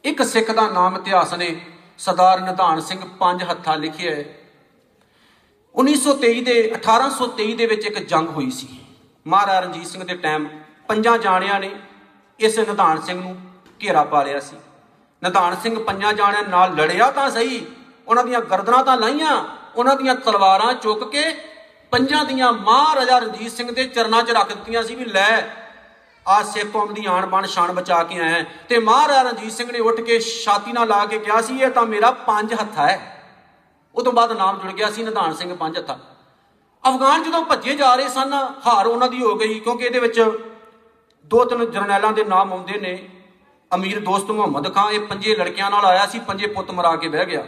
ਇੱਕ 0.05 0.23
ਸਿੱਖ 0.23 0.51
ਦਾ 0.51 0.69
ਨਾਮ 0.69 0.97
ਇਤਿਹਾਸ 0.97 1.35
ਨੇ 1.35 1.61
ਸਰਦਾਰ 1.99 2.41
ਨਿਧਾਨ 2.41 2.81
ਸਿੰਘ 2.81 3.01
ਪੰਜ 3.21 3.43
ਹੱਥਾਂ 3.51 3.77
ਲਿਖਿਆ 3.77 4.15
ਹੈ। 4.15 4.25
1923 5.75 6.41
ਦੇ 6.41 6.71
1823 6.75 7.55
ਦੇ 7.55 7.67
ਵਿੱਚ 7.67 7.87
ਇੱਕ 7.87 7.99
ਜੰਗ 7.99 8.29
ਹੋਈ 8.29 8.51
ਸੀ। 8.51 8.69
ਮਹਾਰਾਜਾ 9.27 9.61
ਰਣਜੀਤ 9.61 9.87
ਸਿੰਘ 9.87 10.05
ਦੇ 10.05 10.15
ਟਾਈਮ 10.15 10.49
ਪੰਜਾਂ 10.89 11.17
ਜਾਣਿਆਂ 11.19 11.61
ਨੇ 11.61 11.71
ਇਸ 12.41 12.59
ਨਿਧਾਨ 12.59 13.01
ਸਿੰਘ 13.01 13.21
ਨੂੰ 13.21 13.37
ਘੇਰਾ 13.81 14.03
ਪਾ 14.05 14.23
ਲਿਆ 14.23 14.41
ਸੀ। 14.41 14.57
ਨਿਧਾਨ 15.23 15.57
ਸਿੰਘ 15.63 15.79
ਪੰਜਾਂ 15.79 16.13
ਜਾਣਿਆਂ 16.13 16.43
ਨਾਲ 16.45 16.75
ਲੜਿਆ 16.75 17.11
ਤਾਂ 17.11 17.29
ਸਹੀ, 17.31 17.67
ਉਹਨਾਂ 18.09 18.25
ਦੀਆਂ 18.25 18.41
ਗਰਦਨਾਂ 18.43 18.83
ਤਾਂ 18.85 18.97
ਲਾਈਆਂ, 18.97 19.45
ਉਹਨਾਂ 19.77 19.97
ਦੀਆਂ 19.97 20.15
ਤਲਵਾਰਾਂ 20.17 20.73
ਚੁੱਕ 20.75 21.05
ਕੇ 21.05 21.23
ਪੰਜਾਂ 21.93 22.25
ਦੀਆਂ 22.25 22.53
ਮਹਾਰਾਜਾ 22.53 23.19
ਰਣਜੀਤ 23.19 23.53
ਸਿੰਘ 23.53 23.71
ਦੇ 23.73 23.85
ਚਰਨਾਂ 23.87 24.23
'ਚ 24.23 24.31
ਰੱਖ 24.31 24.49
ਦਿੱਤੀਆਂ 24.49 24.83
ਸੀ 24.83 24.95
ਵੀ 24.95 25.05
ਲੈ, 25.07 25.43
ਆ 26.27 26.43
ਸਿੱਖ 26.45 26.71
ਕੌਮ 26.73 26.93
ਦੀ 26.95 27.05
ਆਣ 27.07 27.27
ਬਾਣ 27.27 27.47
ਸ਼ਾਨ 27.47 27.73
ਬਚਾ 27.73 28.03
ਕੇ 28.05 28.19
ਆਇਆ 28.21 28.45
ਤੇ 28.69 28.79
ਮਹਾਰਾਜਾ 28.81 29.23
ਰਣਜੀਤ 29.23 29.53
ਸਿੰਘ 29.53 29.71
ਨੇ 29.73 29.79
ਉੱਠ 29.81 30.01
ਕੇ 30.01 30.19
ਛਾਤੀ 30.21 30.73
ਨਾਲ 30.73 30.89
ਲਾ 30.89 31.05
ਕੇ 31.07 31.19
ਕਿਹਾ 31.19 31.41
ਸੀ, 31.41 31.59
ਇਹ 31.59 31.71
ਤਾਂ 31.71 31.85
ਮੇਰਾ 31.87 32.11
ਪੰਜ 32.27 32.55
ਹੱਥਾ 32.55 32.87
ਹੈ। 32.87 32.99
ਉਹ 33.95 34.03
ਤੋਂ 34.05 34.13
ਬਾਅਦ 34.13 34.33
ਨਾਮ 34.33 34.59
ਜੁੜ 34.59 34.73
ਗਿਆ 34.73 34.91
ਸੀ 34.91 35.03
ਨਿਧਾਨ 35.03 35.35
ਸਿੰਘ 35.35 35.55
ਪੰਜ 35.57 35.79
ਹੱਥਾ। 35.79 35.99
ਅਫਗਾਨ 36.85 37.23
ਜਦੋਂ 37.23 37.43
ਭੱਜੇ 37.45 37.75
ਜਾ 37.75 37.95
ਰਹੇ 37.95 38.09
ਸਨ, 38.09 38.35
ਹਾਰ 38.67 38.87
ਉਹਨਾਂ 38.87 39.09
ਦੀ 39.09 39.23
ਹੋ 39.23 39.35
ਗਈ, 39.35 39.59
ਕਿਉਂਕਿ 39.61 39.85
ਇਹਦੇ 39.85 40.01
ਵਿੱਚ 40.01 40.21
ਦੋ 41.29 41.45
ਤਿੰਨ 41.45 41.71
ਜਰਨੈਲਾਂ 41.71 42.13
ਦੇ 42.13 42.25
ਨਾਮ 42.25 42.53
ਆਉਂਦੇ 42.53 42.81
ਨੇ। 42.81 43.09
ਅਮੀਰ 43.75 44.01
ਦੋਸਤ 44.01 44.31
ਮੁਹੰਮਦ 44.31 44.75
ਖਾਨ, 44.75 44.93
ਇਹ 44.93 45.01
ਪੰਜੇ 45.01 45.37
ਲੜਕਿਆਂ 45.37 45.71
ਨਾਲ 45.71 45.85
ਆਇਆ 45.85 46.07
ਸੀ, 46.07 46.19
ਪੰਜੇ 46.19 46.47
ਪੁੱਤ 46.47 46.71
ਮਰਾ 46.71 46.97
ਕੇ 46.97 47.09
ਬਹਿ 47.09 47.27
ਗਿਆ। 47.27 47.47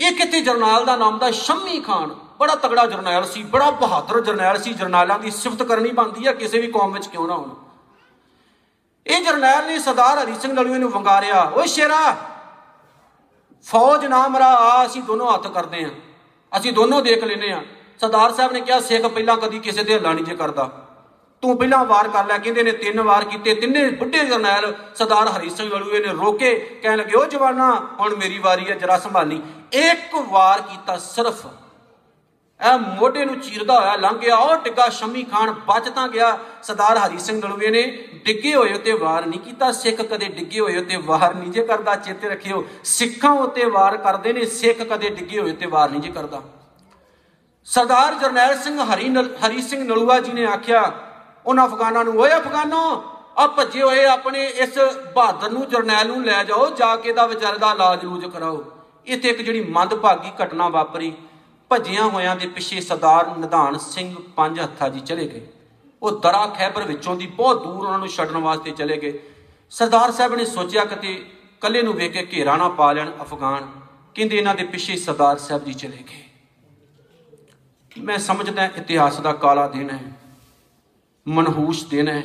ਇਹ 0.00 0.12
ਕਿਤੇ 0.12 0.40
ਜਰਨੈਲ 0.40 0.84
ਦਾ 0.84 0.96
ਨਾਮ? 0.96 1.18
ਦਾ 1.18 1.30
ਸ਼ੰਮੀ 1.30 1.80
ਖਾਨ। 1.80 2.14
ਬੜਾ 2.38 2.54
ਤਗੜਾ 2.54 2.86
ਜਰਨੈਲ 2.86 3.24
ਸੀ, 3.24 3.42
ਬੜਾ 3.42 3.70
ਬਹਾਦਰ 3.70 4.20
ਜਰਨੈਲ 4.20 4.62
ਸੀ। 4.62 4.72
ਜਰਨੈਲਾਂ 4.72 5.18
ਦੀ 5.18 5.30
ਸਿਫਤ 5.30 5.62
ਕਰਨੀ 5.62 5.90
ਬਣਦੀ 5.90 6.26
ਆ, 6.26 6.32
ਕਿਸੇ 6.32 6.60
ਵੀ 6.60 6.66
ਕੌਮ 6.66 6.92
ਵਿੱਚ 6.92 7.06
ਕਿਉਂ 7.06 7.28
ਨਾ 7.28 7.34
ਹੋਣ। 7.34 7.50
ਇਹ 9.06 9.24
ਜਰਨੈਲ 9.24 9.66
ਨੇ 9.66 9.78
ਸਰਦਾਰ 9.78 10.24
ਹਰੀ 10.24 10.34
ਸਿੰਘ 10.34 10.52
ਨਲੂਏ 10.52 10.78
ਨੂੰ 10.78 10.90
ਵੰਗਾਰਿਆ, 10.90 11.52
ਓਏ 11.54 11.66
ਸ਼ੇਰਾ, 11.66 12.16
ਫੌਜ 13.64 14.06
ਨਾ 14.06 14.28
ਮਰਾ, 14.28 14.46
ਆ 14.46 14.86
ਅਸੀਂ 14.86 15.02
ਦੋਨੋਂ 15.02 15.34
ਹੱਥ 15.34 15.46
ਕਰਦੇ 15.46 15.84
ਆਂ। 15.84 15.90
ਅਸੀਂ 16.58 16.72
ਦੋਨੋਂ 16.72 17.02
ਦੇਖ 17.02 17.24
ਲੈਨੇ 17.24 17.52
ਆ। 17.52 17.62
ਸਰਦਾਰ 18.00 18.32
ਸਾਹਿਬ 18.32 18.52
ਨੇ 18.52 18.60
ਕਿਹਾ, 18.60 18.80
ਸਿੱਖ 18.80 19.04
ਪਹਿਲਾਂ 19.04 19.36
ਕਦੀ 19.36 19.58
ਕਿਸੇ 19.58 19.84
ਤੇ 19.84 19.94
ਹੱਲਾ 19.94 20.12
ਨਹੀਂ 20.12 20.24
ਜੇ 20.24 20.36
ਕਰਦਾ। 20.36 20.86
ਤੂੰ 21.42 21.56
ਪਹਿਲਾਂ 21.56 21.84
ਵਾਰ 21.84 22.08
ਕਰ 22.08 22.26
ਲੈ 22.26 22.38
ਕਹਿੰਦੇ 22.38 22.62
ਨੇ 22.62 22.72
ਤਿੰਨ 22.72 23.00
ਵਾਰ 23.00 23.24
ਕੀਤੇ। 23.24 23.54
ਤਿੰਨੇ 23.54 23.90
ਬੁੱਢੇ 23.90 24.24
ਜਰਨੈਲ 24.24 24.74
ਸਰਦਾਰ 24.94 25.28
ਹਰੀ 25.28 25.50
ਸਿੰਘ 25.50 25.70
ਨਲੂਏ 25.74 26.06
ਨੇ 26.06 26.12
ਰੋਕੇ। 26.12 26.80
ਕਹਿਣ 26.82 26.98
ਲੱਗੇ, 26.98 27.16
ਓ 27.16 27.26
ਜਵਾਨਾ, 27.26 27.88
ਹੁਣ 28.00 28.16
ਮੇਰੀ 28.16 28.38
ਵਾਰੀ 28.38 28.70
ਹੈ, 28.70 28.74
ਜਰਾ 28.74 28.98
ਸੰਭਾਲੀ। 28.98 29.42
ਇੱਕ 29.72 30.14
ਵਾਰ 30.14 30.62
ਕੀਤਾ 30.62 30.96
ਸਿਰਫ। 30.96 31.46
ਇਹ 32.72 32.78
ਮੋਢੇ 32.78 33.24
ਨੂੰ 33.24 33.40
ਚੀਰਦਾ 33.40 33.80
ਹੋਇਆ 33.80 33.96
ਲੰਘ 33.96 34.18
ਗਿਆ। 34.18 34.36
ਉਹ 34.36 34.56
ਟਿੱਗਾ 34.56 34.88
ਸ਼ਮੀ 34.88 35.22
ਖਾਨ 35.22 35.50
ਬਚ 35.50 35.88
ਤਾਂ 35.88 36.08
ਗਿਆ। 36.08 36.38
ਸਰਦਾਰ 36.62 36.96
ਹਰੀ 36.98 37.18
ਸਿੰਘ 37.18 37.46
ਨਲੂਏ 37.46 37.70
ਨੇ 37.70 38.08
ਡਿੱਗੇ 38.24 38.54
ਹੋਏ 38.54 38.72
ਉੱਤੇ 38.72 38.92
ਵਾਰ 38.92 39.26
ਨਹੀਂ 39.26 39.40
ਕੀਤਾ। 39.40 39.72
ਸਿੱਖ 39.72 39.96
ਕਦੇ 39.96 40.26
ਡਿੱਗੇ 40.26 40.60
ਹੋਏ 40.60 40.76
ਉੱਤੇ 40.76 40.96
ਵਾਰ 40.96 41.34
ਨਹੀਂ 41.34 41.50
ਜੇ 41.50 41.62
ਕਰਦਾ। 41.62 41.96
ਚੇਤੇ 41.96 42.28
ਰੱਖਿਓ, 42.28 42.66
ਸਿੱਖਾਂ 42.84 43.30
ਉੱਤੇ 43.30 43.64
ਵਾਰ 43.64 43.96
ਕਰਦੇ 43.96 44.32
ਨੇ, 44.32 44.46
ਸਿੱਖ 44.46 44.78
ਕਦੇ 44.78 45.08
ਡਿੱਗੇ 45.08 45.40
ਹੋਏ 45.40 45.52
ਉੱਤੇ 45.52 45.66
ਵਾਰ 45.66 45.90
ਨਹੀਂ 45.90 46.00
ਜੇ 46.00 46.10
ਕਰਦਾ। 46.10 46.42
ਸਰਦਾਰ 47.64 48.14
ਜਰਨੈਲ 48.14 48.58
ਸਿੰਘ 48.58 48.84
ਹਰੀ 48.84 49.08
ਨਲ- 49.08 49.46
ਹਰੀ 49.46 49.62
ਸਿੰਘ 49.62 49.84
ਨਲੂਆ 49.84 50.20
ਜੀ 50.20 50.32
ਨੇ 50.32 50.46
ਆਖਿਆ 50.46 50.92
ਉਹਨਾਂ 51.50 51.66
ਅਫਗਾਨਾਂ 51.66 52.04
ਨੂੰ, 52.04 52.18
ਓਏ 52.18 52.36
ਅਫਗਾਨੋ 52.36 52.82
ਆ 53.38 53.46
ਭੱਜੇ 53.46 53.82
ਹੋਏ 53.82 54.04
ਆਪਣੇ 54.04 54.44
ਇਸ 54.46 54.78
ਬਹਾਦਰ 55.14 55.50
ਨੂੰ, 55.50 55.68
ਜਰਨੈਲ 55.68 56.06
ਨੂੰ 56.06 56.24
ਲੈ 56.24 56.42
ਜਾਓ, 56.44 56.70
ਜਾ 56.70 56.96
ਕੇ 56.96 57.12
ਦਾ 57.12 57.26
ਵਿਚਾਰੇ 57.26 57.58
ਦਾ 57.58 57.70
ਇਲਾਜ 57.72 58.04
ਰੂਜ 58.04 58.26
ਕਰਾਓ। 58.26 58.64
ਇੱਥੇ 59.06 59.28
ਇੱਕ 59.28 59.42
ਜਿਹੜੀ 59.42 59.60
ਮੰਦਭਾਗੀ 59.60 60.30
ਘਟਨਾ 60.42 60.68
ਵਾਪਰੀ, 60.68 61.12
ਭੱਜਿਆਂ 61.70 62.04
ਹੋਇਆਂ 62.04 62.36
ਦੇ 62.36 62.46
ਪਿੱਛੇ 62.46 62.80
ਸਰਦਾਰ 62.80 63.36
ਨਿਧਾਨ 63.38 63.78
ਸਿੰਘ 63.78 64.14
ਪੰਜ 64.36 64.60
ਹੱਥਾ 64.60 64.88
ਜੀ 64.88 65.00
ਚਲੇ 65.00 65.26
ਗਏ। 65.28 65.46
ਉਹ 66.02 66.20
ਦਰਾ 66.20 66.46
ਖੈਬਰ 66.46 66.82
ਵਿੱਚੋਂ 66.82 67.16
ਦੀ 67.16 67.26
ਬਹੁਤ 67.26 67.62
ਦੂਰ 67.62 67.86
ਉਹਨਾਂ 67.86 67.98
ਨੂੰ 67.98 68.08
ਛੱਡਣ 68.08 68.38
ਵਾਸਤੇ 68.38 68.70
ਚਲੇ 68.70 68.96
ਗਏ। 68.96 69.18
ਸਰਦਾਰ 69.70 70.12
ਸਾਹਿਬ 70.12 70.34
ਨੇ 70.34 70.44
ਸੋਚਿਆ 70.44 70.84
ਕਿਤੇ 70.84 71.14
ਕੱਲੇ 71.60 71.82
ਨੂੰ 71.82 71.94
ਵੇਖ 71.94 72.12
ਕੇ 72.12 72.26
ਘੇਰਾ 72.32 72.56
ਨਾ 72.56 72.68
ਪਾ 72.68 72.92
ਲੈਣ 72.92 73.10
ਅਫਗਾਨ। 73.22 73.68
ਕਹਿੰਦੇ 74.14 74.36
ਇਹਨਾਂ 74.36 74.54
ਦੇ 74.54 74.64
ਪਿੱਛੇ 74.64 74.96
ਸਰਦਾਰ 74.96 75.38
ਸਾਹਿਬ 75.38 75.64
ਜੀ 75.64 75.74
ਚਲੇ 75.74 76.04
ਗਏ। 76.10 76.22
ਮੈਂ 77.96 78.18
ਸਮਝਦਾ 78.18 78.64
ਇਤਿਹਾਸ 78.64 79.20
ਦਾ 79.20 79.32
ਕਾਲਾ 79.32 79.68
ਦਿਨ 79.68 79.90
ਹੈ। 79.90 80.12
ਮਨਹੂਸ 81.26 81.84
ਦਿਨ 81.84 82.08
ਹੈ, 82.08 82.22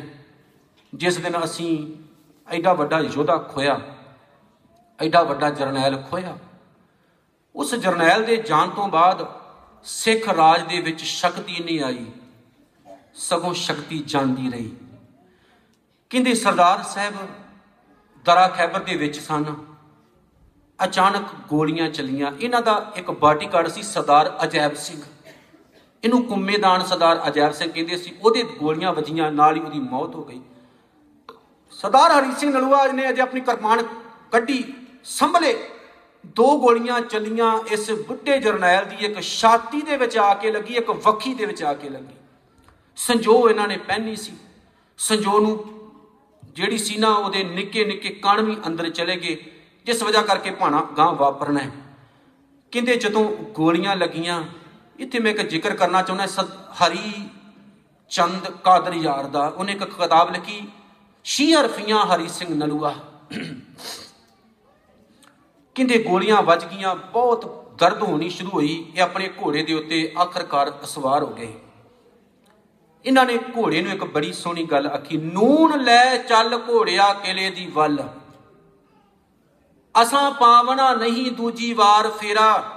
ਜਿਸ 0.94 1.18
ਦਿਨ 1.18 1.44
ਅਸੀਂ 1.44 1.72
ਐਡਾ 2.48 2.74
ਵੱਡਾ 2.74 3.00
ਯੋਧਾ 3.00 3.38
ਖੋਇਆ 3.38 3.80
ਐਡਾ 5.00 5.24
ਵੱਡਾ 5.24 5.50
ਜਰਨੈਲ 5.50 6.02
ਖੋਇਆ 6.02 6.38
ਉਸ 7.56 7.74
ਜਰਨੈਲ 7.76 8.24
ਦੇ 8.26 8.38
ਜਾਣ 8.38 8.70
ਤੋਂ 8.70 8.88
ਬਾਅਦ 8.88 9.26
ਸਿੱਖ 9.86 10.30
ਰਾਜ 10.30 10.68
ਦੇ 10.68 10.80
ਵਿੱਚ 10.82 11.04
ਸ਼ਕਤੀ 11.04 11.60
ਨਹੀਂ 11.60 11.82
ਆਈ, 11.82 12.06
ਸਗੋਂ 13.16 13.54
ਸ਼ਕਤੀ 13.54 14.00
ਜਾਂਦੀ 14.08 14.50
ਰਹੀ। 14.52 14.72
ਕਹਿੰਦੇ 16.12 16.34
ਸਰਦਾਰ 16.34 16.84
ਸਾਹਿਬ 16.84 17.16
ਦਰਾ 18.26 18.48
ਖੈਬਰ 18.48 18.80
ਦੇ 18.80 18.96
ਵਿੱਚ 18.96 19.20
ਸਨ। 19.20 19.46
ਅਚਾਨਕ 20.80 21.28
ਗੋਲੀਆਂ 21.48 21.90
ਚੱਲੀਆਂ। 21.90 22.32
ਇਹਨਾਂ 22.40 22.62
ਦਾ 22.62 22.92
ਇੱਕ 22.96 23.12
ਬਾਡੀਗਾਰਡ 23.12 23.68
ਸੀ, 23.68 23.82
ਸਰਦਾਰ 23.84 24.38
ਅਜੈਬ 24.44 24.74
ਸਿੰਘ। 24.76 25.02
ਇਹਨੂੰ 26.06 26.24
ਕੁੰਮੇਦਾਨ 26.24 26.84
ਸਰਦਾਰ 26.84 27.28
ਅਜੈਬ 27.28 27.52
ਸਿੰਘ 27.52 27.72
ਕਹਿੰਦੇ 27.72 27.98
ਸੀ, 27.98 28.14
ਉਹਦੇ 28.22 28.44
ਗੋਲੀਆਂ 28.44 28.94
ਵੱਜੀਆਂ, 28.94 29.32
ਨਾਲ 29.32 29.56
ਹੀ 29.56 29.62
ਉਹਦੀ 29.62 29.80
ਮੌਤ 29.80 30.16
ਹੋ 30.16 30.24
ਗਈ। 30.24 30.42
ਸਰਦਾਰ 31.72 32.12
ਹਰੀ 32.12 32.32
ਸਿੰਘ 32.40 32.52
ਨਲੂਆ 32.54 32.88
ਨੇ 32.88 33.10
ਅਜੇ 33.10 33.22
ਆਪਣੀ 33.22 33.42
ਕਰਮਾਨ 33.42 33.82
ਕੱਢੀ, 34.32 34.64
ਸੰਭਲੇ। 35.04 35.70
ਦੋ 36.26 36.60
ਗੋਲੀਆਂ 36.60 37.02
ਚੱਲੀਆਂ, 37.02 37.60
ਇਸ 37.72 37.92
ਬੁੱਢੇ 37.92 38.40
ਜਰਨੈਲ 38.40 38.86
ਦੀ, 38.86 38.96
ਇੱਕ 39.06 39.20
ਛਾਤੀ 39.20 39.82
ਦੇ 39.82 39.98
ਵਿੱਚ 39.98 40.18
ਆ 40.18 40.34
ਕੇ 40.34 40.52
ਲੱਗੀ, 40.52 40.76
ਇੱਕ 40.76 40.90
ਵੱਖੀ 40.90 41.34
ਦੇ 41.34 41.46
ਵਿੱਚ 41.46 41.64
ਆ 41.64 41.74
ਕੇ 41.74 41.90
ਲੱਗੀ। 41.90 42.16
ਸੰਜੋ 42.96 43.50
ਇਹਨਾਂ 43.50 43.68
ਨੇ 43.68 43.78
ਪਹਿਨੀ 43.78 44.16
ਸੀ। 44.16 44.34
ਸੰਜੋ 44.98 45.40
ਨੂੰ 45.40 45.64
ਜਿਹੜੀ 46.44 46.78
ਸੀ 46.78 46.98
ਨਾ, 46.98 47.14
ਉਹਦੇ 47.14 47.44
ਨਿੱਕੇ 47.44 47.86
ਨਿੱਕੇ 47.86 48.10
ਕਣ 48.10 48.42
ਵੀ 48.42 48.58
ਅੰਦਰ 48.68 48.90
ਚਲੇ 48.90 49.16
ਗਏ, 49.16 49.38
ਜਿਸ 49.86 50.04
ਵਜ੍ਹਾ 50.04 50.22
ਕਰਕੇ 50.22 50.52
ਭਾਣਾ 50.52 50.88
ਗਾਂ 50.98 51.12
ਵਾਪਰਨਾ 51.14 51.60
ਹੈ। 51.60 51.72
ਕਹਿੰਦੇ 52.72 52.96
ਜਦੋਂ 52.96 53.30
ਗੋਲੀਆਂ 53.30 53.96
ਲੱਗੀਆਂ 53.96 54.44
ਇੱਥੇ 55.00 55.20
ਮੈਂ 55.20 55.32
ਇੱਕ 55.32 55.42
ਜ਼ਿਕਰ 55.42 55.76
ਕਰਨਾ 55.76 56.02
ਚਾਹੁੰਦਾ, 56.02 56.28
ਸਤ- 56.28 56.46
ਹਰੀ 56.46 57.30
ਚੰਦ 58.10 58.48
ਕਾਦਰ 58.48 58.94
ਯਾਰ 58.94 59.24
ਦਾ, 59.24 59.48
ਉਹਨੇ 59.48 59.72
ਇੱਕ 59.72 59.84
ਕਿਤਾਬ 59.84 60.32
ਲਿਖੀ 60.32 60.68
ਸ਼ੀ 61.24 61.54
ਹਰਫੀਆਂ 61.54 62.06
ਹਰੀ 62.06 62.28
ਸਿੰਘ 62.28 62.56
ਨਲੂਆ। 62.56 62.96
ਕਹਿੰਦੇ 65.76 66.04
ਗੋਲੀਆਂ 66.04 66.42
ਵੱਜ 66.42 66.66
ਗਈਆਂ, 66.66 66.96
ਬਹੁਤ 66.96 67.66
ਦਰਦ 67.78 68.02
ਹੋਣੀ 68.02 68.30
ਸ਼ੁਰੂ 68.30 68.50
ਹੋਈ, 68.50 68.92
ਇਹ 68.96 69.02
ਆਪਣੇ 69.02 69.30
ਘੋੜੇ 69.30 69.64
ਦੇ 69.64 69.74
ਉੱਤੇ 69.74 70.14
ਆਖਰਕਾਰ 70.20 70.80
ਸਵਾਰ 70.84 71.24
ਹੋ 71.24 71.30
ਗਏ। 71.30 71.54
ਇਹਨਾਂ 73.06 73.26
ਨੇ 73.26 73.38
ਘੋੜੇ 73.38 73.82
ਨੂੰ 73.82 73.92
ਇੱਕ 73.92 74.04
ਬੜੀ 74.04 74.34
ਸੋਹਣੀ 74.34 74.64
ਗੱਲ 74.64 74.88
ਆਖੀ 74.88 75.18
ਨੂਨ 75.18 75.84
ਲੈ 75.84 76.18
ਚੱਲ 76.18 76.62
ਘੋੜਿਆ 76.70 77.14
ਕਿਲੇ 77.14 77.50
ਦੀ 77.50 77.66
ਵੱਲ। 77.66 78.10
ਅਸਾਂ 80.02 80.32
ਪਾਵਣਾ 80.32 80.94
ਨਹੀਂ 80.94 81.32
ਦੂਜੀ 81.32 81.74
ਵਾਰ 81.74 82.12
ਫੇਰਾ। 82.12 82.72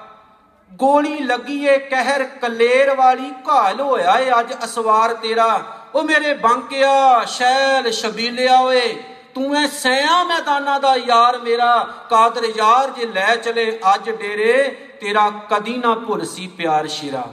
ਗੋਲੀ 0.73 1.19
ਲੱਗੀ 1.19 1.65
ਏ 1.67 1.79
ਕਹਿਰ 1.79 2.25
ਕਲੇਰ 2.25 2.95
ਵਾਲੀ 2.95 3.31
ਘਾਲ 3.49 3.81
ਹੋਇਆ 3.81 4.19
ਏ 4.19 4.31
ਅੱਜ 4.41 4.53
ਅਸਵਾਰ 4.65 5.15
ਤੇਰਾ। 5.15 5.63
ਉਹ 5.95 6.05
ਮੇਰੇ 6.05 6.35
ਬੰਕਿਆ 6.35 7.25
ਸ਼ੈਲ 7.25 7.91
ਸ਼ਬੀਲਿਆ 7.91 8.61
ਓਏ। 8.61 8.93
ਤੂੰ 9.35 9.57
ਐ 9.57 9.67
ਸਿਆ 9.67 10.25
ਮੈਦਾਨਾਂ 10.25 10.81
ਦਾ 10.81 10.95
ਯਾਰ 10.97 11.39
ਮੇਰਾ। 11.39 11.77
ਕਾਦਰ 12.11 12.45
ਯਾਰ 12.57 12.91
ਜੇ 12.91 13.07
ਲੈ 13.07 13.37
ਚਲੇ 13.37 13.79
ਅੱਜ 13.95 14.11
ਡੇਰੇ, 14.11 14.69
ਤੇਰਾ 15.01 15.31
ਕਦੀ 15.51 15.77
ਨਾ 15.77 15.95
ਭੁੱਲ 15.95 16.25
ਸੀ 16.27 16.47
ਪਿਆਰ 16.47 16.87
ਸ਼ੇਰਾ। 16.87 17.33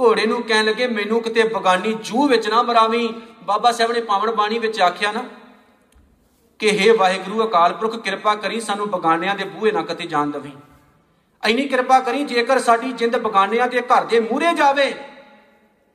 ਘੋੜੇ 0.00 0.26
ਨੂੰ 0.26 0.42
ਕਹਿਣ 0.42 0.64
ਲੱਗੇ, 0.64 0.86
ਮੈਨੂੰ 0.86 1.22
ਕਿਤੇ 1.22 1.42
ਬਗਾਨੀ 1.42 1.94
ਜੂਹ 1.94 2.28
ਵਿੱਚ 2.28 2.48
ਨਾ 2.48 2.62
ਮਰਾਵੀਂ। 2.62 3.08
ਬਾਬਾ 3.42 3.72
ਸਾਹਿਬ 3.72 3.92
ਨੇ 3.92 4.00
ਪਾਵਨ 4.00 4.30
ਬਾਣੀ 4.30 4.58
ਵਿੱਚ 4.58 4.80
ਆਖਿਆ 4.80 5.12
ਨਾ 5.12 5.24
ਕਿ 6.58 6.70
हे 6.70 6.96
ਵਾਹਿਗੁਰੂ, 6.98 7.44
ਅਕਾਲ 7.48 7.72
ਪੁਰਖ, 7.72 7.96
ਕਿਰਪਾ 7.96 8.34
ਕਰੀ 8.34 8.60
ਸਾਨੂੰ 8.60 8.90
ਬਗਾਨਿਆਂ 8.90 9.34
ਦੇ 9.34 9.44
ਬੂਹੇ 9.44 9.72
ਨਾ 9.72 9.82
ਕਿਤੇ 9.82 10.06
ਜਾਣ 10.06 10.30
ਦਵੀਂ। 10.30 10.52
ਐਨੀ 11.46 11.68
ਕਿਰਪਾ 11.68 12.00
ਕਰੀ 12.00 12.24
ਜੇਕਰ 12.24 12.58
ਸਾਡੀ 12.58 12.92
ਜਿੰਦ 12.92 13.16
ਬਗਾਨਿਆਂ 13.16 13.68
ਦੇ 13.68 13.80
ਘਰ 13.80 14.04
ਦੇ 14.04 14.20
ਮੂਹਰੇ 14.20 14.54
ਜਾਵੇ, 14.54 14.94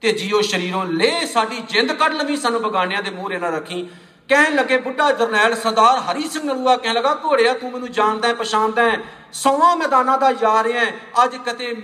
ਤੇ 0.02 0.12
ਜੀਓ 0.12 0.42
ਸ਼ਰੀਰੋਂ 0.42 0.86
ਲੈ 0.86 1.26
ਸਾਡੀ 1.26 1.64
ਜਿੰਦ 1.70 1.92
ਕੱਢ 1.92 2.14
ਲਵੀਂ, 2.14 2.38
ਸਾਨੂੰ 2.38 2.62
ਬਗਾਨਿਆਂ 2.62 3.04
ਦੇ 3.04 3.12
ਮੂਹਰੇ 3.12 3.38
ਨਾ 3.38 3.50
ਰੱਖੀ। 3.50 3.90
ਕਹਿਣ 4.30 4.56
ਲੱਗੇ, 4.56 4.78
ਬੁੱਢਾ 4.78 5.12
ਜਰਨੈਲ 5.12 5.56
ਸਰਦਾਰ 5.56 6.00
ਹਰੀ 6.00 6.28
ਸਿੰਘ 6.28 6.44
ਨਲੂਆ 6.44 6.78
ਕਹਿਣ 6.78 6.94
ਲੱਗਾ, 6.94 7.18
ਘੋੜਿਆ, 7.26 7.54
ਤੂੰ 7.54 7.72
ਮੈਨੂੰ 7.72 7.92
ਜਾਣਦਾ 7.92 8.28
ਹੈ, 8.28 8.34
ਪਛਾਣਦਾ 8.34 8.92
ਹੈ, 8.92 8.98
ਸੌਵਾਂ 9.34 9.78
ਮੈਦਾਨਾਂ 9.78 10.18
ਦਾ 10.18 10.30
ਯਾਰ 10.30 10.72
ਹੈ, 10.72 10.94
ਅੱਜ 11.24 11.36
ਕਿਤੇ 11.36 11.82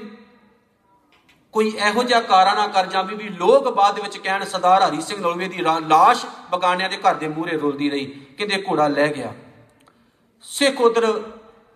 ਕੋਈ 1.52 1.68
ਇਹੋ 1.70 2.04
ਜਿਹਾ 2.04 2.22
ਕਾਰਾ 2.22 2.54
ਨਾ 2.54 2.68
ਕਰ 2.68 2.86
ਜਾਵੀ 2.86 3.16
ਵੀ 3.16 3.30
ਲੋਕ 3.30 3.74
ਬਾਅਦ 3.74 4.00
ਵਿੱਚ 4.00 4.18
ਕਹਿਣ, 4.18 4.46
ਸਰਦਾਰ 4.46 4.82
ਹਰੀ 4.82 5.02
ਸਿੰਘ 5.02 5.20
ਨਲੂਏ 5.20 5.48
ਦੀ 5.48 5.64
ਰਾ- 5.64 5.88
ਲਾਸ਼ 5.88 6.26
ਬਗਾਨਿਆਂ 6.52 6.90
ਦੇ 6.90 6.98
ਘਰ 6.98 7.16
ਦੇ 7.16 7.28
ਮੂਹਰੇ 7.28 7.58
ਰੁਲਦੀ 7.58 7.90
ਰਹੀ। 7.90 8.06
ਕਹਿੰਦੇ, 8.06 8.64
ਘੋੜਾ 8.70 8.88
ਲੈ 8.88 9.08
ਗਿਆ। 9.08 9.34
ਸਿੱਖ 10.42 10.82
ਉਧਰ 10.82 11.24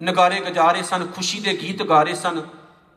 ਨਗਾਰੇ 0.01 0.39
ਗਜਾ 0.39 0.71
ਰਹੇ 0.71 0.83
ਸਨ, 0.83 1.05
ਖੁਸ਼ੀ 1.05 1.39
ਦੇ 1.39 1.53
ਗੀਤ 1.57 1.83
ਗਾ 1.83 2.01
ਰਹੇ 2.03 2.13
ਸਨ। 2.15 2.41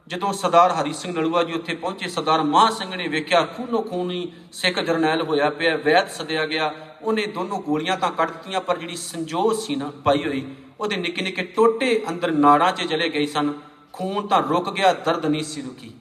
ਜਦੋਂ 0.07 0.33
ਸਰਦਾਰ 0.33 0.73
ਹਰੀ 0.73 0.93
ਸਿੰਘ 0.93 1.13
ਨਲੂਆ 1.15 1.43
ਜੀ 1.43 1.53
ਉੱਥੇ 1.53 1.75
ਪਹੁੰਚੇ, 1.75 2.09
ਸਰਦਾਰ 2.09 2.43
ਮਾਹ 2.43 2.71
ਸਿੰਘ 2.71 2.95
ਨੇ 2.95 3.09
ਵੇਖਿਆ 3.09 3.41
ਖੂਨੋ 3.47 3.81
ਖੂਨੀ 3.83 4.33
ਸਿੱਖ 4.53 4.79
ਜਰਨੈਲ 4.79 5.23
ਹੋਇਆ 5.23 5.51
ਪਿਆ, 5.51 5.77
ਵੈਦ 5.77 6.09
ਸਦਿਆ 6.11 6.47
ਗਿਆ। 6.47 6.73
ਉਹਨੇ 7.03 7.27
ਦੋਨੋਂ 7.27 7.61
ਗੋਲੀਆਂ 7.63 7.97
ਤਾਂ 7.97 8.11
ਕੱਢ 8.11 8.31
ਦਿੱਤੀਆਂ, 8.31 8.61
ਪਰ 8.61 8.79
ਜਿਹੜੀ 8.79 8.97
ਸੰਜੋਤ 8.97 9.59
ਸੀ 9.59 9.77
ਨਾ 9.77 9.91
ਪਾਈ 10.05 10.25
ਹੋਈ, 10.25 10.45
ਉਹਦੇ 10.81 10.97
ਨਿੱਕੇ 10.97 11.23
ਨਿੱਕੇ 11.23 11.43
ਟੋਟੇ 11.57 12.03
ਅੰਦਰ 12.09 12.31
ਨਾੜਾਂ 12.31 12.73
'ਚ 12.73 12.89
ਚਲੇ 12.89 13.09
ਗਏ 13.09 13.27
ਸਨ। 13.27 13.53
ਖੂਨ 13.93 14.27
ਤਾਂ 14.27 14.43
ਰੁਕ 14.43 14.71
ਗਿਆ, 14.71 14.93
ਦਰਦ 14.95 15.27
ਨਹੀਂ 15.27 15.45
ਸੀ 15.45 15.63
ਰੁਕੀ। 15.63 15.93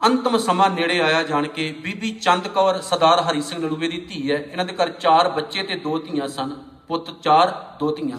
ਅੰਤਮ 0.00 0.36
ਸਮਾਂ 0.38 0.68
ਨੇੜੇ 0.70 1.00
ਆਇਆ 1.00 1.22
ਜਾਣ 1.22 1.46
ਕੇ, 1.46 1.72
ਬੀਬੀ 1.72 2.10
ਚੰਦ 2.12 2.48
ਕੌਰ, 2.48 2.80
ਸਰਦਾਰ 2.82 3.20
ਹਰੀ 3.22 3.42
ਸਿੰਘ 3.42 3.60
ਨਲੂਏ 3.60 3.88
ਦੀ 3.88 4.00
ਧੀ 4.00 4.30
ਹੈ। 4.30 4.38
ਇਹਨਾਂ 4.42 4.64
ਦੇ 4.64 4.74
ਘਰ 4.74 4.88
ਚਾਰ 5.00 5.28
ਬੱਚੇ 5.28 5.62
ਤੇ 5.62 5.74
ਦੋ 5.76 5.98
ਧੀਆਂ 5.98 6.28
ਸਨ, 6.28 6.54
ਪੁੱਤ 6.88 7.10
ਚਾਰ, 7.22 7.50
ਦੋ 7.80 7.90
ਧੀਆਂ। 7.96 8.18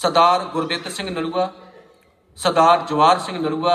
ਸਰਦਾਰ 0.00 0.44
ਗੁਰਦਿੱਤ 0.44 0.88
ਸਿੰਘ 0.88 1.10
ਨਲੂਆ, 1.10 1.48
ਸਰਦਾਰ 2.36 2.86
ਜਵਾਰ 2.86 3.18
ਸਿੰਘ 3.18 3.38
ਨਲੂਆ, 3.38 3.74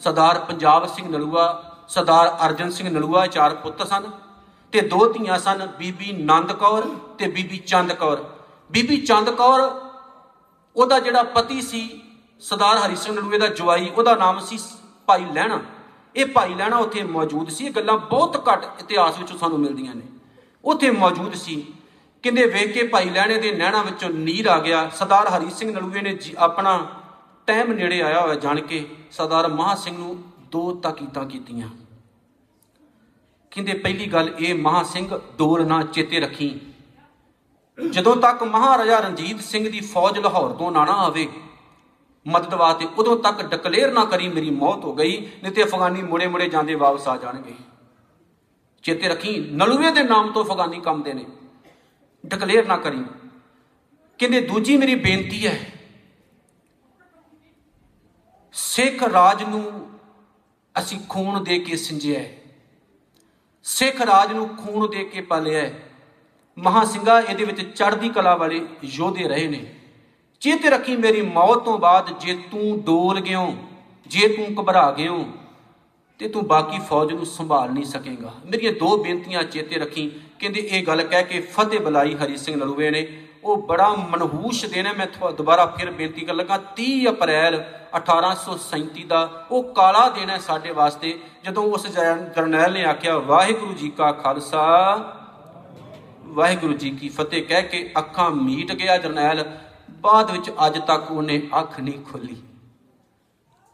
ਸਰਦਾਰ 0.00 0.38
ਪੰਜਾਬ 0.38 0.86
ਸਿੰਘ 0.86 1.08
ਨਲੂਆ, 1.08 1.44
ਸਰਦਾਰ 1.88 2.28
ਅਰਜਨ 2.46 2.70
ਸਿੰਘ 2.70 2.88
ਨਲੂਆ 2.88 3.24
ਇਹ 3.24 3.30
ਚਾਰ 3.30 3.54
ਪੁੱਤ 3.54 3.82
ਸਨ 3.86 4.10
ਤੇ 4.72 4.80
ਦੋ 4.80 5.12
ਧੀਆਂ 5.12 5.38
ਸਨ 5.38 5.66
ਬੀਬੀ 5.78 6.12
ਨੰਦ 6.12 6.52
ਕੌਰ 6.52 6.86
ਤੇ 7.18 7.28
ਬੀਬੀ 7.28 7.58
ਚੰਦ 7.58 7.92
ਕੌਰ। 7.92 8.24
ਬੀਬੀ 8.70 8.96
ਚੰਦ 8.96 9.30
ਕੌਰ 9.30 9.60
ਉਹਦਾ 10.76 10.98
ਜਿਹੜਾ 10.98 11.22
ਪਤੀ 11.22 11.60
ਸੀ 11.62 11.80
ਸਰਦਾਰ 12.40 12.78
ਹਰੀ 12.78 12.96
ਸਿੰਘ 12.96 13.14
ਨਲੂਏ 13.16 13.38
ਦਾ 13.38 13.46
ਜਵਾਈ, 13.46 13.88
ਉਹਦਾ 13.88 14.14
ਨਾਮ 14.14 14.40
ਸੀ 14.40 14.58
ਭਾਈ 15.06 15.24
ਲਹਿਣਾ। 15.24 15.60
ਇਹ 16.16 16.26
ਭਾਈ 16.26 16.54
ਲਹਿਣਾ 16.54 16.76
ਉੱਥੇ 16.76 17.02
ਮੌਜੂਦ 17.02 17.48
ਸੀ, 17.48 17.66
ਇਹ 17.66 17.70
ਗੱਲਾਂ 17.70 17.98
ਬਹੁਤ 17.98 18.48
ਘੱਟ 18.48 18.64
ਇਤਿਹਾਸ 18.80 19.18
ਵਿੱਚੋਂ 19.18 19.38
ਸਾਨੂੰ 19.38 19.60
ਮਿਲਦੀਆਂ 19.60 19.94
ਨੇ। 19.94 20.06
ਉੱਥੇ 20.64 20.90
ਮੌਜੂਦ 20.90 21.34
ਸੀ। 21.34 21.64
ਕਹਿੰਦੇ 22.22 22.46
ਵੇਖ 22.46 22.72
ਕੇ 22.72 22.82
ਭਾਈ 22.82 23.10
ਲਹਿਣੇ 23.10 23.38
ਦੇ 23.38 23.52
ਨਹਿਣਾ 23.52 23.82
ਵਿੱਚੋਂ 23.82 24.10
ਨੀਰ 24.10 24.46
ਆ 24.46 24.58
ਗਿਆ। 24.58 24.88
ਸਰਦਾਰ 24.88 25.28
ਹਰੀ 25.28 25.50
ਸਿੰਘ 25.50 25.72
ਨਲੂਏ 25.72 26.00
ਨੇ 26.00 26.14
ਜੀ- 26.14 26.34
ਆਪਣਾ 26.38 26.86
ਟਾਈਮ 27.46 27.72
ਨੇੜੇ 27.72 28.02
ਆਇਆ 28.02 28.20
ਹੋਇਆ 28.20 28.34
ਜਾਣ 28.34 28.60
ਕੇ 28.60 28.88
ਸਰਦਾਰ 29.10 29.48
ਮਹਾ 29.48 29.74
ਸਿੰਘ 29.74 29.98
ਨੂੰ 29.98 30.22
ਦੋ 30.40 30.74
ਤਾਕੀਦਾਂ 30.74 31.26
ਕੀਤੀਆਂ। 31.26 31.68
ਕਹਿੰਦੇ 33.50 33.74
ਪਹਿਲੀ 33.74 34.06
ਗੱਲ 34.06 34.34
ਇਹ, 34.38 34.54
ਮਹਾ 34.54 34.82
ਸਿੰਘ 34.82 35.20
ਡੋਰ 35.38 35.64
ਨਾ 35.64 35.82
ਚੇਤੇ 35.82 36.20
ਰੱਖੀ। 36.20 36.60
ਜਦੋਂ 37.90 38.16
ਤੱਕ 38.16 38.42
ਮਹਾਰਾਜਾ 38.42 38.98
ਰਣਜੀਤ 38.98 39.40
ਸਿੰਘ 39.40 39.72
ਦੀ 39.72 39.80
ਫੌਜ 39.80 40.18
ਲਾਹੌਰ 40.18 40.50
ਤੋਂ 40.50 40.72
ਨਾ 40.72 40.84
ਨਾ 40.84 40.92
ਆਵੇ, 40.92 41.28
ਮਦਦ 42.28 42.54
ਵਾਸਤੇ 42.54 42.88
ਉਦੋਂ 42.98 43.16
ਤੱਕ 43.16 43.42
ਡਿਕਲੇਅਰ 43.42 43.92
ਨਾ 43.92 44.04
ਕਰੀ 44.04 44.28
ਮੇਰੀ 44.28 44.50
ਮੌਤ 44.50 44.84
ਹੋ 44.84 44.94
ਗਈ, 44.94 45.30
ਨਹੀਂ 45.42 45.52
ਤੇ 45.52 45.62
ਅਫਗਾਨੀ 45.62 46.02
ਮੁੜੇ 46.02 46.26
ਮੁੜੇ 46.26 46.48
ਜਾਂਦੇ 46.48 46.74
ਵਾਪਸ 46.74 47.08
ਆ 47.08 47.16
ਜਾਣਗੇ। 47.16 47.54
ਚੇਤੇ 48.82 49.08
ਰੱਖੀ, 49.08 49.48
ਨਲੂਏ 49.52 49.90
ਦੇ 49.90 50.02
ਨਾਮ 50.02 50.32
ਤੋਂ 50.32 50.44
ਅਫਗਾਨੀ 50.44 50.80
ਕੰਮਦੇ 50.80 51.14
ਨੇ। 51.14 51.24
ਡਿਕਲੇਅਰ 52.24 52.66
ਨਾ 52.66 52.76
ਕਰੀ। 52.76 53.04
ਕਹਿੰਦੇ, 54.20 54.40
ਦੂਜੀ 54.40 54.76
ਮੇਰੀ 54.76 54.94
ਬੇਨਤੀ 54.94 55.46
ਹੈ, 55.46 55.58
ਸਿੱਖ 58.54 59.02
ਰਾਜ 59.02 59.42
ਨੂੰ 59.42 59.64
ਅਸੀਂ 60.74 60.98
ਖੂਨ 61.08 61.42
ਦੇ 61.44 61.58
ਕੇ 61.58 61.76
ਸਿੰਜਿਆ 61.76 62.18
ਹੈ। 62.20 62.32
ਸਿੱਖ 63.64 64.00
ਰਾਜ 64.02 64.32
ਨੂੰ 64.32 64.48
ਖੂਨ 64.56 64.88
ਦੇ 64.90 65.04
ਕੇ 65.04 65.20
ਪਾਲਿਆ 65.22 65.60
ਹੈ। 65.60 65.72
ਮਹਾ 66.56 66.84
ਸਿੰਘਾ 66.84 67.18
ਇਹਦੇ 67.20 67.44
ਵਿੱਚ 67.44 67.60
ਚੜ੍ਹਦੀ 67.74 68.08
ਕਲਾ 68.08 68.34
ਵਾਲੇ 68.36 68.60
ਯੋਧੇ 68.84 69.28
ਰਹੇ 69.28 69.46
ਨੇ। 69.48 69.64
ਚੇਤੇ 70.42 70.70
ਰੱਖੀ 70.70 70.96
ਮੇਰੀ 70.96 71.22
ਮੌਤ 71.22 71.64
ਤੋਂ 71.64 71.78
ਬਾਅਦ 71.78 72.18
ਜੇ 72.18 72.34
ਤੂੰ 72.50 72.80
ਡੋਲ 72.82 73.20
ਗਿਓ, 73.20 73.54
ਜੇ 74.06 74.28
ਤੂੰ 74.28 74.46
ਘਬਰਾ 74.54 74.90
ਗਿਓ 74.92 75.24
ਤੇ 76.18 76.28
ਤੂੰ 76.28 76.46
ਬਾਕੀ 76.46 76.78
ਫੌਜ 76.78 77.12
ਨੂੰ 77.12 77.26
ਸੰਭਾਲ 77.26 77.70
ਨਹੀਂ 77.70 77.84
ਸਕੇਗਾ। 77.84 78.34
ਮੇਰੀਆਂ 78.46 78.72
ਦੋ 78.72 79.02
ਬੇਨਤੀਆਂ 79.02 79.42
ਚੇਤੇ 79.42 79.76
ਰੱਖੀ। 79.76 80.10
ਕਹਿੰਦੇ, 80.38 80.60
ਇਹ 80.60 80.86
ਗੱਲ 80.86 81.02
ਕਹਿ 81.02 81.24
ਕੇ 81.24 81.40
ਫਤਿਹ 81.40 81.80
ਬੁਲਾਈ 81.80 82.14
ਹਰੀ 82.14 82.36
ਸਿੰਘ 82.36 82.56
ਨਲੂਏ 82.56 82.90
ਨੇ। 82.90 83.26
ਉਹ 83.44 83.56
ਬੜਾ 83.56 83.94
ਮਨਹੂਸ਼ 83.94 84.66
ਦਿਨ 84.66 84.86
ਹੈ। 84.86 84.92
ਮੈਂ 84.92 85.06
ਤੁਹਾ- 85.06 85.34
ਦੁਬਾਰਾ 85.34 85.66
ਫਿਰ 85.66 85.90
ਬੇਨਤੀ 85.90 86.20
ਕਰਨ 86.20 86.36
ਲੱਗਾ 86.36 86.58
30 86.58 87.08
ਅਪ੍ਰੈਲ 87.08 87.64
1837 87.94 89.04
ਦਾ 89.04 89.46
ਉਹ 89.50 89.64
ਕਾਲਾ 89.64 90.08
ਦਿਨ 90.08 90.30
ਹੈ 90.30 90.38
ਸਾਡੇ 90.38 90.70
ਵਾਸਤੇ। 90.70 91.20
ਜਦੋਂ 91.44 91.62
ਉਸ 91.62 91.86
ਜਰ- 91.86 92.34
ਜਰਨੈਲ 92.34 92.72
ਨੇ 92.72 92.84
ਆਖਿਆ, 92.84 93.18
ਵਾਹਿਗੁਰੂ 93.18 93.72
ਜੀ 93.72 93.90
ਕਾ 93.90 94.12
ਖਾਲਸਾ, 94.12 94.98
ਵਾਹਿਗੁਰੂ 96.22 96.72
ਜੀ 96.72 96.90
ਕੀ 96.90 97.08
ਫਤਿਹ। 97.08 97.42
ਕਹਿ 97.42 97.62
ਕੇ 97.62 97.90
ਅੱਖਾਂ 97.98 98.30
ਮੀਟ 98.30 98.72
ਗਿਆ 98.72 98.96
ਜਰਨੈਲ। 98.96 99.56
ਬਾਅਦ 99.90 100.30
ਵਿੱਚ 100.30 100.50
ਅੱਜ 100.66 100.78
ਤੱਕ 100.78 101.12
ਉਹਨੇ 101.12 101.42
ਅੱਖ 101.58 101.80
ਨਹੀਂ 101.80 102.04
ਖੋਲੀ 102.12 102.36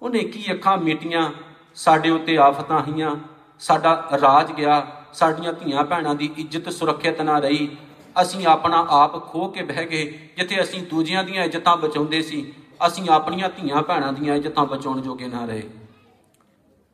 ਉਹਨੇ 0.02 0.18
ਕੀ 0.18 0.52
ਅੱਖਾਂ 0.52 0.78
ਮੀਟੀਆਂ? 0.78 1.32
ਸਾਡੇ 1.76 2.10
ਉੱਤੇ 2.10 2.36
ਆਫਤਾਂ 2.38 2.78
ਆਈਆਂ, 2.80 3.16
ਸਾਡਾ 3.60 4.08
ਰਾਜ 4.22 4.52
ਗਿਆ, 4.52 4.86
ਸਾਡੀਆਂ 5.12 5.52
ਧੀਆਂ 5.52 5.84
ਭੈਣਾਂ 5.84 6.14
ਦੀ 6.14 6.30
ਇੱਜ਼ਤ 6.36 6.68
ਸੁਰੱਖਿਅਤ 6.68 7.20
ਨਾ 7.20 7.38
ਰਹੀ। 7.38 7.76
ਅਸੀਂ 8.22 8.46
ਆਪਣਾ 8.46 8.86
ਆਪ 8.90 9.32
ਖੋ 9.32 9.48
ਕੇ 9.48 9.62
ਬਹਿ 9.62 9.86
ਗਏ, 9.86 10.04
ਜਿੱਥੇ 10.36 10.62
ਅਸੀਂ 10.62 10.82
ਦੂਜਿਆਂ 10.82 11.24
ਦੀਆਂ 11.24 11.44
ਇੱਜ਼ਤਾਂ 11.44 11.76
ਬਚਾਉਂਦੇ 11.76 12.22
ਸੀ। 12.22 12.52
ਅਸੀਂ 12.86 13.08
ਆਪਣੀਆਂ 13.10 13.48
ਧੀਆਂ 13.48 13.82
ਭੈਣਾਂ 13.82 14.12
ਦੀਆਂ 14.12 14.34
ਇੱਜ਼ਤਾਂ 14.34 14.66
ਬਚਾਉਣ 14.66 15.00
ਜੋਗੇ 15.00 15.26
ਨਾ 15.26 15.44
ਰਹੇ। 15.44 15.62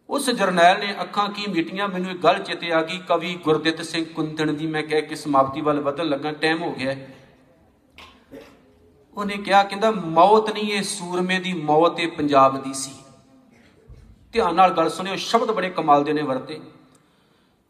ਉਸ 0.08 0.30
ਜਰਨੈਲ 0.30 0.78
ਨੇ 0.80 0.94
ਅੱਖਾਂ 1.02 1.28
ਕੀ 1.28 1.46
ਮੀਟੀਆਂ, 1.46 1.88
ਮੈਨੂੰ 1.88 2.10
ਇੱਕ 2.10 2.22
ਗੱਲ 2.22 2.38
ਚੇਤੇ 2.38 2.72
ਆ 2.72 2.82
ਗਈ। 2.82 2.98
ਕਵੀ 2.98 3.34
ਗੁਰਦਿੱਤ 3.34 3.82
ਸਿੰਘ 3.82 4.04
ਕੁੰਦਣ 4.04 4.52
ਦੀ 4.52 4.66
ਮੈਂ 4.66 4.82
ਕਹਿ 4.82 5.02
ਕੇ 5.02 5.14
ਸਮਾਪਤੀ 5.14 5.60
ਵੱਲ 5.60 5.80
ਵਧਣ 5.80 6.04
ਲੱਗਾ, 6.04 6.32
ਟਾਈਮ 6.32 6.62
ਹੋ 6.62 6.72
ਗਿਆ 6.72 6.90
ਹੈ। 6.90 7.14
ਉਹਨੇ 9.16 9.36
ਕਿਹਾ, 9.36 9.62
ਕਹਿੰਦਾ, 9.62 9.90
ਮੌਤ 9.90 10.50
ਨਹੀਂ, 10.50 10.72
ਇਹ 10.72 10.82
ਸੂਰਮੇ 10.82 11.38
ਦੀ 11.38 11.52
ਮੌਤ, 11.52 12.00
ਇਹ 12.00 12.08
ਪੰਜਾਬ 12.08 12.62
ਦੀ 12.62 12.74
ਸੀ। 12.74 12.90
ਧਿਆਨ 14.32 14.54
ਨਾਲ 14.54 14.70
ਗੱਲ 14.70 14.90
ਸੁਣਿਓ, 14.90 15.16
ਸ਼ਬਦ 15.16 15.50
ਬੜੇ 15.50 15.70
ਕਮਾਲ 15.70 16.04
ਦੇ 16.04 16.12
ਨੇ 16.12 16.22
ਵਰਤੇ। 16.22 16.60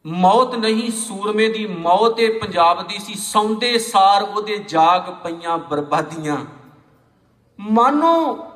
ਮੌਤ 0.07 0.55
ਨਹੀਂ, 0.55 0.91
ਸੂਰਮੇ 0.91 1.49
ਦੀ 1.49 1.67
ਮੌਤ 1.67 2.21
ਇਹ 2.21 2.41
ਪੰਜਾਬ 2.41 2.87
ਦੀ 2.87 2.99
ਸੀ, 2.99 3.15
ਸੌਂਦੇ 3.15 3.79
ਸਾਰ 3.79 4.23
ਉਹਦੇ 4.23 4.57
ਜਾਗ 4.57 5.11
ਪਈਆਂ 5.25 5.59
ਬਰਬਾਦੀਆਂ। 5.59 6.37
ਮਾਨੋ 7.61 8.47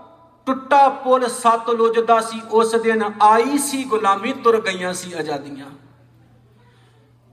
ਟੁੱਟਾ 0.46 0.88
ਪੁਲ 0.88 1.28
ਸਤਲੁਜ 1.28 1.98
ਦਾ 2.00 2.20
ਸੀ, 2.20 2.40
ਉਸ 2.50 2.72
ਦਿਨ 2.72 3.05
ਆਈ 3.22 3.59
ਸੀ 3.59 3.84
ਗੁਲਾਮੀ, 3.84 4.32
ਤੁਰ 4.32 4.61
ਗਈਆਂ 4.61 4.92
ਸੀ 4.92 5.12
ਆਜ਼ਾਦੀਆਂ। 5.12 5.66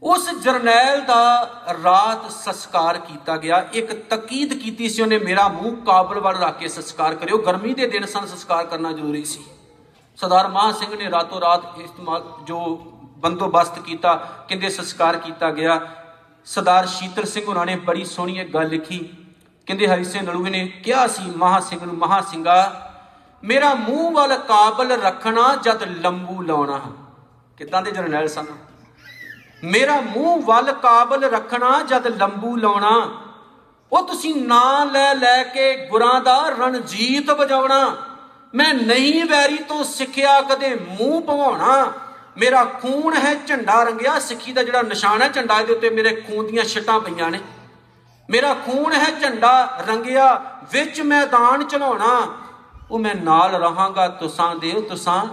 ਉਸ 0.03 0.29
ਜਰਨੈਲ 0.39 1.01
ਦਾ 1.01 1.49
ਰਾਤ 1.83 2.31
ਸੰਸਕਾਰ 2.31 2.97
ਕੀਤਾ 2.97 3.37
ਗਿਆ। 3.37 3.69
ਇੱਕ 3.73 3.91
ਤਕੀਦ 3.91 4.53
ਕੀਤੀ 4.53 4.89
ਸੀ 4.89 5.01
ਉਹਨੇ, 5.01 5.17
ਮੇਰਾ 5.17 5.47
ਮੂੰਹ 5.47 5.75
ਕਾਬਲ 5.75 6.19
ਵੱਲ 6.19 6.37
ਰੱਖ 6.37 6.59
ਕੇ 6.59 6.67
ਸੰਸਕਾਰ 6.67 7.15
ਕਰਿਓ। 7.15 7.37
ਗਰਮੀ 7.37 7.73
ਦੇ 7.73 7.87
ਦਿਨ 7.87 8.05
ਸਨ, 8.05 8.25
ਸੰਸਕਾਰ 8.25 8.65
ਕਰਨਾ 8.65 8.91
ਜ਼ਰੂਰੀ 8.91 9.25
ਸੀ। 9.25 9.43
ਸਰਦਾਰ 10.21 10.47
ਮਾਨ 10.47 10.73
ਸਿੰਘ 10.73 10.95
ਨੇ 10.95 11.11
ਰਾਤੋਂ 11.11 11.41
ਰਾਤ 11.41 11.61
ਇਸਤੇਮਾਲ 11.79 12.23
ਜੋ 12.43 12.57
ਬੰਦੋਬਸਤ 13.17 13.79
ਕੀਤਾ, 13.79 14.15
ਕਹਿੰਦੇ 14.47 14.69
ਸੰਸਕਾਰ 14.69 15.17
ਕੀਤਾ 15.17 15.51
ਗਿਆ। 15.51 15.79
ਸਰਦਾਰ 16.45 16.87
ਸ਼ੀਤਲ 16.87 17.25
ਸਿੰਘ 17.25 17.45
ਉਹਨਾਂ 17.45 17.65
ਨੇ 17.65 17.75
ਬੜੀ 17.75 18.05
ਸੋਹਣੀ 18.05 18.39
ਇੱਕ 18.39 18.53
ਗੱਲ 18.53 18.67
ਲਿਖੀ। 18.67 18.99
ਕਹਿੰਦੇ 19.65 19.87
ਹਰੀ 19.87 20.03
ਸਿੰਘ 20.03 20.25
ਨਲੂਏ 20.27 20.49
ਨੇ 20.49 20.67
ਕਿਹਾ 20.67 21.07
ਸੀ, 21.07 21.21
ਮਹਾ 21.37 21.59
ਸਿੰਘ 21.59 21.85
ਨੂੰ, 21.85 21.95
ਮਹਾ 21.95 22.21
ਸਿੰਘਾ, 22.21 22.89
ਮੇਰਾ 23.43 23.73
ਮੂੰਹ 23.73 24.11
ਵੱਲ 24.11 24.37
ਕਾਬਲ 24.37 24.91
ਰੱਖਣਾ 25.01 25.55
ਜਦ 25.55 25.83
ਲੰਬੂ 25.83 26.41
ਲਾਉਣਾ 26.41 26.79
ਕਿਦਾਂ 27.57 27.81
ਦੇ 27.81 27.91
ਜਰਨੈਲ 27.91 28.27
ਸਨ? 28.27 28.45
ਮੇਰਾ 29.63 30.01
ਮੂੰਹ 30.01 30.41
ਵੱਲ 30.43 30.71
ਕਾਬਲ 30.71 31.23
ਰੱਖਣਾ 31.23 31.83
ਜਦ 31.83 32.07
ਲੰਬੂ 32.07 32.55
ਲਾਉਣਾ। 32.55 33.11
ਉਹ 33.91 34.07
ਤੁਸੀਂ 34.07 34.35
ਨਾਂ 34.35 34.85
ਲੈ 34.85 35.13
ਲੈ 35.13 35.43
ਕੇ 35.43 35.87
ਗੁਰਾਂ 35.87 36.21
ਦਾ 36.21 36.49
ਰਣਜੀਤ 36.49 37.29
ਵਜਾਉਣਾ। 37.29 37.95
ਮੈਂ 38.53 38.73
ਨਹੀਂ 38.73 39.23
ਵੈਰੀ 39.25 39.57
ਤੋਂ 39.67 39.83
ਸਿੱਖਿਆ 39.83 40.39
ਕਦੇ 40.41 40.73
ਮੂੰਹ 40.75 41.21
ਭਵਾਉਣਾ 41.21 41.91
ਮੇਰਾ 42.37 42.63
ਖੂਨ 42.81 43.13
ਹੈ 43.13 43.33
ਝੰਡਾ 43.47 43.83
ਰੰਗਿਆ, 43.83 44.17
ਸਿੱਖੀ 44.19 44.53
ਦਾ 44.53 44.63
ਜਿਹੜਾ 44.63 44.81
ਨਿਸ਼ਾਨ 44.81 45.21
ਹੈ 45.21 45.27
ਝੰਡਾ 45.29 45.59
ਇਹਦੇ 45.59 45.73
ਉੱਤੇ 45.73 45.89
ਮੇਰੇ 45.89 46.13
ਖੂਨ 46.21 46.47
ਦੀਆਂ 46.47 46.63
ਛਟਾਂ 46.63 46.99
ਪਈਆਂ 46.99 47.29
ਨੇ। 47.31 47.39
ਮੇਰਾ 48.29 48.53
ਖੂਨ 48.65 48.93
ਹੈ 48.93 49.09
ਝੰਡਾ 49.21 49.53
ਰੰਗਿਆ, 49.87 50.33
ਵਿੱਚ 50.71 51.01
ਮੈਦਾਨ 51.01 51.63
ਚਲਾਉਣਾ 51.63 52.27
ਉਹ 52.91 52.99
ਮੈਂ 52.99 53.15
ਨਾਲ 53.15 53.55
ਰਹਾਂਗਾ, 53.55 54.07
ਤੁਸਾਂ 54.07 54.55
ਦੇ 54.55 54.71
ਤੁਸਾਂ 54.89 55.25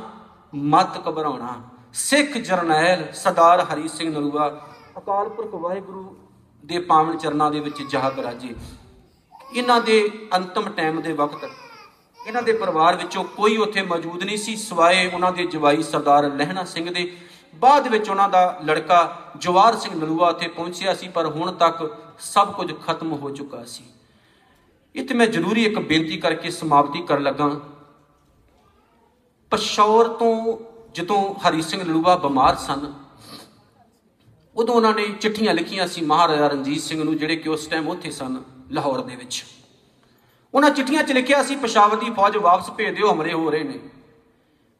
ਮਤ 0.55 0.99
ਘਬਰਾਉਣਾ। 1.09 1.55
ਸਿੱਖ 1.95 2.37
ਜਰਨੈਲ 2.39 3.05
ਸਰਦਾਰ 3.15 3.65
ਹਰੀ 3.65 3.89
ਸਿੰਘ 3.89 4.11
ਨਲੂਆ 4.13 4.49
ਅਕਾਲ 4.99 5.29
ਪੁਰਖ 5.29 5.55
ਵਾਹਿਗੁਰੂ 5.55 6.17
ਦੇ 6.65 6.79
ਪਾਵਨ 6.81 7.17
ਚਰਨਾਂ 7.19 7.51
ਦੇ 7.51 7.61
ਵਿੱਚ 7.61 7.83
ਜਹਾ 7.83 8.11
ਬਰਾਜੇ 8.11 8.55
ਇਹਨਾਂ 9.53 9.81
ਦੇ 9.81 9.99
ਅੰਤਮ 10.35 10.69
ਟਾਈਮ 10.71 11.01
ਦੇ 11.01 11.13
ਵਕਤ 11.13 11.49
ਇਹਨਾਂ 12.29 12.43
ਦੇ 12.43 12.53
ਪਰਿਵਾਰ 12.53 12.97
ਵਿੱਚੋਂ 12.97 13.23
ਕੋਈ 13.37 13.57
ਉੱਥੇ 13.57 13.83
ਮੌਜੂਦ 13.83 14.23
ਨਹੀਂ 14.23 14.37
ਸੀ, 14.39 14.55
ਸਿਵਾਏ 14.57 15.07
ਉਹਨਾਂ 15.07 15.31
ਦੇ 15.33 15.45
ਜਵਾਈ 15.47 15.83
ਸਰਦਾਰ 15.83 16.25
ਲਹਿਣਾ 16.31 16.65
ਸਿੰਘ 16.65 16.91
ਦੇ। 16.91 17.11
ਬਾਅਦ 17.55 17.89
ਵਿੱਚ 17.89 18.09
ਉਹਨਾਂ 18.11 18.29
ਦਾ 18.29 18.43
ਲੜਕਾ 18.65 18.99
ਜਵਾਰ 19.37 19.77
ਸਿੰਘ 19.77 19.95
ਨਲੂਆ 19.95 20.29
ਉੱਥੇ 20.29 20.49
ਪਹੁੰਚਿਆ 20.49 20.95
ਸੀ, 20.95 21.09
ਪਰ 21.09 21.27
ਹੁਣ 21.27 21.53
ਤੱਕ 21.55 21.83
ਸਭ 22.23 22.53
ਕੁਝ 22.53 22.73
ਖਤਮ 22.87 23.13
ਹੋ 23.13 23.31
ਚੁੱਕਾ 23.31 23.65
ਸੀ। 23.65 23.85
ਇੱਥੇ 24.95 25.15
ਮੈਂ 25.15 25.27
ਜ਼ਰੂਰੀ 25.29 25.65
ਇੱਕ 25.65 25.79
ਬੇਨਤੀ 25.81 26.17
ਕਰਕੇ 26.21 26.51
ਸਮਾਪਤੀ 26.51 27.03
ਕਰਨ 27.03 27.23
ਲੱਗਾ 27.23 27.51
ਪਸ਼ੌਰ 29.53 30.09
ਤੋਂ 30.19 30.59
ਜਦੋਂ 30.95 31.19
ਹਰੀ 31.41 31.63
ਸਿੰਘ 31.63 31.83
ਨਲੂਆ 31.83 32.17
ਬਿਮਾਰ 32.19 32.57
ਸਨ, 32.59 32.93
ਉਦੋਂ 34.57 34.75
ਉਹਨਾਂ 34.75 34.95
ਨੇ 34.95 35.09
ਚਿੱਠੀਆਂ 35.21 35.55
ਲਿਖੀਆਂ 35.55 35.87
ਸੀ 35.87 36.01
ਮਹਾਰਾਜਾ 36.05 36.49
ਰਣਜੀਤ 36.49 36.83
ਸਿੰਘ 36.83 37.03
ਨੂੰ, 37.05 37.17
ਜਿਹੜੇ 37.17 37.37
ਕਿ 37.37 37.49
ਉਸ 37.49 37.67
ਟਾਈਮ 37.67 37.89
ਉੱਥੇ 37.89 38.11
ਸਨ 38.11 38.43
ਲਾਹੌਰ 38.71 39.03
ਦੇ 39.03 39.17
ਵਿੱਚ। 39.17 39.45
ਉਹਨਾਂ 40.55 40.71
ਚਿੱਠੀਆਂ 40.71 41.03
'ਚ 41.03 41.13
ਲਿਖਿਆ 41.13 41.43
ਸੀ 41.43 41.57
ਪਸ਼ਾਵਰ 41.57 41.97
ਦੀ 41.97 42.11
ਫੌਜ 42.11 42.37
ਵਾਪਸ 42.37 42.71
ਭੇਜ 42.71 42.95
ਦਿਓ, 42.95 43.13
ਹਮਲੇ 43.13 43.33
ਹੋ 43.33 43.51
ਰਹੇ 43.51 43.65
ਨੇ। 43.65 43.79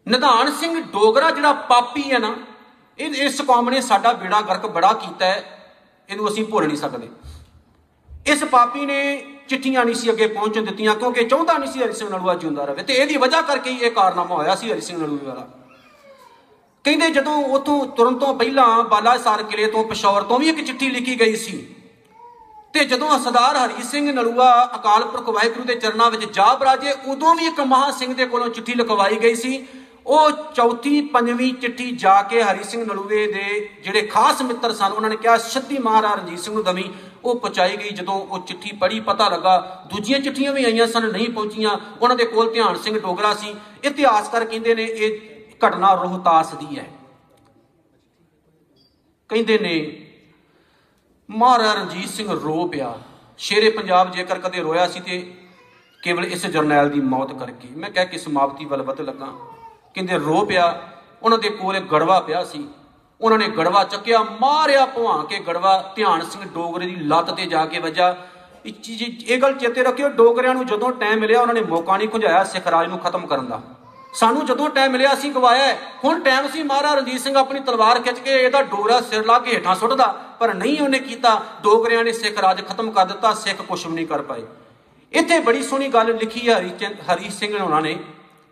ਨਿਧਾਨ 0.07 0.51
ਸਿੰਘ 0.53 0.81
ਡੋਗਰਾ, 0.81 1.31
ਜਿਹੜਾ 1.31 1.53
ਪਾਪੀ 1.53 2.11
ਹੈ 2.13 2.19
ਨਾ, 2.19 2.35
ਇਹ, 2.99 3.15
ਇਸ 3.15 3.41
ਕੌਮ 3.41 3.71
ਨੇ 3.71 3.81
ਸਾਡਾ 3.81 4.13
ਬੇੜਾ 4.13 4.41
ਗਰਕ 4.41 4.67
ਬੜਾ 4.67 4.93
ਕੀਤਾ 4.93 5.27
ਹੈ, 5.27 5.45
ਇਹਨੂੰ 6.09 6.29
ਅਸੀਂ 6.29 6.45
ਭੁੱਲ 6.45 6.67
ਨਹੀਂ 6.67 6.77
ਸਕਦੇ। 6.77 7.09
ਇਸ 8.27 8.45
ਪਾਪੀ 8.45 8.87
ਨੇ 8.87 9.25
ਚਿੱਠੀਆਂ 9.49 9.85
ਨਹੀਂ 9.85 9.95
ਸੀ 9.95 10.11
ਅੱਗੇ 10.11 10.27
ਪਹੁੰਚਣ 10.27 10.65
ਦਿੱਤੀਆਂ, 10.65 10.95
ਕਿਉਂਕਿ 10.95 11.25
ਚਾਹੁੰਦਾ 11.25 11.59
ਨਹੀਂ 11.59 11.73
ਸੀ 11.73 11.83
ਹਰੀ 11.83 11.93
ਸਿੰਘ 11.93 12.09
ਨਲੂਆ 12.11 12.35
ਜਿਉਂਦਾ 12.35 12.65
ਰਹੇ। 12.65 12.83
ਤੇ 12.83 12.95
ਇਹਦੀ 12.95 13.17
ਵਜ੍ਹਾ 13.17 13.41
ਕਰਕੇ 13.43 13.71
ਹੀ 13.71 13.79
ਇਹ 13.79 13.91
ਕਾਰਨਾਮਾ 13.91 14.35
ਹੋਇਆ 14.35 14.55
ਸੀ 14.55 14.73
ਹਰੀ 14.73 14.81
ਸਿੰਘ 14.81 14.99
ਨਲੂਏ 14.99 15.27
ਵਾਲਾ। 15.27 15.49
ਕਹਿੰਦੇ 16.85 17.09
ਜਦੋਂ 17.11 17.43
ਉਥੋਂ 17.45 17.87
ਤੁਰਨ 17.87 18.19
ਤੋਂ 18.19 18.35
ਪਹਿਲਾਂ 18.35 18.85
ਬਾਲਾਸਾਰ 18.85 19.43
ਕਿਲੇ 19.43 19.67
ਤੋਂ 19.67 19.85
ਪਸ਼ੌਰ 19.85 20.23
ਤੋਂ 20.23 20.39
ਵੀ 20.39 20.49
ਇੱਕ 20.49 20.61
ਚਿੱਠੀ 20.61 20.91
ਲਿਖੀ 20.91 21.21
ਗਈ 21.21 21.37
ਸੀ 21.37 21.57
ਤੇ 22.75 22.85
ਜਦੋਂ 22.85 23.19
ਸਰਦਾਰ 23.19 23.57
ਹਰੀ 23.57 23.83
ਸਿੰਘ 23.83 24.13
ਨਲੂਆ 24.13 24.49
ਅਕਾਲ 24.75 25.05
ਪੁਰਖ 25.05 25.29
ਵਾਹਿਗੁਰੂ 25.29 25.65
ਦੇ 25.65 25.75
ਚਰਨਾਂ 25.75 26.11
ਵਿੱਚ 26.11 26.25
ਜਾ 26.33 26.55
ਬਰਾਜੇ 26.55 26.93
ਉਦੋਂ 27.07 27.35
ਵੀ 27.35 27.47
ਇੱਕ 27.47 27.61
ਮਹਾ 27.61 27.91
ਸਿੰਘ 27.91 28.15
ਦੇ 28.15 28.27
ਕੋਲੋਂ 28.27 28.49
ਚਿੱਠੀ 28.49 28.75
ਲਿਖਵਾਈ 28.75 29.17
ਗਈ 29.17 29.35
ਸੀ। 29.35 29.67
ਉਹ 30.07 30.31
ਚੌਥੀ, 30.55 31.01
ਪੰਜਵੀਂ 31.01 31.53
ਚਿੱਠੀ 31.55 31.91
ਜਾ 31.91 32.23
ਕੇ 32.23 32.43
ਹਰੀ 32.43 32.65
ਸਿੰਘ 32.65 32.85
ਨਲੂਏ 32.85 33.33
ਦੇ 33.33 33.71
ਜਿਹੜੇ 33.85 34.03
ਖਾਸ 34.03 34.43
ਮਿੱਤਰ 34.43 34.73
ਸਨ, 34.73 34.93
ਉਹਨਾਂ 34.93 35.11
ਨੇ 35.11 35.17
ਕਿਹਾ, 35.17 35.37
ਛੱਤੀ 35.37 35.79
ਮਹਾਰਾਜ 35.79 36.21
ਰਣਜੀਤ 36.21 36.39
ਸਿੰਘ 36.39 36.55
ਨੂੰ 36.55 36.65
ਦਵੀ। 36.65 36.91
ਉਹ 37.25 37.41
ਪਹੁੰਚਾਈ 37.41 37.77
ਗਈ। 37.77 37.91
ਜਦੋਂ 37.91 38.15
ਉਹ 38.15 38.39
ਚਿੱਠੀ 38.39 38.73
ਪੜ੍ਹੀ, 38.73 39.01
ਪਤਾ 39.01 39.29
ਲੱਗਾ 39.29 39.85
ਦੂਜੀਆਂ 39.87 40.21
ਚਿੱਠੀਆਂ 40.21 40.53
ਵੀ 40.53 40.65
ਆਈਆਂ 40.65 40.87
ਸਨ, 40.87 41.13
ਨਹੀਂ 41.13 41.29
ਪਹੁੰਚੀਆਂ। 41.29 41.77
ਉਹਨਾਂ 42.03 42.17
ਦੇ 42.17 42.25
ਕੋਲ 42.25 42.53
ਧਿਆਨ 42.53 42.77
ਸਿੰਘ 42.77 43.01
ਡੋਗਰਾ 43.01 43.35
ਸੀ। 43.35 43.55
ਇਤਿਹਾਸਕਾਰ 43.85 44.45
ਕਹਿੰਦੇ 44.45 44.75
ਨੇ, 44.75 44.85
ਇਹ 44.85 45.21
ਘਟਨਾ 45.67 45.95
ਰੋਹਤਾਸ 45.95 46.55
ਦੀ 46.55 46.79
ਹੈ। 46.79 46.89
ਕਹਿੰਦੇ 49.29 49.59
ਨੇ 49.59 50.05
ਮਹਾਰਾਜਾ 51.31 51.73
ਰਣਜੀਤ 51.73 52.09
ਸਿੰਘ 52.09 52.41
ਰੋ 52.41 52.67
ਪਿਆ। 52.67 52.99
ਸ਼ੇਰੇ 53.39 53.71
ਪੰਜਾਬ 53.71 54.11
ਜੇਕਰ 54.11 54.39
ਕਦੇ 54.39 54.61
ਰੋਇਆ 54.61 54.89
ਸੀ 54.89 55.01
ਤੇ 55.01 55.35
ਕੇਵਲ 56.03 56.25
ਇਸ 56.25 56.47
ਜਰਨੈਲ 56.47 56.91
ਦੀ 56.91 57.01
ਮੌਤ 57.01 57.33
ਕਰਕੇ। 57.33 57.69
ਮੈਂ 57.77 57.91
ਕਹਿ 57.91 58.07
ਕੇ 58.07 58.19
ਸਮਾਪਤੀ 58.19 58.65
ਵੱਲ 58.65 58.83
ਵਧ 58.83 59.01
ਲੱਗਾ। 59.01 59.27
ਕਹਿੰਦੇ 59.95 60.19
ਰੋ 60.19 60.45
ਪਿਆ, 60.45 60.89
ਉਹਨਾਂ 61.23 61.39
ਦੇ 61.39 61.49
ਕੋਲ 61.49 61.77
ਇੱਕ 61.77 61.91
ਗੜਵਾ 61.91 62.21
ਪਿਆ 62.21 62.45
ਸੀ। 62.45 62.69
ਉਹਨਾਂ 63.21 63.39
ਨੇ 63.39 63.49
ਗੜਵਾ 63.49 63.85
ਚੱਕਿਆ, 63.85 64.23
ਮਾਰਿਆ 64.23 64.87
ਭਵਾ 64.87 65.25
ਕੇ 65.25 65.41
ਗੜਵਾ। 65.41 65.93
ਧਿਆਨ 65.97 66.21
ਸਿੰਘ 66.21 66.45
ਡੋਗਰੇ 66.45 66.87
ਦੀ 66.87 66.97
ਲੱਤ 66.97 67.31
ਤੇ 67.31 67.47
ਜਾ 67.47 67.67
ਕੇ 67.67 67.79
ਵੱਜਾ। 67.79 68.17
ਇਹ 68.67 68.73
ਚੀਜ਼- 68.73 69.27
ਇਹ 69.27 69.43
ਗੱਲ 69.43 69.55
ਚੇਤੇ 69.55 69.83
ਰੱਖਿਓ, 69.83 70.09
ਡੋਗਰਿਆਂ 70.09 70.55
ਨੂੰ 70.55 70.67
ਜਦੋਂ 70.67 70.93
ਟਾਈਮ 70.93 71.21
ਮਿਲਿਆ, 71.21 71.41
ਉਹਨਾਂ 71.41 71.55
ਨੇ 71.55 71.63
ਮੌਕਾ 71.63 71.97
ਨਹੀਂ 71.97 72.09
ਖੁੰਝਾਇਆ 72.09 72.45
ਸਿੱਖ 72.45 72.67
ਰਾਜ 72.67 72.89
ਨੂੰ 72.89 72.99
ਖਤਮ 72.99 73.27
ਕਰਨ 73.27 73.47
ਦਾ। 73.47 73.63
ਸਾਨੂੰ 74.19 74.47
ਜਦੋਂ 74.47 74.69
ਟਾਈਮ 74.71 74.93
ਮਿਲਿਆ, 74.93 75.15
ਅਸੀਂ 75.15 75.31
ਗਵਾਇਆ 75.31 75.67
ਹੈ। 75.67 75.79
ਹੁਣ 76.05 76.21
ਟਾਈਮ 76.21 76.49
ਸੀ, 76.49 76.63
ਮਹਾਰਾਜਾ 76.63 76.95
ਰਣਜੀਤ 76.95 77.21
ਸਿੰਘ 77.21 77.39
ਆਪਣੀ 77.39 77.61
ਤਲਵਾਰ 77.61 78.01
ਖਿੱਚ 78.01 78.19
ਕੇ 78.19 78.31
ਇਹਦਾ 78.31 78.63
ਡੋਗਰਾ 78.63 79.01
ਸਿਰ 79.01 79.25
ਲਾ 79.25 79.39
ਕੇ 79.39 79.51
ਹੇਠਾਂ 79.51 79.75
ਸੁੱਟਦਾ। 79.75 80.07
ਪਰ 80.41 80.55
ਨਹੀਂ 80.55 80.81
ਉਹਨੇ 80.81 80.99
ਕੀਤਾ। 80.99 81.47
ਡੋਗਰਿਆਂ 81.63 82.05
ਨੇ 82.05 82.13
ਸਿੱਖ 82.13 82.41
ਰਾਜ 82.41 82.69
ਖਤਮ 82.69 82.91
ਕਰ 82.91 83.05
ਦਿੱਤਾ, 83.05 83.35
ਸਿੱਖ 83.35 83.63
ਕੁਛ 83.63 83.87
ਵੀ 83.87 83.93
ਨਹੀਂ 83.93 84.07
ਕਰ 84.07 84.23
ਪਾਏ। 84.23 84.43
ਇੱਥੇ 85.13 85.39
ਬੜੀ 85.39 85.63
ਸੋਹਣੀ 85.63 85.89
ਗੱਲ 85.89 86.17
ਲਿਖੀ 86.17 86.49
ਹੈ 86.49 86.59
ਹਰੀ 86.59 86.71
ਚੰਦ- 86.71 87.03
ਹਰੀ 87.03 87.31
ਸਿੰਘ 87.31 87.63
ਉਹਨਾਂ 87.63 87.81
ਨੇ 87.81 87.99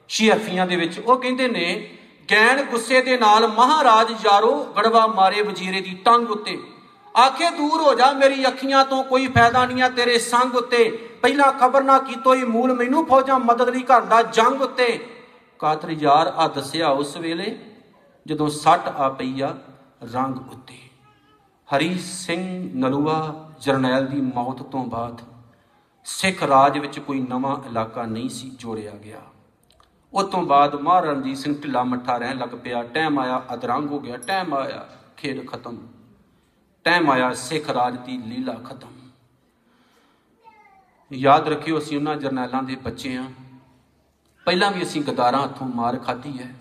ਸ਼ੀਅਫੀਆਂ 0.09 0.67
ਦੇ 0.67 0.77
ਵਿੱਚ। 0.77 0.99
ਉਹ 0.99 1.17
ਕਹਿੰਦੇ 1.17 1.49
ਨੇ, 1.49 1.99
ਗੈਣ 2.31 2.63
ਗੁੱਸੇ 2.63 3.03
ਦੇ 3.03 3.19
ਨਾਲ 3.19 3.49
ਮਹਾਰਾਜ 3.49 4.11
ਯਾਰੋ 4.11 4.75
ਗੜਵਾ 4.77 5.07
ਮਾਰੇ 5.07 5.43
ਵਜ਼ੀਰੇ 5.43 5.81
ਦੀ 5.81 5.99
ਟੰਗ 6.05 6.31
ਉੱਤੇ। 6.31 6.63
ਆਖੇ, 7.27 7.51
ਦੂਰ 7.51 7.83
ਹੋ 7.83 7.95
ਜਾ 7.95 8.13
ਮੇਰੀ 8.13 8.49
ਅੱਖੀਆਂ 8.49 8.85
ਤੋਂ, 8.85 9.05
ਕੋਈ 9.05 9.27
ਫਾਇਦਾ 9.27 9.67
ਨਹੀਂ 9.67 9.83
ਆ 9.83 9.89
ਤੇਰੇ 9.89 10.19
ਸੰਗ 10.19 10.57
ਉੱਤੇ। 10.57 11.09
ਪਹਿਲਾਂ 11.23 11.53
ਖਬਰ 11.53 11.83
ਨਾ 11.83 11.99
ਕੀਤੋ 11.99 12.35
ਹੀ 12.35 12.45
ਮੂਲ, 12.45 12.75
ਮੈਨੂੰ 12.75 13.07
ਫੌਜਾਂ 13.07 13.41
ਮਦਦ 13.41 13.69
ਲਈ 13.69 13.83
ਘਰ 13.83 14.03
ਦਾ 14.03 14.23
ਜੰਗ 14.23 14.63
ਉੱਤੇ। 14.63 15.16
ਕਾਤਰ 15.59 15.91
ਯਾਰ 15.91 16.27
ਆ 16.27 16.49
ਦੱਸਿਆ 16.49 16.89
ਉਸ 16.89 17.17
ਵੇਲੇ, 17.17 17.59
ਜਦੋਂ 18.27 18.49
ਸੱਟ 18.49 18.89
ਆ 18.89 19.09
ਪਈ 19.09 19.41
ਆ 19.41 19.57
ਰੰਗ 20.15 20.37
ਉੱਤੇ। 20.37 20.79
ਹਰੀ 21.69 21.99
ਸਿੰਘ 21.99 22.71
ਨਲੂਆ 22.75 23.51
ਜਰਨੈਲ 23.61 24.07
ਦੀ 24.07 24.21
ਮੌਤ 24.21 24.63
ਤੋਂ 24.63 24.85
ਬਾਅਦ 24.85 25.21
ਸਿੱਖ 26.05 26.43
ਰਾਜ 26.43 26.79
ਵਿੱਚ 26.79 26.99
ਕੋਈ 26.99 27.21
ਨਵਾਂ 27.21 27.69
ਇਲਾਕਾ 27.69 28.03
ਨਹੀਂ 28.03 28.29
ਸੀ 28.29 28.51
ਜੋੜਿਆ 28.51 28.91
ਗਿਆ। 28.91 29.21
ਉਸ 30.13 30.25
ਤੋਂ 30.25 30.43
ਬਾਅਦ 30.43 30.75
ਮਹਾਰਾਜਾ 30.75 31.13
ਰਣਜੀਤ 31.13 31.39
ਸਿੰਘ 31.39 31.61
ਢਿੱਲਾ 31.61 31.85
ਮੱਠਾ 31.85 32.17
ਰਹਿਣ 32.17 32.39
ਲੱਗ 32.39 32.49
ਪਿਆ। 32.49 32.83
ਟਾਈਮ 32.83 33.19
ਆਇਆ 33.19 33.43
ਅਦਰੰਗ 33.55 33.91
ਹੋ 33.91 34.01
ਗਿਆ। 34.01 34.17
ਟਾਈਮ 34.17 34.55
ਆਇਆ, 34.55 34.89
ਖੇਡ 35.17 35.47
ਖਤਮ। 35.47 35.89
ਟਾਈਮ 36.85 37.11
ਆਇਆ, 37.11 37.33
ਸਿੱਖ 37.33 37.71
ਰਾਜ 37.71 37.99
ਦੀ 37.99 38.19
ਲੀਲਾ 38.19 38.53
ਖਤਮ। 38.53 38.89
ਯਾਦ 41.13 41.49
ਰੱਖਿਓ, 41.49 41.79
ਅਸੀਂ 41.79 41.97
ਉਹਨਾਂ 41.97 42.17
ਜਰਨੈਲਾਂ 42.17 42.63
ਦੇ 42.63 42.77
ਬੱਚੇ 42.77 43.17
ਆ। 43.17 43.25
ਪਹਿਲਾਂ 44.47 44.71
ਵੀ 44.73 44.83
ਅਸੀਂ 44.83 45.01
ਗਦਾਰਾਂ 45.03 45.43
ਹੱਥੋਂ 45.45 45.67
ਮਾਰ 45.69 45.97
ਖਾਧੀ 45.99 46.33
ਹੈ, 46.39 46.55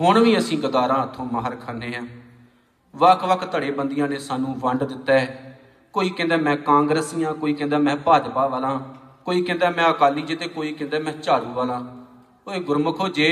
ਹੁਣ 0.00 0.18
ਵੀ 0.18 0.36
ਅਸੀਂ 0.38 0.58
ਗਦਾਰਾਂ 0.58 1.02
ਹੱਥੋਂ 1.02 1.24
ਮਾਰ 1.26 1.56
ਖਾਂਦੇ 1.56 1.94
ਆ 1.96 2.02
ਵੱਖ-ਵੱਖ 2.94 3.50
ਧੜੇ 3.52 3.70
ਬੰਦੀਆਂ 3.70 4.08
ਨੇ 4.08 4.18
ਸਾਨੂੰ 4.18 4.54
ਵੰਡ 4.60 4.84
ਦਿੱਤਾ 4.84 5.12
ਹੈ। 5.12 5.58
ਕੋਈ 5.94 6.10
ਕਹਿੰਦਾ 6.10 6.36
ਮੈਂ 6.36 6.56
ਕਾਂਗਰਸੀਆਂ 6.58 7.32
ਕੋਈ 7.34 7.54
ਕਹਿੰਦਾ 7.54 7.78
ਮੈਂ 7.78 7.96
ਭਾਜਪਾ 7.96 8.46
ਵਾਲਾ, 8.46 8.78
ਕੋਈ 9.24 9.42
ਕਹਿੰਦਾ 9.42 9.70
ਮੈਂ 9.70 9.90
ਅਕਾਲੀ 9.90 10.22
ਜੀ 10.22 10.36
ਤੇ 10.36 10.48
ਕੋਈ 10.48 10.72
ਕਹਿੰਦਾ 10.72 10.98
ਮੈਂ 10.98 11.12
ਝਾੜੂ 11.14 11.52
ਵਾਲਾ। 11.52 11.82
ਓਏ 12.46 12.60
ਗੁਰਮੁਖੋ, 12.60 13.08
ਜੇ 13.08 13.28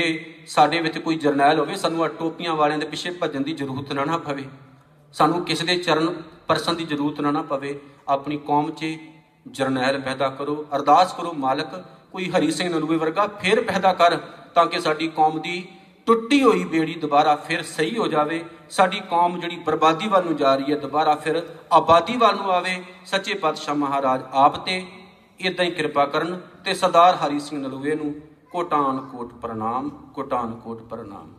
ਸਾਡੇ 0.47 0.81
ਵਿੱਚ 0.81 0.97
ਕੋਈ 0.97 1.17
ਜਰਨੈਲ 1.17 1.59
ਹੋਵੇ, 1.59 1.75
ਸਾਨੂੰ 1.75 2.03
ਆ 2.03 2.07
ਟੋਪੀਆਂ 2.09 2.55
ਵਾਲਿਆਂ 2.55 2.79
ਦੇ 2.79 2.85
ਪਿੱਛੇ 2.85 3.11
ਭੱਜਣ 3.13 3.41
ਦੀ 3.41 3.53
ਜ਼ਰੂਰਤ 3.53 3.93
ਨਾ 3.93 4.05
ਨਾ 4.05 4.17
ਪਵੇ। 4.19 4.47
ਸਾਨੂੰ 5.13 5.43
ਕਿਸੇ 5.45 5.65
ਦੇ 5.65 5.77
ਚਰਨ 5.77 6.13
ਪਰਸਨ 6.47 6.75
ਦੀ 6.75 6.85
ਜ਼ਰੂਰਤ 6.85 7.21
ਨਾ 7.21 7.31
ਨਾ 7.31 7.41
ਪਵੇ। 7.43 7.79
ਆਪਣੀ 8.07 8.37
ਕੌਮ 8.45 8.71
'ਚ 8.71 8.85
ਜਰਨੈਲ 9.47 10.01
ਪੈਦਾ 10.01 10.29
ਕਰੋ, 10.29 10.65
ਅਰਦਾਸ 10.75 11.13
ਕਰੋ, 11.13 11.33
ਮਾਲਕ 11.33 11.83
ਕੋਈ 12.13 12.29
ਹਰੀ 12.29 12.51
ਸਿੰਘ 12.51 12.69
ਨਲੂਏ 12.69 12.97
ਵਰਗਾ 12.97 13.25
ਫੇਰ 13.41 13.61
ਪੈਦਾ 13.63 13.93
ਕਰ 13.93 14.15
ਤਾਂ 14.55 14.65
ਕਿ 14.65 14.79
ਸਾਡੀ 14.79 15.07
ਕੌਮ 15.15 15.39
ਦੀ 15.41 15.63
ਟੁੱਟੀ 16.07 16.41
ਹੋਈ 16.43 16.63
ਬੇੜੀ 16.65 16.93
ਦੁਬਾਰਾ 16.95 17.35
ਫਿਰ 17.45 17.61
ਸਹੀ 17.63 17.97
ਹੋ 17.97 18.07
ਜਾਵੇ, 18.07 18.43
ਸਾਡੀ 18.69 18.99
ਕੌਮ 19.09 19.39
ਜਿਹੜੀ 19.39 19.55
ਬਰਬਾਦੀ 19.65 20.07
ਵੱਲ 20.07 20.23
ਨੂੰ 20.25 20.35
ਜਾ 20.35 20.53
ਰਹੀ 20.55 20.71
ਹੈ 20.71 20.77
ਦੁਬਾਰਾ 20.79 21.15
ਫਿਰ 21.15 21.41
ਆਬਾਦੀ 21.73 22.17
ਵੱਲ 22.17 22.35
ਨੂੰ 22.35 22.51
ਆਵੇ। 22.51 22.75
ਸੱਚੇ 23.05 23.33
ਪਾਤਸ਼ਾਹ 23.33 23.75
ਮਹਾਰਾਜ 23.75 24.21
ਆਪ 24.33 24.57
ਤੇ 24.65 24.85
ਇਦਾਂ 25.39 25.65
ਹੀ 25.65 25.71
ਕਿਰਪਾ 25.71 26.05
ਕਰਨ 26.05 26.39
ਤੇ 26.65 26.73
ਸਰਦਾਰ 26.73 27.15
ਹਰੀ 27.15 27.39
ਸਿੰਘ 27.39 27.61
ਨਲੂਏ 27.61 27.95
ਨੂੰ 27.95 28.13
ਕੋਟਾਨ 28.51 28.99
ਕੋਟ 29.11 29.33
ਪ੍ਰਣਾਮ 29.33 29.89
ਕੋਟਾਨ 30.15 30.53
ਕੋਟ 30.55 30.81
ਪ੍ਰਣਾਮ। 30.83 31.33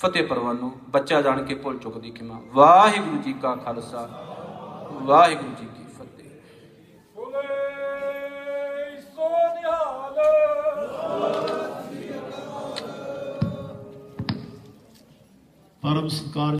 ਫਤਿਹ 0.00 0.26
ਪਰਵਾਨੋ, 0.26 0.72
ਬੱਚਾ 0.88 1.20
ਜਾਣ 1.22 1.42
ਕੇ 1.44 1.54
ਭੁੱਲ 1.54 1.78
ਚੁੱਕਦੀ 1.78 2.10
ਖਿਮਾ। 2.10 2.40
ਵਾਹਿਗੁਰੂ 2.54 3.22
ਜੀ 3.22 3.32
ਕਾ 3.32 3.54
ਖਾਲਸਾ, 3.56 4.08
ਵਾਹਿਗੁਰੂ 5.02 5.54
ਜੀ 5.60 5.66
ਨਿਹਾਲ 9.92 10.18
ਪਰਮ 15.82 16.08
ਸਤਿਕਾਰ 16.08 16.56